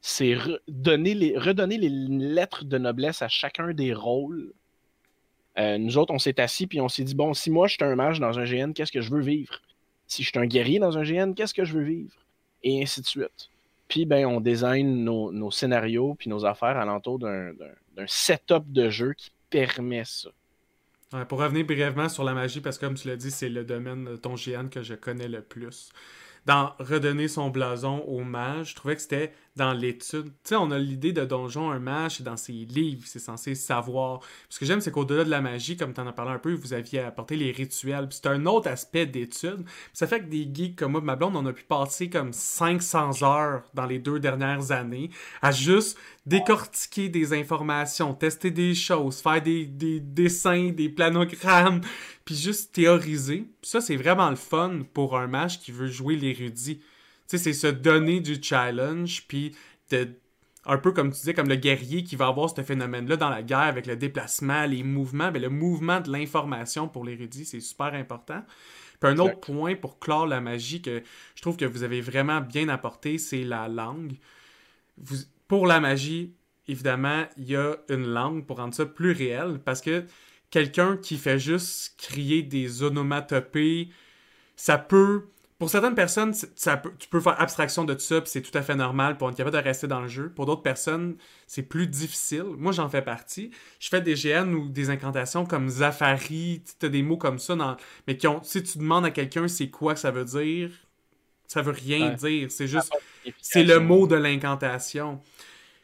c'est 0.00 0.34
redonner 0.34 1.14
les, 1.14 1.36
redonner 1.36 1.76
les 1.76 1.90
lettres 1.90 2.64
de 2.64 2.78
noblesse 2.78 3.22
à 3.22 3.28
chacun 3.28 3.72
des 3.72 3.92
rôles. 3.92 4.52
Euh, 5.58 5.78
nous 5.78 5.98
autres, 5.98 6.14
on 6.14 6.18
s'est 6.18 6.40
assis 6.40 6.66
puis 6.66 6.80
on 6.80 6.88
s'est 6.88 7.04
dit 7.04 7.14
bon, 7.14 7.34
si 7.34 7.50
moi 7.50 7.66
je 7.66 7.74
suis 7.74 7.84
un 7.84 7.96
mage 7.96 8.20
dans 8.20 8.38
un 8.38 8.44
GN, 8.44 8.72
qu'est-ce 8.72 8.92
que 8.92 9.00
je 9.00 9.10
veux 9.10 9.20
vivre? 9.20 9.60
Si 10.10 10.24
je 10.24 10.30
suis 10.30 10.38
un 10.38 10.46
guerrier 10.46 10.78
dans 10.78 10.98
un 10.98 11.02
GN, 11.02 11.34
qu'est-ce 11.34 11.54
que 11.54 11.64
je 11.64 11.74
veux 11.74 11.84
vivre? 11.84 12.14
Et 12.62 12.82
ainsi 12.82 13.00
de 13.00 13.06
suite. 13.06 13.48
Puis, 13.88 14.06
ben, 14.06 14.26
on 14.26 14.40
design 14.40 15.04
nos, 15.04 15.50
scénarios 15.50 16.14
puis 16.14 16.28
nos 16.28 16.44
affaires 16.44 16.76
alentour 16.76 17.18
d'un 17.18 17.52
setup 18.06 18.64
de 18.66 18.90
jeu 18.90 19.14
qui 19.14 19.30
permet 19.50 20.04
ça. 20.04 20.30
pour 21.28 21.40
revenir 21.40 21.64
brièvement 21.64 22.08
sur 22.08 22.24
la 22.24 22.34
magie, 22.34 22.60
parce 22.60 22.78
que 22.78 22.86
comme 22.86 22.94
tu 22.94 23.08
l'as 23.08 23.16
dit, 23.16 23.30
c'est 23.30 23.48
le 23.48 23.64
domaine 23.64 24.04
de 24.04 24.16
ton 24.16 24.34
GN 24.34 24.68
que 24.68 24.82
je 24.82 24.94
connais 24.94 25.28
le 25.28 25.42
plus 25.42 25.90
dans 26.46 26.72
redonner 26.78 27.28
son 27.28 27.50
blason 27.50 28.02
au 28.06 28.24
mage, 28.24 28.70
je 28.70 28.74
trouvais 28.76 28.96
que 28.96 29.02
c'était 29.02 29.32
dans 29.60 29.74
l'étude. 29.74 30.24
Tu 30.24 30.30
sais, 30.44 30.56
on 30.56 30.70
a 30.70 30.78
l'idée 30.78 31.12
de 31.12 31.22
donjon, 31.26 31.70
un 31.70 31.78
mage, 31.78 32.22
dans 32.22 32.38
ses 32.38 32.52
livres, 32.52 33.02
c'est 33.04 33.18
censé 33.18 33.54
savoir. 33.54 34.20
Ce 34.48 34.58
que 34.58 34.64
j'aime, 34.64 34.80
c'est 34.80 34.90
qu'au-delà 34.90 35.22
de 35.22 35.28
la 35.28 35.42
magie, 35.42 35.76
comme 35.76 35.92
tu 35.92 36.00
en 36.00 36.06
as 36.06 36.14
parlé 36.14 36.32
un 36.32 36.38
peu, 36.38 36.54
vous 36.54 36.72
aviez 36.72 37.00
apporté 37.00 37.36
les 37.36 37.52
rituels. 37.52 38.08
c'est 38.10 38.26
un 38.26 38.46
autre 38.46 38.68
aspect 38.68 39.04
d'étude. 39.04 39.66
Ça 39.92 40.06
fait 40.06 40.20
que 40.20 40.30
des 40.30 40.48
geeks 40.50 40.76
comme 40.76 40.92
moi, 40.92 41.02
ma 41.02 41.14
blonde, 41.14 41.36
on 41.36 41.44
a 41.44 41.52
pu 41.52 41.64
passer 41.64 42.08
comme 42.08 42.32
500 42.32 43.22
heures 43.22 43.64
dans 43.74 43.84
les 43.84 43.98
deux 43.98 44.18
dernières 44.18 44.72
années 44.72 45.10
à 45.42 45.50
juste 45.50 45.98
décortiquer 46.24 47.10
des 47.10 47.34
informations, 47.34 48.14
tester 48.14 48.50
des 48.50 48.74
choses, 48.74 49.20
faire 49.20 49.42
des, 49.42 49.66
des 49.66 50.00
dessins, 50.00 50.70
des 50.70 50.88
planogrammes, 50.88 51.82
puis 52.24 52.34
juste 52.34 52.72
théoriser. 52.72 53.44
ça, 53.60 53.82
c'est 53.82 53.96
vraiment 53.96 54.30
le 54.30 54.36
fun 54.36 54.80
pour 54.94 55.18
un 55.18 55.26
mage 55.26 55.60
qui 55.60 55.70
veut 55.70 55.88
jouer 55.88 56.16
l'érudit. 56.16 56.80
Sais, 57.30 57.38
c'est 57.38 57.52
se 57.52 57.68
donner 57.68 58.18
du 58.18 58.42
challenge, 58.42 59.22
puis 59.28 59.54
un 60.66 60.78
peu 60.78 60.90
comme 60.90 61.12
tu 61.12 61.18
disais, 61.20 61.32
comme 61.32 61.48
le 61.48 61.54
guerrier 61.54 62.02
qui 62.02 62.16
va 62.16 62.26
avoir 62.26 62.50
ce 62.50 62.60
phénomène-là 62.60 63.16
dans 63.16 63.28
la 63.28 63.44
guerre 63.44 63.60
avec 63.60 63.86
le 63.86 63.94
déplacement, 63.94 64.66
les 64.66 64.82
mouvements, 64.82 65.30
ben, 65.30 65.40
le 65.40 65.48
mouvement 65.48 66.00
de 66.00 66.10
l'information 66.10 66.88
pour 66.88 67.04
l'érudit, 67.04 67.44
c'est 67.44 67.60
super 67.60 67.94
important. 67.94 68.42
Puis 68.98 69.12
un 69.12 69.18
autre 69.18 69.38
point 69.38 69.76
pour 69.76 70.00
clore 70.00 70.26
la 70.26 70.40
magie 70.40 70.82
que 70.82 71.04
je 71.36 71.40
trouve 71.40 71.56
que 71.56 71.64
vous 71.64 71.84
avez 71.84 72.00
vraiment 72.00 72.40
bien 72.40 72.68
apporté, 72.68 73.16
c'est 73.16 73.44
la 73.44 73.68
langue. 73.68 74.14
Vous, 74.98 75.18
pour 75.46 75.68
la 75.68 75.78
magie, 75.78 76.34
évidemment, 76.66 77.26
il 77.36 77.44
y 77.44 77.54
a 77.54 77.76
une 77.90 78.08
langue 78.08 78.44
pour 78.44 78.56
rendre 78.56 78.74
ça 78.74 78.86
plus 78.86 79.12
réel 79.12 79.60
parce 79.64 79.80
que 79.80 80.04
quelqu'un 80.50 80.96
qui 80.96 81.16
fait 81.16 81.38
juste 81.38 81.94
crier 81.96 82.42
des 82.42 82.82
onomatopées, 82.82 83.88
ça 84.56 84.78
peut. 84.78 85.26
Pour 85.60 85.68
certaines 85.68 85.94
personnes, 85.94 86.32
ça 86.32 86.82
tu 86.98 87.06
peux 87.06 87.20
faire 87.20 87.38
abstraction 87.38 87.84
de 87.84 87.96
ça, 87.98 88.22
puis 88.22 88.30
c'est 88.30 88.40
tout 88.40 88.56
à 88.56 88.62
fait 88.62 88.74
normal 88.74 89.18
pour 89.18 89.28
être 89.28 89.36
capable 89.36 89.58
de 89.58 89.62
rester 89.62 89.86
dans 89.86 90.00
le 90.00 90.08
jeu. 90.08 90.30
Pour 90.30 90.46
d'autres 90.46 90.62
personnes, 90.62 91.18
c'est 91.46 91.64
plus 91.64 91.86
difficile. 91.86 92.46
Moi, 92.56 92.72
j'en 92.72 92.88
fais 92.88 93.02
partie. 93.02 93.50
Je 93.78 93.90
fais 93.90 94.00
des 94.00 94.14
GN 94.14 94.54
ou 94.54 94.70
des 94.70 94.88
incantations 94.88 95.44
comme 95.44 95.68
Zafari, 95.68 96.62
tu 96.80 96.86
as 96.86 96.88
des 96.88 97.02
mots 97.02 97.18
comme 97.18 97.38
ça, 97.38 97.56
dans... 97.56 97.76
mais 98.06 98.16
qui 98.16 98.26
ont, 98.26 98.42
si 98.42 98.62
tu 98.62 98.78
demandes 98.78 99.04
à 99.04 99.10
quelqu'un 99.10 99.48
c'est 99.48 99.68
quoi 99.68 99.92
que 99.92 100.00
ça 100.00 100.10
veut 100.10 100.24
dire, 100.24 100.70
ça 101.46 101.60
veut 101.60 101.72
rien 101.72 102.08
dire. 102.14 102.50
C'est 102.50 102.66
juste, 102.66 102.90
c'est 103.42 103.62
le 103.62 103.80
mot 103.80 104.06
de 104.06 104.16
l'incantation. 104.16 105.20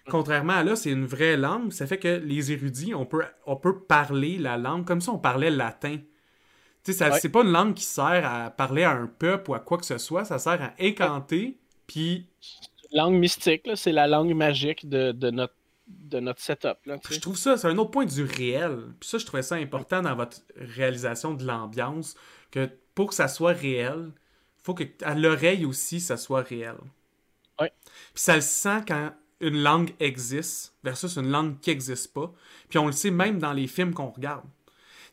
Contrairement 0.08 0.54
à 0.54 0.64
là, 0.64 0.74
c'est 0.74 0.90
une 0.90 1.04
vraie 1.04 1.36
langue. 1.36 1.70
Ça 1.70 1.86
fait 1.86 1.98
que 1.98 2.16
les 2.24 2.50
érudits, 2.50 2.94
on 2.94 3.04
peut, 3.04 3.24
on 3.44 3.56
peut 3.56 3.78
parler 3.80 4.38
la 4.38 4.56
langue 4.56 4.86
comme 4.86 5.02
si 5.02 5.10
on 5.10 5.18
parlait 5.18 5.50
latin. 5.50 5.98
Tu 6.86 6.92
sais, 6.92 7.10
c'est 7.20 7.30
pas 7.30 7.42
une 7.42 7.50
langue 7.50 7.74
qui 7.74 7.82
sert 7.82 8.24
à 8.24 8.48
parler 8.48 8.84
à 8.84 8.92
un 8.92 9.08
peuple 9.08 9.50
ou 9.50 9.54
à 9.54 9.58
quoi 9.58 9.76
que 9.76 9.84
ce 9.84 9.98
soit. 9.98 10.24
Ça 10.24 10.38
sert 10.38 10.62
à 10.62 10.72
incanter, 10.78 11.58
puis... 11.88 12.28
Langue 12.92 13.14
mystique, 13.14 13.68
c'est 13.74 13.90
la 13.90 14.06
langue 14.06 14.32
magique 14.32 14.88
de, 14.88 15.10
notre 15.30 15.54
de 15.88 16.20
notre 16.20 16.40
setup. 16.40 16.78
je 17.10 17.18
trouve 17.18 17.36
ça, 17.36 17.56
c'est 17.56 17.66
un 17.66 17.76
autre 17.78 17.90
point 17.90 18.06
du 18.06 18.22
réel. 18.22 18.84
Puis 19.00 19.08
ça, 19.08 19.18
je 19.18 19.26
trouvais 19.26 19.42
ça 19.42 19.56
important 19.56 20.00
dans 20.00 20.14
votre 20.14 20.38
réalisation 20.56 21.34
de 21.34 21.44
l'ambiance, 21.44 22.14
que 22.52 22.70
pour 22.94 23.08
que 23.08 23.14
ça 23.16 23.26
soit 23.26 23.52
réel, 23.52 24.12
faut 24.62 24.74
que 24.74 24.84
à 25.02 25.16
l'oreille 25.16 25.64
aussi, 25.64 25.98
ça 25.98 26.16
soit 26.16 26.42
réel. 26.42 26.76
Ouais. 27.60 27.72
Puis 28.14 28.22
ça 28.22 28.36
le 28.36 28.42
sent 28.42 28.82
quand 28.86 29.12
une 29.40 29.60
langue 29.60 29.92
existe 29.98 30.76
versus 30.84 31.16
une 31.16 31.30
langue 31.30 31.58
qui 31.58 31.70
n'existe 31.70 32.12
pas. 32.14 32.32
Puis 32.68 32.78
on 32.78 32.86
le 32.86 32.92
sait 32.92 33.10
même 33.10 33.40
dans 33.40 33.52
les 33.52 33.66
films 33.66 33.92
qu'on 33.92 34.10
regarde. 34.10 34.44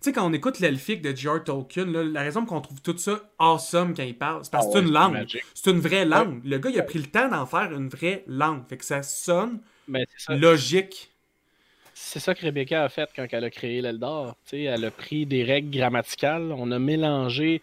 Tu 0.04 0.10
sais, 0.10 0.14
quand 0.14 0.30
on 0.30 0.34
écoute 0.34 0.60
l'elfique 0.60 1.02
de 1.02 1.16
J.R. 1.16 1.44
Tolkien, 1.46 1.86
la 1.86 2.22
raison 2.22 2.46
qu'on 2.46 2.60
trouve 2.60 2.82
tout 2.82 2.98
ça 2.98 3.22
awesome 3.40 3.96
quand 3.96 4.04
il 4.04 4.18
parle, 4.18 4.44
c'est 4.44 4.52
parce 4.52 4.66
que 4.66 4.72
ah 4.72 4.74
c'est 4.80 4.86
une 4.86 4.92
langue. 4.92 5.26
C'est 5.54 5.72
une 5.72 5.80
vraie 5.80 6.04
langue. 6.04 6.42
Le 6.44 6.58
gars, 6.58 6.70
il 6.70 6.80
a 6.80 6.84
pris 6.84 7.00
le 7.00 7.06
temps 7.06 7.30
d'en 7.30 7.46
faire 7.46 7.72
une 7.72 7.88
vraie 7.88 8.26
langue. 8.28 8.68
Fait 8.68 8.78
que 8.78 8.84
ça 8.84 9.02
sonne 9.02 9.60
ben, 9.88 10.06
logique. 10.28 11.10
C'est 11.94 12.20
ça 12.20 12.36
que 12.36 12.46
Rebecca 12.46 12.84
a 12.84 12.90
fait 12.90 13.10
quand 13.16 13.26
elle 13.32 13.46
a 13.46 13.50
créé 13.50 13.82
l'Eldor. 13.82 14.36
Elle 14.52 14.84
a 14.84 14.92
pris 14.92 15.26
des 15.26 15.44
règles 15.44 15.70
grammaticales, 15.78 16.52
on 16.52 16.72
a 16.72 16.80
mélangé 16.80 17.62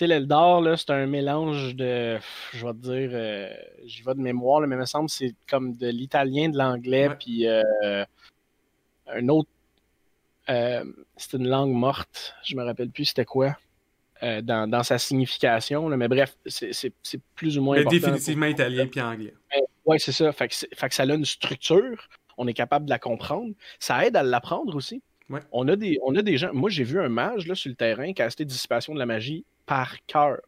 sais, 0.00 0.06
l'Eldor, 0.06 0.62
là, 0.62 0.76
c'est 0.76 0.90
un 0.90 1.06
mélange 1.06 1.74
de, 1.76 2.18
je 2.52 2.66
vais 2.66 2.72
te 2.72 2.78
dire, 2.78 3.10
euh, 3.12 3.52
j'y 3.84 4.02
vais 4.02 4.14
de 4.14 4.20
mémoire, 4.20 4.60
mais 4.62 4.76
il 4.76 4.78
me 4.78 4.86
semble 4.86 5.08
que 5.08 5.14
c'est 5.14 5.34
comme 5.48 5.76
de 5.76 5.88
l'italien, 5.88 6.48
de 6.48 6.56
l'anglais, 6.56 7.10
puis 7.18 7.46
euh, 7.46 8.04
un 9.06 9.28
autre, 9.28 9.50
euh, 10.50 10.84
c'est 11.16 11.36
une 11.36 11.48
langue 11.48 11.72
morte, 11.72 12.34
je 12.44 12.56
me 12.56 12.64
rappelle 12.64 12.90
plus 12.90 13.06
c'était 13.06 13.24
quoi. 13.24 13.56
dans, 14.22 14.82
sa 14.82 14.98
signification, 14.98 15.88
mais 15.88 16.08
bref, 16.08 16.36
c'est 16.46 16.92
plus 17.34 17.56
ou 17.58 17.62
moins. 17.62 17.78
Mais 17.78 17.84
définitivement 17.84 18.46
italien 18.46 18.86
puis 18.86 19.00
anglais. 19.00 19.34
Oui, 19.86 19.98
c'est 19.98 20.12
ça. 20.12 20.30
Fait 20.32 20.48
que, 20.48 20.54
fait 20.54 20.88
que, 20.88 20.94
ça 20.94 21.04
a 21.04 21.06
une 21.06 21.24
structure, 21.24 22.08
on 22.36 22.46
est 22.46 22.54
capable 22.54 22.84
de 22.84 22.90
la 22.90 22.98
comprendre. 22.98 23.54
Ça 23.78 24.06
aide 24.06 24.16
à 24.16 24.22
l'apprendre 24.22 24.76
aussi. 24.76 25.02
On, 25.52 25.68
a 25.68 25.76
des, 25.76 25.98
on 26.04 26.14
a 26.16 26.22
des 26.22 26.36
gens. 26.36 26.52
Moi, 26.52 26.70
j'ai 26.70 26.84
vu 26.84 27.00
un 27.00 27.08
mage 27.08 27.46
là, 27.46 27.54
sur 27.54 27.68
le 27.68 27.76
terrain 27.76 28.12
qui 28.12 28.20
a 28.22 28.24
acheté 28.24 28.44
Dissipation 28.44 28.94
de 28.94 28.98
la 28.98 29.06
magie 29.06 29.44
par 29.66 29.94
cœur. 30.06 30.38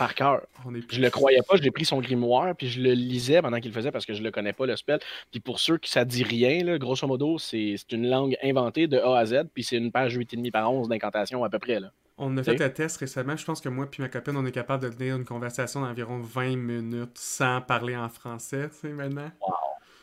Par 0.00 0.14
cœur. 0.14 0.46
Je 0.88 0.98
le 0.98 1.10
croyais 1.10 1.40
pas, 1.46 1.56
j'ai 1.60 1.70
pris 1.70 1.84
son 1.84 2.00
grimoire, 2.00 2.56
puis 2.56 2.70
je 2.70 2.80
le 2.80 2.92
lisais 2.92 3.42
pendant 3.42 3.60
qu'il 3.60 3.70
le 3.70 3.74
faisait 3.74 3.90
parce 3.90 4.06
que 4.06 4.14
je 4.14 4.22
le 4.22 4.30
connais 4.30 4.54
pas, 4.54 4.64
le 4.64 4.74
spell. 4.74 4.98
Puis 5.30 5.40
pour 5.40 5.60
ceux 5.60 5.76
qui 5.76 5.90
ça 5.90 6.06
dit 6.06 6.22
rien, 6.22 6.64
là, 6.64 6.78
grosso 6.78 7.06
modo, 7.06 7.36
c'est 7.36 7.76
une 7.92 8.08
langue 8.08 8.34
inventée 8.42 8.86
de 8.86 8.96
A 8.96 9.18
à 9.18 9.26
Z, 9.26 9.42
puis 9.52 9.62
c'est 9.62 9.76
une 9.76 9.92
page 9.92 10.16
8,5 10.16 10.50
par 10.52 10.72
11 10.72 10.88
d'incantation 10.88 11.44
à 11.44 11.50
peu 11.50 11.58
près. 11.58 11.80
Là. 11.80 11.92
On 12.16 12.34
a 12.38 12.42
fait 12.42 12.62
un 12.62 12.70
test 12.70 12.96
récemment. 12.96 13.36
Je 13.36 13.44
pense 13.44 13.60
que 13.60 13.68
moi 13.68 13.86
et 13.86 14.00
ma 14.00 14.08
copine, 14.08 14.38
on 14.38 14.46
est 14.46 14.52
capable 14.52 14.84
de 14.84 14.88
tenir 14.96 15.16
une 15.16 15.26
conversation 15.26 15.82
d'environ 15.82 16.18
20 16.18 16.56
minutes 16.56 17.18
sans 17.18 17.60
parler 17.60 17.94
en 17.94 18.08
français, 18.08 18.70
tu 18.70 18.76
sais, 18.76 18.88
maintenant. 18.88 19.30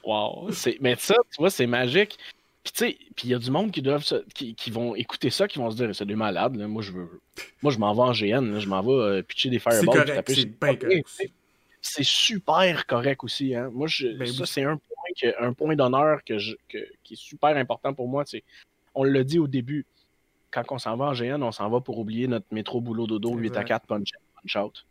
Wow! 0.03 0.45
Wow! 0.45 0.49
Mais 0.79 0.95
ça, 0.99 1.15
tu 1.31 1.37
vois, 1.39 1.49
c'est 1.49 1.65
magique. 1.65 2.19
Puis 2.63 2.73
tu 2.73 2.85
sais, 2.85 2.97
puis 3.15 3.27
il 3.27 3.31
y 3.31 3.33
a 3.33 3.39
du 3.39 3.49
monde 3.49 3.71
qui 3.71 3.81
doivent 3.81 4.05
qui, 4.33 4.71
vont 4.71 4.93
écouter 4.95 5.29
ça, 5.29 5.47
qui 5.47 5.57
vont 5.57 5.71
se 5.71 5.77
dire 5.77 5.95
c'est 5.95 6.05
des 6.05 6.15
malades, 6.15 6.57
moi 6.57 6.81
je 6.81 6.91
veux. 6.91 7.21
Moi 7.61 7.71
je 7.71 7.77
m'en 7.77 7.93
vais 7.93 8.01
en 8.01 8.11
GN, 8.11 8.59
je 8.59 8.67
m'en 8.67 8.81
vais 8.81 8.91
euh, 8.91 9.21
pitcher 9.21 9.49
des 9.49 9.59
fireballs. 9.59 10.23
C'est 10.25 11.31
C'est 11.81 12.03
super 12.03 12.85
correct 12.85 13.23
aussi. 13.23 13.55
Hein. 13.55 13.69
Moi, 13.71 13.87
je, 13.87 14.07
ben 14.17 14.27
ça, 14.27 14.45
c'est 14.45 14.63
un 14.63 14.77
point, 14.77 15.31
un 15.39 15.53
point 15.53 15.75
d'honneur 15.75 16.23
que 16.25 16.37
qui 17.03 17.13
est 17.13 17.15
super 17.15 17.55
important 17.55 17.93
pour 17.93 18.07
moi. 18.07 18.25
On 18.93 19.03
l'a 19.03 19.23
dit 19.23 19.39
au 19.39 19.47
début. 19.47 19.85
Quand 20.49 20.63
on 20.71 20.77
s'en 20.77 20.95
va 20.95 21.05
en 21.05 21.13
GN, 21.13 21.43
on 21.43 21.51
s'en 21.51 21.69
va 21.69 21.81
pour 21.81 21.99
oublier 21.99 22.27
notre 22.27 22.47
métro 22.51 22.81
boulot 22.81 23.05
dodo 23.05 23.35
8 23.35 23.57
à 23.57 23.63
4 23.63 23.85
punch, 23.85 24.11
punch 24.41 24.55
out. 24.55 24.85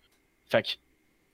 Fait 0.46 0.62
que 0.62 0.68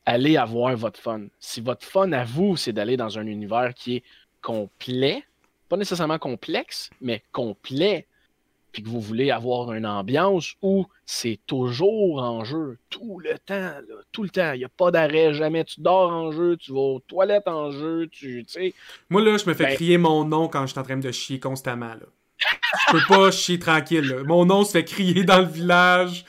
allez 0.06 0.36
avoir 0.36 0.74
votre 0.76 0.98
fun. 0.98 1.26
Si 1.38 1.60
votre 1.60 1.84
fun 1.84 2.10
à 2.12 2.24
vous, 2.24 2.56
c'est 2.56 2.72
d'aller 2.72 2.96
dans 2.96 3.18
un 3.18 3.26
univers 3.26 3.74
qui 3.74 3.96
est 3.96 4.02
complet, 4.40 5.24
pas 5.72 5.78
nécessairement 5.78 6.18
complexe, 6.18 6.90
mais 7.00 7.22
complet, 7.32 8.06
puis 8.72 8.82
que 8.82 8.90
vous 8.90 9.00
voulez 9.00 9.30
avoir 9.30 9.72
une 9.72 9.86
ambiance 9.86 10.52
où 10.60 10.84
c'est 11.06 11.40
toujours 11.46 12.22
en 12.22 12.44
jeu, 12.44 12.76
tout 12.90 13.18
le 13.20 13.38
temps, 13.38 13.72
tout 14.12 14.22
le 14.22 14.28
temps. 14.28 14.52
Il 14.52 14.58
n'y 14.58 14.64
a 14.66 14.68
pas 14.68 14.90
d'arrêt, 14.90 15.32
jamais. 15.32 15.64
Tu 15.64 15.80
dors 15.80 16.10
en 16.10 16.30
jeu, 16.30 16.58
tu 16.58 16.72
vas 16.72 16.78
aux 16.78 17.00
toilettes 17.00 17.48
en 17.48 17.70
jeu, 17.70 18.06
tu 18.12 18.44
sais. 18.46 18.74
Moi, 19.08 19.22
là, 19.22 19.38
je 19.38 19.48
me 19.48 19.54
fais 19.54 19.64
ben 19.64 19.74
crier 19.74 19.96
mon 19.96 20.26
nom 20.26 20.46
quand 20.46 20.66
je 20.66 20.72
suis 20.72 20.78
en 20.78 20.82
train 20.82 20.98
de 20.98 21.10
chier 21.10 21.40
constamment. 21.40 21.94
Là. 21.94 22.06
je 22.88 22.92
peux 22.92 23.06
pas 23.08 23.30
chier 23.30 23.58
tranquille. 23.58 24.24
Mon 24.26 24.44
nom 24.44 24.66
se 24.66 24.72
fait 24.72 24.84
crier 24.84 25.24
dans 25.24 25.40
le 25.40 25.46
village. 25.46 26.26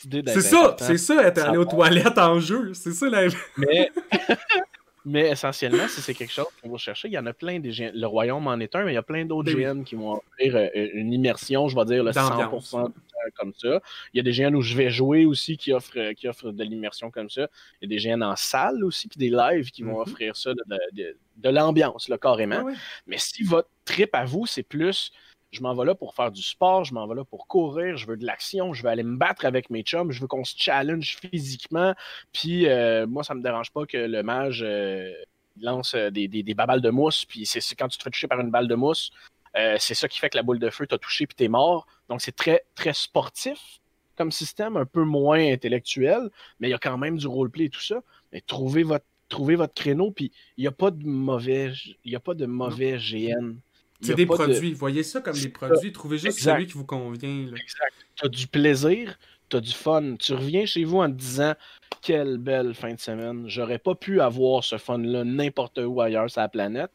C'est 0.00 0.40
ça, 0.40 0.74
c'est 0.78 0.96
ça, 0.96 1.22
être 1.22 1.38
allé 1.38 1.58
aux 1.58 1.66
toilettes 1.66 2.16
en 2.16 2.40
jeu. 2.40 2.72
C'est 2.72 2.92
ça 2.92 3.10
la. 3.10 3.26
Mais. 3.58 3.90
Mais 5.06 5.28
essentiellement, 5.30 5.86
si 5.88 6.00
c'est 6.00 6.14
quelque 6.14 6.32
chose 6.32 6.46
qu'on 6.62 6.70
va 6.70 6.78
chercher, 6.78 7.08
il 7.08 7.12
y 7.12 7.18
en 7.18 7.26
a 7.26 7.34
plein 7.34 7.60
des 7.60 7.70
GN. 7.70 7.90
Le 7.94 8.06
Royaume 8.06 8.46
en 8.46 8.58
est 8.58 8.74
un, 8.74 8.84
mais 8.84 8.92
il 8.92 8.94
y 8.94 8.98
a 8.98 9.02
plein 9.02 9.24
d'autres 9.26 9.52
ben 9.52 9.80
GN 9.80 9.84
qui 9.84 9.96
vont 9.96 10.14
offrir 10.14 10.56
euh, 10.56 10.68
une 10.74 11.12
immersion, 11.12 11.68
je 11.68 11.76
vais 11.76 11.84
dire, 11.84 12.02
le 12.02 12.10
100% 12.10 12.90
comme 13.36 13.52
ça. 13.56 13.80
Il 14.12 14.18
y 14.18 14.20
a 14.20 14.22
des 14.22 14.32
GN 14.32 14.54
où 14.54 14.62
je 14.62 14.76
vais 14.76 14.90
jouer 14.90 15.24
aussi 15.24 15.56
qui 15.56 15.72
offrent, 15.72 15.98
euh, 15.98 16.12
qui 16.14 16.28
offrent 16.28 16.50
de 16.50 16.64
l'immersion 16.64 17.10
comme 17.10 17.30
ça. 17.30 17.48
Il 17.80 17.90
y 17.90 17.94
a 17.94 17.98
des 17.98 18.08
GN 18.08 18.22
en 18.22 18.36
salle 18.36 18.84
aussi, 18.84 19.08
puis 19.08 19.18
des 19.18 19.30
lives 19.30 19.70
qui 19.70 19.82
vont 19.82 19.98
mm-hmm. 19.98 20.10
offrir 20.10 20.36
ça, 20.36 20.52
de, 20.54 21.48
l'ambiance, 21.48 22.10
carrément. 22.20 22.64
Mais 23.06 23.18
si 23.18 23.42
votre 23.42 23.68
trip 23.84 24.14
à 24.14 24.24
vous, 24.24 24.46
c'est 24.46 24.62
plus 24.62 25.12
je 25.54 25.62
m'en 25.62 25.74
vais 25.74 25.84
là 25.84 25.94
pour 25.94 26.14
faire 26.14 26.30
du 26.30 26.42
sport, 26.42 26.84
je 26.84 26.94
m'en 26.94 27.06
vais 27.06 27.14
là 27.14 27.24
pour 27.24 27.46
courir, 27.46 27.96
je 27.96 28.06
veux 28.06 28.16
de 28.16 28.26
l'action, 28.26 28.72
je 28.74 28.82
veux 28.82 28.88
aller 28.88 29.02
me 29.02 29.16
battre 29.16 29.44
avec 29.44 29.70
mes 29.70 29.82
chums, 29.82 30.10
je 30.12 30.20
veux 30.20 30.26
qu'on 30.26 30.44
se 30.44 30.54
challenge 30.56 31.16
physiquement. 31.18 31.94
Puis 32.32 32.68
euh, 32.68 33.06
moi, 33.06 33.24
ça 33.24 33.34
me 33.34 33.42
dérange 33.42 33.70
pas 33.70 33.86
que 33.86 33.96
le 33.96 34.22
mage 34.22 34.62
euh, 34.66 35.12
lance 35.60 35.94
euh, 35.94 36.10
des, 36.10 36.28
des, 36.28 36.54
babales 36.54 36.80
de 36.80 36.90
mousse, 36.90 37.24
puis 37.24 37.46
c'est 37.46 37.60
quand 37.76 37.88
tu 37.88 37.98
te 37.98 38.02
fais 38.02 38.10
toucher 38.10 38.28
par 38.28 38.40
une 38.40 38.50
balle 38.50 38.68
de 38.68 38.74
mousse, 38.74 39.12
c'est 39.78 39.94
ça 39.94 40.08
qui 40.08 40.18
fait 40.18 40.30
que 40.30 40.36
la 40.36 40.42
boule 40.42 40.58
de 40.58 40.68
feu 40.68 40.84
t'a 40.84 40.98
touché 40.98 41.28
puis 41.28 41.36
t'es 41.36 41.46
mort. 41.46 41.86
Donc 42.08 42.20
c'est 42.20 42.34
très, 42.34 42.64
très 42.74 42.92
sportif 42.92 43.80
comme 44.16 44.32
système, 44.32 44.76
un 44.76 44.84
peu 44.84 45.04
moins 45.04 45.40
intellectuel, 45.52 46.30
mais 46.58 46.68
il 46.68 46.70
y 46.70 46.74
a 46.74 46.78
quand 46.78 46.98
même 46.98 47.16
du 47.16 47.26
roleplay 47.26 47.66
et 47.66 47.70
tout 47.70 47.80
ça. 47.80 48.02
Mais 48.32 48.40
trouvez 48.40 48.82
votre, 48.82 49.04
trouvez 49.28 49.56
votre 49.56 49.74
créneau, 49.74 50.10
puis 50.10 50.32
il 50.56 50.62
n'y 50.62 50.68
a 50.68 50.72
pas 50.72 50.90
de 50.90 51.04
mauvais, 51.04 51.72
il 52.04 52.12
y 52.12 52.16
a 52.16 52.20
pas 52.20 52.34
de 52.34 52.46
mauvais 52.46 52.98
GN. 52.98 53.54
C'est 54.04 54.14
des 54.14 54.26
produits. 54.26 54.72
Voyez 54.74 55.02
ça 55.02 55.20
comme 55.20 55.36
des 55.36 55.48
produits. 55.48 55.92
Trouvez 55.92 56.18
juste 56.18 56.40
celui 56.40 56.66
qui 56.66 56.74
vous 56.74 56.86
convient. 56.86 57.48
Exact. 57.48 57.94
Tu 58.16 58.26
as 58.26 58.28
du 58.28 58.46
plaisir, 58.46 59.18
tu 59.48 59.56
as 59.56 59.60
du 59.60 59.72
fun. 59.72 60.16
Tu 60.16 60.34
reviens 60.34 60.66
chez 60.66 60.84
vous 60.84 60.98
en 60.98 61.10
te 61.10 61.16
disant 61.16 61.54
Quelle 62.02 62.38
belle 62.38 62.74
fin 62.74 62.94
de 62.94 63.00
semaine. 63.00 63.44
J'aurais 63.48 63.78
pas 63.78 63.94
pu 63.94 64.20
avoir 64.20 64.62
ce 64.62 64.78
fun-là 64.78 65.24
n'importe 65.24 65.78
où 65.78 66.00
ailleurs 66.00 66.30
sur 66.30 66.40
la 66.40 66.48
planète 66.48 66.92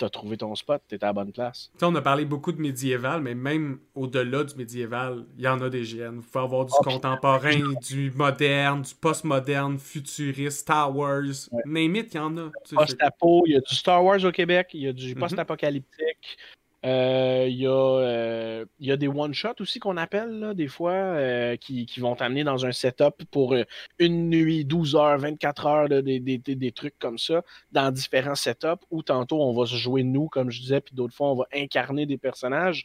tu 0.00 0.06
as 0.06 0.10
trouvé 0.10 0.36
ton 0.38 0.54
spot, 0.54 0.82
tu 0.88 0.94
à 0.94 0.98
la 1.06 1.12
bonne 1.12 1.30
place. 1.30 1.70
on 1.82 1.94
a 1.94 2.00
parlé 2.00 2.24
beaucoup 2.24 2.52
de 2.52 2.60
médiéval, 2.60 3.20
mais 3.20 3.34
même 3.34 3.78
au-delà 3.94 4.44
du 4.44 4.56
médiéval, 4.56 5.26
il 5.36 5.44
y 5.44 5.48
en 5.48 5.60
a 5.60 5.68
des 5.68 5.82
GN. 5.82 6.16
Vous 6.16 6.22
pouvez 6.22 6.44
avoir 6.44 6.64
du 6.64 6.72
ah, 6.78 6.82
contemporain, 6.82 7.74
du 7.86 8.10
moderne, 8.10 8.82
du 8.82 8.94
post-moderne, 8.94 9.78
futuriste, 9.78 10.60
Star 10.60 10.94
Wars. 10.96 11.48
Ouais. 11.52 11.62
Name 11.66 11.96
it, 11.96 12.14
il 12.14 12.16
y 12.16 12.20
en 12.20 12.36
a. 12.38 12.50
Post-apo, 12.74 13.42
il 13.46 13.52
y 13.52 13.56
a 13.56 13.60
du 13.60 13.74
Star 13.74 14.02
Wars 14.02 14.24
au 14.24 14.32
Québec, 14.32 14.70
il 14.72 14.80
y 14.80 14.88
a 14.88 14.92
du 14.92 15.14
mhm. 15.14 15.20
post-apocalyptique. 15.20 16.38
Euh, 16.86 17.46
il 17.46 17.58
y, 17.58 17.66
euh, 17.66 18.64
y, 18.78 18.90
a 18.90 18.96
des 18.96 19.08
one-shots 19.08 19.60
aussi 19.60 19.80
qu'on 19.80 19.98
appelle, 19.98 20.54
des 20.54 20.68
fois, 20.68 20.92
euh, 20.92 21.56
qui, 21.56 21.86
vont 21.98 22.16
t'amener 22.16 22.42
dans 22.42 22.64
un 22.64 22.72
setup 22.72 23.22
pour 23.30 23.54
une 23.98 24.30
nuit, 24.30 24.64
12 24.64 24.96
heures, 24.96 25.18
24 25.18 25.66
heures, 25.66 25.88
des, 25.88 26.72
trucs 26.74 26.98
comme 26.98 27.18
ça, 27.18 27.42
dans 27.72 27.90
différents 27.90 28.34
setups, 28.34 28.84
où 28.90 29.02
tantôt 29.02 29.42
on 29.42 29.52
va 29.52 29.66
se 29.66 29.76
jouer 29.76 30.04
nous, 30.04 30.28
comme 30.28 30.50
je 30.50 30.60
disais, 30.60 30.80
puis 30.80 30.94
d'autres 30.94 31.14
fois 31.14 31.30
on 31.32 31.36
va 31.36 31.46
incarner 31.54 32.06
des 32.06 32.18
personnages. 32.18 32.84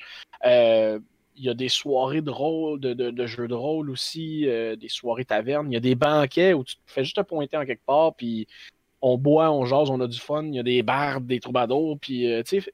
Il 1.37 1.43
y 1.43 1.49
a 1.49 1.53
des 1.53 1.69
soirées 1.69 2.21
de 2.21 2.31
rôle, 2.31 2.79
de, 2.79 3.25
jeux 3.25 3.47
de 3.47 3.53
rôle 3.53 3.89
aussi, 3.89 4.41
des 4.45 4.89
soirées 4.89 5.25
tavernes. 5.25 5.71
Il 5.71 5.73
y 5.73 5.77
a 5.77 5.81
des 5.81 5.95
banquets 5.95 6.53
où 6.53 6.65
tu 6.65 6.75
te 6.75 6.81
fais 6.85 7.03
juste 7.05 7.15
te 7.15 7.21
pointer 7.21 7.55
en 7.57 7.65
quelque 7.65 7.85
part, 7.85 8.13
puis 8.15 8.47
on 9.01 9.17
boit, 9.17 9.51
on 9.51 9.65
jase, 9.65 9.89
on 9.89 10.01
a 10.01 10.07
du 10.07 10.19
fun. 10.19 10.43
Il 10.43 10.55
y 10.55 10.59
a 10.59 10.63
des 10.63 10.83
bars, 10.83 11.21
des 11.21 11.39
troubadours, 11.39 11.97
puis 11.99 12.27
tu 12.45 12.61
sais 12.61 12.73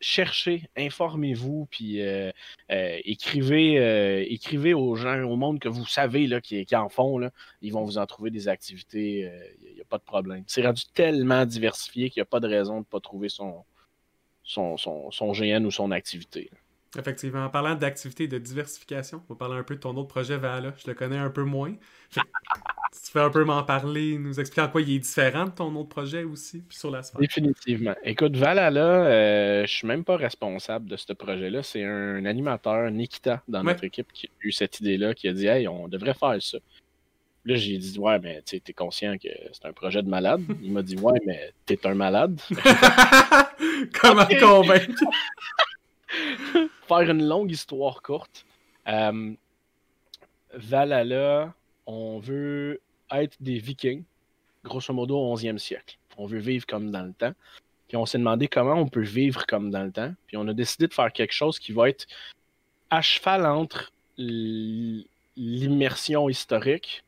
cherchez, 0.00 0.68
informez-vous, 0.76 1.66
puis 1.70 2.02
euh, 2.02 2.30
euh, 2.70 2.98
écrivez, 3.04 3.78
euh, 3.78 4.24
écrivez 4.28 4.74
aux 4.74 4.94
gens, 4.96 5.22
au 5.22 5.36
monde 5.36 5.58
que 5.58 5.68
vous 5.68 5.86
savez 5.86 6.26
là, 6.26 6.40
qui, 6.40 6.66
en 6.74 6.88
font. 6.88 7.18
Là, 7.18 7.30
ils 7.62 7.72
vont 7.72 7.84
vous 7.84 7.98
en 7.98 8.06
trouver 8.06 8.30
des 8.30 8.48
activités. 8.48 9.30
Il 9.66 9.74
n'y 9.74 9.80
a, 9.80 9.84
pas 9.84 9.98
de 9.98 10.04
problème. 10.04 10.44
C'est 10.46 10.64
rendu 10.64 10.82
tellement 10.94 11.46
diversifié 11.46 12.10
qu'il 12.10 12.20
n'y 12.20 12.26
a 12.26 12.26
pas 12.26 12.40
de 12.40 12.48
raison 12.48 12.74
de 12.74 12.78
ne 12.80 12.84
pas 12.84 13.00
trouver 13.00 13.28
son, 13.28 13.64
son, 14.42 14.76
son, 14.76 15.32
GN 15.32 15.64
ou 15.64 15.70
son 15.70 15.90
activité. 15.90 16.50
Effectivement. 16.98 17.44
En 17.44 17.50
parlant 17.50 17.74
d'activité 17.74 18.28
de 18.28 18.38
diversification, 18.38 19.22
on 19.28 19.34
va 19.34 19.38
parler 19.38 19.56
un 19.56 19.62
peu 19.62 19.74
de 19.74 19.80
ton 19.80 19.96
autre 19.96 20.08
projet, 20.08 20.36
Vala. 20.36 20.72
Je 20.78 20.86
le 20.86 20.94
connais 20.94 21.18
un 21.18 21.30
peu 21.30 21.42
moins. 21.42 21.74
tu 22.12 22.20
fais 23.12 23.20
un 23.20 23.30
peu 23.30 23.44
m'en 23.44 23.62
parler, 23.64 24.18
nous 24.18 24.38
expliquer 24.40 24.62
en 24.62 24.68
quoi 24.68 24.80
il 24.80 24.90
est 24.90 24.98
différent 24.98 25.46
de 25.46 25.50
ton 25.50 25.74
autre 25.76 25.88
projet 25.88 26.24
aussi, 26.24 26.62
puis 26.66 26.78
sur 26.78 26.90
la 26.90 27.02
sphère. 27.02 27.20
Définitivement. 27.20 27.94
Écoute, 28.02 28.36
Valhalla, 28.36 28.80
euh, 28.80 29.66
je 29.66 29.72
suis 29.72 29.86
même 29.86 30.04
pas 30.04 30.16
responsable 30.16 30.88
de 30.88 30.96
ce 30.96 31.12
projet-là. 31.12 31.62
C'est 31.62 31.84
un 31.84 32.24
animateur, 32.24 32.90
Nikita, 32.90 33.42
dans 33.48 33.62
notre 33.62 33.84
équipe, 33.84 34.12
qui 34.12 34.26
a 34.26 34.30
eu 34.40 34.52
cette 34.52 34.80
idée-là, 34.80 35.14
qui 35.14 35.28
a 35.28 35.32
dit 35.32 35.46
Hey, 35.46 35.68
on 35.68 35.88
devrait 35.88 36.14
faire 36.14 36.40
ça. 36.40 36.58
Là, 37.44 37.54
j'ai 37.54 37.78
dit, 37.78 37.96
ouais, 38.00 38.18
mais 38.18 38.42
tu 38.44 38.56
es 38.56 38.72
conscient 38.72 39.16
que 39.18 39.28
c'est 39.52 39.66
un 39.66 39.72
projet 39.72 40.02
de 40.02 40.08
malade. 40.08 40.42
Il 40.62 40.72
m'a 40.72 40.82
dit, 40.82 40.96
ouais, 40.96 41.20
mais 41.24 41.52
t'es 41.64 41.78
un 41.86 41.94
malade. 41.94 42.40
Comment 44.00 44.26
convaincre? 44.26 45.04
Faire 46.88 47.10
une 47.10 47.26
longue 47.26 47.50
histoire 47.50 48.02
courte. 48.02 48.44
Euh, 48.88 49.34
Valhalla, 50.54 51.54
on 51.86 52.18
veut 52.18 52.80
être 53.10 53.36
des 53.40 53.58
vikings, 53.58 54.04
grosso 54.64 54.92
modo 54.92 55.16
au 55.16 55.36
11e 55.36 55.58
siècle. 55.58 55.98
On 56.16 56.26
veut 56.26 56.38
vivre 56.38 56.66
comme 56.66 56.90
dans 56.90 57.02
le 57.02 57.12
temps. 57.12 57.34
Puis 57.88 57.96
on 57.96 58.06
s'est 58.06 58.18
demandé 58.18 58.48
comment 58.48 58.74
on 58.74 58.88
peut 58.88 59.02
vivre 59.02 59.46
comme 59.46 59.70
dans 59.70 59.84
le 59.84 59.92
temps. 59.92 60.12
Puis 60.26 60.36
on 60.36 60.48
a 60.48 60.52
décidé 60.52 60.88
de 60.88 60.94
faire 60.94 61.12
quelque 61.12 61.32
chose 61.32 61.58
qui 61.58 61.72
va 61.72 61.88
être 61.88 62.06
à 62.90 63.02
cheval 63.02 63.46
entre 63.46 63.92
l'immersion 65.36 66.28
historique 66.28 67.04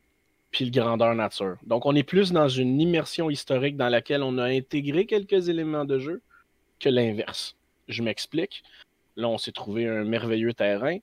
puis 0.51 0.65
le 0.65 0.71
grandeur 0.71 1.13
nature. 1.15 1.57
Donc 1.63 1.85
on 1.85 1.95
est 1.95 2.03
plus 2.03 2.31
dans 2.31 2.47
une 2.47 2.79
immersion 2.81 3.29
historique 3.29 3.77
dans 3.77 3.89
laquelle 3.89 4.23
on 4.23 4.37
a 4.37 4.45
intégré 4.45 5.05
quelques 5.05 5.49
éléments 5.49 5.85
de 5.85 5.99
jeu 5.99 6.21
que 6.79 6.89
l'inverse. 6.89 7.55
Je 7.87 8.01
m'explique. 8.01 8.63
Là, 9.19 9.27
on 9.29 9.37
s'est 9.37 9.51
trouvé 9.51 9.87
un 9.87 10.03
merveilleux 10.03 10.53
terrain. 10.53 10.97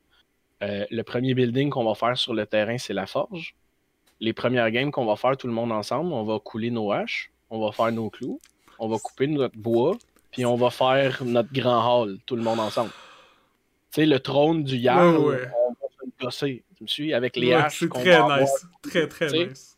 Euh, 0.63 0.87
le 0.91 1.03
premier 1.03 1.35
building 1.35 1.71
qu'on 1.71 1.85
va 1.85 1.95
faire 1.95 2.17
sur 2.17 2.35
le 2.35 2.47
terrain, 2.47 2.79
c'est 2.79 2.95
la 2.95 3.07
forge 3.07 3.55
les 4.21 4.33
premières 4.33 4.71
games 4.71 4.91
qu'on 4.91 5.05
va 5.05 5.17
faire 5.17 5.37
tout 5.37 5.47
le 5.47 5.53
monde 5.53 5.73
ensemble, 5.73 6.13
on 6.13 6.25
va 6.25 6.39
couler 6.39 6.71
nos 6.71 6.93
haches, 6.93 7.31
on 7.51 7.65
va 7.65 7.73
faire 7.73 7.93
nos 7.93 8.11
clous, 8.11 8.41
on 8.79 8.89
va 8.89 8.99
couper 8.99 9.27
notre 9.27 9.57
bois, 9.57 9.97
puis 10.31 10.45
on 10.45 10.57
va 10.57 10.71
faire 10.71 11.23
notre 11.25 11.53
grand 11.53 12.03
hall, 12.03 12.19
tout 12.27 12.37
le 12.37 12.43
monde 12.43 12.61
ensemble. 12.61 12.91
Tu 13.93 14.03
sais, 14.03 14.07
le 14.07 14.19
trône 14.21 14.65
du 14.65 14.77
Yarn, 14.77 15.17
on 15.17 15.31
va 15.31 15.39
se 15.39 16.25
gosser. 16.25 16.65
Tu 16.77 16.83
me 16.83 16.89
suis? 16.89 17.15
Avec 17.15 17.37
les 17.37 17.53
haches. 17.53 17.79
C'est 17.81 17.89
très 17.89 18.41
nice. 18.41 18.67
Très, 18.83 19.09
très 19.09 19.31
nice. 19.31 19.76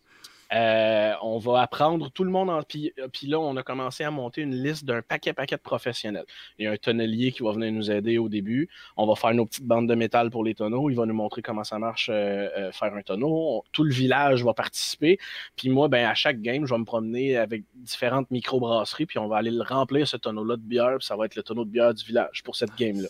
Euh, 0.52 1.12
on 1.22 1.38
va 1.38 1.60
apprendre 1.60 2.10
tout 2.10 2.24
le 2.24 2.30
monde. 2.30 2.48
En... 2.50 2.62
Puis, 2.62 2.92
euh, 2.98 3.08
là, 3.24 3.38
on 3.38 3.56
a 3.56 3.62
commencé 3.62 4.04
à 4.04 4.10
monter 4.10 4.42
une 4.42 4.54
liste 4.54 4.84
d'un 4.84 5.02
paquet 5.02 5.32
paquet 5.32 5.56
de 5.56 5.60
professionnels. 5.60 6.24
Il 6.58 6.64
y 6.64 6.66
a 6.66 6.72
un 6.72 6.76
tonnelier 6.76 7.32
qui 7.32 7.42
va 7.42 7.52
venir 7.52 7.70
nous 7.72 7.90
aider 7.90 8.18
au 8.18 8.28
début. 8.28 8.68
On 8.96 9.06
va 9.06 9.14
faire 9.14 9.34
nos 9.34 9.44
petites 9.44 9.66
bandes 9.66 9.88
de 9.88 9.94
métal 9.94 10.30
pour 10.30 10.44
les 10.44 10.54
tonneaux. 10.54 10.88
Il 10.90 10.96
va 10.96 11.06
nous 11.06 11.14
montrer 11.14 11.42
comment 11.42 11.64
ça 11.64 11.78
marche 11.78 12.08
euh, 12.12 12.72
faire 12.72 12.94
un 12.94 13.02
tonneau. 13.02 13.64
Tout 13.72 13.84
le 13.84 13.92
village 13.92 14.42
va 14.42 14.54
participer. 14.54 15.18
Puis 15.56 15.68
moi, 15.68 15.88
ben, 15.88 16.06
à 16.06 16.14
chaque 16.14 16.40
game, 16.40 16.66
je 16.66 16.72
vais 16.72 16.80
me 16.80 16.84
promener 16.84 17.36
avec 17.36 17.64
différentes 17.74 18.30
micro-brasseries. 18.30 19.06
Puis 19.06 19.18
on 19.18 19.28
va 19.28 19.36
aller 19.36 19.50
le 19.50 19.62
remplir, 19.62 20.08
ce 20.08 20.16
tonneau-là 20.16 20.56
de 20.56 20.62
bière. 20.62 20.96
Puis 20.98 21.06
ça 21.06 21.16
va 21.16 21.26
être 21.26 21.36
le 21.36 21.42
tonneau 21.42 21.64
de 21.64 21.70
bière 21.70 21.92
du 21.92 22.04
village 22.04 22.42
pour 22.42 22.56
cette 22.56 22.74
game-là. 22.76 23.08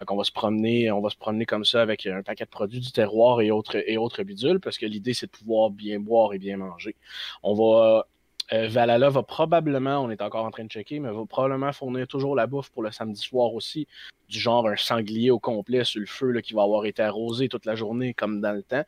Donc 0.00 0.10
on 0.10 0.16
va 0.16 0.24
se 0.24 0.32
promener, 0.32 0.90
on 0.90 1.00
va 1.00 1.10
se 1.10 1.16
promener 1.16 1.44
comme 1.44 1.64
ça 1.64 1.82
avec 1.82 2.06
un 2.06 2.22
paquet 2.22 2.44
de 2.44 2.50
produits 2.50 2.80
du 2.80 2.90
terroir 2.90 3.42
et 3.42 3.50
autres 3.50 3.76
et 3.86 3.98
autres 3.98 4.22
bidules, 4.22 4.58
parce 4.58 4.78
que 4.78 4.86
l'idée 4.86 5.12
c'est 5.12 5.26
de 5.26 5.30
pouvoir 5.30 5.70
bien 5.70 6.00
boire 6.00 6.32
et 6.32 6.38
bien 6.38 6.56
manger. 6.56 6.96
On 7.42 7.54
va 7.54 8.06
euh, 8.52 8.66
Valhalla 8.68 9.10
va 9.10 9.22
probablement, 9.22 10.00
on 10.00 10.10
est 10.10 10.22
encore 10.22 10.44
en 10.44 10.50
train 10.50 10.64
de 10.64 10.70
checker, 10.70 10.98
mais 10.98 11.10
va 11.10 11.24
probablement 11.24 11.72
fournir 11.72 12.08
toujours 12.08 12.34
la 12.34 12.46
bouffe 12.46 12.70
pour 12.70 12.82
le 12.82 12.90
samedi 12.90 13.20
soir 13.20 13.54
aussi, 13.54 13.86
du 14.28 14.40
genre 14.40 14.66
un 14.66 14.76
sanglier 14.76 15.30
au 15.30 15.38
complet 15.38 15.84
sur 15.84 16.00
le 16.00 16.06
feu 16.06 16.40
qui 16.40 16.54
va 16.54 16.62
avoir 16.62 16.84
été 16.84 17.02
arrosé 17.02 17.48
toute 17.48 17.64
la 17.64 17.76
journée 17.76 18.12
comme 18.14 18.40
dans 18.40 18.52
le 18.52 18.62
temps. 18.62 18.84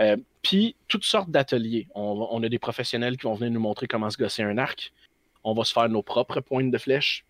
Euh, 0.00 0.16
puis 0.42 0.76
toutes 0.88 1.04
sortes 1.04 1.30
d'ateliers. 1.30 1.88
On, 1.94 2.28
on, 2.30 2.42
a 2.42 2.48
des 2.48 2.58
professionnels 2.58 3.16
qui 3.16 3.22
vont 3.22 3.34
venir 3.34 3.52
nous 3.52 3.60
montrer 3.60 3.86
comment 3.86 4.10
se 4.10 4.18
gosser 4.18 4.42
un 4.42 4.58
arc. 4.58 4.92
On 5.44 5.54
va 5.54 5.64
se 5.64 5.72
faire 5.72 5.88
nos 5.88 6.02
propres 6.02 6.40
pointes 6.40 6.70
de 6.70 6.78
flèches 6.78 7.24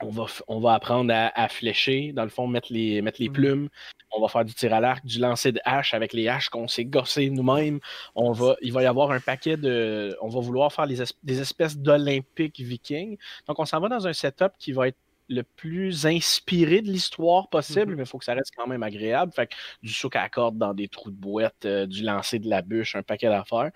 on 0.00 0.10
va, 0.10 0.26
on 0.48 0.60
va 0.60 0.74
apprendre 0.74 1.12
à, 1.14 1.48
flécher, 1.48 2.12
dans 2.12 2.24
le 2.24 2.28
fond, 2.28 2.46
mettre 2.46 2.72
les, 2.72 3.00
mettre 3.02 3.20
les 3.20 3.28
mm. 3.28 3.32
plumes. 3.32 3.68
On 4.12 4.20
va 4.20 4.28
faire 4.28 4.44
du 4.44 4.54
tir 4.54 4.72
à 4.74 4.80
l'arc, 4.80 5.04
du 5.04 5.18
lancer 5.18 5.52
de 5.52 5.60
hache 5.64 5.94
avec 5.94 6.12
les 6.12 6.28
haches 6.28 6.48
qu'on 6.48 6.68
s'est 6.68 6.84
gossé 6.84 7.30
nous-mêmes. 7.30 7.80
On 8.14 8.32
va, 8.32 8.56
il 8.62 8.72
va 8.72 8.82
y 8.82 8.86
avoir 8.86 9.10
un 9.10 9.20
paquet 9.20 9.56
de. 9.56 10.16
On 10.20 10.28
va 10.28 10.40
vouloir 10.40 10.72
faire 10.72 10.86
des 10.86 11.40
espèces 11.40 11.78
d'Olympiques 11.78 12.60
vikings. 12.60 13.16
Donc, 13.46 13.58
on 13.58 13.64
s'en 13.64 13.80
va 13.80 13.88
dans 13.88 14.06
un 14.06 14.12
setup 14.12 14.52
qui 14.58 14.72
va 14.72 14.88
être 14.88 14.98
le 15.28 15.42
plus 15.42 16.06
inspiré 16.06 16.82
de 16.82 16.86
l'histoire 16.88 17.48
possible, 17.48 17.92
mm-hmm. 17.92 17.96
mais 17.96 18.02
il 18.02 18.06
faut 18.06 18.18
que 18.18 18.24
ça 18.24 18.34
reste 18.34 18.52
quand 18.56 18.66
même 18.66 18.82
agréable. 18.82 19.32
Fait 19.32 19.48
que 19.48 19.54
du 19.82 19.92
souk 19.92 20.14
à 20.14 20.28
corde 20.28 20.56
dans 20.56 20.72
des 20.72 20.88
trous 20.88 21.10
de 21.10 21.16
boîte, 21.16 21.64
euh, 21.64 21.86
du 21.86 22.02
lancer 22.02 22.38
de 22.38 22.48
la 22.48 22.62
bûche, 22.62 22.94
un 22.94 23.02
paquet 23.02 23.28
d'affaires. 23.28 23.70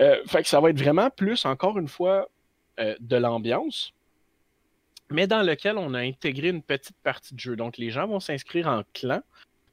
Euh, 0.00 0.16
fait 0.26 0.42
que 0.42 0.48
ça 0.48 0.60
va 0.60 0.70
être 0.70 0.80
vraiment 0.80 1.10
plus, 1.10 1.44
encore 1.44 1.78
une 1.78 1.88
fois, 1.88 2.28
euh, 2.80 2.96
de 2.98 3.16
l'ambiance 3.16 3.92
mais 5.10 5.26
dans 5.26 5.42
lequel 5.42 5.76
on 5.76 5.94
a 5.94 6.00
intégré 6.00 6.48
une 6.48 6.62
petite 6.62 6.96
partie 7.02 7.34
de 7.34 7.40
jeu. 7.40 7.56
Donc, 7.56 7.78
les 7.78 7.90
gens 7.90 8.06
vont 8.06 8.20
s'inscrire 8.20 8.68
en 8.68 8.82
clan. 8.92 9.20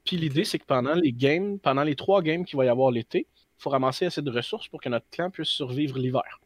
Puis 0.04 0.16
l'idée, 0.16 0.44
c'est 0.44 0.58
que 0.58 0.64
pendant 0.64 0.94
les 0.94 1.12
games, 1.12 1.58
pendant 1.58 1.82
les 1.82 1.94
trois 1.94 2.22
games 2.22 2.44
qu'il 2.44 2.56
va 2.56 2.64
y 2.64 2.68
avoir 2.68 2.90
l'été, 2.90 3.26
il 3.30 3.62
faut 3.62 3.70
ramasser 3.70 4.06
assez 4.06 4.22
de 4.22 4.30
ressources 4.30 4.68
pour 4.68 4.80
que 4.80 4.88
notre 4.88 5.08
clan 5.10 5.30
puisse 5.30 5.48
survivre 5.48 5.98
l'hiver. 5.98 6.40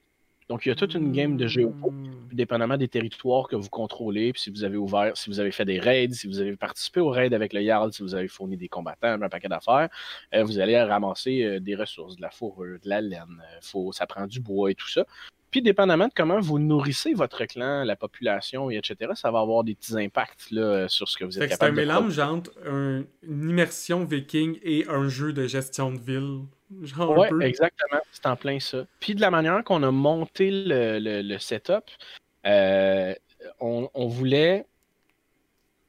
Donc, 0.48 0.66
il 0.66 0.68
y 0.68 0.72
a 0.72 0.74
toute 0.74 0.94
une 0.94 1.12
game 1.12 1.36
de 1.36 1.46
géo, 1.46 1.70
hmm. 1.70 2.28
dépendamment 2.32 2.76
des 2.76 2.88
territoires 2.88 3.48
que 3.48 3.56
vous 3.56 3.70
contrôlez, 3.70 4.32
puis 4.32 4.42
si 4.42 4.50
vous 4.50 4.64
avez 4.64 4.76
ouvert, 4.76 5.16
si 5.16 5.30
vous 5.30 5.40
avez 5.40 5.52
fait 5.52 5.64
des 5.64 5.78
raids, 5.78 6.10
si 6.12 6.26
vous 6.26 6.40
avez 6.40 6.56
participé 6.56 7.00
aux 7.00 7.10
raids 7.10 7.32
avec 7.32 7.52
le 7.52 7.62
Jarl, 7.62 7.92
si 7.92 8.02
vous 8.02 8.14
avez 8.14 8.28
fourni 8.28 8.56
des 8.56 8.68
combattants, 8.68 9.22
un 9.22 9.28
paquet 9.28 9.48
d'affaires, 9.48 9.88
euh, 10.34 10.44
vous 10.44 10.58
allez 10.58 10.78
ramasser 10.82 11.42
euh, 11.42 11.60
des 11.60 11.74
ressources, 11.74 12.16
de 12.16 12.22
la 12.22 12.30
fourrure, 12.30 12.78
de 12.82 12.88
la 12.88 13.00
laine, 13.00 13.40
euh, 13.40 13.58
faut, 13.62 13.92
ça 13.92 14.06
prend 14.06 14.26
du 14.26 14.40
bois 14.40 14.70
et 14.70 14.74
tout 14.74 14.88
ça. 14.88 15.06
Puis, 15.52 15.62
dépendamment 15.62 16.08
de 16.08 16.12
comment 16.16 16.40
vous 16.40 16.58
nourrissez 16.58 17.12
votre 17.12 17.44
clan, 17.44 17.84
la 17.84 17.94
population, 17.94 18.70
et 18.70 18.76
etc., 18.78 19.12
ça 19.14 19.30
va 19.30 19.40
avoir 19.40 19.62
des 19.62 19.74
petits 19.74 19.96
impacts 19.96 20.50
là, 20.50 20.88
sur 20.88 21.08
ce 21.08 21.18
que 21.18 21.24
vous 21.24 21.38
êtes 21.38 21.50
capable 21.50 21.76
de 21.76 21.82
C'est 21.82 21.90
un 21.90 22.00
mélange 22.00 22.18
entre 22.18 22.50
une 22.66 23.06
immersion 23.28 24.04
viking 24.04 24.58
et 24.62 24.86
un 24.88 25.08
jeu 25.08 25.34
de 25.34 25.46
gestion 25.46 25.92
de 25.92 26.00
ville. 26.00 26.40
Oui, 26.70 27.26
exactement. 27.42 28.00
C'est 28.12 28.26
en 28.26 28.34
plein 28.34 28.58
ça. 28.60 28.86
Puis, 28.98 29.14
de 29.14 29.20
la 29.20 29.30
manière 29.30 29.62
qu'on 29.62 29.82
a 29.82 29.90
monté 29.90 30.50
le, 30.50 31.38
setup, 31.38 31.84
euh, 32.46 33.14
on, 33.60 34.06
voulait 34.08 34.64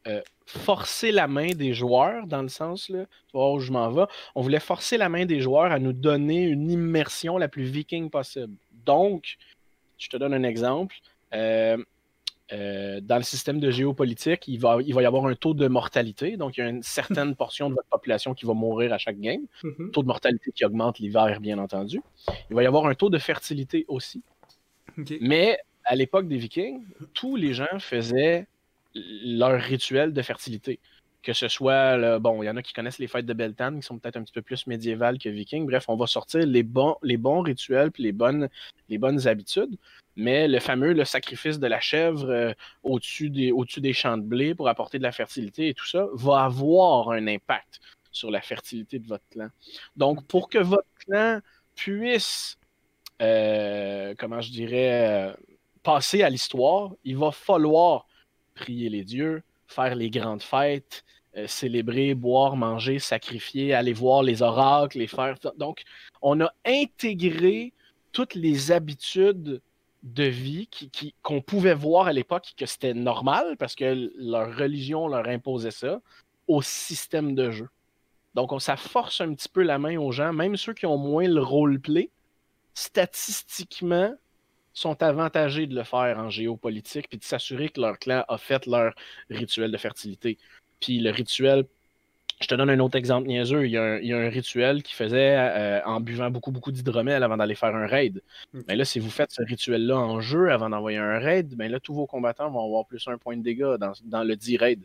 euh, 0.08 0.22
forcer 0.46 1.14
la 1.14 1.28
main 1.28 1.52
des 1.52 1.74
joueurs, 1.74 2.28
dans 2.28 2.42
le 2.42 2.50
sens, 2.50 2.90
là, 2.90 3.06
tu 3.06 3.38
vois 3.38 3.54
où 3.54 3.60
je 3.60 3.72
m'en 3.72 3.90
vais, 3.90 4.04
on 4.36 4.42
voulait 4.42 4.60
forcer 4.60 4.98
la 4.98 5.08
main 5.08 5.26
des 5.26 5.40
joueurs 5.40 5.72
à 5.72 5.80
nous 5.80 5.94
donner 5.94 6.44
une 6.44 6.70
immersion 6.70 7.38
la 7.38 7.48
plus 7.48 7.64
viking 7.64 8.10
possible. 8.10 8.54
Donc, 8.86 9.38
je 9.98 10.10
te 10.10 10.18
donne 10.18 10.34
un 10.34 10.44
exemple. 10.44 10.96
Euh, 11.34 11.78
euh, 12.52 13.00
dans 13.02 13.18
le 13.18 13.24
système 13.24 13.60
de 13.60 13.72
géopolitique, 13.72 14.48
il 14.48 14.60
va, 14.60 14.78
il 14.86 14.94
va 14.94 15.02
y 15.02 15.06
avoir 15.06 15.26
un 15.26 15.34
taux 15.34 15.54
de 15.54 15.68
mortalité. 15.68 16.38
Donc, 16.38 16.58
il 16.58 16.60
y 16.60 16.64
a 16.64 16.70
une 16.70 16.84
certaine 16.84 17.36
portion 17.44 17.70
de 17.70 17.76
votre 17.76 17.88
population 17.88 18.34
qui 18.34 18.46
va 18.46 18.54
mourir 18.54 18.94
à 18.94 18.98
chaque 18.98 19.20
game. 19.20 19.46
Mm-hmm. 19.64 19.92
Taux 19.92 20.02
de 20.02 20.08
mortalité 20.08 20.52
qui 20.52 20.66
augmente 20.66 21.00
l'hiver, 21.00 21.40
bien 21.40 21.58
entendu. 21.58 22.02
Il 22.50 22.56
va 22.56 22.64
y 22.64 22.66
avoir 22.66 22.86
un 22.86 22.96
taux 22.96 23.10
de 23.10 23.18
fertilité 23.18 23.86
aussi. 23.88 24.22
Mais 25.22 25.58
à 25.86 25.96
l'époque 25.96 26.28
des 26.28 26.38
Vikings, 26.38 26.84
tous 27.14 27.36
les 27.36 27.54
gens 27.54 27.80
faisaient 27.80 28.48
leur 28.94 29.60
rituel 29.60 30.14
de 30.14 30.22
fertilité 30.22 30.80
que 31.24 31.34
ce 31.34 31.48
soit, 31.48 32.20
bon, 32.20 32.44
il 32.44 32.48
y 32.48 32.50
en 32.50 32.58
a 32.58 32.62
qui 32.62 32.74
connaissent 32.74 33.00
les 33.00 33.08
fêtes 33.08 33.26
de 33.26 33.34
Beltane, 33.34 33.80
qui 33.80 33.86
sont 33.86 33.98
peut-être 33.98 34.18
un 34.18 34.24
petit 34.24 34.34
peu 34.34 34.42
plus 34.42 34.68
médiévales 34.68 35.18
que 35.18 35.30
vikings. 35.30 35.66
Bref, 35.66 35.86
on 35.88 35.96
va 35.96 36.06
sortir 36.06 36.46
les 36.46 36.64
bons, 36.64 36.98
les 37.02 37.18
bons 37.18 37.42
rituels 37.42 37.92
puis 37.92 38.04
les 38.04 38.12
bonnes, 38.12 38.50
les 38.90 38.98
bonnes 38.98 39.26
habitudes. 39.28 39.78
Mais 40.16 40.48
le 40.48 40.60
fameux 40.60 40.94
le 40.94 41.06
sacrifice 41.06 41.60
de 41.60 41.68
la 41.68 41.80
chèvre 41.80 42.30
euh, 42.30 42.54
au-dessus 42.84 43.30
des, 43.30 43.52
au 43.52 43.66
des 43.66 43.94
champs 43.94 44.18
de 44.18 44.24
blé 44.24 44.54
pour 44.54 44.70
apporter 44.70 45.00
de 45.00 45.04
la 45.04 45.12
fertilité 45.12 45.70
et 45.70 45.74
tout 45.74 45.88
ça 45.88 46.08
va 46.14 46.44
avoir 46.44 47.10
un 47.10 47.26
impact 47.28 47.80
sur 48.12 48.30
la 48.30 48.42
fertilité 48.42 49.00
de 49.00 49.08
votre 49.08 49.28
clan. 49.32 49.48
Donc, 49.96 50.26
pour 50.28 50.50
que 50.50 50.60
votre 50.60 50.88
clan 51.00 51.40
puisse, 51.76 52.58
euh, 53.22 54.14
comment 54.20 54.42
je 54.42 54.52
dirais, 54.52 55.32
euh, 55.32 55.34
passer 55.82 56.22
à 56.22 56.30
l'histoire, 56.30 56.92
il 57.04 57.18
va 57.18 57.32
falloir 57.32 58.06
prier 58.54 58.90
les 58.90 59.04
dieux, 59.04 59.42
faire 59.68 59.96
les 59.96 60.10
grandes 60.10 60.42
fêtes, 60.42 61.04
euh, 61.36 61.48
célébrer, 61.48 62.14
boire, 62.14 62.56
manger, 62.56 63.00
sacrifier, 63.00 63.74
aller 63.74 63.94
voir 63.94 64.22
les 64.22 64.42
oracles, 64.42 65.00
les 65.00 65.08
faire. 65.08 65.36
Donc, 65.58 65.82
on 66.22 66.40
a 66.42 66.54
intégré 66.66 67.74
toutes 68.12 68.36
les 68.36 68.72
habitudes 68.72 69.62
de 70.04 70.24
vie 70.26 70.70
qu'on 71.22 71.42
pouvait 71.42 71.74
voir 71.74 72.08
à 72.08 72.14
l'époque 72.14 72.54
que 72.58 72.66
c'était 72.66 72.94
normal 72.94 73.56
parce 73.58 73.74
que 73.74 74.12
leur 74.18 74.56
religion 74.58 75.08
leur 75.08 75.28
imposait 75.28 75.72
ça 75.72 76.02
au 76.48 76.62
système 76.62 77.34
de 77.36 77.52
jeu. 77.52 77.70
Donc, 78.36 78.52
on, 78.52 78.60
ça 78.60 78.76
force 78.76 79.22
un 79.22 79.34
petit 79.34 79.50
peu 79.50 79.64
la 79.64 79.80
main 79.80 79.98
aux 79.98 80.12
gens, 80.12 80.34
même 80.34 80.58
ceux 80.58 80.74
qui 80.74 80.86
ont 80.86 80.98
moins 80.98 81.28
le 81.28 81.42
roleplay, 81.42 82.10
statistiquement, 82.74 84.14
sont 84.74 85.02
avantagés 85.04 85.68
de 85.68 85.76
le 85.76 85.84
faire 85.84 86.18
en 86.20 86.30
géopolitique 86.30 87.10
puis 87.10 87.18
de 87.20 87.24
s'assurer 87.24 87.70
que 87.70 87.82
leur 87.82 88.00
clan 88.00 88.24
a 88.28 88.38
fait 88.38 88.66
leur 88.66 88.94
rituel 89.30 89.72
de 89.72 89.78
fertilité. 89.78 90.38
Puis 90.80 91.00
le 91.00 91.12
rituel 91.12 91.66
je 92.42 92.48
te 92.48 92.56
donne 92.56 92.70
un 92.70 92.80
autre 92.80 92.98
exemple 92.98 93.28
niaiseux. 93.28 93.66
Il 93.66 93.72
y 93.72 93.78
a 93.78 94.18
un, 94.18 94.30
rituel 94.30 94.84
qui 94.84 94.94
faisait 94.94 95.36
euh, 95.38 95.82
en 95.86 96.00
buvant 96.00 96.30
beaucoup, 96.30 96.52
beaucoup 96.52 96.72
d'hydromel 96.72 97.24
avant 97.24 97.38
d'aller 97.38 97.56
faire 97.56 97.76
un 97.76 97.86
raid. 97.86 98.22
Mais 98.68 98.76
là, 98.76 98.86
si 98.86 99.00
vous 99.00 99.10
faites 99.10 99.32
ce 99.32 99.44
rituel-là 99.44 99.98
en 99.98 100.22
jeu 100.22 100.52
avant 100.52 100.70
d'envoyer 100.70 100.98
un 100.98 101.20
raid, 101.20 101.56
ben 101.56 101.72
là, 101.72 101.80
tous 101.80 101.94
vos 101.94 102.06
combattants 102.06 102.50
vont 102.50 102.66
avoir 102.66 102.86
plus 102.86 103.08
un 103.08 103.18
point 103.18 103.38
de 103.38 103.44
dégâts 103.44 103.76
dans, 103.78 104.24
le 104.24 104.36
10 104.36 104.58
raid. 104.58 104.82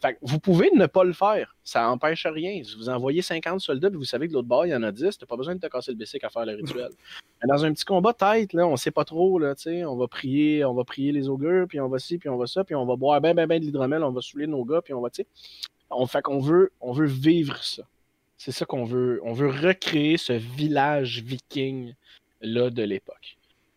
Fait 0.00 0.18
vous 0.22 0.38
pouvez 0.38 0.70
ne 0.74 0.86
pas 0.86 1.04
le 1.04 1.12
faire. 1.12 1.56
Ça 1.64 1.82
n'empêche 1.82 2.26
rien. 2.26 2.62
Si 2.62 2.76
vous 2.76 2.88
envoyez 2.88 3.22
50 3.22 3.60
soldats 3.60 3.88
et 3.88 3.96
vous 3.96 4.04
savez 4.04 4.28
que 4.28 4.34
l'autre 4.34 4.48
bord, 4.48 4.66
il 4.66 4.70
y 4.70 4.74
en 4.74 4.82
a 4.82 4.92
10, 4.92 5.18
t'as 5.18 5.26
pas 5.26 5.36
besoin 5.36 5.54
de 5.54 5.60
te 5.60 5.66
casser 5.66 5.90
le 5.90 5.96
bicycle 5.96 6.26
à 6.26 6.30
faire 6.30 6.46
le 6.46 6.54
rituel. 6.56 6.90
Mais 7.42 7.48
dans 7.48 7.64
un 7.64 7.72
petit 7.72 7.84
combat 7.84 8.12
tête, 8.12 8.52
là, 8.52 8.66
on 8.66 8.76
sait 8.76 8.90
pas 8.90 9.04
trop, 9.04 9.38
là, 9.38 9.54
on 9.66 9.96
va 9.96 10.08
prier, 10.08 10.64
on 10.64 10.74
va 10.74 10.84
prier 10.84 11.12
les 11.12 11.28
augures, 11.28 11.66
puis 11.68 11.80
on 11.80 11.88
va 11.88 11.98
ci, 11.98 12.18
puis 12.18 12.28
on 12.28 12.36
va 12.36 12.46
ça, 12.46 12.64
puis 12.64 12.74
on 12.74 12.86
va 12.86 12.96
boire 12.96 13.20
ben, 13.20 13.34
ben, 13.34 13.46
ben 13.46 13.60
de 13.60 13.64
l'hydromel, 13.64 14.02
on 14.02 14.12
va 14.12 14.20
saouler 14.20 14.46
nos 14.46 14.64
gars, 14.64 14.80
puis 14.82 14.94
on 14.94 15.00
va, 15.00 15.10
tu 15.10 15.22
sais 15.22 15.28
on 15.90 16.06
fait 16.06 16.22
qu'on 16.22 16.38
veut, 16.38 16.72
on 16.80 16.92
veut 16.92 17.06
vivre 17.06 17.62
ça. 17.62 17.84
C'est 18.36 18.52
ça 18.52 18.66
qu'on 18.66 18.84
veut. 18.84 19.20
On 19.24 19.32
veut 19.32 19.48
recréer 19.48 20.16
ce 20.16 20.32
village 20.32 21.22
viking 21.22 21.94
là 22.40 22.70
de 22.70 22.82
l'époque. 22.82 23.36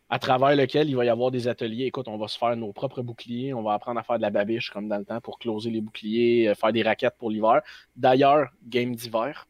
À 0.10 0.20
travers 0.20 0.56
lequel 0.56 0.90
il 0.90 0.96
va 0.96 1.06
y 1.06 1.10
avoir 1.10 1.32
des 1.32 1.48
ateliers. 1.48 1.86
Écoute, 1.86 2.08
on 2.08 2.18
va 2.18 2.28
se 2.28 2.38
faire 2.38 2.56
nos 2.56 2.72
propres 2.72 3.02
boucliers. 3.02 3.54
On 3.54 3.62
va 3.62 3.74
apprendre 3.74 4.00
à 4.00 4.04
faire 4.04 4.18
de 4.18 4.22
la 4.22 4.30
babiche 4.30 4.72
comme 4.72 4.88
dans 4.88 4.98
le 4.98 5.06
temps 5.06 5.20
pour 5.22 5.38
closer 5.38 5.70
les 5.70 5.82
boucliers, 5.82 6.50
euh, 6.50 6.56
faire 6.56 6.72
des 6.72 6.84
raquettes 6.84 7.16
pour 7.18 7.30
l'hiver. 7.30 7.62
D'ailleurs, 7.96 8.50
game 8.66 8.96
d'hiver. 8.96 9.48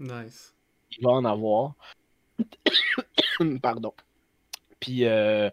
Nice. 0.00 0.54
Il 0.90 1.04
va 1.04 1.10
en 1.10 1.24
avoir. 1.24 1.74
Pardon. 3.62 3.94
Puis 4.80 5.04
euh, 5.04 5.50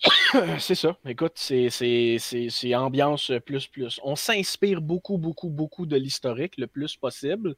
c'est 0.58 0.74
ça. 0.74 0.96
Écoute, 1.06 1.32
c'est 1.36 2.74
ambiance 2.74 3.32
plus 3.44 3.66
plus. 3.66 4.00
On 4.02 4.16
s'inspire 4.16 4.80
beaucoup, 4.80 5.18
beaucoup, 5.18 5.48
beaucoup 5.48 5.86
de 5.86 5.96
l'historique 5.96 6.56
le 6.58 6.66
plus 6.66 6.96
possible, 6.96 7.56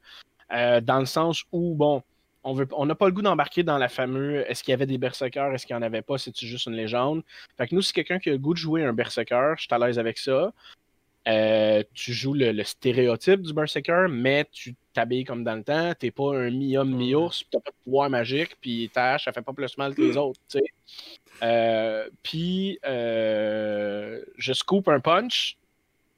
euh, 0.53 0.81
dans 0.81 0.99
le 0.99 1.05
sens 1.05 1.43
où, 1.51 1.75
bon, 1.75 2.03
on 2.43 2.85
n'a 2.85 2.95
pas 2.95 3.05
le 3.07 3.11
goût 3.11 3.21
d'embarquer 3.21 3.63
dans 3.63 3.77
la 3.77 3.89
fameuse 3.89 4.45
est-ce 4.47 4.63
qu'il 4.63 4.71
y 4.71 4.73
avait 4.73 4.85
des 4.85 4.97
berserkers, 4.97 5.53
est-ce 5.53 5.65
qu'il 5.65 5.75
n'y 5.75 5.81
en 5.81 5.85
avait 5.85 6.01
pas, 6.01 6.17
c'est-tu 6.17 6.47
juste 6.47 6.67
une 6.67 6.73
légende? 6.73 7.21
Fait 7.57 7.67
que 7.67 7.75
nous, 7.75 7.81
si 7.81 7.91
quelqu'un 7.91 8.19
qui 8.19 8.29
a 8.29 8.31
le 8.31 8.37
goût 8.37 8.53
de 8.53 8.59
jouer 8.59 8.85
un 8.85 8.93
berserker, 8.93 9.55
je 9.57 9.63
suis 9.63 9.73
à 9.73 9.77
l'aise 9.77 9.99
avec 9.99 10.17
ça. 10.17 10.53
Euh, 11.29 11.83
tu 11.93 12.13
joues 12.13 12.33
le, 12.33 12.63
stéréotype 12.63 13.41
du 13.41 13.53
Berserker, 13.53 14.07
mais 14.09 14.47
tu 14.51 14.75
t'habilles 14.93 15.25
comme 15.25 15.43
dans 15.43 15.55
le 15.55 15.63
temps. 15.63 15.93
T'es 15.97 16.11
pas 16.11 16.35
un 16.35 16.49
mi-homme, 16.49 16.95
mi-ours, 16.95 17.43
t'as 17.51 17.59
pas 17.59 17.69
de 17.69 17.75
pouvoir 17.83 18.09
magique, 18.09 18.57
puis 18.59 18.89
ta 18.91 19.13
hache, 19.13 19.25
ça 19.25 19.31
fait 19.31 19.41
pas 19.41 19.53
plus 19.53 19.77
mal 19.77 19.93
que 19.93 20.01
les 20.01 20.17
autres. 20.17 20.39
Euh, 21.43 22.09
puis, 22.23 22.79
euh, 22.85 24.21
je 24.37 24.53
scoop 24.53 24.87
un 24.87 24.99
punch. 24.99 25.57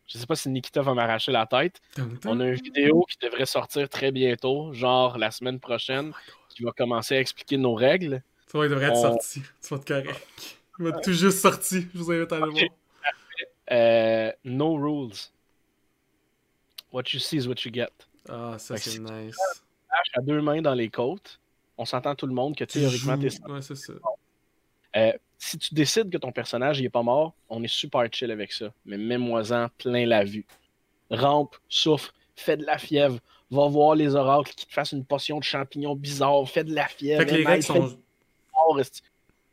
Je 0.07 0.17
sais 0.17 0.25
pas 0.25 0.35
si 0.35 0.49
Nikita 0.49 0.81
va 0.81 0.93
m'arracher 0.93 1.31
la 1.31 1.45
tête. 1.45 1.81
On 2.25 2.39
a 2.39 2.47
une 2.47 2.55
vidéo 2.55 3.05
qui 3.09 3.17
devrait 3.21 3.45
sortir 3.45 3.87
très 3.89 4.11
bientôt, 4.11 4.73
genre 4.73 5.17
la 5.17 5.31
semaine 5.31 5.59
prochaine, 5.59 6.11
oh 6.13 6.31
qui 6.49 6.63
va 6.63 6.71
commencer 6.71 7.15
à 7.15 7.19
expliquer 7.19 7.57
nos 7.57 7.75
règles. 7.75 8.21
Ça 8.47 8.57
va, 8.57 8.65
il 8.65 8.69
devrait 8.69 8.87
être 8.87 8.97
sorti. 8.97 9.41
Tu 9.61 9.73
vas 9.73 9.77
être 9.77 9.87
correct. 9.87 10.27
Il 10.79 10.85
va 10.85 10.91
tout 10.93 11.13
juste 11.13 11.39
sorti. 11.39 11.87
Je 11.93 11.99
vous 11.99 12.11
invite 12.11 12.31
à 12.31 12.37
aller 12.37 12.51
voir. 12.51 12.80
Euh, 13.71 14.31
no 14.43 14.75
rules. 14.75 15.31
What 16.91 17.13
you 17.13 17.19
see 17.19 17.37
is 17.37 17.47
what 17.47 17.63
you 17.65 17.71
get. 17.71 17.91
Ah, 18.27 18.55
ça 18.59 18.77
c'est 18.77 18.99
nice. 18.99 19.37
à 20.13 20.21
deux 20.21 20.41
mains 20.41 20.61
dans 20.61 20.73
les 20.73 20.89
côtes, 20.89 21.39
on 21.77 21.85
s'entend 21.85 22.13
tout 22.15 22.27
le 22.27 22.33
monde 22.33 22.55
que 22.55 22.65
théoriquement 22.65 23.17
t'es. 23.17 23.29
Ouais, 23.49 23.61
c'est 23.61 23.75
ça. 23.75 23.93
Euh, 24.97 25.13
si 25.37 25.57
tu 25.57 25.73
décides 25.73 26.09
que 26.09 26.17
ton 26.17 26.31
personnage 26.31 26.81
n'est 26.81 26.89
pas 26.89 27.01
mort, 27.01 27.33
on 27.49 27.63
est 27.63 27.67
super 27.67 28.05
chill 28.11 28.29
avec 28.29 28.51
ça. 28.51 28.71
Mais 28.85 28.97
mets-moi-en 28.97 29.69
plein 29.77 30.05
la 30.05 30.23
vue. 30.23 30.45
Rampe, 31.09 31.55
souffre, 31.69 32.13
fais 32.35 32.57
de 32.57 32.65
la 32.65 32.77
fièvre, 32.77 33.19
va 33.49 33.67
voir 33.67 33.95
les 33.95 34.15
oracles 34.15 34.53
qui 34.53 34.65
te 34.65 34.73
fassent 34.73 34.91
une 34.91 35.05
potion 35.05 35.39
de 35.39 35.43
champignons 35.43 35.95
bizarre, 35.95 36.47
fais 36.47 36.63
de 36.63 36.73
la 36.73 36.87
fièvre. 36.87 37.23
les 37.23 37.45
règles 37.45 37.63
sont. 37.63 37.97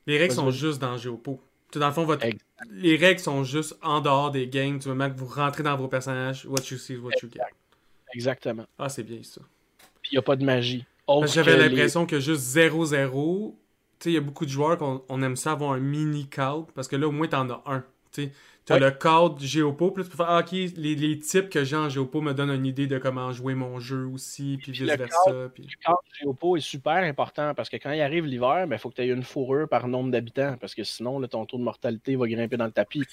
Les 0.07 0.19
règles 0.19 0.35
sont 0.35 0.51
juste 0.51 0.81
dans 0.81 0.97
Géopo. 0.97 1.41
Dans 1.73 1.87
le 1.87 1.93
fond, 1.93 2.05
votre, 2.05 2.27
les 2.71 2.97
règles 2.97 3.21
sont 3.21 3.45
juste 3.45 3.77
en 3.83 4.01
dehors 4.01 4.31
des 4.31 4.49
games. 4.49 4.79
Du 4.79 4.89
moment 4.89 5.11
que 5.11 5.17
vous 5.19 5.27
rentrez 5.27 5.63
dans 5.63 5.77
vos 5.77 5.89
personnages, 5.89 6.47
what 6.47 6.63
you 6.71 6.79
see, 6.79 6.97
what 6.97 7.13
you 7.23 7.29
get. 7.33 7.41
Exactement. 8.15 8.67
Ah, 8.79 8.89
c'est 8.89 9.03
bien 9.03 9.23
ça. 9.23 9.41
Puis 10.03 10.13
il 10.13 10.15
n'y 10.15 10.19
a 10.19 10.23
pas 10.23 10.37
de 10.37 10.45
magie. 10.45 10.85
J'avais 11.27 11.57
l'impression 11.57 12.07
que 12.07 12.21
juste 12.21 12.43
0-0, 12.55 13.55
tu 13.99 14.05
sais, 14.05 14.11
il 14.11 14.15
y 14.15 14.17
a 14.17 14.21
beaucoup 14.21 14.45
de 14.45 14.51
joueurs 14.51 14.77
qu'on 14.79 15.23
aime 15.23 15.37
ça 15.37 15.53
avoir 15.53 15.73
un 15.73 15.81
mini 15.81 16.27
card 16.27 16.67
parce 16.75 16.89
que 16.89 16.97
là, 16.97 17.09
au 17.09 17.13
moins, 17.13 17.29
t'en 17.29 17.49
as 17.49 17.63
un. 17.67 17.85
Tu 18.69 18.75
as 18.75 18.79
le 18.79 18.91
cadre 18.91 19.41
Géopo, 19.41 19.91
puis 19.93 20.05
tu 20.05 20.11
peux 20.11 20.19
faire, 20.19 20.29
ah, 20.29 20.41
ok, 20.41 20.53
les, 20.53 20.95
les, 20.95 21.19
types 21.19 21.49
que 21.49 21.65
j'ai 21.65 21.75
en 21.75 21.89
Géopo 21.89 22.21
me 22.21 22.35
donnent 22.35 22.51
une 22.51 22.67
idée 22.67 22.87
de 22.87 22.99
comment 22.99 23.33
jouer 23.33 23.55
mon 23.55 23.81
jeu 23.81 24.05
aussi, 24.05 24.59
puis 24.61 24.73
vice-versa. 24.73 25.49
Puis... 25.55 25.63
Le 25.63 25.83
cadre 25.83 26.03
Géopo 26.21 26.55
est 26.55 26.61
super 26.61 26.97
important 26.97 27.55
parce 27.55 27.71
que 27.71 27.79
quand 27.79 27.93
il 27.93 28.03
arrive 28.03 28.27
l'hiver, 28.27 28.65
il 28.65 28.69
ben, 28.69 28.77
faut 28.77 28.91
que 28.91 28.97
tu 28.97 29.01
aies 29.01 29.09
une 29.09 29.23
fourrure 29.23 29.71
par 29.71 29.89
nombre 29.89 30.11
d'habitants 30.11 30.57
parce 30.61 30.75
que 30.75 30.85
sinon, 30.85 31.27
ton 31.29 31.47
taux 31.47 31.57
de 31.57 31.63
mortalité 31.63 32.15
va 32.15 32.29
grimper 32.29 32.59
dans 32.59 32.67
le 32.67 32.71
tapis. 32.71 33.05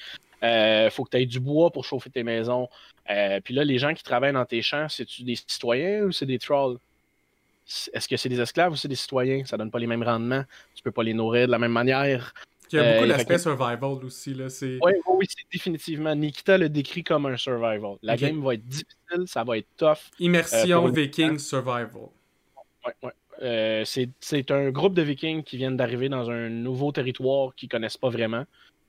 Il 0.41 0.45
euh, 0.45 0.90
faut 0.90 1.06
que 1.06 1.11
tu 1.11 1.18
aies 1.19 1.26
du 1.26 1.40
bois 1.40 1.72
pour 1.72 1.86
chauffer 1.86 2.10
tes 2.10 2.23
maisons. 2.23 2.68
Euh, 3.10 3.40
puis 3.41 3.53
là, 3.53 3.64
les 3.64 3.77
gens 3.77 3.94
qui 3.94 4.03
travaillent 4.03 4.34
dans 4.34 4.44
tes 4.44 4.61
champs, 4.61 4.90
c'est-tu 4.90 5.23
des 5.23 5.38
citoyens 5.38 6.03
ou 6.03 6.11
c'est 6.11 6.26
des 6.26 6.38
trolls? 6.38 6.80
Est-ce 7.94 8.10
que 8.10 8.18
c'est 8.18 8.30
des 8.30 8.41
esclaves 8.41 8.73
ou 8.73 8.76
c'est 8.76 8.90
des 8.90 8.95
citoyens? 8.95 9.45
Ça 9.45 9.56
donne 9.56 9.72
pas 9.72 9.80
les 9.80 9.88
mêmes 9.88 10.03
rendements. 10.03 10.44
Tu 10.76 10.84
peux 10.84 10.91
pas 10.91 11.02
les 11.03 11.14
nourrir 11.14 11.48
de 11.48 11.52
la 11.52 11.60
même 11.60 11.72
manière. 11.72 12.34
Il 12.71 12.75
y 12.75 12.79
a 12.79 12.93
beaucoup 12.93 13.05
euh, 13.05 13.07
d'aspects 13.07 13.37
survival 13.37 14.05
aussi. 14.05 14.33
Là, 14.33 14.47
oui, 14.61 14.91
oui, 15.07 15.25
c'est 15.29 15.45
définitivement. 15.51 16.15
Nikita 16.15 16.57
le 16.57 16.69
décrit 16.69 17.03
comme 17.03 17.25
un 17.25 17.37
survival. 17.37 17.97
La 18.01 18.17
game 18.17 18.43
va 18.43 18.55
être 18.55 18.67
difficile, 18.67 19.27
ça 19.27 19.43
va 19.43 19.57
être 19.57 19.67
tough. 19.77 20.11
Immersion 20.19 20.87
viking 20.87 21.37
survival. 21.37 22.09
Oui, 22.85 22.91
oui. 23.03 23.11
Euh, 23.41 23.83
c'est 23.85 24.51
un 24.51 24.69
groupe 24.69 24.93
de 24.93 25.01
vikings 25.01 25.43
qui 25.43 25.57
viennent 25.57 25.77
d'arriver 25.77 26.09
dans 26.09 26.29
un 26.29 26.49
nouveau 26.49 26.91
territoire 26.91 27.53
qu'ils 27.55 27.69
connaissent 27.69 27.97
pas 27.97 28.09
vraiment. 28.09 28.45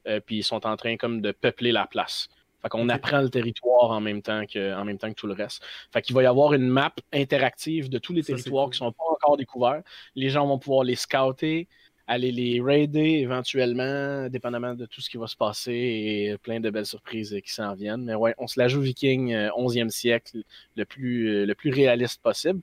Euh, 0.06 0.20
puis 0.20 0.38
ils 0.38 0.44
sont 0.44 0.66
en 0.66 0.76
train 0.76 0.96
comme 0.96 1.20
de 1.20 1.32
peupler 1.32 1.72
la 1.72 1.86
place. 1.86 2.28
Fait 2.62 2.68
qu'on 2.68 2.88
apprend 2.88 3.20
le 3.20 3.28
territoire 3.28 3.90
en 3.90 4.00
même 4.00 4.22
temps 4.22 4.44
que, 4.46 4.74
en 4.74 4.84
même 4.84 4.98
temps 4.98 5.08
que 5.08 5.14
tout 5.14 5.26
le 5.26 5.34
reste. 5.34 5.62
Fait 5.92 6.00
qu'il 6.02 6.14
va 6.14 6.22
y 6.22 6.26
avoir 6.26 6.52
une 6.54 6.68
map 6.68 6.92
interactive 7.12 7.88
de 7.88 7.98
tous 7.98 8.12
les 8.12 8.22
territoires 8.22 8.70
qui 8.70 8.78
sont 8.78 8.92
pas 8.92 9.04
encore 9.10 9.36
découverts. 9.36 9.82
Les 10.14 10.30
gens 10.30 10.46
vont 10.46 10.58
pouvoir 10.58 10.84
les 10.84 10.96
scouter, 10.96 11.68
aller 12.06 12.30
les 12.30 12.60
raider 12.60 13.18
éventuellement, 13.20 14.28
dépendamment 14.28 14.74
de 14.74 14.86
tout 14.86 15.00
ce 15.00 15.10
qui 15.10 15.16
va 15.16 15.26
se 15.26 15.36
passer 15.36 15.72
et 15.72 16.36
plein 16.38 16.60
de 16.60 16.70
belles 16.70 16.86
surprises 16.86 17.36
qui 17.44 17.52
s'en 17.52 17.74
viennent. 17.74 18.04
Mais 18.04 18.14
ouais, 18.14 18.34
on 18.38 18.46
se 18.46 18.60
la 18.60 18.68
joue 18.68 18.80
viking 18.80 19.32
11e 19.34 19.86
euh, 19.86 19.88
siècle, 19.88 20.42
le 20.76 20.84
plus, 20.84 21.28
euh, 21.28 21.46
le 21.46 21.54
plus 21.54 21.70
réaliste 21.70 22.22
possible. 22.22 22.60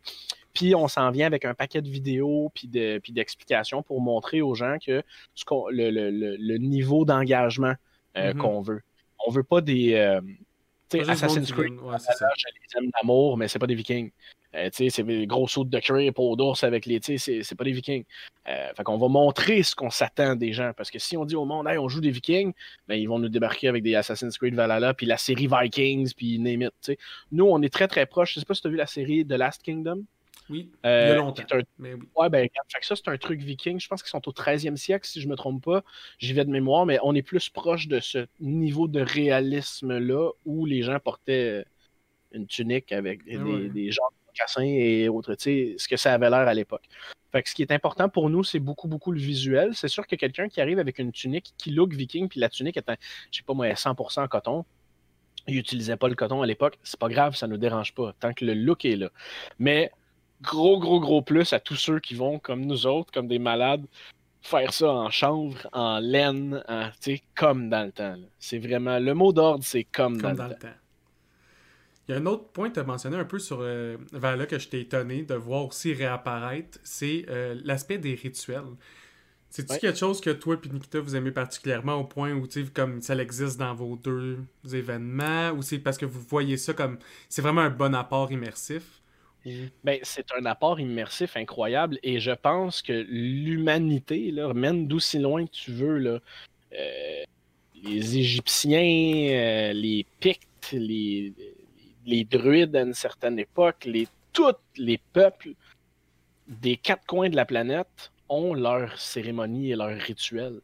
Puis 0.53 0.75
on 0.75 0.87
s'en 0.87 1.11
vient 1.11 1.27
avec 1.27 1.45
un 1.45 1.53
paquet 1.53 1.81
de 1.81 1.89
vidéos 1.89 2.51
puis 2.53 2.67
d'explications 2.67 3.83
pour 3.83 4.01
montrer 4.01 4.41
aux 4.41 4.55
gens 4.55 4.77
que 4.85 5.01
ce 5.35 5.43
le, 5.71 5.89
le, 5.89 6.37
le, 6.37 6.57
niveau 6.57 7.05
d'engagement 7.05 7.73
euh, 8.15 8.33
mm-hmm. 8.33 8.37
qu'on 8.37 8.61
veut. 8.61 8.81
On 9.25 9.31
veut 9.31 9.43
pas 9.43 9.61
des. 9.61 9.95
Assassin's 10.93 11.51
Creed, 11.51 11.73
ouais, 11.73 11.97
les 11.97 12.77
aime 12.77 12.91
d'amour, 12.91 13.35
mais 13.35 13.47
c'est 13.47 13.57
pas 13.57 13.65
des 13.65 13.73
vikings. 13.73 14.11
Euh, 14.55 14.69
c'est 14.71 15.03
des 15.03 15.25
gros 15.25 15.47
sauts 15.47 15.63
de 15.63 15.79
cuir, 15.79 16.13
peau 16.13 16.35
d'ours 16.35 16.63
avec 16.63 16.85
les. 16.85 16.99
C'est 17.01 17.55
pas 17.55 17.63
des 17.63 17.71
vikings. 17.71 18.03
Euh, 18.47 18.73
fait 18.75 18.83
qu'on 18.83 18.97
va 18.97 19.07
montrer 19.07 19.63
ce 19.63 19.75
qu'on 19.75 19.89
s'attend 19.89 20.35
des 20.35 20.53
gens. 20.53 20.71
Parce 20.75 20.91
que 20.91 20.99
si 20.99 21.17
on 21.17 21.25
dit 21.25 21.35
au 21.35 21.45
monde, 21.45 21.67
hey, 21.67 21.77
on 21.77 21.87
joue 21.87 22.01
des 22.01 22.11
vikings, 22.11 22.53
ben, 22.87 22.95
ils 22.95 23.07
vont 23.07 23.19
nous 23.19 23.29
débarquer 23.29 23.67
avec 23.67 23.83
des 23.83 23.95
Assassin's 23.95 24.37
Creed 24.37 24.55
Valhalla, 24.55 24.93
puis 24.93 25.05
la 25.05 25.17
série 25.17 25.47
Vikings, 25.47 26.13
puis 26.15 26.39
name 26.39 26.61
it. 26.61 26.97
Nous, 27.31 27.45
on 27.45 27.61
est 27.61 27.73
très 27.73 27.87
très 27.87 28.05
proche. 28.05 28.35
Je 28.35 28.39
sais 28.39 28.45
pas 28.45 28.53
si 28.53 28.61
tu 28.61 28.67
as 28.67 28.71
vu 28.71 28.77
la 28.77 28.85
série 28.85 29.25
The 29.25 29.33
Last 29.33 29.63
Kingdom. 29.63 30.03
Oui, 30.49 30.69
euh, 30.85 31.05
il 31.05 31.09
y 31.09 31.11
a 31.11 31.15
longtemps. 31.15 31.43
Mais 31.79 31.93
oui. 31.93 32.01
Ouais, 32.17 32.29
ben, 32.29 32.47
ça, 32.81 32.95
c'est 32.95 33.07
un 33.07 33.17
truc 33.17 33.41
viking. 33.41 33.79
Je 33.79 33.87
pense 33.87 34.03
qu'ils 34.03 34.09
sont 34.09 34.27
au 34.27 34.33
13e 34.33 34.75
siècle, 34.75 35.07
si 35.07 35.21
je 35.21 35.27
me 35.27 35.35
trompe 35.35 35.63
pas. 35.63 35.83
J'y 36.19 36.33
vais 36.33 36.43
de 36.43 36.49
mémoire, 36.51 36.85
mais 36.85 36.99
on 37.01 37.15
est 37.15 37.21
plus 37.21 37.49
proche 37.49 37.87
de 37.87 38.01
ce 38.01 38.27
niveau 38.41 38.89
de 38.89 38.99
réalisme-là 38.99 40.31
où 40.45 40.65
les 40.65 40.83
gens 40.83 40.99
portaient 40.99 41.65
une 42.33 42.45
tunique 42.45 42.91
avec 42.91 43.21
ah 43.27 43.37
des, 43.37 43.69
des 43.69 43.91
gens 43.91 44.03
cassins 44.33 44.63
et 44.63 45.09
autres, 45.09 45.35
ce 45.37 45.87
que 45.87 45.97
ça 45.97 46.13
avait 46.13 46.29
l'air 46.29 46.47
à 46.47 46.53
l'époque. 46.53 46.83
Fait 47.31 47.47
ce 47.47 47.55
qui 47.55 47.63
est 47.63 47.71
important 47.71 48.09
pour 48.09 48.29
nous, 48.29 48.43
c'est 48.43 48.59
beaucoup, 48.59 48.87
beaucoup 48.87 49.11
le 49.11 49.19
visuel. 49.19 49.71
C'est 49.73 49.87
sûr 49.87 50.05
que 50.05 50.15
quelqu'un 50.15 50.49
qui 50.49 50.61
arrive 50.61 50.77
avec 50.77 50.99
une 50.99 51.11
tunique 51.11 51.53
qui 51.57 51.71
look 51.71 51.93
viking, 51.93 52.27
puis 52.27 52.39
la 52.39 52.49
tunique 52.49 52.77
est, 52.77 52.89
un, 52.89 52.95
je 53.31 53.39
sais 53.39 53.43
pas 53.43 53.53
moi, 53.55 53.67
100% 53.67 54.27
coton, 54.27 54.65
il 55.47 55.55
n'utilisait 55.55 55.97
pas 55.97 56.07
le 56.07 56.15
coton 56.15 56.41
à 56.41 56.45
l'époque, 56.45 56.77
c'est 56.83 56.99
pas 56.99 57.09
grave, 57.09 57.35
ça 57.35 57.47
ne 57.47 57.53
nous 57.53 57.57
dérange 57.57 57.93
pas, 57.95 58.13
tant 58.19 58.33
que 58.33 58.45
le 58.45 58.53
look 58.53 58.85
est 58.85 58.95
là. 58.95 59.09
Mais 59.57 59.91
gros, 60.41 60.79
gros, 60.79 60.99
gros 60.99 61.21
plus 61.21 61.53
à 61.53 61.59
tous 61.59 61.75
ceux 61.75 61.99
qui 61.99 62.13
vont, 62.15 62.37
comme 62.37 62.65
nous 62.65 62.85
autres, 62.85 63.11
comme 63.11 63.27
des 63.27 63.39
malades, 63.39 63.85
faire 64.41 64.73
ça 64.73 64.91
en 64.91 65.09
chanvre, 65.09 65.67
en 65.73 65.99
laine, 65.99 66.63
comme 67.35 67.69
dans 67.69 67.85
le 67.85 67.91
temps. 67.91 68.15
C'est 68.39 68.59
vraiment, 68.59 68.99
le 68.99 69.13
mot 69.13 69.33
d'ordre, 69.33 69.63
c'est 69.63 69.85
comme, 69.85 70.21
dans, 70.21 70.31
le 70.31 70.55
temps. 70.55 70.67
Il 72.07 72.11
y 72.11 72.17
a 72.17 72.19
un 72.19 72.25
autre 72.25 72.49
point 72.49 72.69
que 72.69 72.75
tu 72.75 72.79
as 72.79 72.83
mentionné 72.83 73.15
un 73.17 73.25
peu 73.25 73.39
sur 73.39 73.59
euh, 73.61 73.97
là 74.11 74.45
que 74.45 74.59
je 74.59 74.67
t'ai 74.67 74.81
étonné 74.81 75.23
de 75.23 75.35
voir 75.35 75.65
aussi 75.65 75.93
réapparaître, 75.93 76.79
c'est 76.83 77.25
euh, 77.29 77.55
l'aspect 77.63 77.97
des 77.97 78.15
rituels. 78.15 78.75
C'est-tu 79.49 79.77
quelque 79.77 79.97
chose 79.97 80.19
que 80.19 80.31
toi 80.31 80.55
et 80.55 80.67
Nikita 80.67 80.99
vous 80.99 81.15
aimez 81.15 81.31
particulièrement 81.31 81.93
au 81.93 82.05
point 82.05 82.33
où 82.33 82.47
comme 82.73 83.01
ça 83.03 83.15
existe 83.15 83.59
dans 83.59 83.75
vos 83.75 83.95
deux 83.95 84.39
événements 84.73 85.51
ou 85.51 85.61
c'est 85.61 85.77
parce 85.77 85.99
que 85.99 86.07
vous 86.07 86.21
voyez 86.21 86.57
ça 86.57 86.73
comme 86.73 86.97
c'est 87.29 87.43
vraiment 87.43 87.61
un 87.61 87.69
bon 87.69 87.93
apport 87.93 88.31
immersif? 88.31 89.03
Ben, 89.83 89.99
c'est 90.01 90.25
un 90.37 90.45
apport 90.45 90.79
immersif 90.79 91.37
incroyable 91.37 91.99
et 92.01 92.19
je 92.19 92.31
pense 92.31 92.81
que 92.81 92.93
l'humanité 92.93 94.33
mène 94.55 94.87
d'aussi 94.87 95.19
loin 95.19 95.45
que 95.45 95.51
tu 95.51 95.71
veux. 95.71 95.97
Là. 95.99 96.19
Euh, 96.73 97.23
les 97.83 98.17
Égyptiens, 98.17 98.79
euh, 98.79 99.73
les 99.73 100.05
Pictes, 100.19 100.71
les, 100.71 101.33
les 102.05 102.23
druides 102.23 102.75
à 102.75 102.81
une 102.81 102.93
certaine 102.93 103.39
époque, 103.39 103.85
les, 103.85 104.07
tous 104.31 104.55
les 104.77 104.99
peuples 105.13 105.53
des 106.47 106.77
quatre 106.77 107.05
coins 107.05 107.29
de 107.29 107.35
la 107.35 107.45
planète 107.45 108.11
ont 108.29 108.53
leur 108.53 108.99
cérémonie 108.99 109.71
et 109.71 109.75
leur 109.75 109.97
rituel. 109.97 110.59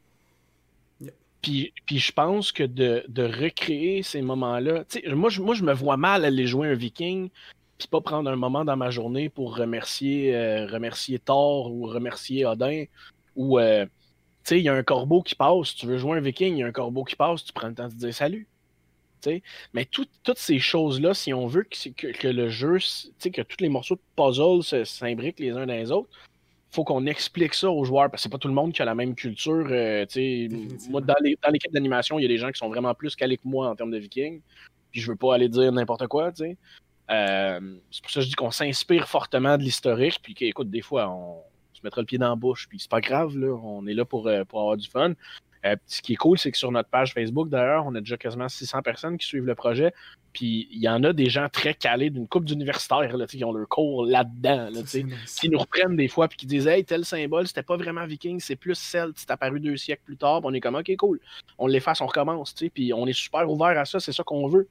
Puis, 1.42 1.74
puis 1.86 2.00
je 2.00 2.12
pense 2.12 2.52
que 2.52 2.64
de, 2.64 3.04
recréer 3.18 4.04
ces 4.04 4.22
moments-là, 4.22 4.84
moi 5.14 5.30
je, 5.30 5.42
moi 5.42 5.56
je 5.56 5.64
me 5.64 5.74
vois 5.74 5.96
mal 5.96 6.26
aller 6.26 6.48
jouer 6.48 6.68
un 6.68 6.74
viking, 6.74 7.30
puis 7.78 7.88
pas 7.88 8.02
prendre 8.02 8.30
un 8.30 8.36
moment 8.36 8.66
dans 8.66 8.76
ma 8.76 8.90
journée 8.90 9.30
pour 9.30 9.56
remercier, 9.56 10.36
euh, 10.36 10.68
remercier 10.68 11.18
Thor 11.18 11.72
ou 11.72 11.86
remercier 11.86 12.46
Odin, 12.46 12.84
ou 13.38 13.58
euh, 13.58 13.86
tu 13.86 13.92
sais, 14.44 14.60
il 14.60 14.64
y 14.64 14.70
a 14.70 14.74
un 14.74 14.84
corbeau 14.84 15.22
qui 15.22 15.36
passe, 15.36 15.76
tu 15.76 15.86
veux 15.86 15.98
jouer 15.98 16.18
un 16.18 16.22
viking, 16.22 16.56
il 16.56 16.60
y 16.60 16.64
a 16.64 16.68
un 16.68 16.74
corbeau 16.74 17.06
qui 17.06 17.16
passe, 17.16 17.46
tu 17.46 17.54
prends 17.54 17.70
le 17.70 17.76
temps 17.76 17.88
de 17.88 17.94
dire 17.94 18.14
salut. 18.14 18.48
Mais 19.74 19.86
toutes 19.86 20.10
ces 20.38 20.60
choses-là, 20.60 21.14
si 21.14 21.34
on 21.34 21.48
veut 21.48 21.64
que, 21.64 22.28
le 22.28 22.50
jeu, 22.50 22.78
que 22.78 23.42
tous 23.42 23.58
les 23.60 23.70
morceaux 23.70 23.96
de 23.96 24.02
puzzle 24.16 24.86
s'imbriquent 24.86 25.40
les 25.40 25.52
uns 25.52 25.66
dans 25.66 25.74
les 25.74 25.92
autres, 25.92 26.10
faut 26.72 26.84
qu'on 26.84 27.06
explique 27.08 27.56
ça 27.56 27.70
aux 27.70 27.84
joueurs 27.84 28.12
parce 28.12 28.22
que 28.22 28.24
c'est 28.24 28.32
pas 28.32 28.38
tout 28.38 28.48
le 28.48 28.54
monde 28.54 28.74
qui 28.74 28.82
a 28.82 28.86
la 28.86 28.96
même 28.96 29.16
culture. 29.16 29.68
Euh, 29.72 30.06
moi, 30.90 31.02
dans 31.02 31.16
l'équipe 31.22 31.72
d'animation, 31.72 32.20
il 32.20 32.24
y 32.24 32.26
a 32.26 32.28
des 32.28 32.38
gens 32.38 32.52
qui 32.52 32.60
sont 32.60 32.70
vraiment 32.70 32.94
plus 32.94 33.16
calés 33.16 33.38
que 33.38 33.48
moi 33.48 33.70
en 33.70 33.76
termes 33.76 33.92
de 33.92 33.98
vikings. 33.98 34.42
Puis 34.92 35.02
je 35.02 35.12
veux 35.12 35.16
pas 35.16 35.36
aller 35.36 35.50
dire 35.50 35.72
n'importe 35.72 36.08
quoi. 36.08 36.32
Euh, 36.40 37.60
c'est 37.92 38.02
pour 38.02 38.12
ça 38.12 38.20
que 38.20 38.22
je 38.22 38.30
dis 38.30 38.36
qu'on 38.36 38.52
s'inspire 38.52 39.08
fortement 39.08 39.58
de 39.58 39.64
l'historique. 39.64 40.20
Puis 40.22 40.36
écoute, 40.42 40.70
des 40.70 40.82
fois, 40.82 41.10
on 41.10 41.42
se 41.74 41.82
mettra 41.84 42.02
le 42.02 42.06
pied 42.06 42.20
dans 42.20 42.30
la 42.30 42.36
bouche. 42.36 42.68
Puis 42.70 42.80
c'est 42.80 42.92
pas 42.92 43.02
grave, 43.02 43.36
là, 43.36 43.52
on 43.52 43.88
est 43.88 43.94
là 43.96 44.06
pour, 44.06 44.28
euh, 44.28 44.44
pour 44.46 44.60
avoir 44.62 44.78
du 44.78 44.88
fun. 44.88 45.14
Euh, 45.66 45.76
ce 45.88 46.02
qui 46.02 46.14
est 46.14 46.16
cool, 46.16 46.38
c'est 46.38 46.52
que 46.52 46.58
sur 46.58 46.72
notre 46.72 46.90
page 46.90 47.14
Facebook, 47.14 47.50
d'ailleurs, 47.50 47.86
on 47.86 47.94
a 47.96 48.00
déjà 48.00 48.18
quasiment 48.18 48.48
600 48.48 48.82
personnes 48.82 49.18
qui 49.18 49.28
suivent 49.28 49.46
le 49.46 49.56
projet. 49.56 49.94
Puis 50.32 50.68
il 50.72 50.80
y 50.80 50.88
en 50.88 51.04
a 51.04 51.12
des 51.12 51.30
gens 51.30 51.50
très 51.50 51.74
calés 51.74 52.10
d'une 52.10 52.28
coupe 52.28 52.46
d'universitaires 52.46 53.12
qui 53.28 53.44
ont 53.44 53.52
leur 53.52 53.68
cours 53.68 54.06
là-dedans, 54.06 54.70
qui 54.86 55.50
nous 55.50 55.60
reprennent 55.60 55.96
des 55.96 56.08
fois 56.08 56.28
puis 56.28 56.38
qui 56.38 56.46
disent 56.46 56.68
Hey, 56.68 56.86
tel 56.86 57.04
symbole, 57.04 57.48
c'était 57.48 57.64
pas 57.64 57.78
vraiment 57.78 58.06
viking, 58.06 58.40
c'est 58.40 58.56
plus 58.56 58.76
celte, 58.76 59.16
c'est 59.18 59.32
apparu 59.32 59.60
deux 59.60 59.76
siècles 59.76 60.04
plus 60.06 60.18
tard. 60.18 60.42
on 60.44 60.54
est 60.54 60.62
comme 60.62 60.76
Ok, 60.76 60.96
cool. 60.98 61.20
On 61.58 61.68
l'efface, 61.68 62.00
on 62.02 62.06
recommence. 62.06 62.54
Puis 62.74 62.94
on 62.94 63.08
est 63.08 63.14
super 63.14 63.50
ouvert 63.50 63.78
à 63.78 63.86
ça, 63.86 64.00
c'est 64.00 64.14
ça 64.14 64.24
qu'on 64.24 64.48
veut 64.48 64.68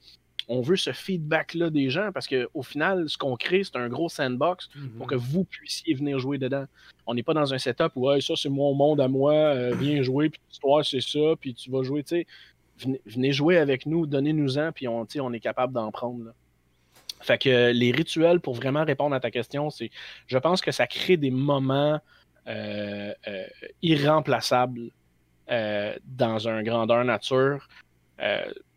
on 0.49 0.63
veut 0.63 0.77
ce 0.77 0.93
feedback-là 0.93 1.71
des 1.71 1.91
gens 1.91 2.11
parce 2.13 2.27
qu'au 2.27 2.63
final, 2.63 3.09
ce 3.09 3.19
qu'on 3.19 3.37
crée, 3.37 3.63
c'est 3.65 3.77
un 3.77 3.89
gros 3.89 4.09
sandbox 4.09 4.69
pour 4.97 5.07
que 5.07 5.15
mhm. 5.15 5.21
vous 5.21 5.45
puissiez 5.45 5.95
venir 5.95 6.19
jouer 6.19 6.39
dedans. 6.39 6.65
On 7.07 7.15
n'est 7.15 7.23
pas 7.23 7.35
dans 7.35 7.53
un 7.53 7.59
setup 7.59 7.93
où 7.97 8.09
ça, 8.21 8.35
c'est 8.35 8.49
mon 8.49 8.75
monde 8.75 9.01
à 9.01 9.09
moi, 9.09 9.35
euh, 9.35 9.75
viens 9.79 10.03
jouer, 10.03 10.31
puis 10.31 10.41
l'histoire, 10.49 10.85
c'est 10.85 11.03
ça, 11.03 11.37
puis 11.39 11.55
tu 11.55 11.71
vas 11.71 11.83
jouer. 11.83 12.05
Venez, 13.07 13.33
jouer 13.33 13.59
avec 13.59 13.87
nous, 13.87 14.07
donnez-nous-en, 14.07 14.71
puis 14.73 14.87
on, 14.87 15.07
on 15.21 15.33
est 15.33 15.41
capable 15.41 15.73
d'en 15.73 15.91
prendre. 15.91 16.33
Fait 17.21 17.37
que 17.37 17.73
les 17.73 17.91
rituels, 17.91 18.41
pour 18.41 18.55
vraiment 18.55 18.85
répondre 18.85 19.17
à 19.17 19.21
ta 19.21 19.33
question, 19.33 19.69
c'est 19.69 19.91
je 20.29 20.39
pense 20.39 20.61
que 20.61 20.71
ça 20.71 20.87
crée 20.87 21.17
des 21.17 21.33
moments 21.33 21.99
euh, 22.47 23.13
euh, 23.27 23.45
irremplaçables 23.83 24.91
dans 26.05 26.47
un 26.47 26.63
grandeur 26.63 27.05
nature 27.05 27.67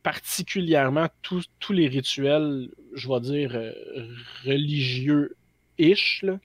particulièrement 0.03 1.07
tous 1.21 1.45
les 1.69 1.87
rituels, 1.87 2.69
je 2.93 3.07
vais 3.07 3.19
dire, 3.19 3.51
euh, 3.55 3.73
religieux 4.45 5.35
ish, 5.77 6.21
là, 6.23 6.39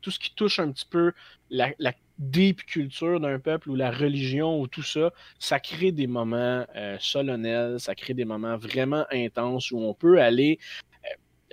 tout 0.00 0.10
ce 0.10 0.18
qui 0.18 0.34
touche 0.34 0.58
un 0.58 0.70
petit 0.70 0.86
peu 0.88 1.12
la, 1.50 1.70
la 1.78 1.92
deep 2.18 2.64
culture 2.64 3.20
d'un 3.20 3.38
peuple 3.38 3.70
ou 3.70 3.74
la 3.74 3.90
religion 3.90 4.60
ou 4.60 4.66
tout 4.66 4.82
ça, 4.82 5.12
ça 5.38 5.60
crée 5.60 5.92
des 5.92 6.06
moments 6.06 6.66
euh, 6.76 6.96
solennels, 7.00 7.80
ça 7.80 7.94
crée 7.94 8.14
des 8.14 8.24
moments 8.24 8.56
vraiment 8.56 9.04
intenses 9.10 9.70
où 9.70 9.78
on 9.78 9.94
peut 9.94 10.20
aller. 10.20 10.58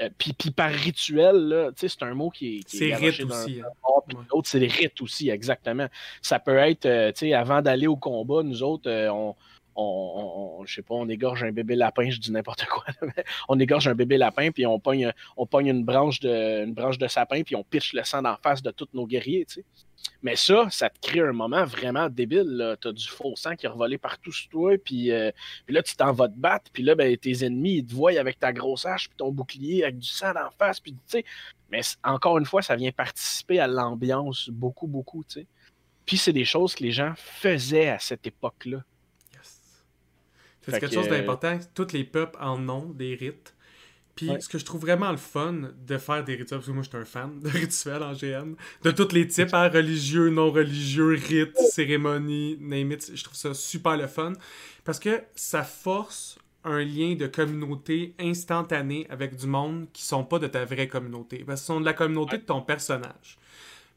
Euh, 0.02 0.10
puis, 0.18 0.34
par 0.52 0.72
rituel, 0.72 1.72
c'est 1.77 2.03
un 2.03 2.14
mot 2.14 2.30
qui 2.30 2.57
est. 2.57 2.61
c'est 2.68 2.94
rite 2.95 3.22
aussi. 3.22 3.61
Hein. 3.61 3.69
L'autre, 4.30 4.49
c'est 4.49 4.60
les 4.60 4.68
rites 4.68 5.02
aussi, 5.02 5.30
exactement. 5.30 5.88
Ça 6.22 6.40
peut 6.40 6.57
être, 6.57 6.86
avant 7.34 7.61
d'aller 7.61 7.88
au 7.88 7.95
combat, 7.95 8.44
nous 8.44 8.61
autres, 8.61 8.91
on, 9.10 9.36
on, 9.76 10.65
sais 10.65 10.81
pas, 10.81 10.95
on 10.95 11.07
égorge 11.10 11.43
un 11.43 11.52
bébé 11.52 11.76
lapin, 11.76 12.10
je 12.10 12.19
dis 12.19 12.31
n'importe 12.31 12.65
quoi. 12.65 12.85
on 13.49 13.60
égorge 13.60 13.88
un 13.88 13.95
bébé 13.95 14.18
lapin, 14.18 14.52
puis 14.52 14.65
on 14.65 14.80
pogne, 14.80 15.11
une, 15.38 15.84
branche 15.84 16.19
de, 16.19 17.07
sapin, 17.07 17.43
puis 17.43 17.56
on 17.56 17.64
pitche 17.64 17.93
le 17.93 18.03
sang 18.03 18.22
d'en 18.22 18.38
face 18.38 18.61
de 18.61 18.72
tous 18.72 18.88
nos 18.93 19.06
guerriers. 19.06 19.45
Tu. 19.45 19.64
Mais 20.22 20.35
ça, 20.35 20.68
ça 20.69 20.89
te 20.89 20.99
crée 20.99 21.22
un 21.22 21.34
moment 21.34 21.65
vraiment 21.65 22.10
débile. 22.10 22.77
Tu 22.81 22.88
as 22.88 22.91
du 22.91 23.07
faux 23.07 23.35
sang 23.35 23.56
qui 23.56 23.65
est 23.65 23.69
revolé 23.69 23.97
partout 23.97 24.31
sur 24.31 24.49
toi, 24.49 24.77
puis, 24.77 25.11
euh, 25.11 25.31
puis 25.65 25.76
là, 25.76 25.84
tu 25.84 25.95
t'en 25.95 26.14
vas 26.14 26.30
te 26.30 26.38
battre, 26.38 26.72
puis 26.72 26.84
là, 26.84 26.95
ben, 26.95 27.15
tes 27.18 27.45
ennemis, 27.45 27.77
ils 27.77 27.85
te 27.85 27.93
voient 27.93 28.18
avec 28.18 28.39
ta 28.39 28.53
grosse 28.53 28.85
hache, 28.85 29.10
puis 29.10 29.18
ton 29.18 29.31
bouclier 29.31 29.84
avec 29.84 29.99
du 29.99 30.07
sang 30.07 30.34
d'en 30.34 30.52
face, 30.57 30.80
puis. 30.80 30.95
Mais 31.72 31.81
encore 32.03 32.38
une 32.38 32.45
fois, 32.45 32.61
ça 32.61 32.76
vient 32.76 32.91
participer 32.91 33.60
à 33.60 33.68
l'ambiance 33.68 34.49
beaucoup, 34.49 34.88
beaucoup, 34.88 35.23
tu. 35.23 35.45
Puis 36.06 36.18
c'est 36.18 36.34
des 36.34 36.45
choses 36.45 36.76
que 36.76 36.84
les 36.84 36.91
gens 36.91 37.14
faisaient 37.18 37.89
à 37.89 37.97
cette 37.97 38.27
époque-là. 38.27 38.84
C'est 40.66 40.80
quelque 40.80 40.94
chose 40.94 41.08
d'important. 41.08 41.60
Tous 41.74 41.92
les 41.94 42.04
peuples 42.04 42.38
en 42.42 42.68
ont 42.70 42.90
des 42.90 43.16
rites. 43.16 43.54
Puis 44.16 44.30
ce 44.40 44.48
que 44.48 44.58
je 44.58 44.64
trouve 44.64 44.82
vraiment 44.82 45.12
le 45.12 45.18
fun 45.18 45.72
de 45.86 45.98
faire 45.98 46.24
des 46.24 46.36
rituels, 46.36 46.60
parce 46.60 46.68
que 46.68 46.72
moi 46.72 46.84
je 46.84 46.90
suis 46.90 46.98
un 46.98 47.06
fan 47.06 47.40
de 47.42 47.50
rituels 47.60 48.02
en 48.02 48.14
GN, 48.14 48.56
de 48.84 48.92
tous 48.92 49.14
les 49.14 49.28
types, 49.28 49.54
hein, 49.54 49.68
religieux, 49.68 50.30
non 50.30 50.52
religieux, 50.52 51.20
rites, 51.22 51.58
cérémonies, 51.58 52.58
name 52.62 52.94
it, 52.94 53.12
je 53.14 53.24
trouve 53.24 53.36
ça 53.36 53.54
super 53.54 53.98
le 53.98 54.08
fun. 54.08 54.32
Parce 54.86 55.00
que 55.00 55.22
ça 55.36 55.64
force 55.64 56.38
un 56.64 56.80
lien 56.84 57.16
de 57.16 57.28
communauté 57.28 58.16
instantané 58.18 59.06
avec 59.10 59.36
du 59.36 59.48
monde 59.48 59.88
qui 59.92 60.04
sont 60.04 60.24
pas 60.24 60.40
de 60.40 60.48
ta 60.48 60.64
vraie 60.64 60.88
communauté. 60.88 61.44
Parce 61.46 61.62
qu'ils 61.62 61.68
sont 61.68 61.82
de 61.82 61.86
la 61.86 61.94
communauté 61.94 62.38
de 62.38 62.44
ton 62.44 62.62
personnage. 62.62 63.38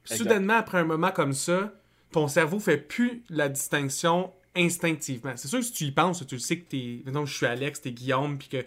Soudainement, 0.04 0.54
après 0.54 0.78
un 0.78 0.84
moment 0.84 1.10
comme 1.10 1.32
ça, 1.32 1.72
ton 2.12 2.28
cerveau 2.28 2.58
fait 2.58 2.78
plus 2.78 3.22
la 3.28 3.48
distinction 3.48 4.32
instinctivement. 4.58 5.32
C'est 5.36 5.48
sûr 5.48 5.60
que 5.60 5.64
si 5.64 5.72
tu 5.72 5.84
y 5.84 5.92
penses, 5.92 6.26
tu 6.26 6.34
le 6.34 6.40
sais 6.40 6.58
que 6.58 6.68
t'es. 6.68 7.02
Mettons, 7.06 7.24
je 7.24 7.34
suis 7.34 7.46
Alex, 7.46 7.80
t'es 7.80 7.92
Guillaume, 7.92 8.38
puis 8.38 8.48
que 8.48 8.64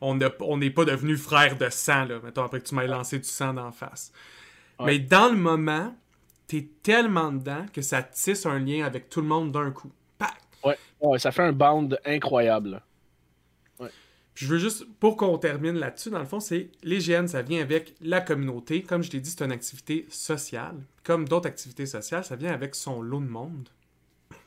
on 0.00 0.56
n'est 0.56 0.70
pas 0.70 0.84
devenu 0.84 1.16
frère 1.16 1.56
de 1.56 1.68
sang, 1.70 2.04
là, 2.04 2.20
mettons, 2.22 2.44
après 2.44 2.60
que 2.60 2.66
tu 2.66 2.74
m'aies 2.74 2.86
lancé 2.86 3.18
du 3.18 3.28
sang 3.28 3.54
d'en 3.54 3.72
face. 3.72 4.12
Mais 4.80 4.98
dans 4.98 5.28
le 5.28 5.36
moment, 5.36 5.94
t'es 6.46 6.68
tellement 6.82 7.32
dedans 7.32 7.64
que 7.72 7.80
ça 7.80 8.02
tisse 8.02 8.44
un 8.44 8.58
lien 8.58 8.84
avec 8.84 9.08
tout 9.08 9.20
le 9.20 9.26
monde 9.26 9.52
d'un 9.52 9.70
coup. 9.70 9.90
Ouais. 10.64 10.78
ouais, 11.00 11.18
ça 11.18 11.30
fait 11.30 11.42
un 11.42 11.52
bound 11.52 11.98
incroyable. 12.06 12.82
Ouais. 13.78 13.90
je 14.34 14.46
veux 14.46 14.58
juste, 14.58 14.86
pour 14.98 15.16
qu'on 15.18 15.36
termine 15.36 15.74
là-dessus, 15.74 16.08
dans 16.08 16.20
le 16.20 16.24
fond, 16.24 16.40
c'est 16.40 16.70
l'hygiène, 16.82 17.28
ça 17.28 17.42
vient 17.42 17.60
avec 17.60 17.94
la 18.00 18.22
communauté. 18.22 18.82
Comme 18.82 19.02
je 19.02 19.10
t'ai 19.10 19.20
dit, 19.20 19.30
c'est 19.30 19.44
une 19.44 19.52
activité 19.52 20.06
sociale. 20.08 20.76
Comme 21.02 21.28
d'autres 21.28 21.48
activités 21.48 21.84
sociales, 21.84 22.24
ça 22.24 22.34
vient 22.34 22.52
avec 22.52 22.74
son 22.74 23.02
lot 23.02 23.20
de 23.20 23.28
monde. 23.28 23.68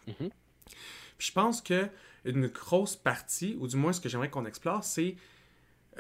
Mm-hmm. 0.08 0.32
Puis 1.18 1.28
je 1.28 1.34
pense 1.34 1.62
que 1.62 1.88
une 2.26 2.48
grosse 2.48 2.96
partie, 2.96 3.56
ou 3.60 3.68
du 3.68 3.78
moins 3.78 3.94
ce 3.94 4.02
que 4.02 4.10
j'aimerais 4.10 4.30
qu'on 4.30 4.46
explore, 4.46 4.84
c'est 4.84 5.16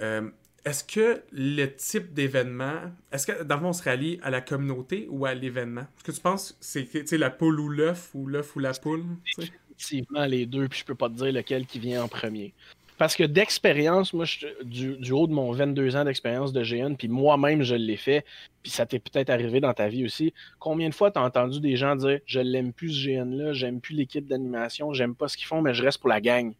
euh, 0.01 0.29
est-ce 0.65 0.83
que 0.83 1.23
le 1.31 1.65
type 1.67 2.13
d'événement, 2.13 2.91
est-ce 3.11 3.27
que 3.27 3.43
d'abord 3.43 3.69
on 3.69 3.73
se 3.73 3.83
rallie 3.83 4.19
à 4.21 4.29
la 4.29 4.41
communauté 4.41 5.07
ou 5.09 5.25
à 5.25 5.33
l'événement? 5.33 5.81
Est-ce 5.81 6.03
que 6.03 6.11
tu 6.11 6.19
penses 6.21 6.51
que 6.51 7.05
c'est 7.05 7.17
la 7.17 7.29
poule 7.29 7.59
ou 7.59 7.69
l'œuf 7.69 8.11
ou 8.13 8.27
l'œuf 8.27 8.55
ou 8.55 8.59
la 8.59 8.73
poule? 8.73 9.05
Effectivement, 9.37 10.25
les 10.25 10.45
deux, 10.45 10.67
puis 10.67 10.79
je 10.79 10.85
peux 10.85 10.95
pas 10.95 11.07
te 11.07 11.13
dire 11.13 11.31
lequel 11.31 11.65
qui 11.65 11.79
vient 11.79 12.03
en 12.03 12.07
premier. 12.07 12.53
Parce 12.97 13.15
que 13.15 13.23
d'expérience, 13.23 14.13
moi, 14.13 14.25
du, 14.63 15.11
haut 15.11 15.27
de 15.27 15.33
mon 15.33 15.51
22 15.51 15.95
ans 15.95 16.03
d'expérience 16.03 16.51
de 16.51 16.63
GN, 16.63 16.95
puis 16.95 17.07
moi-même, 17.07 17.61
je 17.61 17.75
l'ai 17.75 17.97
fait, 17.97 18.25
puis 18.63 18.71
ça 18.71 18.85
t'est 18.85 18.99
peut-être 18.99 19.29
arrivé 19.29 19.59
dans 19.59 19.73
ta 19.73 19.87
vie 19.87 20.03
aussi. 20.03 20.33
Combien 20.59 20.89
de 20.89 20.95
fois 20.95 21.11
t'as 21.11 21.21
entendu 21.21 21.59
des 21.59 21.77
gens 21.77 21.95
dire 21.95 22.19
Je 22.25 22.39
l'aime 22.39 22.73
plus 22.73 22.91
ce 22.91 23.07
GN-là, 23.07 23.53
j'aime 23.53 23.81
plus 23.81 23.95
l'équipe 23.95 24.27
d'animation, 24.27 24.93
j'aime 24.93 25.15
pas 25.15 25.27
ce 25.27 25.37
qu'ils 25.37 25.47
font, 25.47 25.61
mais 25.61 25.73
je 25.73 25.83
reste 25.83 25.99
pour 25.99 26.09
la 26.09 26.21
gang. 26.21 26.53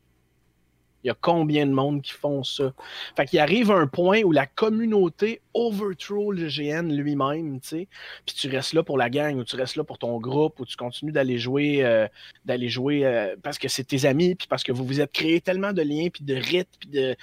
Il 1.08 1.12
y 1.12 1.14
a 1.14 1.18
combien 1.22 1.66
de 1.66 1.72
monde 1.72 2.02
qui 2.02 2.12
font 2.12 2.44
ça? 2.44 2.74
Fait 3.16 3.26
qu'il 3.26 3.40
arrive 3.40 3.72
un 3.72 3.88
point 3.88 4.24
où 4.24 4.34
la 4.34 4.46
communauté 4.46 5.40
overthrow 5.54 6.34
le 6.34 6.48
GN 6.50 6.92
lui-même, 6.92 7.62
tu 7.62 7.68
sais. 7.70 7.88
Puis 8.26 8.36
tu 8.36 8.50
restes 8.50 8.74
là 8.74 8.84
pour 8.84 8.98
la 8.98 9.10
gang, 9.10 9.38
ou 9.38 9.46
tu 9.46 9.56
restes 9.56 9.78
là 9.78 9.86
pour 9.86 10.00
ton 10.00 10.20
groupe, 10.20 10.60
ou 10.60 10.66
tu 10.66 10.76
continues 10.76 11.14
d'aller 11.14 11.38
jouer, 11.38 11.86
euh, 11.86 12.10
d'aller 12.44 12.68
jouer 12.68 13.06
euh, 13.06 13.38
parce 13.42 13.58
que 13.58 13.70
c'est 13.70 13.86
tes 13.86 14.04
amis, 14.04 14.36
puis 14.36 14.50
parce 14.50 14.66
que 14.66 14.74
vous 14.74 14.84
vous 14.84 15.00
êtes 15.00 15.14
créé 15.14 15.40
tellement 15.40 15.72
de 15.72 15.82
liens, 15.82 16.10
puis 16.10 16.26
de 16.26 16.36
rites, 16.36 16.76
puis 16.78 16.90
de, 16.90 17.16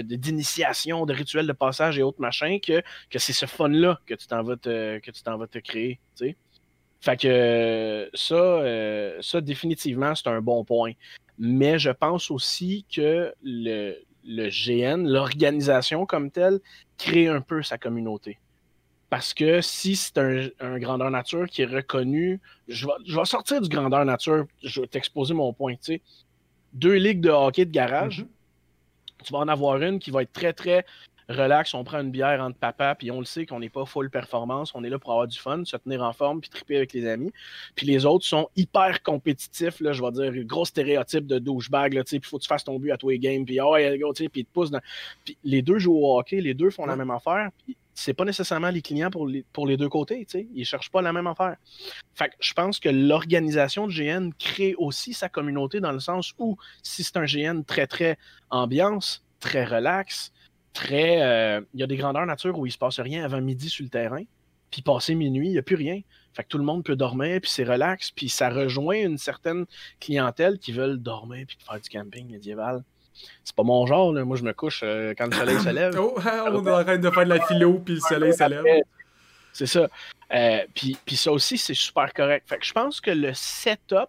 d'initiation, 0.00 1.04
de, 1.04 1.12
rituels 1.12 1.46
de 1.46 1.52
passage 1.52 1.98
et 1.98 2.02
autres 2.02 2.22
machins, 2.22 2.58
que, 2.58 2.82
que 3.10 3.18
c'est 3.18 3.34
ce 3.34 3.44
fun-là 3.44 4.00
que 4.06 4.14
tu 4.14 4.28
t'en 4.28 4.42
vas 4.42 4.56
te, 4.56 4.98
vas 5.36 5.46
te 5.46 5.58
créer, 5.58 6.00
tu 6.16 6.28
sais. 6.28 6.36
Fait 7.02 7.18
que 7.18 8.10
ça, 8.14 8.34
euh, 8.34 9.18
ça 9.20 9.42
définitivement, 9.42 10.14
c'est 10.14 10.28
un 10.28 10.40
bon 10.40 10.64
point 10.64 10.92
mais 11.40 11.78
je 11.78 11.90
pense 11.90 12.30
aussi 12.30 12.84
que 12.94 13.34
le, 13.42 13.96
GN, 14.24 15.08
l'organisation 15.08 16.04
comme 16.04 16.30
telle, 16.30 16.60
crée 16.98 17.28
un 17.28 17.40
peu 17.40 17.62
sa 17.62 17.78
communauté. 17.78 18.38
Parce 19.08 19.32
que 19.32 19.62
si 19.62 19.96
c'est 19.96 20.18
un, 20.18 20.78
grandeur 20.78 21.10
nature 21.10 21.48
qui 21.48 21.62
est 21.62 21.66
reconnu, 21.66 22.40
je 22.68 22.86
vais, 22.86 23.24
sortir 23.24 23.62
du 23.62 23.70
grandeur 23.70 24.04
nature, 24.04 24.44
je 24.62 24.82
vais 24.82 24.86
t'exposer 24.86 25.32
mon 25.32 25.54
point. 25.54 25.74
Deux 26.74 26.94
ligues 26.94 27.22
de 27.22 27.30
hockey 27.30 27.64
de 27.64 27.72
garage, 27.72 28.20
mm-hmm. 28.20 29.24
tu 29.24 29.32
vas 29.32 29.38
en 29.38 29.48
avoir 29.48 29.82
une 29.82 29.98
qui 29.98 30.10
va 30.10 30.22
être 30.22 30.32
très, 30.32 30.52
très 30.52 30.84
relax, 31.30 31.74
on 31.74 31.84
prend 31.84 32.00
une 32.00 32.10
bière 32.10 32.40
entre 32.40 32.58
papa, 32.58 32.94
puis 32.94 33.10
on 33.10 33.20
le 33.20 33.24
sait 33.24 33.46
qu'on 33.46 33.60
n'est 33.60 33.68
pas 33.68 33.84
full 33.84 34.10
performance, 34.10 34.72
on 34.74 34.84
est 34.84 34.90
là 34.90 34.98
pour 34.98 35.12
avoir 35.12 35.26
du 35.26 35.38
fun, 35.38 35.64
se 35.64 35.76
tenir 35.76 36.02
en 36.02 36.12
forme, 36.12 36.40
puis 36.40 36.50
triper 36.50 36.76
avec 36.76 36.92
les 36.92 37.06
amis. 37.06 37.32
Puis 37.74 37.86
les 37.86 38.04
autres 38.04 38.24
sont 38.24 38.48
hyper 38.56 39.02
compétitifs, 39.02 39.80
là, 39.80 39.92
je 39.92 40.02
vais 40.02 40.10
dire, 40.10 40.44
gros 40.44 40.64
stéréotype 40.64 41.26
de 41.26 41.38
douchebag, 41.38 41.94
là, 41.94 42.04
puis 42.04 42.16
il 42.16 42.24
faut 42.24 42.38
que 42.38 42.42
tu 42.42 42.48
fasses 42.48 42.64
ton 42.64 42.78
but 42.78 42.90
à 42.90 42.96
tous 42.96 43.10
les 43.10 43.18
games, 43.18 43.44
puis 43.44 43.60
oh, 43.60 43.76
go, 43.98 44.12
puis 44.12 44.28
ils 44.34 44.44
te 44.44 44.52
poussent 44.52 44.70
dans... 44.70 44.80
Puis 45.24 45.36
les 45.44 45.62
deux 45.62 45.78
jouent 45.78 45.96
au 45.96 46.18
hockey, 46.18 46.40
les 46.40 46.54
deux 46.54 46.70
font 46.70 46.86
la 46.86 46.96
même 46.96 47.10
affaire, 47.10 47.50
puis 47.64 47.76
c'est 47.94 48.14
pas 48.14 48.24
nécessairement 48.24 48.70
les 48.70 48.80
clients 48.82 49.10
pour 49.10 49.26
les, 49.26 49.44
pour 49.52 49.66
les 49.66 49.76
deux 49.76 49.88
côtés, 49.88 50.24
tu 50.24 50.38
sais. 50.38 50.48
Ils 50.54 50.64
cherchent 50.64 50.90
pas 50.90 51.02
la 51.02 51.12
même 51.12 51.26
affaire. 51.26 51.56
Fait 52.14 52.28
que 52.28 52.34
je 52.40 52.54
pense 52.54 52.80
que 52.80 52.88
l'organisation 52.88 53.86
de 53.86 53.92
GN 53.92 54.30
crée 54.38 54.74
aussi 54.78 55.12
sa 55.12 55.28
communauté 55.28 55.80
dans 55.80 55.92
le 55.92 56.00
sens 56.00 56.32
où, 56.38 56.56
si 56.82 57.04
c'est 57.04 57.16
un 57.18 57.26
GN 57.26 57.62
très, 57.62 57.86
très 57.86 58.16
ambiance, 58.48 59.22
très 59.38 59.64
relax, 59.64 60.32
très. 60.72 61.22
Euh, 61.22 61.60
il 61.74 61.80
y 61.80 61.82
a 61.82 61.86
des 61.86 61.96
grandeurs 61.96 62.26
nature 62.26 62.58
où 62.58 62.66
il 62.66 62.72
se 62.72 62.78
passe 62.78 63.00
rien 63.00 63.24
avant 63.24 63.40
midi 63.40 63.68
sur 63.68 63.84
le 63.84 63.90
terrain. 63.90 64.22
Puis 64.70 64.82
passé 64.82 65.14
minuit, 65.14 65.48
il 65.48 65.52
n'y 65.52 65.58
a 65.58 65.62
plus 65.62 65.76
rien. 65.76 66.00
Fait 66.32 66.44
que 66.44 66.48
tout 66.48 66.58
le 66.58 66.64
monde 66.64 66.84
peut 66.84 66.94
dormir, 66.94 67.40
puis 67.40 67.50
c'est 67.50 67.64
relax, 67.64 68.12
puis 68.12 68.28
ça 68.28 68.50
rejoint 68.50 68.96
une 68.96 69.18
certaine 69.18 69.66
clientèle 69.98 70.58
qui 70.58 70.70
veulent 70.70 70.98
dormir 70.98 71.44
puis 71.48 71.58
faire 71.60 71.80
du 71.80 71.88
camping 71.88 72.30
médiéval. 72.30 72.84
C'est 73.42 73.54
pas 73.54 73.64
mon 73.64 73.84
genre, 73.86 74.12
là. 74.12 74.24
moi 74.24 74.36
je 74.36 74.44
me 74.44 74.52
couche 74.52 74.82
euh, 74.84 75.12
quand 75.18 75.26
le 75.26 75.32
soleil 75.32 75.58
se 75.58 75.68
lève. 75.68 75.94
oh, 75.98 76.14
on 76.16 76.66
arrête 76.66 77.00
de 77.00 77.10
faire 77.10 77.24
de 77.24 77.30
la 77.30 77.40
philo, 77.40 77.80
puis 77.80 77.94
le 77.94 78.00
soleil 78.00 78.32
se 78.32 78.48
lève. 78.48 78.64
C'est 79.52 79.66
ça. 79.66 79.88
Euh, 80.32 80.60
puis, 80.74 80.96
puis 81.04 81.16
ça 81.16 81.32
aussi, 81.32 81.58
c'est 81.58 81.74
super 81.74 82.12
correct. 82.12 82.48
Fait 82.48 82.58
que 82.58 82.64
je 82.64 82.72
pense 82.72 83.00
que 83.00 83.10
le 83.10 83.32
setup 83.34 84.08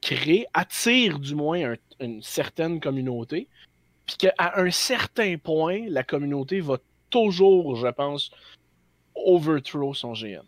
crée, 0.00 0.46
attire 0.54 1.18
du 1.18 1.34
moins 1.34 1.74
une 2.00 2.22
certaine 2.22 2.80
communauté, 2.80 3.48
puis 4.06 4.16
qu'à 4.16 4.54
un 4.56 4.70
certain 4.70 5.36
point, 5.38 5.84
la 5.88 6.02
communauté 6.02 6.60
va 6.60 6.78
toujours, 7.10 7.76
je 7.76 7.88
pense, 7.88 8.30
overthrow 9.14 9.94
son 9.94 10.12
GN. 10.12 10.42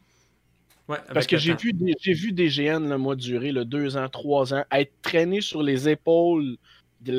Parce 0.86 1.26
que 1.26 1.38
j'ai 1.38 1.54
vu, 1.54 1.72
des, 1.72 1.94
vu 2.12 2.32
des 2.32 2.48
GN, 2.48 2.88
le 2.88 2.98
moi, 2.98 3.16
durer 3.16 3.52
le 3.52 3.64
deux 3.64 3.96
ans, 3.96 4.08
trois 4.08 4.52
ans, 4.52 4.64
être 4.70 4.92
traîné 5.00 5.40
sur 5.40 5.62
les 5.62 5.88
épaules 5.88 6.56
de 7.00 7.16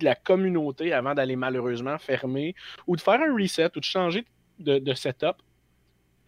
la, 0.00 0.14
communauté 0.14 0.92
avant 0.92 1.14
d'aller 1.14 1.36
malheureusement 1.36 1.98
fermer, 1.98 2.54
ou 2.86 2.96
de 2.96 3.00
faire 3.00 3.20
un 3.20 3.34
reset, 3.34 3.70
ou 3.76 3.80
de 3.80 3.84
changer 3.84 4.24
de, 4.60 4.94
setup. 4.94 5.36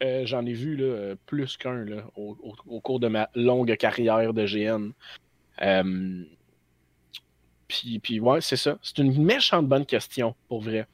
Euh, 0.02 0.24
j'en 0.24 0.46
ai 0.46 0.52
vu 0.52 0.76
là, 0.76 1.14
plus 1.26 1.56
qu'un 1.56 1.84
au, 2.16 2.36
au, 2.66 2.80
cours 2.80 3.00
de 3.00 3.08
ma 3.08 3.28
longue 3.34 3.76
carrière 3.76 4.32
de 4.32 4.46
GN. 4.46 4.92
Euh, 5.62 6.24
puis, 7.70 7.98
puis 7.98 8.20
ouais, 8.20 8.40
c'est 8.40 8.56
ça. 8.56 8.78
C'est 8.82 8.98
une 8.98 9.22
méchante 9.22 9.66
bonne 9.66 9.86
question, 9.86 10.34
pour 10.48 10.60
vrai. 10.60 10.86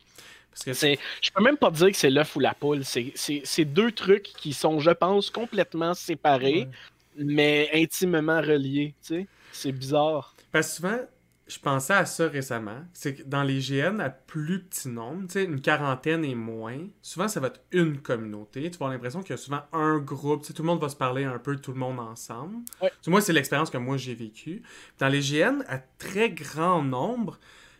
Parce 0.50 0.64
que 0.64 0.72
c'est, 0.72 0.98
je 1.20 1.30
peux 1.30 1.42
même 1.42 1.56
pas 1.56 1.70
dire 1.70 1.90
que 1.90 1.96
c'est 1.96 2.10
l'œuf 2.10 2.34
ou 2.36 2.40
la 2.40 2.54
poule. 2.54 2.82
C'est, 2.84 3.64
deux 3.64 3.92
trucs 3.92 4.32
qui 4.38 4.52
sont, 4.52 4.80
je 4.80 4.90
pense, 4.90 5.30
complètement 5.30 5.92
séparés, 5.94 6.68
mais 7.16 7.68
intimement 7.74 8.40
reliés. 8.40 8.94
C'est 9.52 9.72
bizarre. 9.72 10.34
Parce 10.52 10.68
que 10.68 10.74
souvent, 10.76 10.98
je 11.46 11.58
pensais 11.60 11.92
à 11.92 12.04
ça 12.06 12.26
récemment. 12.26 12.82
C'est 12.92 13.14
que 13.14 13.22
dans 13.22 13.42
les 13.42 13.60
GN 13.60 14.00
à 14.00 14.10
plus 14.10 14.64
petit 14.64 14.88
nombre, 14.88 15.28
une 15.36 15.60
quarantaine 15.60 16.24
et 16.24 16.34
moins, 16.34 16.78
souvent 17.02 17.28
ça 17.28 17.38
va 17.38 17.48
être 17.48 17.60
une 17.70 17.98
communauté. 17.98 18.62
Tu 18.62 18.70
vas 18.70 18.86
avoir 18.86 18.90
l'impression 18.90 19.22
qu'il 19.22 19.30
y 19.30 19.34
a 19.34 19.36
souvent 19.36 19.62
un 19.72 19.98
groupe. 19.98 20.42
Tout 20.42 20.62
le 20.62 20.66
monde 20.66 20.80
va 20.80 20.88
se 20.88 20.96
parler 20.96 21.24
un 21.24 21.38
peu, 21.38 21.56
tout 21.56 21.72
le 21.72 21.78
monde 21.78 22.00
ensemble. 22.00 22.56
Moi, 23.06 23.20
c'est 23.20 23.32
l'expérience 23.32 23.70
que 23.70 23.78
moi 23.78 23.96
j'ai 23.96 24.14
vécue. 24.14 24.62
Dans 24.98 25.08
les 25.08 25.20
GN 25.20 25.62
à 25.68 25.78
très 25.78 26.30
grand 26.30 26.82
nombre, 26.82 27.38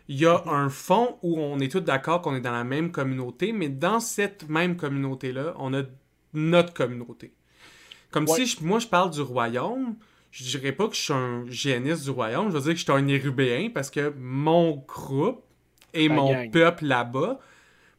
il 0.08 0.20
y 0.20 0.26
a 0.26 0.36
mm-hmm. 0.36 0.48
un 0.48 0.68
fond 0.68 1.18
où 1.22 1.40
on 1.40 1.58
est 1.58 1.70
tous 1.70 1.80
d'accord 1.80 2.22
qu'on 2.22 2.36
est 2.36 2.40
dans 2.40 2.52
la 2.52 2.64
même 2.64 2.92
communauté, 2.92 3.52
mais 3.52 3.68
dans 3.68 3.98
cette 3.98 4.48
même 4.48 4.76
communauté-là, 4.76 5.54
on 5.58 5.74
a 5.74 5.82
notre 6.34 6.72
communauté. 6.72 7.34
Comme 8.12 8.28
si 8.28 8.56
moi 8.62 8.78
je 8.78 8.86
parle 8.86 9.10
du 9.10 9.20
royaume, 9.20 9.96
je 10.36 10.44
dirais 10.44 10.72
pas 10.72 10.86
que 10.86 10.94
je 10.94 11.00
suis 11.00 11.12
un 11.14 11.44
géniste 11.48 12.04
du 12.04 12.10
royaume, 12.10 12.50
je 12.50 12.56
veux 12.56 12.60
dire 12.60 12.72
que 12.72 12.78
je 12.78 12.84
suis 12.84 12.92
un 12.92 13.08
érubéen 13.08 13.70
parce 13.72 13.90
que 13.90 14.12
mon 14.18 14.84
groupe 14.86 15.42
et 15.94 16.10
mon 16.10 16.50
peuple 16.50 16.84
là-bas, 16.84 17.40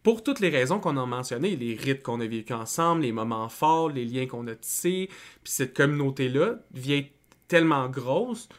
pour 0.03 0.23
toutes 0.23 0.39
les 0.39 0.49
raisons 0.49 0.79
qu'on 0.79 0.97
a 0.97 1.05
mentionnées, 1.07 1.55
les 1.55 1.73
rites 1.73 2.03
qu'on 2.03 2.21
a 2.21 2.27
vécu 2.27 2.53
ensemble, 2.53 3.01
les 3.01 3.11
moments 3.11 3.49
forts, 3.49 3.89
les 3.89 4.05
liens 4.05 4.27
qu'on 4.27 4.45
a 4.47 4.53
tissés, 4.53 5.09
puis 5.43 5.51
cette 5.51 5.75
communauté-là 5.75 6.59
devient 6.71 7.07
tellement 7.47 7.89
grosse 7.89 8.49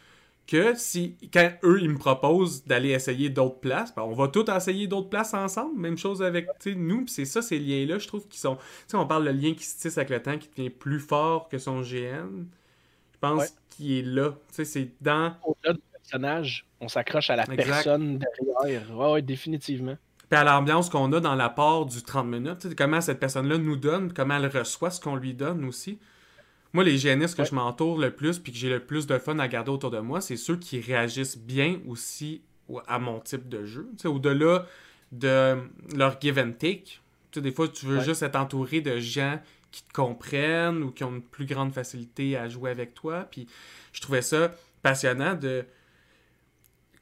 que 0.48 0.74
si 0.74 1.16
quand 1.32 1.52
eux 1.62 1.78
ils 1.80 1.90
me 1.90 1.98
proposent 1.98 2.64
d'aller 2.64 2.90
essayer 2.90 3.30
d'autres 3.30 3.60
places, 3.60 3.94
ben 3.94 4.02
on 4.02 4.14
va 4.14 4.26
tous 4.26 4.50
essayer 4.50 4.88
d'autres 4.88 5.10
places 5.10 5.34
ensemble. 5.34 5.78
Même 5.78 5.98
chose 5.98 6.20
avec 6.20 6.48
nous, 6.66 7.04
puis 7.04 7.14
c'est 7.14 7.26
ça 7.26 7.42
ces 7.42 7.60
liens-là, 7.60 7.98
je 7.98 8.08
trouve 8.08 8.26
qu'ils 8.26 8.40
sont. 8.40 8.56
Tu 8.56 8.62
sais, 8.88 8.96
on 8.96 9.06
parle 9.06 9.24
de 9.26 9.30
lien 9.30 9.54
qui 9.54 9.64
se 9.64 9.78
tisse 9.78 9.98
avec 9.98 10.10
le 10.10 10.20
temps, 10.20 10.36
qui 10.36 10.48
devient 10.48 10.70
plus 10.70 11.00
fort 11.00 11.48
que 11.48 11.58
son 11.58 11.82
GN. 11.82 12.46
Je 13.22 13.28
pense 13.28 13.54
qu'il 13.70 13.92
est 13.92 14.02
là. 14.02 14.30
Tu 14.30 14.54
sais, 14.54 14.64
c'est 14.64 14.90
dans. 15.00 15.34
Au-delà 15.44 15.74
du 15.74 15.80
personnage, 15.92 16.66
on 16.80 16.88
s'accroche 16.88 17.30
à 17.30 17.36
la 17.36 17.46
personne 17.46 18.18
derrière. 18.18 18.96
Ouais, 18.96 19.12
ouais, 19.12 19.22
définitivement. 19.22 19.96
Puis 20.28 20.38
à 20.38 20.44
l'ambiance 20.44 20.90
qu'on 20.90 21.12
a 21.12 21.20
dans 21.20 21.34
l'apport 21.34 21.86
du 21.86 22.02
30 22.02 22.26
minutes, 22.26 22.58
tu 22.60 22.68
sais, 22.68 22.74
comment 22.74 23.00
cette 23.00 23.18
personne-là 23.18 23.58
nous 23.58 23.76
donne, 23.76 24.12
comment 24.12 24.36
elle 24.36 24.46
reçoit 24.46 24.90
ce 24.90 25.00
qu'on 25.00 25.16
lui 25.16 25.34
donne 25.34 25.64
aussi. 25.64 25.98
Moi, 26.74 26.84
les 26.84 26.98
génistes 26.98 27.34
que 27.34 27.44
je 27.44 27.54
m'entoure 27.54 27.98
le 27.98 28.10
plus 28.10 28.38
puis 28.38 28.52
que 28.52 28.58
j'ai 28.58 28.68
le 28.68 28.80
plus 28.80 29.06
de 29.06 29.18
fun 29.18 29.38
à 29.38 29.48
garder 29.48 29.70
autour 29.70 29.90
de 29.90 30.00
moi, 30.00 30.20
c'est 30.20 30.36
ceux 30.36 30.56
qui 30.56 30.80
réagissent 30.80 31.38
bien 31.38 31.80
aussi 31.88 32.42
à 32.86 32.98
mon 32.98 33.20
type 33.20 33.48
de 33.48 33.64
jeu. 33.64 33.88
Tu 33.92 34.02
sais, 34.02 34.08
au-delà 34.08 34.66
de 35.10 35.56
leur 35.96 36.20
give 36.20 36.38
and 36.38 36.52
take. 36.58 37.00
Tu 37.30 37.38
sais, 37.38 37.40
des 37.40 37.52
fois, 37.52 37.68
tu 37.68 37.86
veux 37.86 38.00
juste 38.00 38.22
être 38.22 38.36
entouré 38.36 38.82
de 38.82 38.98
gens 38.98 39.40
qui 39.70 39.82
te 39.82 39.92
comprennent 39.92 40.82
ou 40.82 40.90
qui 40.90 41.04
ont 41.04 41.10
une 41.10 41.22
plus 41.22 41.46
grande 41.46 41.72
facilité 41.72 42.36
à 42.36 42.48
jouer 42.48 42.70
avec 42.70 42.94
toi. 42.94 43.26
Puis 43.30 43.46
je 43.92 44.00
trouvais 44.00 44.22
ça 44.22 44.52
passionnant 44.82 45.34
de 45.34 45.64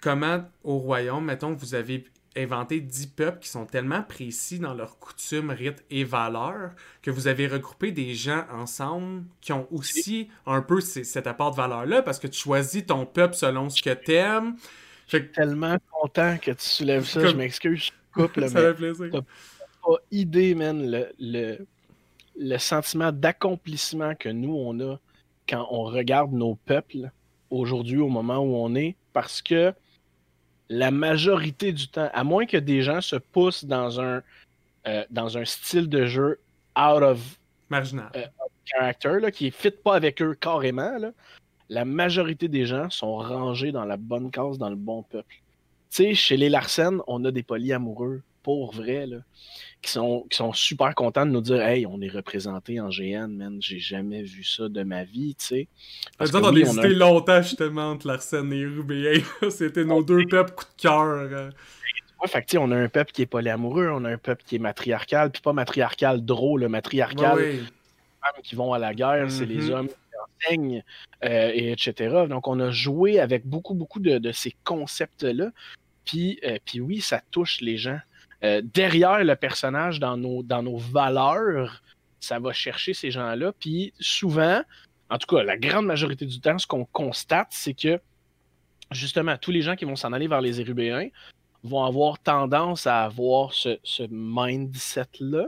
comment 0.01 0.45
au 0.65 0.79
royaume, 0.79 1.25
mettons, 1.25 1.53
vous 1.53 1.75
avez 1.75 2.05
inventé 2.37 2.81
dix 2.81 3.07
peuples 3.07 3.39
qui 3.39 3.49
sont 3.49 3.65
tellement 3.65 4.03
précis 4.03 4.59
dans 4.59 4.75
leurs 4.75 4.99
coutumes, 4.99 5.51
rites 5.51 5.85
et 5.91 6.05
valeurs 6.05 6.73
que 7.03 7.11
vous 7.11 7.29
avez 7.29 7.47
regroupé 7.47 7.93
des 7.93 8.15
gens 8.15 8.45
ensemble 8.53 9.25
qui 9.41 9.53
ont 9.53 9.67
aussi 9.73 10.29
un 10.45 10.61
peu 10.61 10.81
cet 10.81 11.27
apport 11.27 11.53
de 11.53 11.57
valeur-là 11.57 12.03
parce 12.03 12.19
que 12.19 12.27
tu 12.27 12.39
choisis 12.39 12.85
ton 12.85 13.07
peuple 13.07 13.35
selon 13.35 13.71
ce 13.71 13.83
que 13.83 13.91
t'aimes. 13.91 14.57
Je 15.09 15.19
suis 15.19 15.31
tellement 15.33 15.79
content 15.91 16.37
que 16.39 16.51
tu 16.51 16.67
soulèves 16.67 17.07
ça. 17.07 17.27
Je 17.27 17.37
m'excuse, 17.37 17.85
je 17.87 17.93
coupe. 18.13 18.39
ça 18.41 18.49
fait 18.49 18.75
plaisir. 18.75 19.11
pas 19.11 19.97
idée, 20.11 20.55
man, 20.55 20.91
le 20.91 21.07
le 21.19 21.67
sentiment 22.59 23.13
d'accomplissement 23.13 24.15
que 24.15 24.29
nous, 24.29 24.55
on 24.55 24.79
a 24.81 24.99
quand 25.49 25.67
on 25.71 25.85
regarde 25.85 26.33
nos 26.33 26.55
peuples 26.55 27.11
aujourd'hui, 27.51 27.99
au 27.99 28.09
moment 28.09 28.39
où 28.39 28.57
on 28.57 28.75
est, 28.75 28.97
parce 29.13 29.41
que 29.43 29.73
la 30.69 30.91
majorité 30.91 31.73
du 31.73 31.89
temps, 31.89 32.11
à 32.13 32.25
moins 32.25 32.47
que 32.47 32.57
des 32.57 32.83
gens 32.83 33.01
se 33.01 33.17
poussent 33.17 33.65
dans 33.65 34.01
un, 34.01 34.23
euh, 34.87 35.05
dans 35.11 35.39
un 35.39 35.45
style 35.45 35.89
de 35.89 36.07
jeu 36.07 36.41
out 36.77 37.03
of 37.03 37.39
marginal 37.71 38.11
euh, 38.17 38.27
character, 38.65 39.21
là, 39.21 39.31
qui 39.31 39.47
ne 39.47 39.51
fit 39.51 39.71
pas 39.71 39.95
avec 39.95 40.21
eux 40.21 40.35
carrément, 40.35 40.99
la 41.69 41.85
majorité 41.85 42.49
des 42.49 42.67
gens 42.67 42.91
sont 42.91 43.17
rangés 43.17 43.73
dans 43.73 43.85
la 43.85 43.97
bonne 43.97 44.31
case, 44.31 44.59
dans 44.59 44.71
le 44.71 44.77
bon 44.77 45.03
peuple. 45.03 45.37
Tu 45.91 45.97
sais, 45.97 46.15
chez 46.15 46.37
les 46.37 46.49
Larsen, 46.49 47.01
on 47.07 47.25
a 47.25 47.31
des 47.31 47.43
polyamoureux 47.43 48.23
pour 48.47 48.73
vrai, 48.73 49.09
là, 49.09 49.17
qui, 49.83 49.91
sont, 49.91 50.25
qui 50.31 50.37
sont 50.37 50.53
super 50.53 50.95
contents 50.95 51.27
de 51.27 51.33
nous 51.33 51.41
dire 51.41 51.61
Hey, 51.63 51.85
on 51.85 52.01
est 52.01 52.09
représenté 52.09 52.79
en 52.79 52.91
GN, 52.91 53.27
man, 53.27 53.59
j'ai 53.61 53.81
jamais 53.81 54.23
vu 54.23 54.45
ça 54.45 54.69
de 54.69 54.85
ma 54.85 55.03
vie, 55.03 55.35
tu 55.35 55.47
sais. 55.47 55.69
Parce 56.17 56.31
que 56.31 56.37
on 56.37 56.55
a 56.55 56.57
hésité 56.57 56.91
longtemps 56.91 57.43
justement 57.43 57.91
entre 57.91 58.07
Larsen 58.07 58.53
et 58.53 58.65
Rubéen. 58.65 59.21
C'était 59.51 59.85
nos 59.85 60.01
deux 60.05 60.27
peuples 60.27 60.53
coup 60.53 60.65
de 60.65 60.81
cœur. 60.81 61.03
Euh. 61.03 61.51
Ouais, 62.23 62.29
fait 62.29 62.45
que, 62.45 62.57
on 62.57 62.71
a 62.71 62.77
un 62.77 62.89
peuple 62.89 63.11
qui 63.11 63.23
est 63.23 63.27
polyamoureux, 63.27 63.89
on 63.91 64.05
a 64.05 64.11
un 64.11 64.17
peuple 64.17 64.45
qui 64.47 64.55
est 64.55 64.61
matriarcal, 64.61 65.33
puis 65.33 65.43
pas 65.43 65.53
matriarcal 65.53 66.25
drôle, 66.25 66.69
matriarcal. 66.69 67.41
Les 67.41 67.57
femmes 67.57 68.43
qui 68.45 68.55
vont 68.55 68.75
à 68.75 68.79
la 68.79 68.95
guerre, 68.95 69.29
c'est 69.29 69.45
les 69.45 69.71
mm-hmm. 69.71 69.73
hommes 69.73 69.89
qui 69.89 70.47
enseignent, 70.47 70.85
euh, 71.25 71.51
et 71.53 71.73
etc. 71.73 72.27
Donc, 72.29 72.47
on 72.47 72.61
a 72.61 72.71
joué 72.71 73.19
avec 73.19 73.45
beaucoup, 73.45 73.75
beaucoup 73.75 73.99
de, 73.99 74.19
de 74.19 74.31
ces 74.31 74.55
concepts-là. 74.63 75.51
Puis, 76.05 76.39
euh, 76.45 76.59
puis 76.65 76.81
oui, 76.81 77.01
ça 77.01 77.21
touche 77.33 77.61
les 77.61 77.77
gens. 77.77 77.99
Euh, 78.45 78.63
derrière 78.63 79.23
le 79.23 79.37
personnage, 79.37 80.01
dans 80.01 80.17
nos, 80.17 80.77
valeurs, 80.77 81.83
ça 82.21 82.39
va 82.39 82.53
chercher 82.53 82.95
ces 82.95 83.11
gens-là. 83.11 83.53
Puis 83.59 83.93
souvent, 83.99 84.63
en 85.11 85.19
tout 85.19 85.35
cas, 85.35 85.43
la 85.43 85.57
grande 85.57 85.87
majorité 85.87 86.27
du 86.27 86.41
temps, 86.41 86.59
ce 86.59 86.67
qu'on 86.67 86.85
constate, 86.85 87.49
c'est 87.51 87.75
que 87.75 88.01
justement, 88.91 89.37
tous 89.37 89.51
les 89.51 89.63
gens 89.63 89.77
qui 89.77 89.85
vont 89.85 89.97
s'en 89.97 90.13
aller 90.13 90.29
vers 90.29 90.41
les 90.41 90.61
érubéens 90.61 91.09
vont 91.63 91.85
avoir 91.85 92.19
tendance 92.19 92.87
à 92.87 93.05
avoir 93.05 93.53
ce, 93.53 93.79
ce 93.83 94.05
mindset-là, 94.11 95.47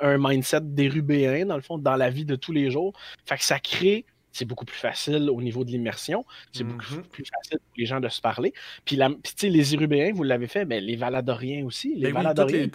un 0.00 0.16
mindset 0.18 0.60
d'érubéen, 0.62 1.46
dans 1.46 1.56
le 1.56 1.62
fond, 1.62 1.76
dans 1.76 1.96
la 1.96 2.08
vie 2.08 2.24
de 2.24 2.36
tous 2.36 2.52
les 2.52 2.70
jours. 2.70 2.92
Fait 3.26 3.36
que 3.36 3.44
ça 3.44 3.58
crée 3.58 4.06
c'est 4.32 4.44
beaucoup 4.44 4.64
plus 4.64 4.78
facile 4.78 5.30
au 5.30 5.40
niveau 5.40 5.64
de 5.64 5.70
l'immersion. 5.70 6.24
C'est 6.52 6.64
beaucoup 6.64 6.84
mm-hmm. 6.84 7.08
plus 7.08 7.24
facile 7.24 7.58
pour 7.58 7.74
les 7.76 7.86
gens 7.86 8.00
de 8.00 8.08
se 8.08 8.20
parler. 8.20 8.52
Puis, 8.84 8.96
la, 8.96 9.10
les 9.42 9.74
Irubéens, 9.74 10.12
vous 10.14 10.22
l'avez 10.22 10.48
fait, 10.48 10.64
mais 10.64 10.80
les 10.80 10.96
Valadoriens 10.96 11.64
aussi. 11.64 11.94
Les 11.94 12.12
ben 12.12 12.22
Valadoriens, 12.22 12.68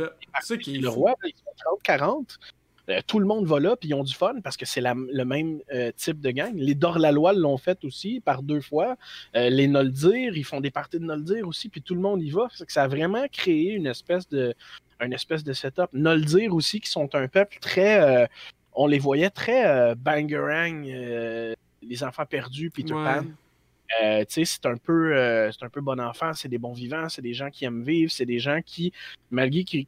qui... 0.62 0.78
le 0.78 0.90
roi, 0.90 1.16
ils 1.24 1.34
sont 1.36 1.78
30-40. 1.84 2.38
Euh, 2.90 3.02
tout 3.06 3.20
le 3.20 3.26
monde 3.26 3.46
va 3.46 3.60
là, 3.60 3.76
puis 3.76 3.90
ils 3.90 3.94
ont 3.94 4.04
du 4.04 4.14
fun 4.14 4.36
parce 4.42 4.56
que 4.56 4.66
c'est 4.66 4.82
le 4.82 5.26
même 5.26 5.60
euh, 5.74 5.92
type 5.96 6.22
de 6.22 6.32
gang. 6.32 6.54
Les 6.56 6.76
Dorlalois 6.76 7.34
l'ont 7.34 7.58
fait 7.58 7.84
aussi 7.84 8.22
par 8.22 8.42
deux 8.44 8.62
fois. 8.62 8.96
Euh, 9.36 9.50
les 9.50 9.68
Noldir, 9.68 10.38
ils 10.38 10.46
font 10.46 10.62
des 10.62 10.72
parties 10.72 11.00
de 11.00 11.04
Noldir 11.04 11.48
aussi, 11.48 11.70
puis 11.70 11.82
tout 11.82 11.96
le 11.96 12.02
monde 12.02 12.24
y 12.24 12.30
va. 12.30 12.48
Que 12.48 12.72
ça 12.72 12.84
a 12.84 12.88
vraiment 12.88 13.26
créé 13.32 13.74
une 13.74 13.88
espèce 13.88 14.30
de, 14.30 14.54
une 15.02 15.14
espèce 15.14 15.44
de 15.44 15.54
setup. 15.54 15.90
Noldir 15.92 16.54
aussi, 16.54 16.80
qui 16.80 16.90
sont 16.90 17.14
un 17.14 17.28
peuple 17.28 17.58
très 17.60 18.30
on 18.78 18.88
les 18.88 19.00
voyait 19.00 19.32
très 19.32 19.68
euh, 19.68 19.96
bangerang, 19.96 20.86
euh, 20.88 21.54
les 21.82 22.04
enfants 22.04 22.26
perdus, 22.26 22.70
Peter 22.70 22.94
Pan. 22.94 23.26
Euh, 24.04 24.24
c'est 24.28 24.66
un 24.66 24.78
peu 24.78 25.14
c'est 25.52 25.66
un 25.66 25.70
peu 25.70 25.82
bon 25.82 26.00
enfant, 26.00 26.34
c'est 26.34 26.50
des 26.50 26.58
bons 26.58 26.74
vivants, 26.74 27.10
c'est 27.10 27.22
des 27.22 27.34
gens 27.34 27.50
qui 27.50 27.66
aiment 27.66 27.84
vivre, 27.84 28.12
c'est 28.12 28.26
des 28.26 28.40
gens 28.40 28.60
qui, 28.64 28.94
malgré 29.32 29.64
qui. 29.64 29.88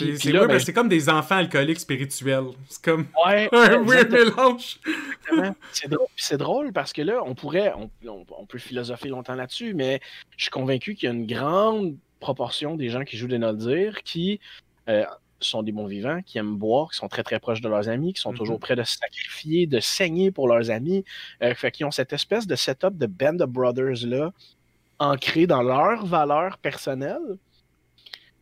Ben, 0.00 0.58
c'est 0.58 0.72
comme 0.72 0.88
des 0.88 1.08
enfants 1.08 1.36
alcooliques 1.36 1.78
spirituels. 1.78 2.48
C'est 2.68 2.82
comme 2.82 3.06
un 3.24 3.82
weird 3.84 4.10
mélange. 4.10 4.80
C'est 6.16 6.36
drôle, 6.36 6.72
parce 6.72 6.92
que 6.92 7.02
là, 7.02 7.22
on 7.24 7.36
pourrait, 7.36 7.72
on, 8.04 8.46
peut 8.46 8.58
philosopher 8.58 9.08
longtemps 9.08 9.36
là-dessus, 9.36 9.74
mais 9.74 10.00
je 10.36 10.42
suis 10.42 10.50
convaincu 10.50 10.96
qu'il 10.96 11.08
y 11.08 11.12
a 11.12 11.14
une 11.14 11.24
grande 11.24 11.96
proportion 12.18 12.74
des 12.74 12.88
gens 12.88 13.04
qui 13.04 13.16
jouent 13.16 13.28
des 13.28 13.38
Noldir 13.38 14.02
qui, 14.02 14.40
sont 15.48 15.62
des 15.62 15.72
bons 15.72 15.86
vivants, 15.86 16.20
qui 16.24 16.38
aiment 16.38 16.56
boire, 16.56 16.90
qui 16.90 16.96
sont 16.96 17.08
très 17.08 17.22
très 17.22 17.40
proches 17.40 17.60
de 17.60 17.68
leurs 17.68 17.88
amis, 17.88 18.12
qui 18.12 18.20
sont 18.20 18.32
toujours 18.32 18.56
mhm. 18.56 18.60
prêts 18.60 18.76
de 18.76 18.82
se 18.82 18.96
sacrifier, 18.96 19.66
de 19.66 19.80
saigner 19.80 20.30
pour 20.30 20.48
leurs 20.48 20.70
amis, 20.70 21.04
euh, 21.42 21.54
fait 21.54 21.70
qu'ils 21.70 21.86
ont 21.86 21.90
cette 21.90 22.12
espèce 22.12 22.46
de 22.46 22.56
setup 22.56 22.96
de 22.96 23.06
band 23.06 23.38
of 23.40 23.50
brothers 23.50 24.06
là, 24.06 24.32
ancré 24.98 25.46
dans 25.46 25.62
leurs 25.62 26.06
valeurs 26.06 26.58
personnelles. 26.58 27.38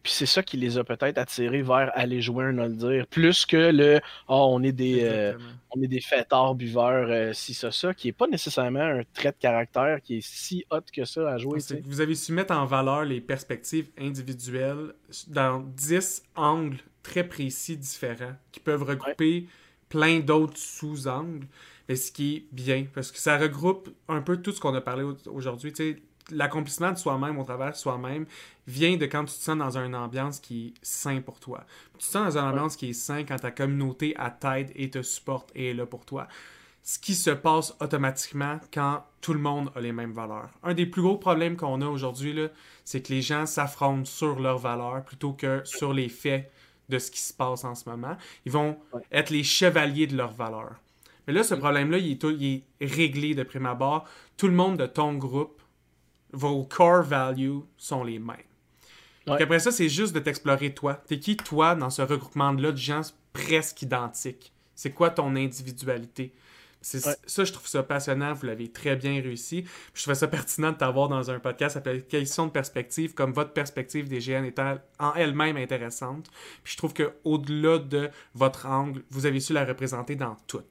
Puis 0.02 0.12
c'est 0.12 0.26
ça 0.26 0.42
qui 0.42 0.56
les 0.56 0.78
a 0.78 0.84
peut-être 0.84 1.18
attirés 1.18 1.62
vers 1.62 1.90
aller 1.94 2.22
jouer 2.22 2.44
un 2.46 2.52
Noldir, 2.52 3.06
plus 3.08 3.44
que 3.44 3.70
le 3.70 4.00
oh, 4.28 4.48
on 4.52 4.62
est 4.62 4.72
des 4.72 5.00
euh, 5.02 5.36
on 5.70 5.82
est 5.82 5.88
des 5.88 6.00
fêtards 6.00 6.54
buveurs, 6.54 7.08
euh, 7.10 7.32
si 7.32 7.52
ça, 7.52 7.70
ça, 7.70 7.92
qui 7.92 8.08
est 8.08 8.12
pas 8.12 8.26
nécessairement 8.26 8.80
un 8.80 9.02
trait 9.12 9.32
de 9.32 9.36
caractère 9.38 10.00
qui 10.00 10.18
est 10.18 10.26
si 10.26 10.64
hot 10.70 10.80
que 10.92 11.04
ça 11.04 11.32
à 11.32 11.36
jouer. 11.36 11.58
Vous 11.84 12.00
avez 12.00 12.14
su 12.14 12.32
mettre 12.32 12.54
en 12.54 12.64
valeur 12.64 13.04
les 13.04 13.20
perspectives 13.20 13.88
individuelles 13.98 14.94
dans 15.26 15.60
10 15.60 16.22
angles 16.36 16.78
très 17.02 17.26
précis 17.26 17.76
différents 17.76 18.36
qui 18.52 18.60
peuvent 18.60 18.82
regrouper 18.82 19.46
plein 19.88 20.20
d'autres 20.20 20.56
sous-angles. 20.56 21.46
Mais 21.88 21.96
ce 21.96 22.12
qui 22.12 22.36
est 22.36 22.44
bien, 22.52 22.86
parce 22.92 23.10
que 23.10 23.18
ça 23.18 23.38
regroupe 23.38 23.88
un 24.08 24.20
peu 24.20 24.36
tout 24.36 24.52
ce 24.52 24.60
qu'on 24.60 24.74
a 24.74 24.80
parlé 24.80 25.04
aujourd'hui. 25.26 25.72
L'accomplissement 26.30 26.92
de 26.92 26.98
soi-même 26.98 27.38
au 27.38 27.44
travers 27.44 27.72
de 27.72 27.76
soi-même 27.76 28.26
vient 28.66 28.98
de 28.98 29.06
quand 29.06 29.24
tu 29.24 29.34
te 29.34 29.42
sens 29.42 29.56
dans 29.56 29.78
une 29.78 29.94
ambiance 29.94 30.40
qui 30.40 30.66
est 30.66 30.74
sain 30.82 31.22
pour 31.22 31.40
toi. 31.40 31.64
Tu 31.94 32.06
te 32.06 32.12
sens 32.12 32.34
dans 32.34 32.40
une 32.40 32.48
ambiance 32.50 32.76
qui 32.76 32.90
est 32.90 32.92
sain 32.92 33.24
quand 33.24 33.36
ta 33.36 33.50
communauté 33.50 34.14
t'aide 34.38 34.70
et 34.74 34.90
te 34.90 35.00
supporte 35.00 35.50
et 35.54 35.70
est 35.70 35.74
là 35.74 35.86
pour 35.86 36.04
toi. 36.04 36.28
ce 36.88 36.98
qui 36.98 37.14
se 37.14 37.28
passe 37.28 37.74
automatiquement 37.80 38.58
quand 38.72 39.04
tout 39.20 39.34
le 39.34 39.40
monde 39.40 39.70
a 39.74 39.80
les 39.80 39.92
mêmes 39.92 40.12
valeurs. 40.12 40.48
Un 40.62 40.72
des 40.72 40.86
plus 40.86 41.02
gros 41.02 41.18
problèmes 41.18 41.54
qu'on 41.54 41.82
a 41.82 41.86
aujourd'hui, 41.86 42.34
c'est 42.84 43.02
que 43.02 43.12
les 43.12 43.20
gens 43.20 43.44
s'affrontent 43.44 44.06
sur 44.06 44.40
leurs 44.40 44.56
valeurs 44.56 45.04
plutôt 45.04 45.34
que 45.34 45.60
sur 45.64 45.92
les 45.92 46.08
faits 46.08 46.50
de 46.88 46.98
ce 46.98 47.10
qui 47.10 47.20
se 47.20 47.32
passe 47.32 47.64
en 47.64 47.74
ce 47.74 47.88
moment. 47.88 48.16
Ils 48.44 48.52
vont 48.52 48.78
être 49.12 49.30
les 49.30 49.44
chevaliers 49.44 50.06
de 50.06 50.16
leurs 50.16 50.32
valeurs. 50.32 50.76
Mais 51.26 51.34
là, 51.34 51.42
ce 51.42 51.54
problème-là, 51.54 51.98
il, 51.98 52.12
est 52.80 52.86
réglé 52.86 53.34
de 53.34 53.42
prime 53.42 53.66
abord. 53.66 54.08
Tout 54.36 54.48
le 54.48 54.54
monde 54.54 54.78
de 54.78 54.86
ton 54.86 55.14
groupe, 55.14 55.60
vos 56.32 56.64
core 56.64 57.02
values 57.02 57.60
sont 57.76 58.02
les 58.02 58.18
mêmes. 58.18 58.36
après 59.26 59.58
ça, 59.58 59.70
c'est 59.70 59.90
juste 59.90 60.14
de 60.14 60.20
t'explorer 60.20 60.72
toi. 60.72 60.94
T'es 60.94 61.18
qui, 61.18 61.36
toi, 61.36 61.74
dans 61.74 61.90
ce 61.90 62.00
regroupement-là 62.00 62.72
de 62.72 62.76
gens 62.76 63.02
presque 63.34 63.82
identiques? 63.82 64.52
C'est 64.74 64.92
quoi 64.92 65.10
ton 65.10 65.36
individualité? 65.36 66.32
Ça, 66.80 67.44
je 67.44 67.52
trouve 67.52 67.66
ça 67.66 67.82
passionnant. 67.82 68.32
Vous 68.34 68.46
l'avez 68.46 68.70
très 68.70 68.96
bien 68.96 69.20
réussi. 69.20 69.64
je 69.94 70.02
trouve 70.02 70.14
ça 70.14 70.28
pertinent 70.28 70.72
de 70.72 70.76
t'avoir 70.76 71.08
dans 71.08 71.30
un 71.30 71.38
podcast 71.40 71.76
appelé 71.76 72.02
Question 72.02 72.46
de 72.46 72.52
perspective, 72.52 73.14
comme 73.14 73.32
votre 73.32 73.52
perspective 73.52 74.08
des 74.08 74.18
GN 74.20 74.44
est 74.44 74.58
en 74.58 75.14
elle-même 75.14 75.56
intéressante. 75.56 76.30
Puis 76.62 76.74
je 76.74 76.76
trouve 76.78 76.94
qu'au-delà 76.94 77.78
de 77.78 78.10
votre 78.34 78.66
angle, 78.66 79.02
vous 79.10 79.26
avez 79.26 79.40
su 79.40 79.52
la 79.52 79.64
représenter 79.64 80.14
dans 80.14 80.36
tout. 80.46 80.62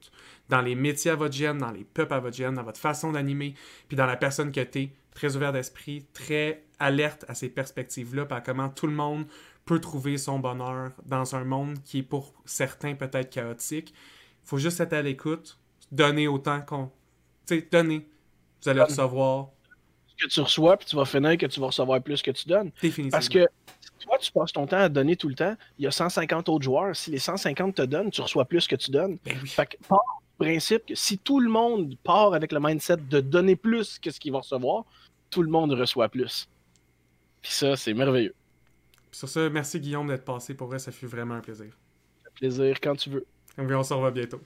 Dans 0.48 0.62
les 0.62 0.74
métiers 0.74 1.10
à 1.10 1.16
votre 1.16 1.36
GN, 1.36 1.58
dans 1.58 1.70
les 1.70 1.84
peuples 1.84 2.14
à 2.14 2.20
votre 2.20 2.36
GN, 2.36 2.54
dans 2.54 2.62
votre 2.62 2.80
façon 2.80 3.12
d'animer, 3.12 3.54
puis 3.88 3.96
dans 3.96 4.06
la 4.06 4.16
personne 4.16 4.50
que 4.50 4.60
tu 4.60 4.80
es, 4.80 4.92
très 5.14 5.36
ouvert 5.36 5.52
d'esprit, 5.52 6.06
très 6.14 6.64
alerte 6.78 7.24
à 7.28 7.34
ces 7.34 7.48
perspectives-là, 7.48 8.26
à 8.30 8.40
comment 8.40 8.68
tout 8.68 8.86
le 8.86 8.94
monde 8.94 9.26
peut 9.64 9.80
trouver 9.80 10.16
son 10.16 10.38
bonheur 10.38 10.92
dans 11.04 11.34
un 11.34 11.44
monde 11.44 11.82
qui 11.84 11.98
est 11.98 12.02
pour 12.02 12.32
certains 12.46 12.94
peut-être 12.94 13.28
chaotique. 13.28 13.92
Il 14.44 14.48
faut 14.48 14.58
juste 14.58 14.80
être 14.80 14.94
à 14.94 15.02
l'écoute, 15.02 15.58
donner 15.90 16.28
autant 16.28 16.60
qu'on. 16.60 16.90
Tu 17.46 17.60
sais, 17.60 17.68
donner. 17.70 18.06
Vous 18.62 18.68
allez 18.68 18.82
recevoir. 18.82 19.48
Ce 20.06 20.24
que 20.24 20.30
tu 20.30 20.40
reçois, 20.40 20.76
puis 20.76 20.86
tu 20.86 20.96
vas 20.96 21.04
finir 21.04 21.36
que 21.36 21.46
tu 21.46 21.60
vas 21.60 21.66
recevoir 21.66 22.02
plus 22.02 22.22
que 22.22 22.30
tu 22.30 22.48
donnes. 22.48 22.70
Parce 23.10 23.28
que 23.28 23.46
toi, 24.00 24.18
tu 24.18 24.32
passes 24.32 24.52
ton 24.52 24.66
temps 24.66 24.78
à 24.78 24.88
donner 24.88 25.16
tout 25.16 25.28
le 25.28 25.34
temps. 25.34 25.56
Il 25.78 25.84
y 25.84 25.86
a 25.86 25.90
150 25.90 26.48
autres 26.48 26.64
joueurs. 26.64 26.94
Si 26.96 27.10
les 27.10 27.18
150 27.18 27.74
te 27.74 27.82
donnent, 27.82 28.10
tu 28.10 28.20
reçois 28.20 28.44
plus 28.44 28.66
que 28.66 28.76
tu 28.76 28.90
donnes. 28.90 29.18
Ben 29.24 29.36
fait 29.46 29.66
que 29.66 29.76
part 29.86 30.22
du 30.38 30.46
principe 30.46 30.86
que 30.86 30.94
si 30.94 31.18
tout 31.18 31.40
le 31.40 31.48
monde 31.48 31.96
part 32.02 32.34
avec 32.34 32.52
le 32.52 32.60
mindset 32.60 32.96
de 32.96 33.20
donner 33.20 33.56
plus 33.56 33.98
que 33.98 34.10
ce 34.10 34.18
qu'il 34.18 34.32
va 34.32 34.38
recevoir, 34.38 34.84
tout 35.30 35.42
le 35.42 35.50
monde 35.50 35.72
reçoit 35.72 36.08
plus. 36.08 36.48
Puis 37.42 37.52
ça, 37.52 37.76
c'est 37.76 37.94
merveilleux. 37.94 38.34
Sur 39.10 39.28
ça, 39.28 39.48
merci 39.50 39.80
Guillaume 39.80 40.08
d'être 40.08 40.24
passé. 40.24 40.54
Pour 40.54 40.68
vrai, 40.68 40.78
ça 40.78 40.92
fut 40.92 41.06
vraiment 41.06 41.34
un 41.34 41.40
plaisir. 41.40 41.76
Un 42.26 42.30
plaisir 42.34 42.80
quand 42.80 42.96
tu 42.96 43.10
veux. 43.10 43.26
on 43.56 43.82
se 43.82 43.94
revoit 43.94 44.10
bientôt. 44.10 44.40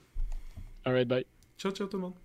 Alright, 0.84 1.08
bye. 1.08 1.26
Ciao, 1.56 1.72
ciao 1.72 1.86
tout 1.88 1.96
le 1.96 2.02
monde. 2.02 2.21